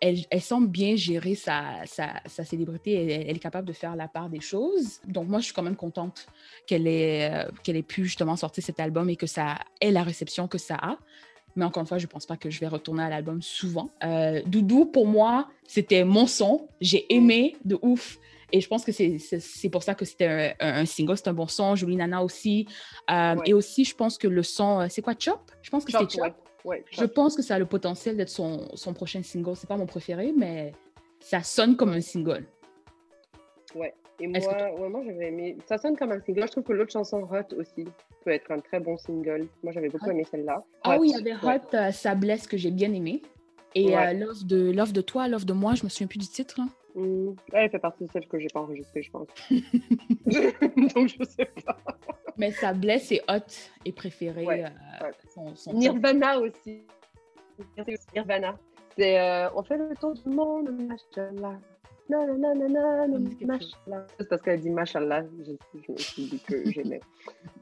elle, 0.00 0.18
elle 0.30 0.40
semble 0.40 0.68
bien 0.68 0.96
gérer 0.96 1.34
sa, 1.34 1.86
sa, 1.86 2.20
sa 2.26 2.44
célébrité. 2.44 2.94
Elle, 2.94 3.28
elle, 3.28 3.36
est 3.36 3.40
capable 3.40 3.66
de 3.66 3.72
faire 3.72 3.96
la 3.96 4.08
part 4.08 4.28
des 4.28 4.40
choses. 4.40 5.00
Donc, 5.06 5.28
moi, 5.28 5.40
je 5.40 5.46
suis 5.46 5.54
quand 5.54 5.62
même 5.62 5.76
contente 5.76 6.26
qu'elle 6.66 6.86
ait, 6.86 7.30
euh, 7.32 7.50
qu'elle 7.62 7.76
ait 7.76 7.82
pu 7.82 8.04
justement 8.04 8.36
sortir 8.36 8.62
cet 8.64 8.80
album 8.80 9.08
et 9.08 9.16
que 9.16 9.26
ça 9.26 9.58
ait 9.80 9.92
la 9.92 10.02
réception 10.02 10.48
que 10.48 10.58
ça 10.58 10.76
a. 10.80 10.98
Mais 11.56 11.64
encore 11.64 11.80
une 11.80 11.86
fois, 11.86 11.98
je 11.98 12.06
ne 12.06 12.10
pense 12.10 12.26
pas 12.26 12.36
que 12.36 12.50
je 12.50 12.60
vais 12.60 12.68
retourner 12.68 13.02
à 13.02 13.08
l'album 13.08 13.42
souvent. 13.42 13.90
Euh, 14.04 14.42
Doudou, 14.46 14.86
pour 14.86 15.06
moi, 15.06 15.48
c'était 15.66 16.04
mon 16.04 16.26
son. 16.26 16.68
J'ai 16.80 17.12
aimé 17.12 17.56
de 17.64 17.78
ouf. 17.82 18.18
Et 18.52 18.60
je 18.60 18.68
pense 18.68 18.84
que 18.84 18.92
c'est 18.92 19.68
pour 19.70 19.82
ça 19.82 19.94
que 19.94 20.04
c'était 20.04 20.56
un, 20.58 20.86
single, 20.86 21.16
c'est 21.16 21.28
un 21.28 21.34
bon 21.34 21.48
son. 21.48 21.74
Jolie 21.74 21.96
Nana 21.96 22.22
aussi. 22.22 22.66
Euh, 23.10 23.36
et 23.44 23.52
aussi, 23.52 23.84
je 23.84 23.94
pense 23.94 24.16
que 24.16 24.26
le 24.26 24.42
son, 24.42 24.80
euh, 24.80 24.86
c'est 24.88 25.02
quoi, 25.02 25.14
Chop? 25.18 25.40
Je 25.62 25.70
pense 25.70 25.84
que 25.84 25.92
c'est 25.92 26.10
Chop. 26.10 26.34
Ouais. 26.64 26.84
je 26.90 27.04
pense 27.04 27.36
que 27.36 27.42
ça 27.42 27.54
a 27.54 27.58
le 27.58 27.66
potentiel 27.66 28.16
d'être 28.16 28.28
son, 28.28 28.68
son 28.74 28.92
prochain 28.92 29.22
single. 29.22 29.54
C'est 29.54 29.68
pas 29.68 29.76
mon 29.76 29.86
préféré, 29.86 30.32
mais 30.36 30.72
ça 31.20 31.42
sonne 31.42 31.76
comme 31.76 31.92
un 31.92 32.00
single. 32.00 32.46
Ouais. 33.74 33.94
Et 34.20 34.26
moi, 34.26 34.40
ouais, 34.40 34.88
moi 34.88 35.02
j'avais 35.04 35.28
aimé. 35.28 35.56
Ça 35.66 35.78
sonne 35.78 35.96
comme 35.96 36.10
un 36.10 36.20
single. 36.20 36.42
Je 36.42 36.52
trouve 36.52 36.64
que 36.64 36.72
l'autre 36.72 36.92
chanson, 36.92 37.22
Hot 37.22 37.54
aussi, 37.56 37.84
peut 38.24 38.30
être 38.30 38.50
un 38.50 38.58
très 38.58 38.80
bon 38.80 38.96
single. 38.96 39.46
Moi 39.62 39.72
j'avais 39.72 39.88
beaucoup 39.88 40.10
aimé 40.10 40.24
celle-là. 40.28 40.64
Ah 40.82 40.96
oui, 40.98 41.10
il 41.10 41.24
y 41.24 41.30
avait 41.30 41.38
Hot, 41.40 41.74
euh, 41.74 41.92
Ça 41.92 42.14
blesse, 42.14 42.46
que 42.46 42.56
j'ai 42.56 42.70
bien 42.70 42.92
aimé. 42.92 43.22
Et 43.74 43.96
euh, 43.96 44.12
Love, 44.14 44.44
de, 44.46 44.72
Love 44.72 44.92
de 44.92 45.00
toi, 45.02 45.28
Love 45.28 45.44
de 45.44 45.52
moi, 45.52 45.74
je 45.74 45.84
me 45.84 45.88
souviens 45.88 46.08
plus 46.08 46.18
du 46.18 46.26
titre. 46.26 46.60
Mmh. 46.96 47.34
Elle 47.52 47.70
fait 47.70 47.78
partie 47.78 48.04
de 48.04 48.10
celles 48.10 48.26
que 48.26 48.40
j'ai 48.40 48.48
pas 48.48 48.60
enregistrées, 48.60 49.02
je 49.02 49.10
pense. 49.10 49.28
Donc 50.94 51.08
je 51.08 51.22
sais 51.24 51.50
pas. 51.64 51.78
Mais 52.36 52.50
Ça 52.50 52.72
blesse 52.72 53.12
et 53.12 53.20
Hot 53.28 53.46
est 53.84 53.92
préféré. 53.92 54.64
Euh, 54.64 55.72
Nirvana 55.72 56.40
aussi. 56.40 56.82
Nirvana. 58.14 58.56
C'est 58.96 59.48
On 59.54 59.62
fait 59.62 59.76
le 59.76 59.94
tour 59.94 60.14
du 60.14 60.28
monde, 60.28 60.70
machallah. 60.70 61.30
Non, 61.42 61.58
non, 62.10 62.26
non, 62.38 62.54
non, 62.54 63.08
non, 63.08 63.24
machallah. 63.46 64.06
C'est 64.18 64.28
parce 64.28 64.42
qu'elle 64.42 64.60
dit 64.60 64.70
machallah, 64.70 65.24
je, 65.44 65.52
je 65.86 65.92
me 65.92 65.98
suis 65.98 66.22
dit 66.24 66.40
que 66.40 66.70
j'aimais. 66.70 67.00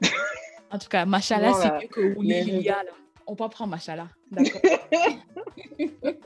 en 0.71 0.77
tout 0.77 0.87
cas, 0.87 1.05
machallah, 1.05 1.53
c'est 1.53 1.71
mieux 1.71 1.87
que 1.87 2.19
Lilia, 2.19 2.83
là. 2.83 2.91
On 3.25 3.35
peut 3.35 3.49
prendre 3.49 3.71
machallah. 3.71 4.07
D'accord. 4.31 4.61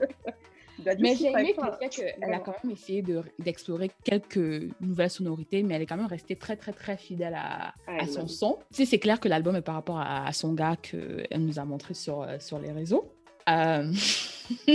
mais 1.00 1.16
j'ai 1.16 1.28
aimé 1.28 1.56
le 1.58 1.72
fait 1.80 1.90
qu'elle 1.90 2.34
a 2.34 2.40
quand 2.40 2.56
même 2.64 2.74
essayé 2.74 3.04
d'explorer 3.40 3.92
quelques 4.04 4.70
nouvelles 4.80 5.10
sonorités, 5.10 5.64
mais 5.64 5.76
elle 5.76 5.82
est 5.84 5.86
quand 5.86 5.98
même 5.98 6.06
restée 6.06 6.36
très, 6.36 6.56
très, 6.56 6.74
très 6.74 6.98
fidèle 6.98 7.36
à, 7.36 7.74
à 7.88 8.08
son 8.08 8.28
son. 8.28 8.60
Tu 8.72 8.78
sais, 8.78 8.86
c'est 8.86 9.00
clair 9.00 9.20
que 9.20 9.28
l'album 9.28 9.56
est 9.56 9.62
par 9.62 9.76
rapport 9.76 10.00
à, 10.00 10.32
son 10.34 10.54
gars 10.54 10.76
qu'elle 10.76 11.28
nous 11.40 11.60
a 11.60 11.66
montré 11.66 11.94
sur, 11.94 12.22
euh, 12.22 12.38
sur 12.40 12.60
les 12.60 12.72
réseaux. 12.72 13.12
Euh... 13.50 13.92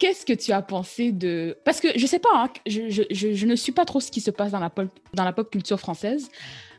Qu'est-ce 0.00 0.24
que 0.24 0.32
tu 0.32 0.50
as 0.50 0.62
pensé 0.62 1.12
de... 1.12 1.58
Parce 1.64 1.78
que 1.78 1.88
je 1.94 2.06
sais 2.06 2.18
pas, 2.18 2.30
hein, 2.32 2.48
je, 2.66 2.88
je, 2.88 3.02
je, 3.10 3.46
ne 3.46 3.54
suis 3.54 3.70
pas 3.70 3.84
trop 3.84 4.00
ce 4.00 4.10
qui 4.10 4.22
se 4.22 4.30
passe 4.30 4.50
dans 4.50 4.58
la 4.58 4.70
pop, 4.70 4.88
dans 5.12 5.24
la 5.24 5.32
pop 5.34 5.50
culture 5.50 5.78
française, 5.78 6.30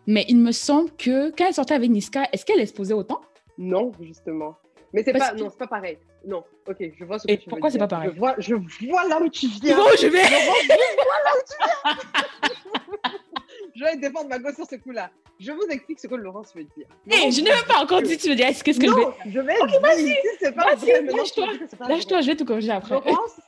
mais 0.08 0.26
il 0.28 0.38
me 0.38 0.52
semble 0.52 0.90
que 0.98 1.30
quand 1.30 1.46
elle 1.46 1.54
sortait 1.54 1.76
avec 1.76 1.92
Niska, 1.92 2.28
est-ce 2.34 2.44
qu'elle 2.46 2.60
exposait 2.60 2.96
autant? 2.96 3.22
Non, 3.60 3.92
justement. 4.02 4.58
Mais 4.92 5.04
c'est 5.04 5.14
pas, 5.14 5.34
non, 5.34 5.50
c'est 5.52 5.60
pas 5.60 5.68
pareil. 5.68 6.00
Non, 6.26 6.44
ok, 6.68 6.78
je 7.00 7.06
vois 7.06 7.20
ce 7.20 7.28
que 7.28 7.32
Et 7.32 7.38
tu 7.38 7.48
pourquoi 7.48 7.70
c'est 7.70 7.78
pas 7.78 7.88
pareil? 7.88 8.10
Je 8.12 8.18
vois, 8.18 8.36
je 8.40 8.56
vois 8.56 9.08
là 9.08 9.22
où 9.22 9.30
tu 9.30 9.48
viens. 9.48 9.80
Où 9.80 9.98
je 10.00 10.08
vais 10.08 10.24
je 10.24 10.46
vois 10.46 11.22
là 11.24 11.32
où 11.38 11.42
tu 11.48 11.56
viens. 11.60 13.20
je 13.76 13.84
vais 13.84 13.98
défendre 13.98 14.30
ma 14.30 14.40
gosse 14.40 14.56
sur 14.56 14.66
ce 14.66 14.76
coup-là. 14.76 15.10
Je 15.40 15.52
vous 15.52 15.66
explique 15.70 16.00
ce 16.00 16.08
que 16.08 16.16
Laurence 16.16 16.54
veut 16.56 16.64
dire. 16.64 16.88
Hey, 17.10 17.32
je 17.32 17.42
n'ai 17.42 17.50
même 17.50 17.66
pas 17.68 17.82
encore 17.82 18.02
dit, 18.02 18.18
tu 18.18 18.30
me 18.30 18.36
dis, 18.36 18.44
est-ce 18.44 18.64
que, 18.64 18.74
ce 18.74 18.80
que 18.80 18.88
je 18.88 18.94
vais. 18.94 19.32
Je 19.32 19.40
vais. 19.40 19.60
Ok, 19.60 19.82
vas-y. 19.82 20.16
C'est 20.40 20.52
pas 20.52 20.76
vas-y, 20.76 21.06
lâche-toi. 21.06 21.48
Lâche-toi, 21.88 22.22
je 22.22 22.28
vais 22.28 22.36
tout 22.36 22.46
corriger 22.46 22.72
après. 22.72 22.96
Laurence 22.96 23.40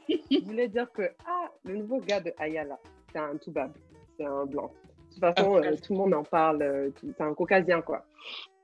voulait 0.43 0.67
dire 0.67 0.91
que, 0.91 1.03
ah, 1.25 1.49
le 1.65 1.77
nouveau 1.77 1.99
gars 1.99 2.19
de 2.19 2.33
Ayala, 2.39 2.79
c'est 3.11 3.19
un 3.19 3.37
Toubab, 3.37 3.71
c'est 4.17 4.25
un 4.25 4.45
blanc. 4.45 4.71
De 5.09 5.13
toute 5.13 5.19
façon, 5.19 5.55
ah, 5.55 5.67
euh, 5.67 5.75
tout 5.77 5.93
le 5.93 5.99
monde 5.99 6.13
en 6.15 6.23
parle, 6.23 6.63
euh, 6.63 6.89
c'est 7.03 7.23
un 7.23 7.33
caucasien, 7.33 7.81
quoi. 7.81 8.03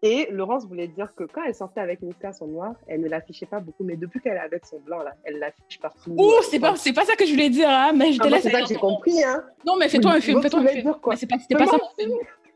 Et 0.01 0.27
Laurence 0.31 0.65
voulait 0.65 0.87
dire 0.87 1.13
que 1.13 1.25
quand 1.25 1.41
elle 1.45 1.53
sortait 1.53 1.81
avec 1.81 2.01
Niska 2.01 2.31
son 2.31 2.47
noir, 2.47 2.73
elle 2.87 3.01
ne 3.01 3.09
l'affichait 3.09 3.45
pas 3.45 3.59
beaucoup, 3.59 3.83
mais 3.83 3.97
depuis 3.97 4.21
qu'elle 4.21 4.37
est 4.37 4.39
avec 4.39 4.65
son 4.65 4.79
blanc, 4.79 4.99
là, 4.99 5.13
elle 5.25 5.39
l'affiche 5.39 5.79
partout. 5.81 6.15
Ouh, 6.17 6.41
c'est 6.49 6.59
pas, 6.59 6.75
c'est 6.77 6.93
pas 6.93 7.03
ça 7.05 7.15
que 7.15 7.25
je 7.25 7.31
voulais 7.31 7.49
dire, 7.49 7.69
hein, 7.69 7.91
mais 7.93 8.13
je 8.13 8.19
te 8.19 8.27
ah, 8.27 8.29
laisse. 8.29 8.43
C'est 8.43 8.51
ça 8.51 8.61
que 8.61 8.67
j'ai 8.67 8.75
compris, 8.75 9.21
hein. 9.23 9.43
Non, 9.65 9.75
mais 9.75 9.89
fais-toi 9.89 10.11
un 10.11 10.21
film, 10.21 10.41
fais-toi 10.41 10.61
un 10.61 10.67
film. 10.67 10.95
Mais 11.07 11.15
c'est 11.17 11.27
pas, 11.27 11.37
c'était 11.39 11.55
pas 11.55 11.67
ça. 11.67 11.77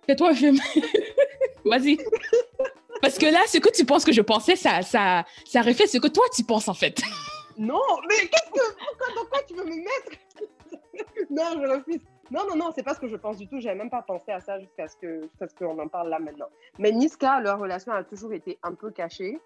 Fais-toi 0.05 0.29
un 0.29 0.35
film. 0.35 0.57
Vas-y. 1.65 1.97
Parce 3.01 3.17
que 3.17 3.25
là, 3.25 3.39
ce 3.47 3.57
que 3.57 3.69
tu 3.69 3.83
penses 3.83 4.05
que 4.05 4.13
je 4.13 4.21
pensais, 4.21 4.55
ça, 4.55 4.81
ça, 4.81 5.25
ça 5.45 5.61
reflète 5.61 5.89
ce 5.89 5.97
que 5.97 6.07
toi, 6.07 6.23
tu 6.33 6.43
penses, 6.43 6.69
en 6.69 6.73
fait. 6.73 7.01
Non, 7.57 7.81
mais 8.09 8.27
qu'est-ce 8.27 8.51
que... 8.51 8.75
Pourquoi, 8.97 9.25
quoi 9.29 9.39
tu 9.47 9.53
veux 9.55 9.65
me 9.65 9.75
mettre? 9.75 10.17
Non, 11.29 11.43
je 11.53 11.67
refuse. 11.67 12.01
Non, 12.31 12.41
non, 12.49 12.55
non, 12.55 12.71
c'est 12.73 12.83
pas 12.83 12.93
ce 12.93 12.99
que 12.99 13.07
je 13.07 13.15
pense 13.15 13.37
du 13.37 13.47
tout. 13.47 13.59
J'avais 13.59 13.77
même 13.77 13.89
pas 13.89 14.01
pensé 14.01 14.31
à 14.31 14.39
ça 14.39 14.59
jusqu'à 14.59 14.87
ce 14.87 14.95
que 14.95 15.29
ce 15.39 15.53
qu'on 15.55 15.77
en 15.79 15.87
parle 15.87 16.09
là 16.09 16.19
maintenant. 16.19 16.47
Mais 16.79 16.91
Niska, 16.91 17.41
leur 17.41 17.59
relation 17.59 17.91
a 17.91 18.03
toujours 18.03 18.33
été 18.33 18.57
un 18.63 18.73
peu 18.73 18.91
cachée. 18.91 19.39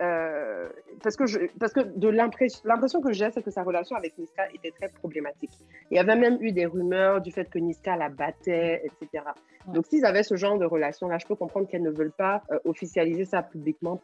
Euh, 0.00 0.68
parce 1.02 1.16
que, 1.16 1.26
je, 1.26 1.38
parce 1.58 1.72
que 1.72 1.80
de 1.80 2.08
l'impression 2.08 3.00
que 3.00 3.12
j'ai, 3.12 3.30
c'est 3.30 3.42
que 3.42 3.50
sa 3.50 3.62
relation 3.62 3.96
avec 3.96 4.16
Niska 4.18 4.48
était 4.54 4.70
très 4.70 4.88
problématique. 4.88 5.50
Il 5.90 5.96
y 5.96 6.00
avait 6.00 6.16
même 6.16 6.38
eu 6.40 6.52
des 6.52 6.66
rumeurs 6.66 7.20
du 7.20 7.30
fait 7.32 7.48
que 7.48 7.58
Niska 7.58 7.96
la 7.96 8.08
battait, 8.08 8.82
etc. 8.84 9.24
Donc, 9.66 9.86
s'ils 9.86 10.04
avaient 10.04 10.22
ce 10.22 10.36
genre 10.36 10.58
de 10.58 10.64
relation-là, 10.64 11.18
je 11.18 11.26
peux 11.26 11.36
comprendre 11.36 11.68
qu'elles 11.68 11.82
ne 11.82 11.90
veulent 11.90 12.12
pas 12.12 12.42
euh, 12.50 12.58
officialiser 12.64 13.24
ça 13.24 13.42
publiquement. 13.42 14.00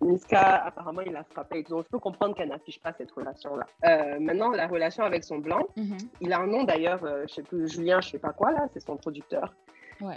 Niska, 0.00 0.64
apparemment, 0.64 1.02
il 1.02 1.12
la 1.12 1.24
frappé. 1.24 1.62
Donc, 1.64 1.84
je 1.84 1.90
peux 1.90 1.98
comprendre 1.98 2.34
qu'elle 2.34 2.48
n'affiche 2.48 2.80
pas 2.80 2.92
cette 2.92 3.10
relation-là. 3.10 3.66
Euh, 3.84 4.20
maintenant, 4.20 4.50
la 4.50 4.66
relation 4.66 5.04
avec 5.04 5.24
son 5.24 5.38
blanc, 5.38 5.66
mm-hmm. 5.76 6.08
il 6.20 6.32
a 6.32 6.40
un 6.40 6.46
nom 6.46 6.64
d'ailleurs, 6.64 7.00
je 7.28 7.34
sais 7.34 7.42
plus, 7.42 7.68
Julien, 7.72 8.00
je 8.00 8.10
sais 8.10 8.18
pas 8.18 8.32
quoi, 8.32 8.52
là, 8.52 8.68
c'est 8.72 8.80
son 8.80 8.96
producteur. 8.96 9.54
Ouais 10.00 10.16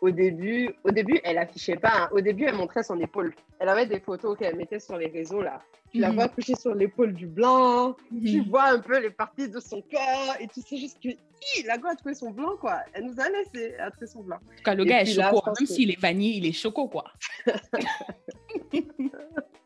au 0.00 0.10
début, 0.10 0.74
au 0.84 0.90
début, 0.90 1.20
elle 1.24 1.38
affichait 1.38 1.76
pas. 1.76 1.92
Hein. 1.94 2.08
Au 2.12 2.20
début, 2.20 2.44
elle 2.44 2.54
montrait 2.54 2.82
son 2.82 2.98
épaule. 3.00 3.34
Elle 3.58 3.68
avait 3.68 3.86
des 3.86 4.00
photos 4.00 4.38
qu'elle 4.38 4.56
mettait 4.56 4.80
sur 4.80 4.96
les 4.96 5.08
réseaux 5.08 5.42
là. 5.42 5.62
Tu 5.92 5.98
la 5.98 6.10
mhm. 6.10 6.14
vois 6.14 6.28
coucher 6.28 6.54
sur 6.54 6.74
l'épaule 6.74 7.12
du 7.12 7.26
blanc. 7.26 7.96
Tu 8.10 8.40
mhm. 8.40 8.48
vois 8.48 8.68
un 8.68 8.78
peu 8.78 9.00
les 9.00 9.10
parties 9.10 9.48
de 9.48 9.58
son 9.60 9.82
corps 9.82 10.36
et 10.38 10.46
tu 10.46 10.62
sais 10.62 10.76
juste 10.76 10.98
que 11.02 11.08
la 11.66 11.78
go 11.78 11.88
a 11.88 11.96
trouvé 11.96 12.14
son 12.14 12.30
blanc 12.30 12.56
quoi. 12.60 12.78
Elle 12.92 13.06
nous 13.06 13.20
a 13.20 13.28
laissé 13.28 13.74
à 13.78 13.90
trouver 13.90 14.06
son 14.06 14.22
blanc. 14.22 14.36
En 14.36 14.56
tout 14.56 14.62
cas, 14.64 14.74
le 14.74 14.84
gars 14.84 15.02
est 15.02 15.06
choco. 15.06 15.42
Même 15.46 15.66
s'il 15.66 15.90
est 15.90 16.00
vanille, 16.00 16.38
il 16.38 16.46
est 16.46 16.52
choco 16.52 16.88
quoi. 16.88 17.04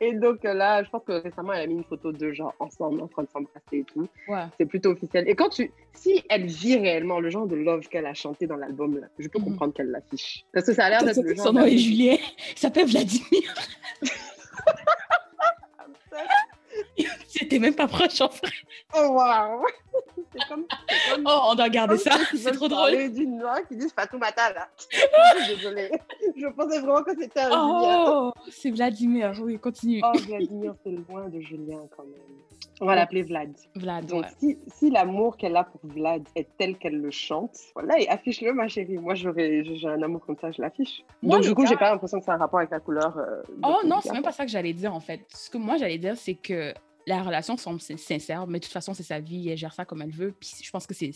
et 0.00 0.14
donc 0.14 0.44
euh, 0.44 0.54
là, 0.54 0.82
je 0.82 0.90
pense 0.90 1.02
que 1.04 1.12
récemment, 1.12 1.52
elle 1.52 1.62
a 1.62 1.66
mis 1.66 1.74
une 1.74 1.84
photo 1.84 2.12
de 2.12 2.32
gens 2.32 2.52
ensemble, 2.58 3.00
en 3.00 3.08
train 3.08 3.22
de 3.22 3.28
s'embrasser 3.28 3.78
et 3.78 3.84
tout. 3.84 4.08
C'est 4.58 4.66
plutôt 4.66 4.90
officiel. 4.90 5.28
Et 5.28 5.34
quand 5.34 5.50
tu, 5.50 5.70
si 5.92 6.24
elle 6.28 6.46
vit 6.46 6.76
réellement 6.76 7.20
le 7.20 7.30
genre 7.30 7.46
de 7.46 7.56
love 7.56 7.88
qu'elle 7.88 8.06
a 8.06 8.14
chanté 8.14 8.46
dans 8.46 8.56
l'album, 8.56 8.98
là, 8.98 9.06
je 9.18 9.28
peux 9.28 9.38
mhm. 9.38 9.46
comprendre 9.46 9.74
qu'elle 9.74 9.90
l'affiche. 9.90 10.44
Parce 10.52 10.66
que 10.66 10.72
ça 10.72 10.86
a 10.86 10.90
l'air 10.90 11.04
d'être 11.04 11.22
le 11.22 11.34
genre. 11.34 11.46
Son 11.46 11.52
nom 11.52 11.64
est 11.64 11.78
Julien. 11.78 12.16
Il 12.52 12.58
s'appelle 12.58 12.86
Vladimir. 12.86 13.54
C'était 17.28 17.58
même 17.58 17.74
pas 17.74 17.86
proche 17.86 18.20
en 18.20 18.28
vrai. 18.28 18.52
Oh 18.96 19.08
waouh! 19.12 19.64
Comme, 20.48 20.66
comme, 20.66 21.24
oh, 21.28 21.40
on 21.50 21.54
doit 21.54 21.68
garder 21.68 21.96
ça. 21.96 22.10
C'est 22.36 22.50
trop 22.50 22.66
drôle. 22.66 23.12
d'une 23.12 23.38
noix 23.38 23.62
qui 23.62 23.76
disent 23.76 23.92
Fatoumata 23.92 24.52
là. 24.52 24.68
Désolée. 25.46 25.92
Je 26.36 26.48
pensais 26.48 26.80
vraiment 26.80 27.04
que 27.04 27.14
c'était 27.16 27.40
un 27.40 27.50
Oh, 27.52 28.32
c'est 28.50 28.72
Vladimir. 28.72 29.32
Oui, 29.40 29.60
continue. 29.60 30.00
Oh, 30.02 30.18
Vladimir, 30.18 30.74
c'est 30.82 30.90
loin 30.90 31.28
de 31.28 31.40
Julien 31.40 31.86
quand 31.96 32.02
même. 32.02 32.20
On 32.80 32.86
va 32.86 32.94
l'appeler 32.94 33.22
Vlad. 33.22 33.52
Vlad. 33.74 34.06
Donc, 34.06 34.24
si, 34.38 34.58
si 34.66 34.90
l'amour 34.90 35.36
qu'elle 35.36 35.56
a 35.56 35.64
pour 35.64 35.80
Vlad 35.84 36.22
est 36.34 36.48
tel 36.58 36.76
qu'elle 36.76 37.00
le 37.00 37.10
chante, 37.10 37.56
voilà, 37.74 37.98
et 38.00 38.08
affiche-le, 38.08 38.52
ma 38.52 38.68
chérie. 38.68 38.98
Moi, 38.98 39.14
j'ai 39.14 39.64
un 39.84 40.02
amour 40.02 40.24
comme 40.24 40.36
ça, 40.38 40.50
je 40.50 40.60
l'affiche. 40.60 41.02
Donc, 41.22 41.42
du 41.42 41.54
coup, 41.54 41.66
j'ai 41.66 41.76
pas 41.76 41.90
l'impression 41.90 42.18
que 42.18 42.24
c'est 42.24 42.30
un 42.30 42.36
rapport 42.36 42.58
avec 42.58 42.70
la 42.70 42.80
couleur. 42.80 43.16
Euh, 43.18 43.42
oh 43.62 43.78
non, 43.86 44.00
c'est 44.02 44.12
même 44.12 44.22
pas 44.22 44.32
ça 44.32 44.44
que 44.44 44.50
j'allais 44.50 44.72
dire, 44.72 44.94
en 44.94 45.00
fait. 45.00 45.20
Ce 45.28 45.50
que 45.50 45.58
moi, 45.58 45.76
j'allais 45.76 45.98
dire, 45.98 46.16
c'est 46.16 46.34
que 46.34 46.74
la 47.06 47.22
relation 47.22 47.56
semble 47.56 47.80
sincère, 47.80 48.46
mais 48.46 48.58
de 48.58 48.64
toute 48.64 48.72
façon, 48.72 48.94
c'est 48.94 49.02
sa 49.02 49.20
vie, 49.20 49.48
elle 49.48 49.56
gère 49.56 49.74
ça 49.74 49.84
comme 49.84 50.02
elle 50.02 50.10
veut. 50.10 50.32
Puis 50.38 50.52
je 50.62 50.70
pense 50.70 50.86
que 50.86 50.94
c'est 50.94 51.12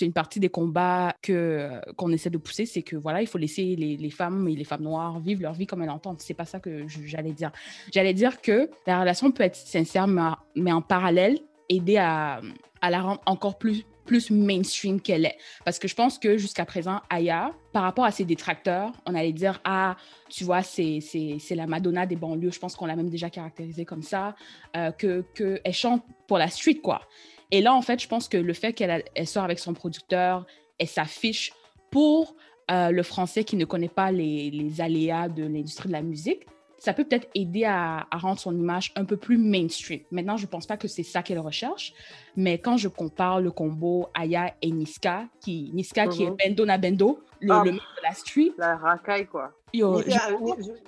une 0.00 0.12
partie 0.12 0.40
des 0.40 0.48
combats 0.48 1.14
que 1.22 1.80
qu'on 1.96 2.10
essaie 2.12 2.30
de 2.30 2.38
pousser, 2.38 2.66
c'est 2.66 2.82
que 2.82 2.96
voilà, 2.96 3.20
il 3.22 3.26
faut 3.26 3.38
laisser 3.38 3.76
les, 3.76 3.96
les, 3.96 4.10
femmes 4.10 4.48
et 4.48 4.54
les 4.54 4.64
femmes 4.64 4.82
noires 4.82 5.18
vivre 5.20 5.42
leur 5.42 5.54
vie 5.54 5.66
comme 5.66 5.82
elles 5.82 5.88
l'entendent. 5.88 6.20
C'est 6.20 6.34
pas 6.34 6.44
ça 6.44 6.60
que 6.60 6.86
j'allais 6.86 7.32
dire. 7.32 7.52
J'allais 7.92 8.14
dire 8.14 8.40
que 8.40 8.70
la 8.86 9.00
relation 9.00 9.30
peut 9.32 9.42
être 9.42 9.56
sincère, 9.56 10.06
mais, 10.06 10.22
mais 10.54 10.72
en 10.72 10.82
parallèle, 10.82 11.38
aider 11.68 11.96
à, 11.96 12.40
à 12.80 12.90
la 12.90 13.00
rendre 13.00 13.22
encore 13.26 13.58
plus 13.58 13.84
plus 14.04 14.30
mainstream 14.30 15.00
qu'elle 15.00 15.26
est. 15.26 15.36
Parce 15.64 15.78
que 15.78 15.88
je 15.88 15.94
pense 15.94 16.18
que 16.18 16.36
jusqu'à 16.36 16.64
présent, 16.64 17.00
Aya, 17.10 17.52
par 17.72 17.82
rapport 17.82 18.04
à 18.04 18.10
ses 18.10 18.24
détracteurs, 18.24 18.92
on 19.06 19.14
allait 19.14 19.32
dire, 19.32 19.60
ah, 19.64 19.96
tu 20.28 20.44
vois, 20.44 20.62
c'est 20.62 21.00
la 21.50 21.66
Madonna 21.66 22.06
des 22.06 22.16
banlieues. 22.16 22.50
Je 22.50 22.58
pense 22.58 22.76
qu'on 22.76 22.86
l'a 22.86 22.96
même 22.96 23.10
déjà 23.10 23.30
caractérisée 23.30 23.84
comme 23.84 24.02
ça, 24.02 24.34
euh, 24.76 24.90
qu'elle 24.92 25.24
que 25.34 25.60
chante 25.72 26.04
pour 26.26 26.38
la 26.38 26.48
street, 26.48 26.80
quoi. 26.82 27.02
Et 27.50 27.60
là, 27.60 27.74
en 27.74 27.82
fait, 27.82 28.00
je 28.00 28.08
pense 28.08 28.28
que 28.28 28.38
le 28.38 28.52
fait 28.54 28.72
qu'elle 28.72 29.04
elle 29.14 29.26
sort 29.26 29.44
avec 29.44 29.58
son 29.58 29.74
producteur, 29.74 30.46
elle 30.78 30.88
s'affiche 30.88 31.52
pour 31.90 32.34
euh, 32.70 32.90
le 32.90 33.02
français 33.02 33.44
qui 33.44 33.56
ne 33.56 33.64
connaît 33.64 33.88
pas 33.88 34.10
les, 34.10 34.50
les 34.50 34.80
aléas 34.80 35.28
de 35.28 35.44
l'industrie 35.44 35.88
de 35.88 35.92
la 35.92 36.02
musique, 36.02 36.46
ça 36.82 36.92
peut 36.92 37.04
peut-être 37.04 37.28
aider 37.36 37.64
à, 37.64 38.08
rendre 38.12 38.40
son 38.40 38.58
image 38.58 38.92
un 38.96 39.04
peu 39.04 39.16
plus 39.16 39.38
mainstream. 39.38 40.00
Maintenant, 40.10 40.36
je 40.36 40.46
ne 40.46 40.48
pense 40.48 40.66
pas 40.66 40.76
que 40.76 40.88
c'est 40.88 41.04
ça 41.04 41.22
qu'elle 41.22 41.38
recherche, 41.38 41.94
mais 42.36 42.58
quand 42.58 42.76
je 42.76 42.88
compare 42.88 43.40
le 43.40 43.52
combo 43.52 44.08
Aya 44.14 44.52
et 44.60 44.72
Niska, 44.72 45.26
qui, 45.40 45.70
Niska 45.74 46.08
qui 46.08 46.24
est 46.24 46.30
mhm. 46.30 46.36
Bendo 46.36 46.66
na 46.66 46.78
Bendo, 46.78 47.20
le, 47.40 47.52
ah. 47.52 47.62
de 47.64 47.78
la 48.02 48.14
street. 48.14 48.50
La 48.58 48.76
racaille, 48.76 49.26
quoi. 49.26 49.52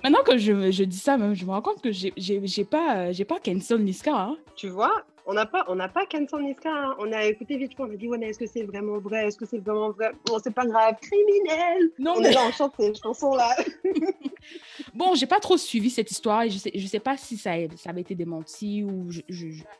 maintenant 0.03 0.23
que 0.25 0.37
je, 0.37 0.69
je, 0.69 0.83
dis 0.83 0.97
ça, 0.97 1.17
je 1.33 1.45
me 1.45 1.51
rends 1.51 1.61
compte 1.61 1.81
que 1.81 1.93
j'ai 1.93 2.65
pas, 2.65 3.11
pas 3.25 3.39
cancel 3.39 3.79
Niska. 3.79 4.13
Hein. 4.13 4.35
Tu 4.57 4.67
vois, 4.67 5.05
on 5.25 5.33
n'a 5.33 5.45
pas, 5.45 5.65
on 5.67 5.75
n'a 5.75 5.87
pas 5.87 6.05
Niska. 6.39 6.69
Hein. 6.69 6.95
On 6.99 7.11
a 7.11 7.25
écouté 7.25 7.57
vite 7.57 7.71
on 7.79 7.85
a 7.85 7.95
dit, 7.95 8.07
ouais, 8.07 8.17
mais 8.17 8.29
est-ce 8.29 8.39
que 8.39 8.45
c'est 8.45 8.63
vraiment 8.63 8.99
vrai? 8.99 9.27
Est-ce 9.27 9.37
que 9.37 9.45
c'est 9.45 9.57
vraiment 9.57 9.91
vrai? 9.91 10.11
Bon, 10.25 10.37
c'est 10.43 10.53
pas 10.53 10.65
grave, 10.65 10.95
criminel. 11.01 11.91
Non, 11.97 12.13
on 12.17 12.21
mais... 12.21 12.29
est 12.29 12.33
là, 12.33 12.41
on 12.47 12.51
chante 12.51 12.73
ces 12.77 12.93
chansons-là. 12.93 13.55
bon, 14.93 15.15
j'ai 15.15 15.25
pas 15.25 15.39
trop 15.39 15.57
suivi 15.57 15.89
cette 15.89 16.11
histoire 16.11 16.43
et 16.43 16.49
je 16.49 16.57
sais, 16.57 16.71
je 16.73 16.87
sais 16.87 16.99
pas 16.99 17.17
si 17.17 17.37
ça, 17.37 17.53
ça 17.75 17.89
avait 17.89 18.01
été 18.01 18.15
démenti 18.15 18.83
ou 18.83 19.11
je. 19.11 19.21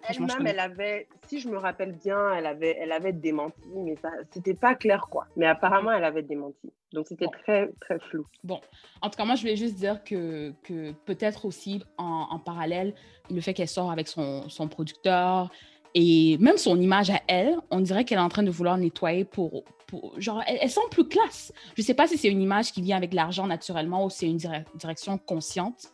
Elle-même, 0.09 0.47
elle 0.47 0.59
avait, 0.59 1.07
si 1.27 1.39
je 1.39 1.47
me 1.47 1.57
rappelle 1.57 1.93
bien, 1.93 2.33
elle 2.33 2.45
avait, 2.47 2.75
elle 2.79 2.91
avait 2.91 3.13
démenti, 3.13 3.61
mais 3.75 3.95
ça, 4.01 4.09
c'était 4.31 4.53
pas 4.53 4.75
clair, 4.75 5.07
quoi. 5.09 5.27
Mais 5.35 5.45
apparemment, 5.45 5.91
elle 5.91 6.03
avait 6.03 6.23
démenti. 6.23 6.71
Donc, 6.95 7.07
c'était 7.07 7.27
très, 7.43 7.69
très 7.81 7.99
flou. 7.99 8.25
Bon, 8.43 8.61
en 9.01 9.09
tout 9.09 9.17
cas, 9.17 9.25
moi, 9.25 9.35
je 9.35 9.41
voulais 9.41 9.57
juste 9.57 9.75
dire 9.75 10.03
que, 10.03 10.53
que 10.63 10.93
peut-être 11.05 11.45
aussi, 11.45 11.83
en, 11.97 12.27
en, 12.31 12.39
parallèle, 12.39 12.93
le 13.29 13.41
fait 13.41 13.53
qu'elle 13.53 13.67
sort 13.67 13.91
avec 13.91 14.07
son, 14.07 14.49
son, 14.49 14.67
producteur 14.67 15.51
et 15.93 16.37
même 16.39 16.57
son 16.57 16.79
image 16.79 17.09
à 17.09 17.21
elle, 17.27 17.57
on 17.71 17.79
dirait 17.79 18.05
qu'elle 18.05 18.17
est 18.17 18.21
en 18.21 18.29
train 18.29 18.43
de 18.43 18.51
vouloir 18.51 18.77
nettoyer 18.77 19.25
pour... 19.25 19.63
pour 19.87 20.19
genre, 20.19 20.43
elle, 20.47 20.57
elle, 20.61 20.69
semble 20.69 20.89
plus 20.89 21.07
classe. 21.07 21.53
Je 21.75 21.81
ne 21.81 21.85
sais 21.85 21.93
pas 21.93 22.07
si 22.07 22.17
c'est 22.17 22.29
une 22.29 22.41
image 22.41 22.71
qui 22.71 22.81
vient 22.81 22.97
avec 22.97 23.13
l'argent 23.13 23.47
naturellement 23.47 24.05
ou 24.05 24.09
c'est 24.09 24.27
une 24.27 24.37
direction 24.75 25.17
consciente 25.17 25.91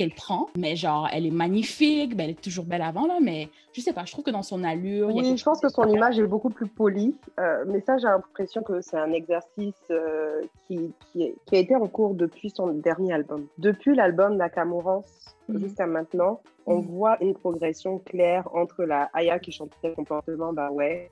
qu'elle 0.00 0.14
prend. 0.14 0.48
Mais 0.56 0.76
genre, 0.76 1.08
elle 1.12 1.26
est 1.26 1.30
magnifique, 1.30 2.16
ben, 2.16 2.24
elle 2.24 2.30
est 2.30 2.40
toujours 2.40 2.64
belle 2.64 2.80
avant, 2.80 3.06
là, 3.06 3.18
mais 3.20 3.50
je 3.74 3.82
sais 3.82 3.92
pas, 3.92 4.06
je 4.06 4.12
trouve 4.12 4.24
que 4.24 4.30
dans 4.30 4.42
son 4.42 4.64
allure. 4.64 5.14
Oui, 5.14 5.36
je 5.36 5.44
pense 5.44 5.60
que 5.60 5.68
son 5.68 5.86
image 5.88 6.18
est 6.18 6.26
beaucoup 6.26 6.48
plus 6.48 6.66
polie. 6.66 7.14
Euh, 7.38 7.64
mais 7.66 7.80
ça, 7.82 7.98
j'ai 7.98 8.06
l'impression 8.06 8.62
que 8.62 8.80
c'est 8.80 8.96
un 8.96 9.12
exercice 9.12 9.74
euh, 9.90 10.40
qui, 10.66 10.94
qui, 11.12 11.34
a 11.52 11.58
été 11.58 11.76
en 11.76 11.86
cours 11.86 12.14
depuis 12.14 12.48
son 12.48 12.68
dernier 12.68 13.12
album. 13.12 13.46
Depuis 13.58 13.94
l'album 13.94 14.36
Nakamurance 14.36 15.36
mhm. 15.48 15.58
jusqu'à 15.58 15.86
maintenant, 15.86 16.40
on 16.64 16.78
mhm. 16.78 16.86
voit 16.86 17.22
une 17.22 17.34
progression 17.34 17.98
claire 17.98 18.48
entre 18.54 18.84
la 18.84 19.10
Aya 19.12 19.38
qui 19.38 19.52
chantait 19.52 19.92
comportement, 19.94 20.54
bah 20.54 20.70
ouais, 20.70 21.10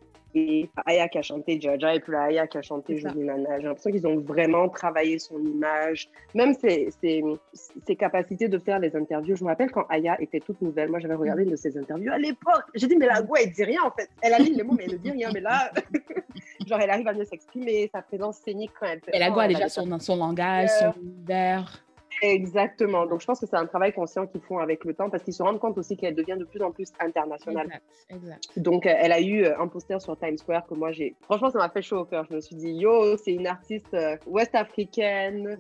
Aya 0.87 1.09
qui 1.09 1.19
a 1.19 1.23
chanté 1.23 1.61
Jaja 1.61 1.95
et 1.95 2.01
puis 2.01 2.13
la 2.13 2.25
Aya 2.25 2.47
qui 2.47 2.59
a 2.59 2.63
chanté 2.63 2.99
Jolie 2.99 3.25
Nana. 3.25 3.59
J'ai 3.59 3.67
l'impression 3.67 3.91
qu'ils 3.91 4.07
ont 4.07 4.19
vraiment 4.19 4.69
travaillé 4.69 5.19
son 5.19 5.39
image, 5.41 6.09
même 6.35 6.55
ses, 6.55 6.91
ses, 7.01 7.23
ses, 7.53 7.97
capacités 7.97 8.49
de 8.49 8.59
faire 8.59 8.79
les 8.79 8.95
interviews. 8.97 9.37
Je 9.37 9.45
me 9.45 9.49
rappelle 9.49 9.71
quand 9.71 9.87
Aya 9.89 10.21
était 10.21 10.41
toute 10.41 10.61
nouvelle, 10.63 10.89
moi 10.91 11.01
j'avais 11.01 11.15
regardé 11.15 11.45
une 11.45 11.51
de 11.51 11.57
ses 11.57 11.77
interviews 11.77 12.13
à 12.13 12.19
l'époque. 12.19 12.65
J'ai 12.75 12.87
dit, 12.87 12.97
mais 12.97 13.07
la 13.07 13.23
go, 13.23 13.35
elle 13.37 13.51
dit 13.51 13.65
rien 13.65 13.83
en 13.85 13.91
fait. 13.91 14.09
Elle 14.23 14.35
aligne 14.35 14.57
les 14.57 14.63
mots, 14.63 14.75
mais 14.77 14.85
elle 14.85 14.93
ne 14.93 14.99
dit 14.99 15.11
rien. 15.11 15.31
Mais 15.33 15.41
là, 15.41 15.71
genre, 16.67 16.81
elle 16.81 16.91
arrive 16.91 17.09
à 17.09 17.13
mieux 17.13 17.25
s'exprimer, 17.25 17.91
sa 17.93 18.03
présence 18.03 18.39
scénique 18.39 18.73
quand 18.79 18.87
elle. 18.87 19.01
Et 19.13 19.19
la 19.19 19.31
go 19.31 19.41
a 19.41 19.49
déjà 19.49 19.69
son, 19.69 19.99
son 19.99 20.17
langage, 20.17 20.71
son 20.81 20.93
univers. 21.01 21.83
Exactement. 22.23 23.07
Donc, 23.07 23.21
je 23.21 23.27
pense 23.27 23.41
que 23.41 23.47
c'est 23.47 23.57
un 23.57 23.67
travail 23.67 23.93
conscient 23.93 24.27
qu'ils 24.27 24.41
font 24.41 24.59
avec 24.59 24.85
le 24.85 24.95
temps 24.95 25.11
parce 25.11 25.23
qu'ils 25.23 25.35
se 25.35 25.43
rendent 25.43 25.61
compte 25.61 25.79
aussi 25.79 25.97
qu'elle 25.97 26.15
devient 26.15 26.37
de 26.39 26.45
plus 26.45 26.63
en 26.63 26.71
plus 26.71 26.93
internationale. 27.01 27.81
Exact, 28.11 28.59
Donc, 28.59 28.87
euh, 28.87 28.95
elle 28.97 29.13
a 29.13 29.21
eu 29.21 29.45
euh, 29.45 29.59
un 29.59 29.69
poster 29.69 30.01
sur 30.01 30.19
Times 30.19 30.39
Square 30.39 30.67
que 30.67 30.75
moi, 30.75 30.93
j'ai. 30.93 31.15
Franchement, 31.23 31.51
ça 31.51 31.59
m'a 31.59 31.69
fait 31.69 31.83
chaud 31.83 31.99
au 31.99 32.05
cœur. 32.05 32.25
Je 32.29 32.35
me 32.35 32.41
suis 32.41 32.57
dit, 32.57 32.73
yo, 32.73 33.17
c'est 33.17 33.33
une 33.33 33.47
artiste 33.47 33.95
euh, 33.95 34.17
ouest-africaine, 34.27 35.57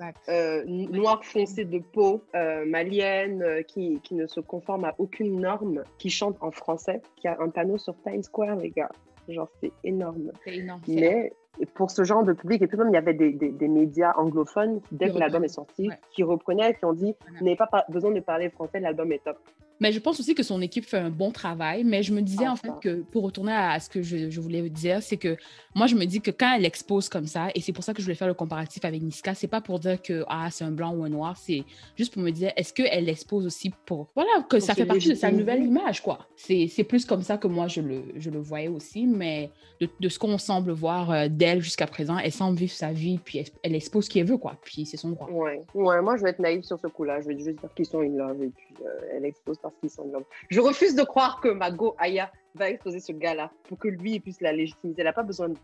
noire 0.66 1.24
foncée 1.24 1.64
de 1.64 1.78
peau, 1.78 2.22
malienne, 2.66 3.64
qui, 3.66 4.00
qui 4.02 4.14
ne 4.14 4.26
se 4.26 4.40
conforme 4.40 4.84
à 4.84 4.94
aucune 4.98 5.40
norme, 5.40 5.82
qui 5.98 6.10
chante 6.10 6.36
en 6.40 6.50
français, 6.50 7.02
qui 7.16 7.28
a 7.28 7.36
un 7.40 7.50
panneau 7.50 7.78
sur 7.78 7.94
Times 8.02 8.22
Square, 8.22 8.56
les 8.56 8.70
gars. 8.70 8.90
Genre, 9.28 9.48
c'est 9.60 9.72
énorme. 9.84 10.32
C'est 10.44 10.56
énorme. 10.56 10.80
Mais 10.88 11.32
pour 11.74 11.90
ce 11.90 12.04
genre 12.04 12.24
de 12.24 12.32
public, 12.32 12.62
et 12.62 12.66
puis 12.66 12.76
même 12.76 12.88
il 12.88 12.94
y 12.94 12.98
avait 12.98 13.14
des, 13.14 13.32
des, 13.32 13.68
médias 13.68 14.12
anglophones, 14.16 14.80
dès 14.92 15.10
que 15.10 15.18
l'album 15.18 15.44
est 15.44 15.48
sorti, 15.48 15.90
qui 16.12 16.22
reprenaient, 16.22 16.74
qui 16.74 16.84
ont 16.84 16.92
dit 16.92 17.14
Vous 17.38 17.44
n'avez 17.44 17.56
pas 17.56 17.68
besoin 17.88 18.12
de 18.12 18.20
parler 18.20 18.50
français, 18.50 18.80
l'album 18.80 19.10
est 19.12 19.24
top. 19.24 19.38
Mais 19.80 19.92
je 19.92 20.00
pense 20.00 20.18
aussi 20.18 20.34
que 20.34 20.42
son 20.42 20.60
équipe 20.60 20.84
fait 20.84 20.98
un 20.98 21.10
bon 21.10 21.30
travail. 21.30 21.84
Mais 21.84 22.02
je 22.02 22.12
me 22.12 22.20
disais 22.20 22.46
ah, 22.46 22.52
en 22.52 22.56
fait 22.56 22.72
que 22.80 23.02
pour 23.02 23.22
retourner 23.22 23.52
à 23.52 23.78
ce 23.80 23.88
que 23.88 24.02
je, 24.02 24.30
je 24.30 24.40
voulais 24.40 24.68
dire, 24.68 25.02
c'est 25.02 25.16
que 25.16 25.36
moi, 25.74 25.86
je 25.86 25.94
me 25.94 26.04
dis 26.04 26.20
que 26.20 26.30
quand 26.30 26.54
elle 26.56 26.64
expose 26.64 27.08
comme 27.08 27.26
ça, 27.26 27.48
et 27.54 27.60
c'est 27.60 27.72
pour 27.72 27.84
ça 27.84 27.94
que 27.94 28.00
je 28.00 28.04
voulais 28.04 28.16
faire 28.16 28.28
le 28.28 28.34
comparatif 28.34 28.84
avec 28.84 29.02
Niska, 29.02 29.34
c'est 29.34 29.46
pas 29.46 29.60
pour 29.60 29.78
dire 29.78 30.00
que 30.02 30.24
ah, 30.28 30.48
c'est 30.50 30.64
un 30.64 30.72
blanc 30.72 30.92
ou 30.94 31.04
un 31.04 31.08
noir, 31.08 31.36
c'est 31.36 31.64
juste 31.96 32.12
pour 32.12 32.22
me 32.22 32.30
dire 32.30 32.52
est-ce 32.56 32.72
qu'elle 32.72 33.08
expose 33.08 33.46
aussi 33.46 33.72
pour. 33.86 34.08
Voilà, 34.14 34.42
que 34.48 34.58
ça 34.58 34.74
fait 34.74 34.86
partie 34.86 35.10
de 35.10 35.14
sa 35.14 35.30
nouvelle 35.30 35.62
image, 35.62 36.02
quoi. 36.02 36.26
C'est 36.36 36.84
plus 36.84 37.04
comme 37.04 37.22
ça 37.22 37.38
que 37.38 37.46
moi, 37.46 37.68
je 37.68 37.80
le, 37.80 38.02
je 38.16 38.30
le 38.30 38.40
voyais 38.40 38.68
aussi. 38.68 39.06
Mais 39.06 39.50
de, 39.80 39.88
de 40.00 40.08
ce 40.08 40.18
qu'on 40.18 40.38
semble 40.38 40.72
voir 40.72 41.10
euh, 41.10 41.28
jusqu'à 41.56 41.86
présent, 41.86 42.18
elle 42.18 42.32
semble 42.32 42.56
vivre 42.56 42.72
sa 42.72 42.92
vie, 42.92 43.18
puis 43.18 43.44
elle, 43.62 43.74
expose 43.74 44.06
ce 44.06 44.10
qu'elle 44.10 44.26
veut, 44.26 44.38
quoi. 44.38 44.56
Puis 44.62 44.86
c'est 44.86 44.96
son 44.96 45.10
droit. 45.10 45.28
Ouais. 45.30 45.62
ouais, 45.74 46.00
moi, 46.02 46.16
je 46.16 46.22
vais 46.22 46.30
être 46.30 46.38
naïve 46.38 46.62
sur 46.62 46.78
ce 46.78 46.86
coup-là. 46.86 47.20
Je 47.20 47.28
vais 47.28 47.38
juste 47.38 47.60
dire 47.60 47.74
qu'ils 47.74 47.86
sont 47.86 48.00
in 48.00 48.16
love, 48.16 48.42
et 48.42 48.48
puis 48.48 48.74
euh, 48.84 49.16
elle 49.16 49.24
expose 49.24 49.58
parce 49.58 49.74
qu'ils 49.80 49.90
sont 49.90 50.02
in 50.02 50.12
love. 50.12 50.24
Je 50.50 50.60
refuse 50.60 50.94
de 50.94 51.02
croire 51.02 51.40
que 51.40 51.48
Mago 51.48 51.94
Aya 51.98 52.30
va 52.54 52.70
exposer 52.70 53.00
ce 53.00 53.12
gars-là 53.12 53.50
pour 53.68 53.78
que 53.78 53.88
lui 53.88 54.20
puisse 54.20 54.40
la 54.40 54.52
légitimiser. 54.52 55.00
Elle 55.00 55.06
n'a 55.06 55.12
pas 55.12 55.22
besoin 55.22 55.48
de. 55.48 55.56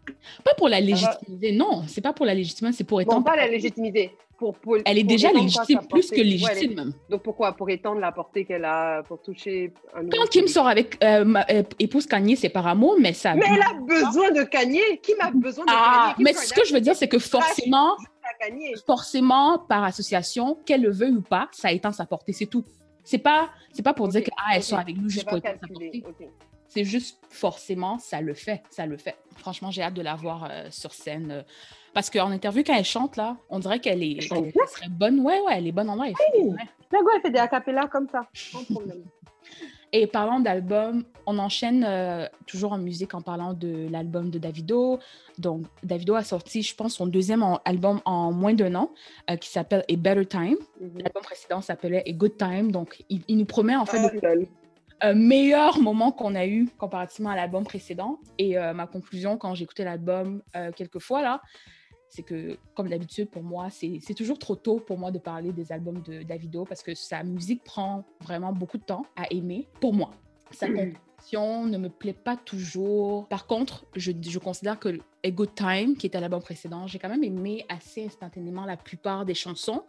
Pas 0.44 0.54
pour 0.56 0.68
la 0.68 0.80
légitimiser, 0.80 1.52
non. 1.52 1.82
C'est 1.86 2.00
pas 2.00 2.12
pour 2.12 2.26
la 2.26 2.34
légitimiser, 2.34 2.76
c'est 2.76 2.84
pour 2.84 3.00
étendre. 3.00 3.18
Non, 3.18 3.24
pas 3.24 3.36
la 3.36 3.48
légitimiser. 3.48 4.12
Pour, 4.36 4.56
pour, 4.58 4.76
elle 4.84 4.98
est 4.98 5.04
déjà 5.04 5.30
légitime, 5.32 5.80
plus 5.88 6.10
que 6.10 6.20
légitime 6.20 6.74
même. 6.74 6.92
Donc 7.08 7.22
pourquoi? 7.22 7.52
Pour 7.52 7.70
étendre 7.70 8.00
la 8.00 8.10
portée 8.10 8.44
qu'elle 8.44 8.64
a, 8.64 9.02
pour 9.04 9.22
toucher 9.22 9.72
un 9.94 10.08
Quand 10.08 10.26
Kim 10.28 10.48
sort 10.48 10.66
avec 10.66 11.02
euh, 11.04 11.24
ma, 11.24 11.44
euh, 11.50 11.62
épouse 11.78 12.06
Kanye, 12.06 12.36
c'est 12.36 12.48
par 12.48 12.66
amour, 12.66 12.96
mais 12.98 13.12
ça. 13.12 13.34
Mais 13.34 13.46
elle 13.46 13.62
a 13.62 13.74
besoin 13.80 14.32
de 14.32 14.42
Kanye. 14.42 14.80
Kim 15.02 15.16
a 15.20 15.30
besoin 15.30 15.64
de 15.64 15.70
ah, 15.72 16.14
Mais 16.18 16.32
ce 16.32 16.52
que 16.52 16.66
je 16.66 16.74
veux 16.74 16.80
dire, 16.80 16.96
c'est 16.96 17.08
que 17.08 17.18
forcément, 17.18 17.96
forcément, 18.86 19.58
par 19.58 19.84
association, 19.84 20.58
qu'elle 20.66 20.82
le 20.82 20.90
veuille 20.90 21.16
ou 21.16 21.22
pas, 21.22 21.48
ça 21.52 21.70
étend 21.70 21.92
sa 21.92 22.06
portée, 22.06 22.32
c'est 22.32 22.46
tout. 22.46 22.64
C'est 23.04 23.18
pas, 23.18 23.50
c'est 23.72 23.82
pas 23.82 23.94
pour 23.94 24.08
dire 24.08 24.24
que 24.24 24.30
ah, 24.36 24.56
elles 24.56 24.62
sont 24.62 24.76
avec 24.76 24.96
nous 24.96 25.08
juste 25.08 25.28
pour 25.28 25.38
étendre 25.38 25.58
sa 25.60 25.68
portée. 25.68 26.02
C'est 26.74 26.82
juste 26.82 27.20
forcément, 27.28 28.00
ça 28.00 28.20
le 28.20 28.34
fait, 28.34 28.64
ça 28.68 28.84
le 28.84 28.96
fait. 28.96 29.14
Franchement, 29.36 29.70
j'ai 29.70 29.80
hâte 29.80 29.94
de 29.94 30.02
la 30.02 30.16
voir 30.16 30.48
euh, 30.50 30.66
sur 30.70 30.92
scène. 30.92 31.30
Euh, 31.30 31.42
parce 31.92 32.10
qu'en 32.10 32.32
interview, 32.32 32.64
quand 32.66 32.74
elle 32.74 32.84
chante, 32.84 33.16
là, 33.16 33.36
on 33.48 33.60
dirait 33.60 33.78
qu'elle 33.78 34.02
est, 34.02 34.16
elle, 34.16 34.52
serait 34.66 34.88
bonne. 34.90 35.20
Ouais, 35.20 35.38
ouais, 35.42 35.52
elle 35.52 35.68
est 35.68 35.72
bonne 35.72 35.88
en 35.88 36.02
live. 36.02 36.16
Oui. 36.34 36.50
La 36.90 36.98
elle 36.98 37.22
fait 37.22 37.30
des 37.30 37.38
acapellas 37.38 37.86
comme 37.86 38.08
ça, 38.08 38.22
sans 38.34 38.64
problème. 38.74 39.04
Et 39.92 40.08
parlant 40.08 40.40
d'album, 40.40 41.04
on 41.26 41.38
enchaîne 41.38 41.84
euh, 41.86 42.26
toujours 42.48 42.72
en 42.72 42.78
musique 42.78 43.14
en 43.14 43.22
parlant 43.22 43.54
de 43.54 43.86
l'album 43.88 44.30
de 44.30 44.40
Davido. 44.40 44.98
Donc, 45.38 45.66
Davido 45.84 46.16
a 46.16 46.24
sorti, 46.24 46.62
je 46.62 46.74
pense, 46.74 46.94
son 46.94 47.06
deuxième 47.06 47.44
album 47.64 48.00
en 48.04 48.32
moins 48.32 48.54
d'un 48.54 48.74
an, 48.74 48.90
qui 49.40 49.48
s'appelle 49.48 49.84
A 49.88 49.94
Better 49.94 50.26
Time. 50.26 50.56
Mhm. 50.80 51.02
L'album 51.02 51.22
précédent 51.22 51.60
s'appelait 51.60 52.02
A 52.04 52.12
Good 52.12 52.36
Time. 52.36 52.72
Donc, 52.72 53.04
il, 53.08 53.38
nous 53.38 53.44
promet 53.44 53.76
en 53.76 53.86
fait 53.86 54.00
de, 54.00 54.48
ah, 55.00 55.14
meilleur 55.14 55.78
moment 55.80 56.12
qu'on 56.12 56.34
a 56.34 56.46
eu 56.46 56.68
comparativement 56.78 57.30
à 57.30 57.36
l'album 57.36 57.64
précédent. 57.64 58.18
Et 58.38 58.58
euh, 58.58 58.72
ma 58.72 58.86
conclusion, 58.86 59.36
quand 59.36 59.54
j'écoutais 59.54 59.84
l'album 59.84 60.42
euh, 60.56 60.72
quelques 60.72 60.98
fois, 60.98 61.22
là, 61.22 61.42
c'est 62.08 62.22
que, 62.22 62.56
comme 62.74 62.88
d'habitude, 62.88 63.28
pour 63.28 63.42
moi, 63.42 63.68
c'est 63.70 64.14
toujours 64.14 64.38
trop 64.38 64.54
tôt 64.54 64.78
pour 64.78 64.98
moi 64.98 65.10
de 65.10 65.18
parler 65.18 65.52
des 65.52 65.72
albums 65.72 66.00
de 66.02 66.22
Davido 66.22 66.64
parce 66.64 66.82
que 66.82 66.94
sa 66.94 67.24
musique 67.24 67.64
prend 67.64 68.04
vraiment 68.20 68.52
beaucoup 68.52 68.78
de 68.78 68.84
temps 68.84 69.04
à 69.16 69.24
aimer, 69.32 69.68
pour 69.80 69.94
moi. 69.94 70.12
Sa 70.52 70.68
composition 70.68 71.66
ne 71.66 71.76
me 71.76 71.88
plaît 71.88 72.12
pas 72.12 72.36
toujours. 72.36 73.26
Par 73.26 73.48
contre, 73.48 73.84
je, 73.96 74.12
je 74.20 74.38
considère 74.38 74.78
que 74.78 75.00
A 75.24 75.30
Good 75.30 75.56
Time, 75.56 75.96
qui 75.96 76.06
était 76.06 76.20
l'album 76.20 76.40
précédent, 76.40 76.86
j'ai 76.86 77.00
quand 77.00 77.08
même 77.08 77.24
aimé 77.24 77.66
assez 77.68 78.04
instantanément 78.06 78.64
la 78.64 78.76
plupart 78.76 79.24
des 79.24 79.34
chansons. 79.34 79.82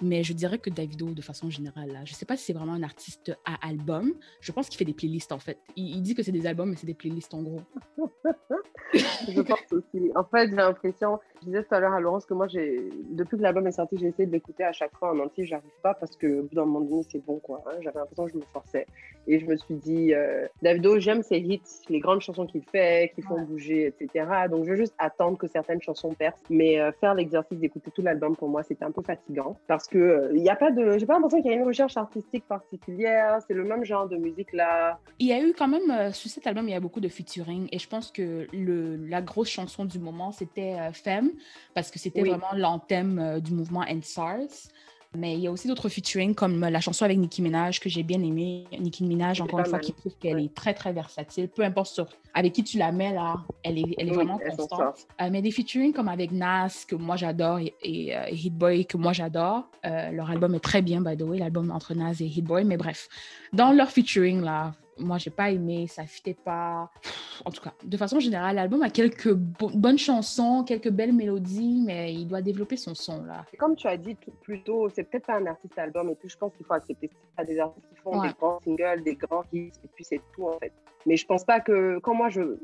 Mais 0.00 0.22
je 0.22 0.32
dirais 0.32 0.58
que 0.58 0.70
Davido, 0.70 1.10
de 1.10 1.22
façon 1.22 1.50
générale, 1.50 1.88
là, 1.88 2.04
je 2.04 2.12
ne 2.12 2.16
sais 2.16 2.24
pas 2.24 2.36
si 2.36 2.44
c'est 2.44 2.52
vraiment 2.52 2.74
un 2.74 2.84
artiste 2.84 3.36
à 3.44 3.66
album. 3.66 4.14
Je 4.40 4.52
pense 4.52 4.68
qu'il 4.68 4.78
fait 4.78 4.84
des 4.84 4.94
playlists, 4.94 5.32
en 5.32 5.40
fait. 5.40 5.58
Il, 5.74 6.00
dit 6.02 6.14
que 6.14 6.22
c'est 6.22 6.30
des 6.30 6.46
albums, 6.46 6.70
mais 6.70 6.76
c'est 6.76 6.86
des 6.86 6.94
playlists, 6.94 7.34
en 7.34 7.42
gros. 7.42 7.60
je 8.94 9.40
pense 9.40 9.72
aussi. 9.72 10.12
En 10.14 10.22
fait, 10.22 10.50
j'ai 10.50 10.54
l'impression, 10.54 11.18
je 11.40 11.46
disais 11.46 11.64
tout 11.64 11.74
à 11.74 11.80
l'heure 11.80 11.92
à 11.92 12.00
Laurence 12.00 12.26
que 12.26 12.34
moi, 12.34 12.46
depuis 12.46 13.36
que 13.36 13.42
l'album 13.42 13.66
est 13.66 13.72
sorti, 13.72 13.96
j'ai 13.98 14.06
essayé 14.06 14.26
de 14.26 14.32
l'écouter 14.32 14.62
à 14.62 14.72
chaque 14.72 14.96
fois 14.96 15.10
en 15.10 15.18
entier. 15.18 15.46
J'arrive 15.46 15.68
pas 15.82 15.94
parce 15.94 16.16
que, 16.16 16.48
dans 16.52 16.64
mon 16.64 16.80
moment 16.80 17.02
c'est 17.02 17.24
bon, 17.24 17.40
quoi. 17.40 17.64
Hein. 17.66 17.78
J'avais 17.80 17.98
l'impression 17.98 18.26
que 18.26 18.32
je 18.32 18.36
me 18.36 18.42
forçais. 18.52 18.86
Et 19.26 19.40
je 19.40 19.46
me 19.46 19.56
suis 19.56 19.74
dit, 19.74 20.14
euh, 20.14 20.46
Davido, 20.62 21.00
j'aime 21.00 21.22
ses 21.22 21.38
hits, 21.38 21.60
les 21.88 21.98
grandes 21.98 22.20
chansons 22.20 22.46
qu'il 22.46 22.62
fait, 22.62 23.12
qui 23.16 23.22
font 23.22 23.42
bouger, 23.42 23.86
etc. 23.86 24.26
Donc, 24.48 24.64
je 24.64 24.70
veux 24.70 24.76
juste 24.76 24.94
attendre 24.98 25.36
que 25.36 25.48
certaines 25.48 25.82
chansons 25.82 26.14
percent. 26.14 26.40
Mais 26.50 26.80
euh, 26.80 26.92
faire 26.92 27.14
l'exercice 27.14 27.58
d'écouter 27.58 27.90
tout 27.90 28.02
l'album, 28.02 28.36
pour 28.36 28.48
moi, 28.48 28.62
c'était 28.62 28.84
un 28.84 28.92
peu 28.92 29.02
fatigant. 29.02 29.56
Parce 29.66 29.87
que 29.90 30.30
il 30.32 30.38
euh, 30.38 30.40
n'y 30.40 30.48
a 30.48 30.56
pas 30.56 30.70
de. 30.70 30.98
J'ai 30.98 31.06
pas 31.06 31.14
l'impression 31.14 31.40
qu'il 31.42 31.50
y 31.50 31.54
a 31.54 31.56
une 31.56 31.66
recherche 31.66 31.96
artistique 31.96 32.44
particulière. 32.46 33.38
C'est 33.46 33.54
le 33.54 33.64
même 33.64 33.84
genre 33.84 34.08
de 34.08 34.16
musique 34.16 34.52
là. 34.52 34.98
Il 35.18 35.26
y 35.26 35.32
a 35.32 35.40
eu 35.40 35.52
quand 35.52 35.68
même, 35.68 35.90
euh, 35.90 36.12
sur 36.12 36.30
cet 36.30 36.46
album, 36.46 36.68
il 36.68 36.72
y 36.72 36.74
a 36.74 36.80
beaucoup 36.80 37.00
de 37.00 37.08
featuring. 37.08 37.68
Et 37.72 37.78
je 37.78 37.88
pense 37.88 38.10
que 38.10 38.46
le, 38.52 38.96
la 38.96 39.22
grosse 39.22 39.48
chanson 39.48 39.84
du 39.84 39.98
moment, 39.98 40.32
c'était 40.32 40.76
euh, 40.78 40.92
Femme, 40.92 41.30
parce 41.74 41.90
que 41.90 41.98
c'était 41.98 42.22
vraiment 42.22 42.52
l'anthème 42.54 43.40
du 43.40 43.52
mouvement 43.52 43.84
NSARS. 43.84 44.70
Mais 45.16 45.34
il 45.34 45.40
y 45.40 45.46
a 45.46 45.50
aussi 45.50 45.68
d'autres 45.68 45.88
featuring 45.88 46.34
comme 46.34 46.60
la 46.60 46.80
chanson 46.80 47.04
avec 47.04 47.16
Nicki 47.16 47.40
Minaj 47.40 47.80
que 47.80 47.88
j'ai 47.88 48.02
bien 48.02 48.22
aimé. 48.22 48.66
Nicki 48.78 49.04
Minaj, 49.04 49.40
encore 49.40 49.60
une 49.60 49.66
fois, 49.66 49.78
qui 49.78 49.92
prouve 49.92 50.14
qu'elle 50.18 50.38
est 50.38 50.54
très, 50.54 50.74
très 50.74 50.92
versatile. 50.92 51.48
Peu 51.48 51.64
importe 51.64 51.88
sur, 51.94 52.06
avec 52.34 52.52
qui 52.52 52.62
tu 52.62 52.76
la 52.76 52.92
mets, 52.92 53.14
là, 53.14 53.36
elle 53.62 53.78
est, 53.78 53.94
elle 53.96 54.08
est 54.08 54.12
vraiment 54.12 54.38
constante. 54.38 55.06
Euh, 55.20 55.28
mais 55.30 55.40
des 55.40 55.50
featuring 55.50 55.94
comme 55.94 56.08
avec 56.08 56.30
Nas, 56.30 56.84
que 56.86 56.94
moi 56.94 57.16
j'adore, 57.16 57.58
et, 57.58 57.74
et 57.82 58.14
euh, 58.14 58.28
Hit 58.30 58.54
Boy, 58.54 58.84
que 58.84 58.98
moi 58.98 59.14
j'adore. 59.14 59.70
Euh, 59.86 60.10
leur 60.10 60.30
album 60.30 60.54
est 60.54 60.60
très 60.60 60.82
bien, 60.82 61.00
by 61.00 61.16
the 61.16 61.22
way, 61.22 61.38
l'album 61.38 61.70
entre 61.70 61.94
Nas 61.94 62.20
et 62.20 62.26
Hit 62.26 62.44
Boy. 62.44 62.64
Mais 62.64 62.76
bref, 62.76 63.08
dans 63.54 63.72
leur 63.72 63.90
featuring, 63.90 64.42
là, 64.42 64.74
moi, 64.98 65.18
j'ai 65.18 65.30
pas 65.30 65.50
aimé, 65.50 65.86
ça 65.86 66.04
fitait 66.04 66.34
pas. 66.34 66.90
En 67.44 67.50
tout 67.50 67.62
cas, 67.62 67.72
de 67.84 67.96
façon 67.96 68.20
générale, 68.20 68.56
l'album 68.56 68.82
a 68.82 68.90
quelques 68.90 69.32
bonnes 69.32 69.98
chansons, 69.98 70.64
quelques 70.64 70.90
belles 70.90 71.12
mélodies, 71.12 71.82
mais 71.84 72.12
il 72.12 72.26
doit 72.26 72.42
développer 72.42 72.76
son 72.76 72.94
son 72.94 73.24
là. 73.24 73.44
Comme 73.58 73.76
tu 73.76 73.86
as 73.86 73.96
dit 73.96 74.16
plus 74.42 74.62
tôt, 74.62 74.88
c'est 74.88 75.04
peut-être 75.04 75.26
pas 75.26 75.36
un 75.36 75.46
artiste 75.46 75.78
album, 75.78 76.10
et 76.10 76.14
puis 76.14 76.28
je 76.28 76.36
pense 76.36 76.52
qu'il 76.54 76.66
faut 76.66 76.74
accepter 76.74 77.10
ça. 77.36 77.44
des 77.44 77.58
artistes 77.58 77.86
qui 77.88 78.00
font 78.00 78.20
des 78.22 78.30
grands 78.38 78.60
singles, 78.60 79.02
des 79.04 79.14
grands 79.14 79.44
hits, 79.52 79.72
et 79.84 79.88
puis 79.94 80.04
c'est 80.04 80.20
tout 80.34 80.48
en 80.48 80.58
fait. 80.58 80.72
Mais 81.06 81.16
je 81.16 81.26
pense 81.26 81.44
pas 81.44 81.60
que 81.60 81.98
quand 82.00 82.14
moi 82.14 82.28
je 82.28 82.58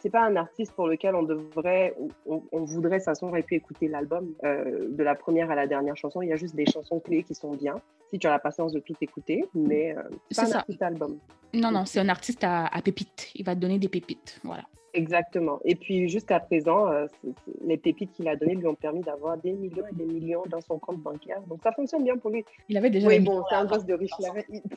c'est 0.00 0.10
pas 0.10 0.24
un 0.24 0.36
artiste 0.36 0.72
pour 0.72 0.86
lequel 0.88 1.14
on 1.14 1.22
devrait, 1.22 1.94
on, 2.26 2.64
voudrait 2.64 3.00
s'asseoir 3.00 3.36
et 3.36 3.42
puis 3.42 3.56
écouter 3.56 3.88
l'album 3.88 4.32
euh, 4.44 4.88
de 4.88 5.02
la 5.02 5.14
première 5.14 5.50
à 5.50 5.54
la 5.54 5.66
dernière 5.66 5.96
chanson. 5.96 6.22
Il 6.22 6.28
y 6.28 6.32
a 6.32 6.36
juste 6.36 6.54
des 6.54 6.66
chansons 6.66 7.00
clés 7.00 7.22
qui 7.22 7.34
sont 7.34 7.54
bien, 7.54 7.76
si 8.10 8.18
tu 8.18 8.26
as 8.26 8.30
la 8.30 8.38
patience 8.38 8.72
de 8.72 8.80
tout 8.80 8.94
écouter, 9.00 9.44
mais 9.54 9.96
euh, 9.96 10.02
c'est 10.30 10.42
pas 10.42 10.48
un 10.48 10.58
artiste 10.58 10.82
album. 10.82 11.18
Non, 11.62 11.70
non, 11.70 11.84
c'est 11.84 12.00
un 12.00 12.08
artiste 12.08 12.42
à, 12.42 12.68
pépites. 12.84 13.30
Il 13.36 13.44
va 13.44 13.54
te 13.54 13.60
donner 13.60 13.78
des 13.78 13.88
pépites, 13.88 14.40
voilà. 14.42 14.64
Exactement. 14.94 15.58
Et 15.64 15.74
puis 15.74 16.08
jusqu'à 16.08 16.38
présent, 16.40 16.88
euh, 16.88 17.06
les 17.64 17.78
pépites 17.78 18.12
qu'il 18.12 18.28
a 18.28 18.36
données 18.36 18.56
lui 18.56 18.66
ont 18.66 18.74
permis 18.74 19.00
d'avoir 19.00 19.38
des 19.38 19.52
millions 19.52 19.86
et 19.90 19.94
des 19.94 20.04
millions 20.04 20.42
dans 20.50 20.60
son 20.60 20.78
compte 20.78 20.98
bancaire. 20.98 21.40
Donc 21.48 21.60
ça 21.62 21.72
fonctionne 21.72 22.04
bien 22.04 22.18
pour 22.18 22.30
lui. 22.30 22.44
Il 22.68 22.76
avait 22.76 22.90
déjà. 22.90 23.08
Oui, 23.08 23.20
bon, 23.20 23.42
c'est 23.48 23.54
un 23.54 23.64
gosse 23.64 23.86
de 23.86 23.94
riche. 23.94 24.10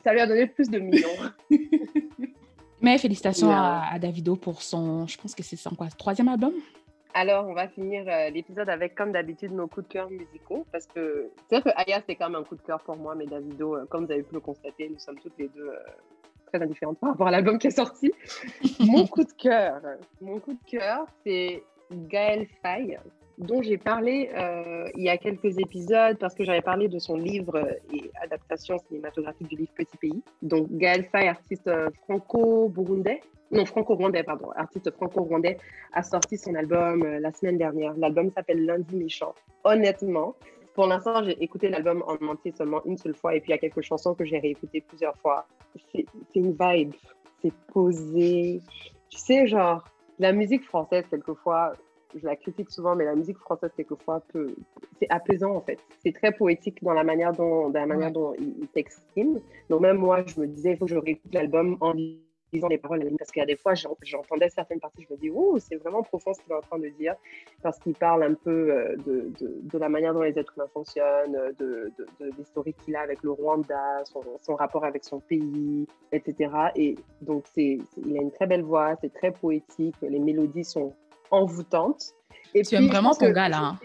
ça 0.02 0.12
lui 0.12 0.20
a 0.20 0.26
donné 0.26 0.46
plus 0.46 0.70
de 0.70 0.78
millions. 0.78 1.08
Mais 2.80 2.98
félicitations 2.98 3.50
à, 3.50 3.98
Davido 3.98 4.36
pour 4.36 4.62
son, 4.62 5.06
je 5.06 5.18
pense 5.18 5.34
que 5.34 5.42
c'est 5.42 5.56
son 5.56 5.74
quoi, 5.74 5.88
troisième 5.88 6.28
album? 6.28 6.52
Alors, 7.14 7.48
on 7.48 7.54
va 7.54 7.66
finir 7.66 8.04
euh, 8.06 8.28
l'épisode 8.28 8.68
avec, 8.68 8.94
comme 8.94 9.10
d'habitude, 9.10 9.50
nos 9.50 9.66
coups 9.66 9.88
de 9.88 9.92
cœur 9.92 10.10
musicaux. 10.10 10.66
Parce 10.70 10.86
que 10.86 11.30
c'est 11.48 11.60
vrai 11.60 11.72
que 11.72 11.78
Aya, 11.80 12.00
c'était 12.00 12.14
quand 12.14 12.28
même 12.28 12.42
un 12.42 12.44
coup 12.44 12.56
de 12.56 12.60
cœur 12.60 12.78
pour 12.80 12.96
moi, 12.96 13.14
mais 13.14 13.24
Davido, 13.24 13.74
euh, 13.74 13.86
comme 13.86 14.04
vous 14.04 14.12
avez 14.12 14.22
pu 14.22 14.34
le 14.34 14.40
constater, 14.40 14.90
nous 14.90 14.98
sommes 14.98 15.18
toutes 15.18 15.38
les 15.38 15.48
deux 15.48 15.70
très 16.56 16.64
indifférentes 16.64 16.98
par 16.98 17.10
rapport 17.10 17.28
à 17.28 17.30
l'album 17.30 17.58
qui 17.58 17.68
est 17.68 17.76
sorti. 17.76 18.12
mon 18.80 19.06
coup 19.06 19.24
de 19.24 19.32
cœur, 19.32 19.80
mon 20.20 20.38
coup 20.40 20.54
de 20.54 20.70
cœur, 20.70 21.06
c'est 21.24 21.62
Gaël 21.90 22.46
Faye, 22.62 22.98
dont 23.38 23.62
j'ai 23.62 23.78
parlé 23.78 24.30
euh, 24.34 24.88
il 24.96 25.04
y 25.04 25.08
a 25.08 25.18
quelques 25.18 25.58
épisodes 25.58 26.16
parce 26.18 26.34
que 26.34 26.44
j'avais 26.44 26.62
parlé 26.62 26.88
de 26.88 26.98
son 26.98 27.16
livre 27.16 27.58
et 27.92 28.10
adaptation 28.22 28.78
cinématographique 28.78 29.48
du 29.48 29.56
livre 29.56 29.72
Petit 29.74 29.96
Pays. 29.96 30.22
Donc 30.42 30.68
Gaël 30.70 31.04
Faye, 31.04 31.28
artiste 31.28 31.70
franco-burundais, 32.04 33.20
non 33.50 33.64
franco-rwandais, 33.66 34.24
pardon, 34.24 34.50
artiste 34.56 34.90
franco-rwandais, 34.90 35.58
a 35.92 36.02
sorti 36.02 36.38
son 36.38 36.54
album 36.54 37.02
euh, 37.02 37.20
la 37.20 37.32
semaine 37.32 37.58
dernière. 37.58 37.94
L'album 37.96 38.30
s'appelle 38.30 38.64
Lundi 38.64 38.96
méchant. 38.96 39.34
Honnêtement, 39.64 40.34
pour 40.76 40.86
l'instant, 40.86 41.24
j'ai 41.24 41.42
écouté 41.42 41.70
l'album 41.70 42.04
en 42.06 42.22
entier 42.26 42.52
seulement 42.52 42.84
une 42.84 42.98
seule 42.98 43.14
fois 43.14 43.34
et 43.34 43.40
puis 43.40 43.50
il 43.50 43.54
y 43.54 43.54
a 43.54 43.58
quelques 43.58 43.80
chansons 43.80 44.14
que 44.14 44.24
j'ai 44.24 44.38
réécoutées 44.38 44.82
plusieurs 44.82 45.16
fois. 45.16 45.46
C'est 45.92 46.06
une 46.34 46.56
vibe, 46.58 46.92
c'est 47.42 47.52
posé. 47.72 48.60
Tu 49.08 49.18
sais, 49.18 49.46
genre, 49.46 49.84
la 50.18 50.32
musique 50.32 50.64
française, 50.64 51.04
quelquefois, 51.10 51.74
je 52.14 52.24
la 52.24 52.36
critique 52.36 52.70
souvent, 52.70 52.94
mais 52.96 53.04
la 53.04 53.14
musique 53.14 53.38
française, 53.38 53.70
quelquefois, 53.76 54.22
peut... 54.32 54.54
c'est 54.98 55.08
apaisant, 55.10 55.54
en 55.54 55.60
fait. 55.60 55.78
C'est 56.02 56.12
très 56.12 56.32
poétique 56.32 56.82
dans 56.82 56.94
la 56.94 57.04
manière 57.04 57.32
dont, 57.32 57.68
dans 57.68 57.80
la 57.80 57.86
manière 57.86 58.10
dont 58.10 58.34
il, 58.38 58.66
s'exprime. 58.74 59.40
Donc, 59.68 59.80
même 59.80 59.98
moi, 59.98 60.24
je 60.26 60.40
me 60.40 60.46
disais, 60.46 60.72
il 60.72 60.76
faut 60.76 60.86
que 60.86 60.92
je 60.92 60.98
réécoute 60.98 61.34
l'album 61.34 61.76
en 61.80 61.94
lisant 62.52 62.68
les 62.68 62.78
paroles, 62.78 63.04
parce 63.18 63.30
qu'il 63.30 63.40
y 63.40 63.42
a 63.42 63.46
des 63.46 63.56
fois, 63.56 63.74
j'entendais 63.74 64.48
certaines 64.48 64.80
parties, 64.80 65.06
je 65.08 65.14
me 65.14 65.18
dis, 65.18 65.30
oh, 65.30 65.58
c'est 65.58 65.76
vraiment 65.76 66.02
profond 66.02 66.32
ce 66.32 66.40
qu'il 66.40 66.52
est 66.52 66.56
en 66.56 66.60
train 66.60 66.78
de 66.78 66.88
dire, 66.88 67.14
parce 67.62 67.78
qu'il 67.78 67.94
parle 67.94 68.22
un 68.22 68.34
peu 68.34 68.70
euh, 68.70 68.96
de, 69.06 69.32
de, 69.38 69.78
la 69.78 69.88
manière 69.88 70.14
dont 70.14 70.22
les 70.22 70.38
êtres 70.38 70.52
humains 70.56 70.68
fonctionnent, 70.72 71.52
de, 71.58 71.92
de 72.20 72.30
l'historique 72.38 72.76
qu'il 72.84 72.96
a 72.96 73.00
avec 73.00 73.22
le 73.22 73.30
Rwanda, 73.30 74.04
son, 74.04 74.22
son, 74.42 74.54
rapport 74.54 74.84
avec 74.84 75.04
son 75.04 75.20
pays, 75.20 75.86
etc. 76.12 76.50
Et 76.76 76.96
donc, 77.20 77.44
c'est, 77.54 77.78
il 78.04 78.16
a 78.16 78.22
une 78.22 78.32
très 78.32 78.46
belle 78.46 78.62
voix, 78.62 78.94
c'est 79.00 79.12
très 79.12 79.32
poétique, 79.32 79.96
les 80.02 80.18
mélodies 80.18 80.64
sont 80.64 80.94
envoûtantes. 81.30 82.14
Et 82.54 82.62
tu 82.62 82.74
aimes 82.74 82.88
vraiment 82.88 83.14
ton 83.14 83.30
gars, 83.30 83.48
là. 83.48 83.58
Hein. 83.58 83.78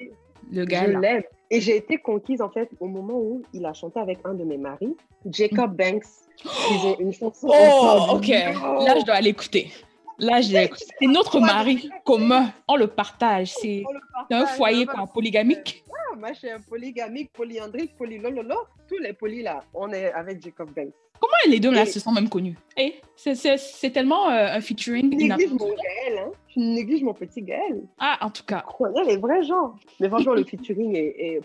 Le 0.51 0.65
gars, 0.65 0.85
je 0.91 0.97
l'aime. 0.97 1.23
Et 1.53 1.59
j'ai 1.59 1.75
été 1.75 1.97
conquise, 1.97 2.41
en 2.41 2.49
fait, 2.49 2.69
au 2.79 2.87
moment 2.87 3.19
où 3.19 3.43
il 3.53 3.65
a 3.65 3.73
chanté 3.73 3.99
avec 3.99 4.19
un 4.23 4.33
de 4.33 4.45
mes 4.45 4.57
maris, 4.57 4.95
Jacob 5.25 5.75
Banks. 5.75 6.05
Ils 6.45 6.95
une 6.99 7.13
chanson. 7.13 7.49
Oh, 7.51 8.15
ok. 8.15 8.27
Là, 8.29 8.97
je 8.97 9.05
dois 9.05 9.15
aller 9.15 9.31
écouter. 9.31 9.69
Là, 10.17 10.41
C'est 10.41 11.07
notre 11.07 11.41
mari 11.41 11.89
commun. 12.05 12.53
On 12.69 12.77
le 12.77 12.87
partage. 12.87 13.51
C'est 13.51 13.83
un 14.31 14.45
foyer 14.45 14.85
polygamique. 15.13 15.83
Ah, 15.91 16.15
moi, 16.15 16.31
je 16.31 16.39
suis 16.39 16.49
un 16.49 16.61
polygamique, 16.61 17.33
polyandrique, 17.33 17.97
polylololo. 17.97 18.55
Tous 18.87 18.99
les 18.99 19.11
polis, 19.11 19.43
là, 19.43 19.61
on 19.73 19.91
est 19.91 20.09
avec 20.13 20.41
Jacob 20.41 20.69
Banks. 20.73 20.93
Comment 21.21 21.33
les 21.47 21.59
deux 21.59 21.71
là 21.71 21.85
se 21.85 21.99
sont 21.99 22.11
même 22.11 22.27
connus? 22.27 22.57
Hey, 22.75 22.95
eh, 23.25 23.35
C'est 23.35 23.91
tellement 23.91 24.29
euh, 24.29 24.55
un 24.55 24.59
featuring. 24.59 25.11
Tu 25.11 25.27
négliges 25.27 25.53
mon 25.53 25.67
Gaël, 25.67 26.17
hein 26.17 26.31
Tu 26.47 26.59
négliges 26.59 27.03
mon 27.03 27.13
petit 27.13 27.43
Gaël. 27.43 27.83
Ah, 27.99 28.17
en 28.21 28.31
tout 28.31 28.43
cas. 28.43 28.65
a 28.65 29.03
les 29.03 29.17
vrais 29.17 29.43
gens. 29.43 29.75
Mais 29.99 30.09
franchement, 30.09 30.33
le 30.33 30.43
featuring 30.43 30.95
est... 30.95 31.39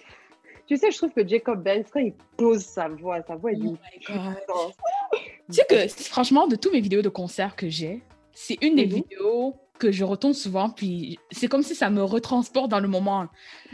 Tu 0.66 0.76
sais, 0.76 0.90
je 0.90 0.96
trouve 0.96 1.10
que 1.10 1.26
Jacob 1.26 1.62
Banks, 1.62 1.86
quand 1.92 2.00
il 2.00 2.14
pose 2.36 2.60
sa 2.60 2.88
voix, 2.88 3.22
sa 3.22 3.36
voix 3.36 3.52
est 3.52 3.56
d'une 3.56 3.76
oh 4.08 4.70
Tu 5.12 5.52
sais 5.52 5.66
que, 5.68 5.86
franchement, 5.88 6.48
de 6.48 6.56
toutes 6.56 6.72
mes 6.72 6.80
vidéos 6.80 7.02
de 7.02 7.08
concert 7.08 7.54
que 7.54 7.68
j'ai, 7.68 8.02
c'est 8.32 8.58
une 8.62 8.74
des 8.74 8.86
mhm. 8.86 8.94
vidéos 8.94 9.54
que 9.78 9.92
je 9.92 10.04
retourne 10.04 10.34
souvent, 10.34 10.70
puis 10.70 11.18
c'est 11.30 11.48
comme 11.48 11.62
si 11.62 11.74
ça 11.74 11.90
me 11.90 12.02
retransporte 12.02 12.70
dans 12.70 12.80
le 12.80 12.88
moment. 12.88 13.26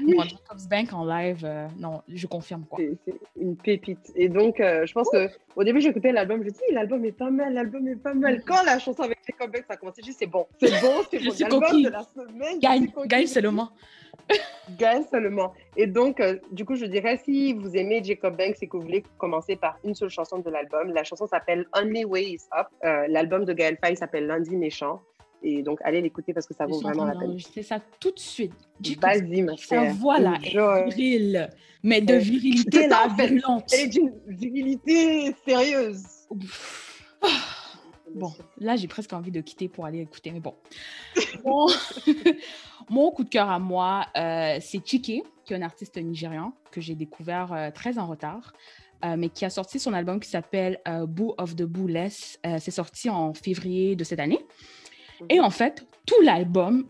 Oui. 0.05 0.17
Bank 0.71 0.93
en 0.93 1.05
live, 1.05 1.45
euh, 1.45 1.67
non, 1.79 2.03
je 2.09 2.27
confirme 2.27 2.65
quoi. 2.69 2.79
C'est 3.05 3.15
une 3.41 3.57
pépite. 3.57 4.13
Et 4.15 4.29
donc, 4.29 4.61
euh, 4.61 4.87
je 4.87 4.93
pense 4.93 5.09
que 5.11 5.29
au 5.57 5.65
début, 5.65 5.81
j'écoutais 5.81 6.13
l'album, 6.13 6.41
je 6.41 6.47
me 6.47 6.51
dis, 6.51 6.61
l'album 6.73 7.05
est 7.05 7.13
pas 7.13 7.31
mal, 7.31 7.53
l'album 7.55 7.87
est 7.89 7.97
pas 7.97 8.15
mal. 8.15 8.43
Quand 8.45 8.63
la 8.65 8.79
chanson 8.79 9.03
avec 9.03 9.19
Jacob 9.27 9.53
Banks 9.53 9.65
a 9.69 9.77
commencé, 9.77 10.03
je 10.03 10.11
dis, 10.11 10.17
c'est 10.19 10.27
bon, 10.27 10.47
c'est 10.61 10.71
bon, 10.81 11.03
c'est 11.11 11.19
bon. 11.49 11.61
L'album 11.61 11.83
de 11.83 11.89
la 11.89 12.03
semaine. 12.05 12.59
Gagne, 12.59 12.93
gagne 13.07 13.27
seulement. 13.27 13.71
gagne 14.79 15.05
seulement. 15.11 15.53
Et 15.77 15.87
donc, 15.87 16.21
euh, 16.21 16.39
du 16.53 16.65
coup, 16.65 16.77
je 16.77 16.87
dirais, 16.87 17.21
si 17.25 17.53
vous 17.55 17.77
aimez 17.77 18.03
Jacob 18.05 18.37
Banks 18.37 18.57
et 18.61 18.67
que 18.67 18.77
vous 18.77 18.83
voulez 18.83 19.03
commencer 19.19 19.57
par 19.57 19.79
une 19.85 19.95
seule 19.95 20.11
chanson 20.11 20.39
de 20.39 20.51
l'album, 20.51 20.93
la 20.93 21.05
chanson 21.05 21.27
s'appelle 21.27 21.67
Only 21.75 22.05
Way 22.05 22.25
Is 22.25 22.43
Up. 22.57 22.69
l'album 23.09 23.45
de 23.45 23.53
Gaël 23.53 23.77
Faye 23.83 23.97
s'appelle 23.97 24.27
Lundi 24.27 24.57
Méchant. 24.57 25.03
Et 25.43 25.63
donc, 25.63 25.81
allez 25.83 26.01
l'écouter 26.01 26.33
parce 26.33 26.47
que 26.47 26.55
ça 26.55 26.67
vaut 26.67 26.81
vraiment 26.81 27.05
la 27.05 27.15
peine. 27.15 27.37
Je 27.39 27.63
ça 27.63 27.81
tout 28.01 28.13
de 28.13 28.19
suite. 28.19 28.53
Vas-y, 29.01 29.43
ma 29.43 29.57
chère. 29.57 29.89
Sa 29.89 29.93
voix 29.93 30.19
là 30.19 30.39
est 30.43 30.89
virile, 30.89 31.51
mais 31.83 32.01
de 32.01 32.15
virilité 32.15 32.87
là, 32.89 33.09
violente. 33.09 33.65
Elle 33.73 33.81
est 33.81 33.89
d'une 33.89 34.13
virilité 34.27 35.35
sérieuse. 35.45 36.05
Bon, 38.15 38.33
là, 38.59 38.77
j'ai 38.77 38.89
presque 38.89 39.13
envie 39.13 39.31
de 39.31 39.41
quitter 39.41 39.69
pour 39.69 39.87
aller 39.87 40.01
écouter, 40.01 40.33
mais 40.33 40.41
bon. 40.41 40.55
Mon, 42.91 43.11
coup 43.11 43.25
de 43.25 43.29
cœur 43.29 43.49
à 43.49 43.59
moi, 43.59 44.07
euh, 44.17 44.59
c'est 44.61 44.87
Chike, 44.87 45.25
qui 45.45 45.53
est 45.53 45.57
un 45.57 45.63
artiste 45.63 45.97
nigérian 45.97 46.53
que 46.71 46.81
j'ai 46.81 46.95
découvert 46.95 47.53
euh, 47.53 47.71
très 47.71 47.99
en 47.99 48.07
retard. 48.07 48.53
Euh, 49.05 49.17
mais 49.17 49.31
qui 49.31 49.45
a 49.45 49.51
sorti 49.51 49.81
son 49.81 49.95
album 49.95 50.21
qui 50.21 50.29
s'appelle 50.29 50.81
Boo 51.09 51.35
of 51.37 51.57
the 51.57 51.65
Booless. 51.65 52.39
c'est 52.61 52.71
sorti 52.71 53.11
en 53.11 53.35
février 53.35 53.97
de 53.97 54.05
cette 54.05 54.21
année. 54.21 54.39
Et 55.29 55.41
en 55.41 55.51
fait, 55.51 55.87
tout 56.07 56.21
l'album, 56.23 56.87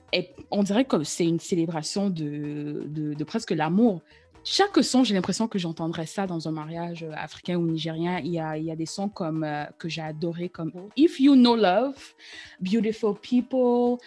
on 0.50 0.62
dirait 0.62 0.84
que 0.84 1.02
c'est 1.04 1.26
une 1.26 1.40
célébration 1.40 2.10
de, 2.10 2.84
de, 2.86 3.24
presque 3.24 3.50
l'amour. 3.50 4.00
Chaque 4.44 4.82
son, 4.82 5.04
j'ai 5.04 5.14
l'impression 5.14 5.46
que 5.46 5.59
j'entendrais 5.59 6.06
ça 6.06 6.26
dans 6.26 6.48
un 6.48 6.50
mariage 6.50 7.06
africain 7.14 7.56
ou 7.56 7.66
nigérien. 7.66 8.18
Il 8.18 8.32
y 8.32 8.40
a, 8.40 8.56
il 8.56 8.64
y 8.64 8.72
a 8.72 8.76
des 8.76 8.86
sons 8.86 9.09
comme, 9.09 9.44
euh, 9.44 9.64
que 9.78 9.88
j'ai 9.88 10.02
adorés 10.02 10.48
comme 10.48 10.72
mhm. 10.74 10.88
If 10.96 11.20
You 11.20 11.34
Know 11.34 11.54
Love, 11.54 12.14
Beautiful 12.60 13.14
People, 13.14 13.98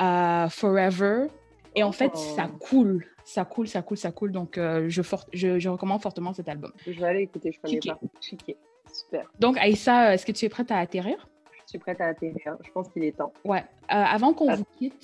uh, 0.00 0.48
Forever. 0.50 1.28
Et 1.76 1.82
en 1.82 1.92
fait, 1.92 2.16
ça 2.16 2.50
oh. 2.52 2.56
coule, 2.58 3.06
ça 3.24 3.44
coule, 3.44 3.68
ça 3.68 3.82
coule, 3.82 3.96
ça 3.96 4.10
coule. 4.10 4.32
Donc, 4.32 4.58
euh, 4.58 4.88
je, 4.88 5.02
je, 5.32 5.58
je, 5.58 5.68
recommande 5.68 6.02
fortement 6.02 6.32
cet 6.32 6.48
album. 6.48 6.72
Je 6.86 6.92
vais 6.92 7.06
aller 7.06 7.22
écouter, 7.22 7.52
je 7.52 7.60
connais 7.60 7.80
pas. 7.80 7.98
Super. 8.92 9.30
Donc, 9.40 9.58
Aïssa, 9.58 10.14
est-ce 10.14 10.24
que 10.24 10.32
tu 10.32 10.44
es 10.44 10.48
prête 10.48 10.70
à 10.70 10.78
atterrir? 10.78 11.28
Suis 11.74 11.80
prête 11.80 12.00
à 12.00 12.06
atterrir. 12.06 12.56
Je 12.64 12.70
pense 12.70 12.88
qu'il 12.90 13.02
est 13.02 13.16
temps. 13.16 13.32
Ouais. 13.44 13.58
Euh, 13.58 13.64
avant 13.88 14.32
qu'on 14.32 14.54
vous 14.54 14.64
quitte, 14.78 14.94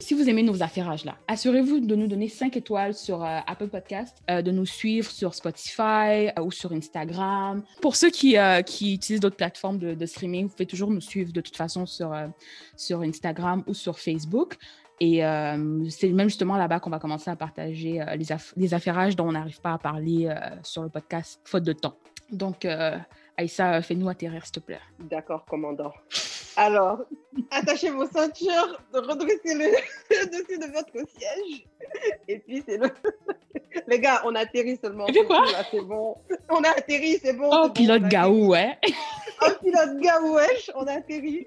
si 0.00 0.12
vous 0.12 0.28
aimez 0.28 0.42
nos 0.42 0.60
affairages 0.60 1.04
là, 1.04 1.14
assurez-vous 1.28 1.78
de 1.78 1.94
nous 1.94 2.08
donner 2.08 2.28
5 2.28 2.56
étoiles 2.56 2.94
sur 2.94 3.22
euh, 3.22 3.38
Apple 3.46 3.68
Podcast, 3.68 4.16
euh, 4.28 4.42
de 4.42 4.50
nous 4.50 4.66
suivre 4.66 5.08
sur 5.08 5.34
Spotify 5.34 6.30
ou 6.42 6.50
sur 6.50 6.72
Instagram. 6.72 7.62
Pour 7.80 7.94
ceux 7.94 8.10
qui, 8.10 8.34
qui 8.66 8.94
utilisent 8.94 9.20
d'autres 9.20 9.36
plateformes 9.36 9.78
de, 9.78 10.04
streaming, 10.06 10.46
vous 10.46 10.52
pouvez 10.52 10.66
toujours 10.66 10.90
nous 10.90 11.00
suivre 11.00 11.32
de 11.32 11.40
toute 11.40 11.56
façon 11.56 11.86
sur, 11.86 12.12
sur 12.76 13.02
Instagram 13.02 13.62
ou 13.68 13.74
sur 13.74 14.00
Facebook. 14.00 14.56
Et 14.98 15.20
c'est 15.90 16.08
même 16.08 16.28
justement 16.28 16.56
là-bas 16.56 16.80
qu'on 16.80 16.90
va 16.90 16.98
commencer 16.98 17.30
à 17.30 17.36
partager 17.36 18.04
les, 18.16 18.26
les 18.56 18.74
affairages 18.74 19.14
dont 19.14 19.28
on 19.28 19.32
n'arrive 19.32 19.60
pas 19.60 19.74
à 19.74 19.78
parler 19.78 20.28
sur 20.64 20.82
le 20.82 20.88
podcast, 20.88 21.40
faute 21.44 21.62
de 21.62 21.72
temps. 21.72 21.94
Donc, 22.32 22.66
Aïssa, 23.36 23.82
fais-nous 23.82 24.08
atterrir, 24.08 24.44
s'il 24.44 24.52
te 24.52 24.60
plaît. 24.60 24.80
D'accord, 24.98 25.44
commandant. 25.44 25.92
Alors, 26.56 27.00
attachez 27.50 27.90
vos 27.90 28.06
ceintures, 28.06 28.80
redressez 28.94 29.54
le, 29.54 29.66
dessus 30.30 30.58
de 30.58 30.72
votre 30.72 31.08
siège. 31.10 31.66
Et 32.28 32.38
puis, 32.38 32.64
c'est 32.66 32.78
le. 32.78 32.88
Les 33.86 34.00
gars, 34.00 34.22
on 34.24 34.34
a 34.34 34.40
atterri 34.40 34.78
seulement. 34.82 35.06
Et 35.06 35.24
quoi 35.24 35.44
C'est 35.70 35.82
bon. 35.82 36.16
On 36.48 36.62
a 36.64 36.70
atterri, 36.70 37.18
c'est 37.22 37.34
bon. 37.34 37.50
Oh, 37.52 37.68
pilote 37.68 38.08
gaou, 38.08 38.48
ouais. 38.48 38.78
oh, 39.42 39.50
pilote 39.62 40.00
gaou, 40.00 40.34
wesh, 40.34 40.70
on 40.74 40.86
a 40.86 40.92
atterri. 40.92 41.46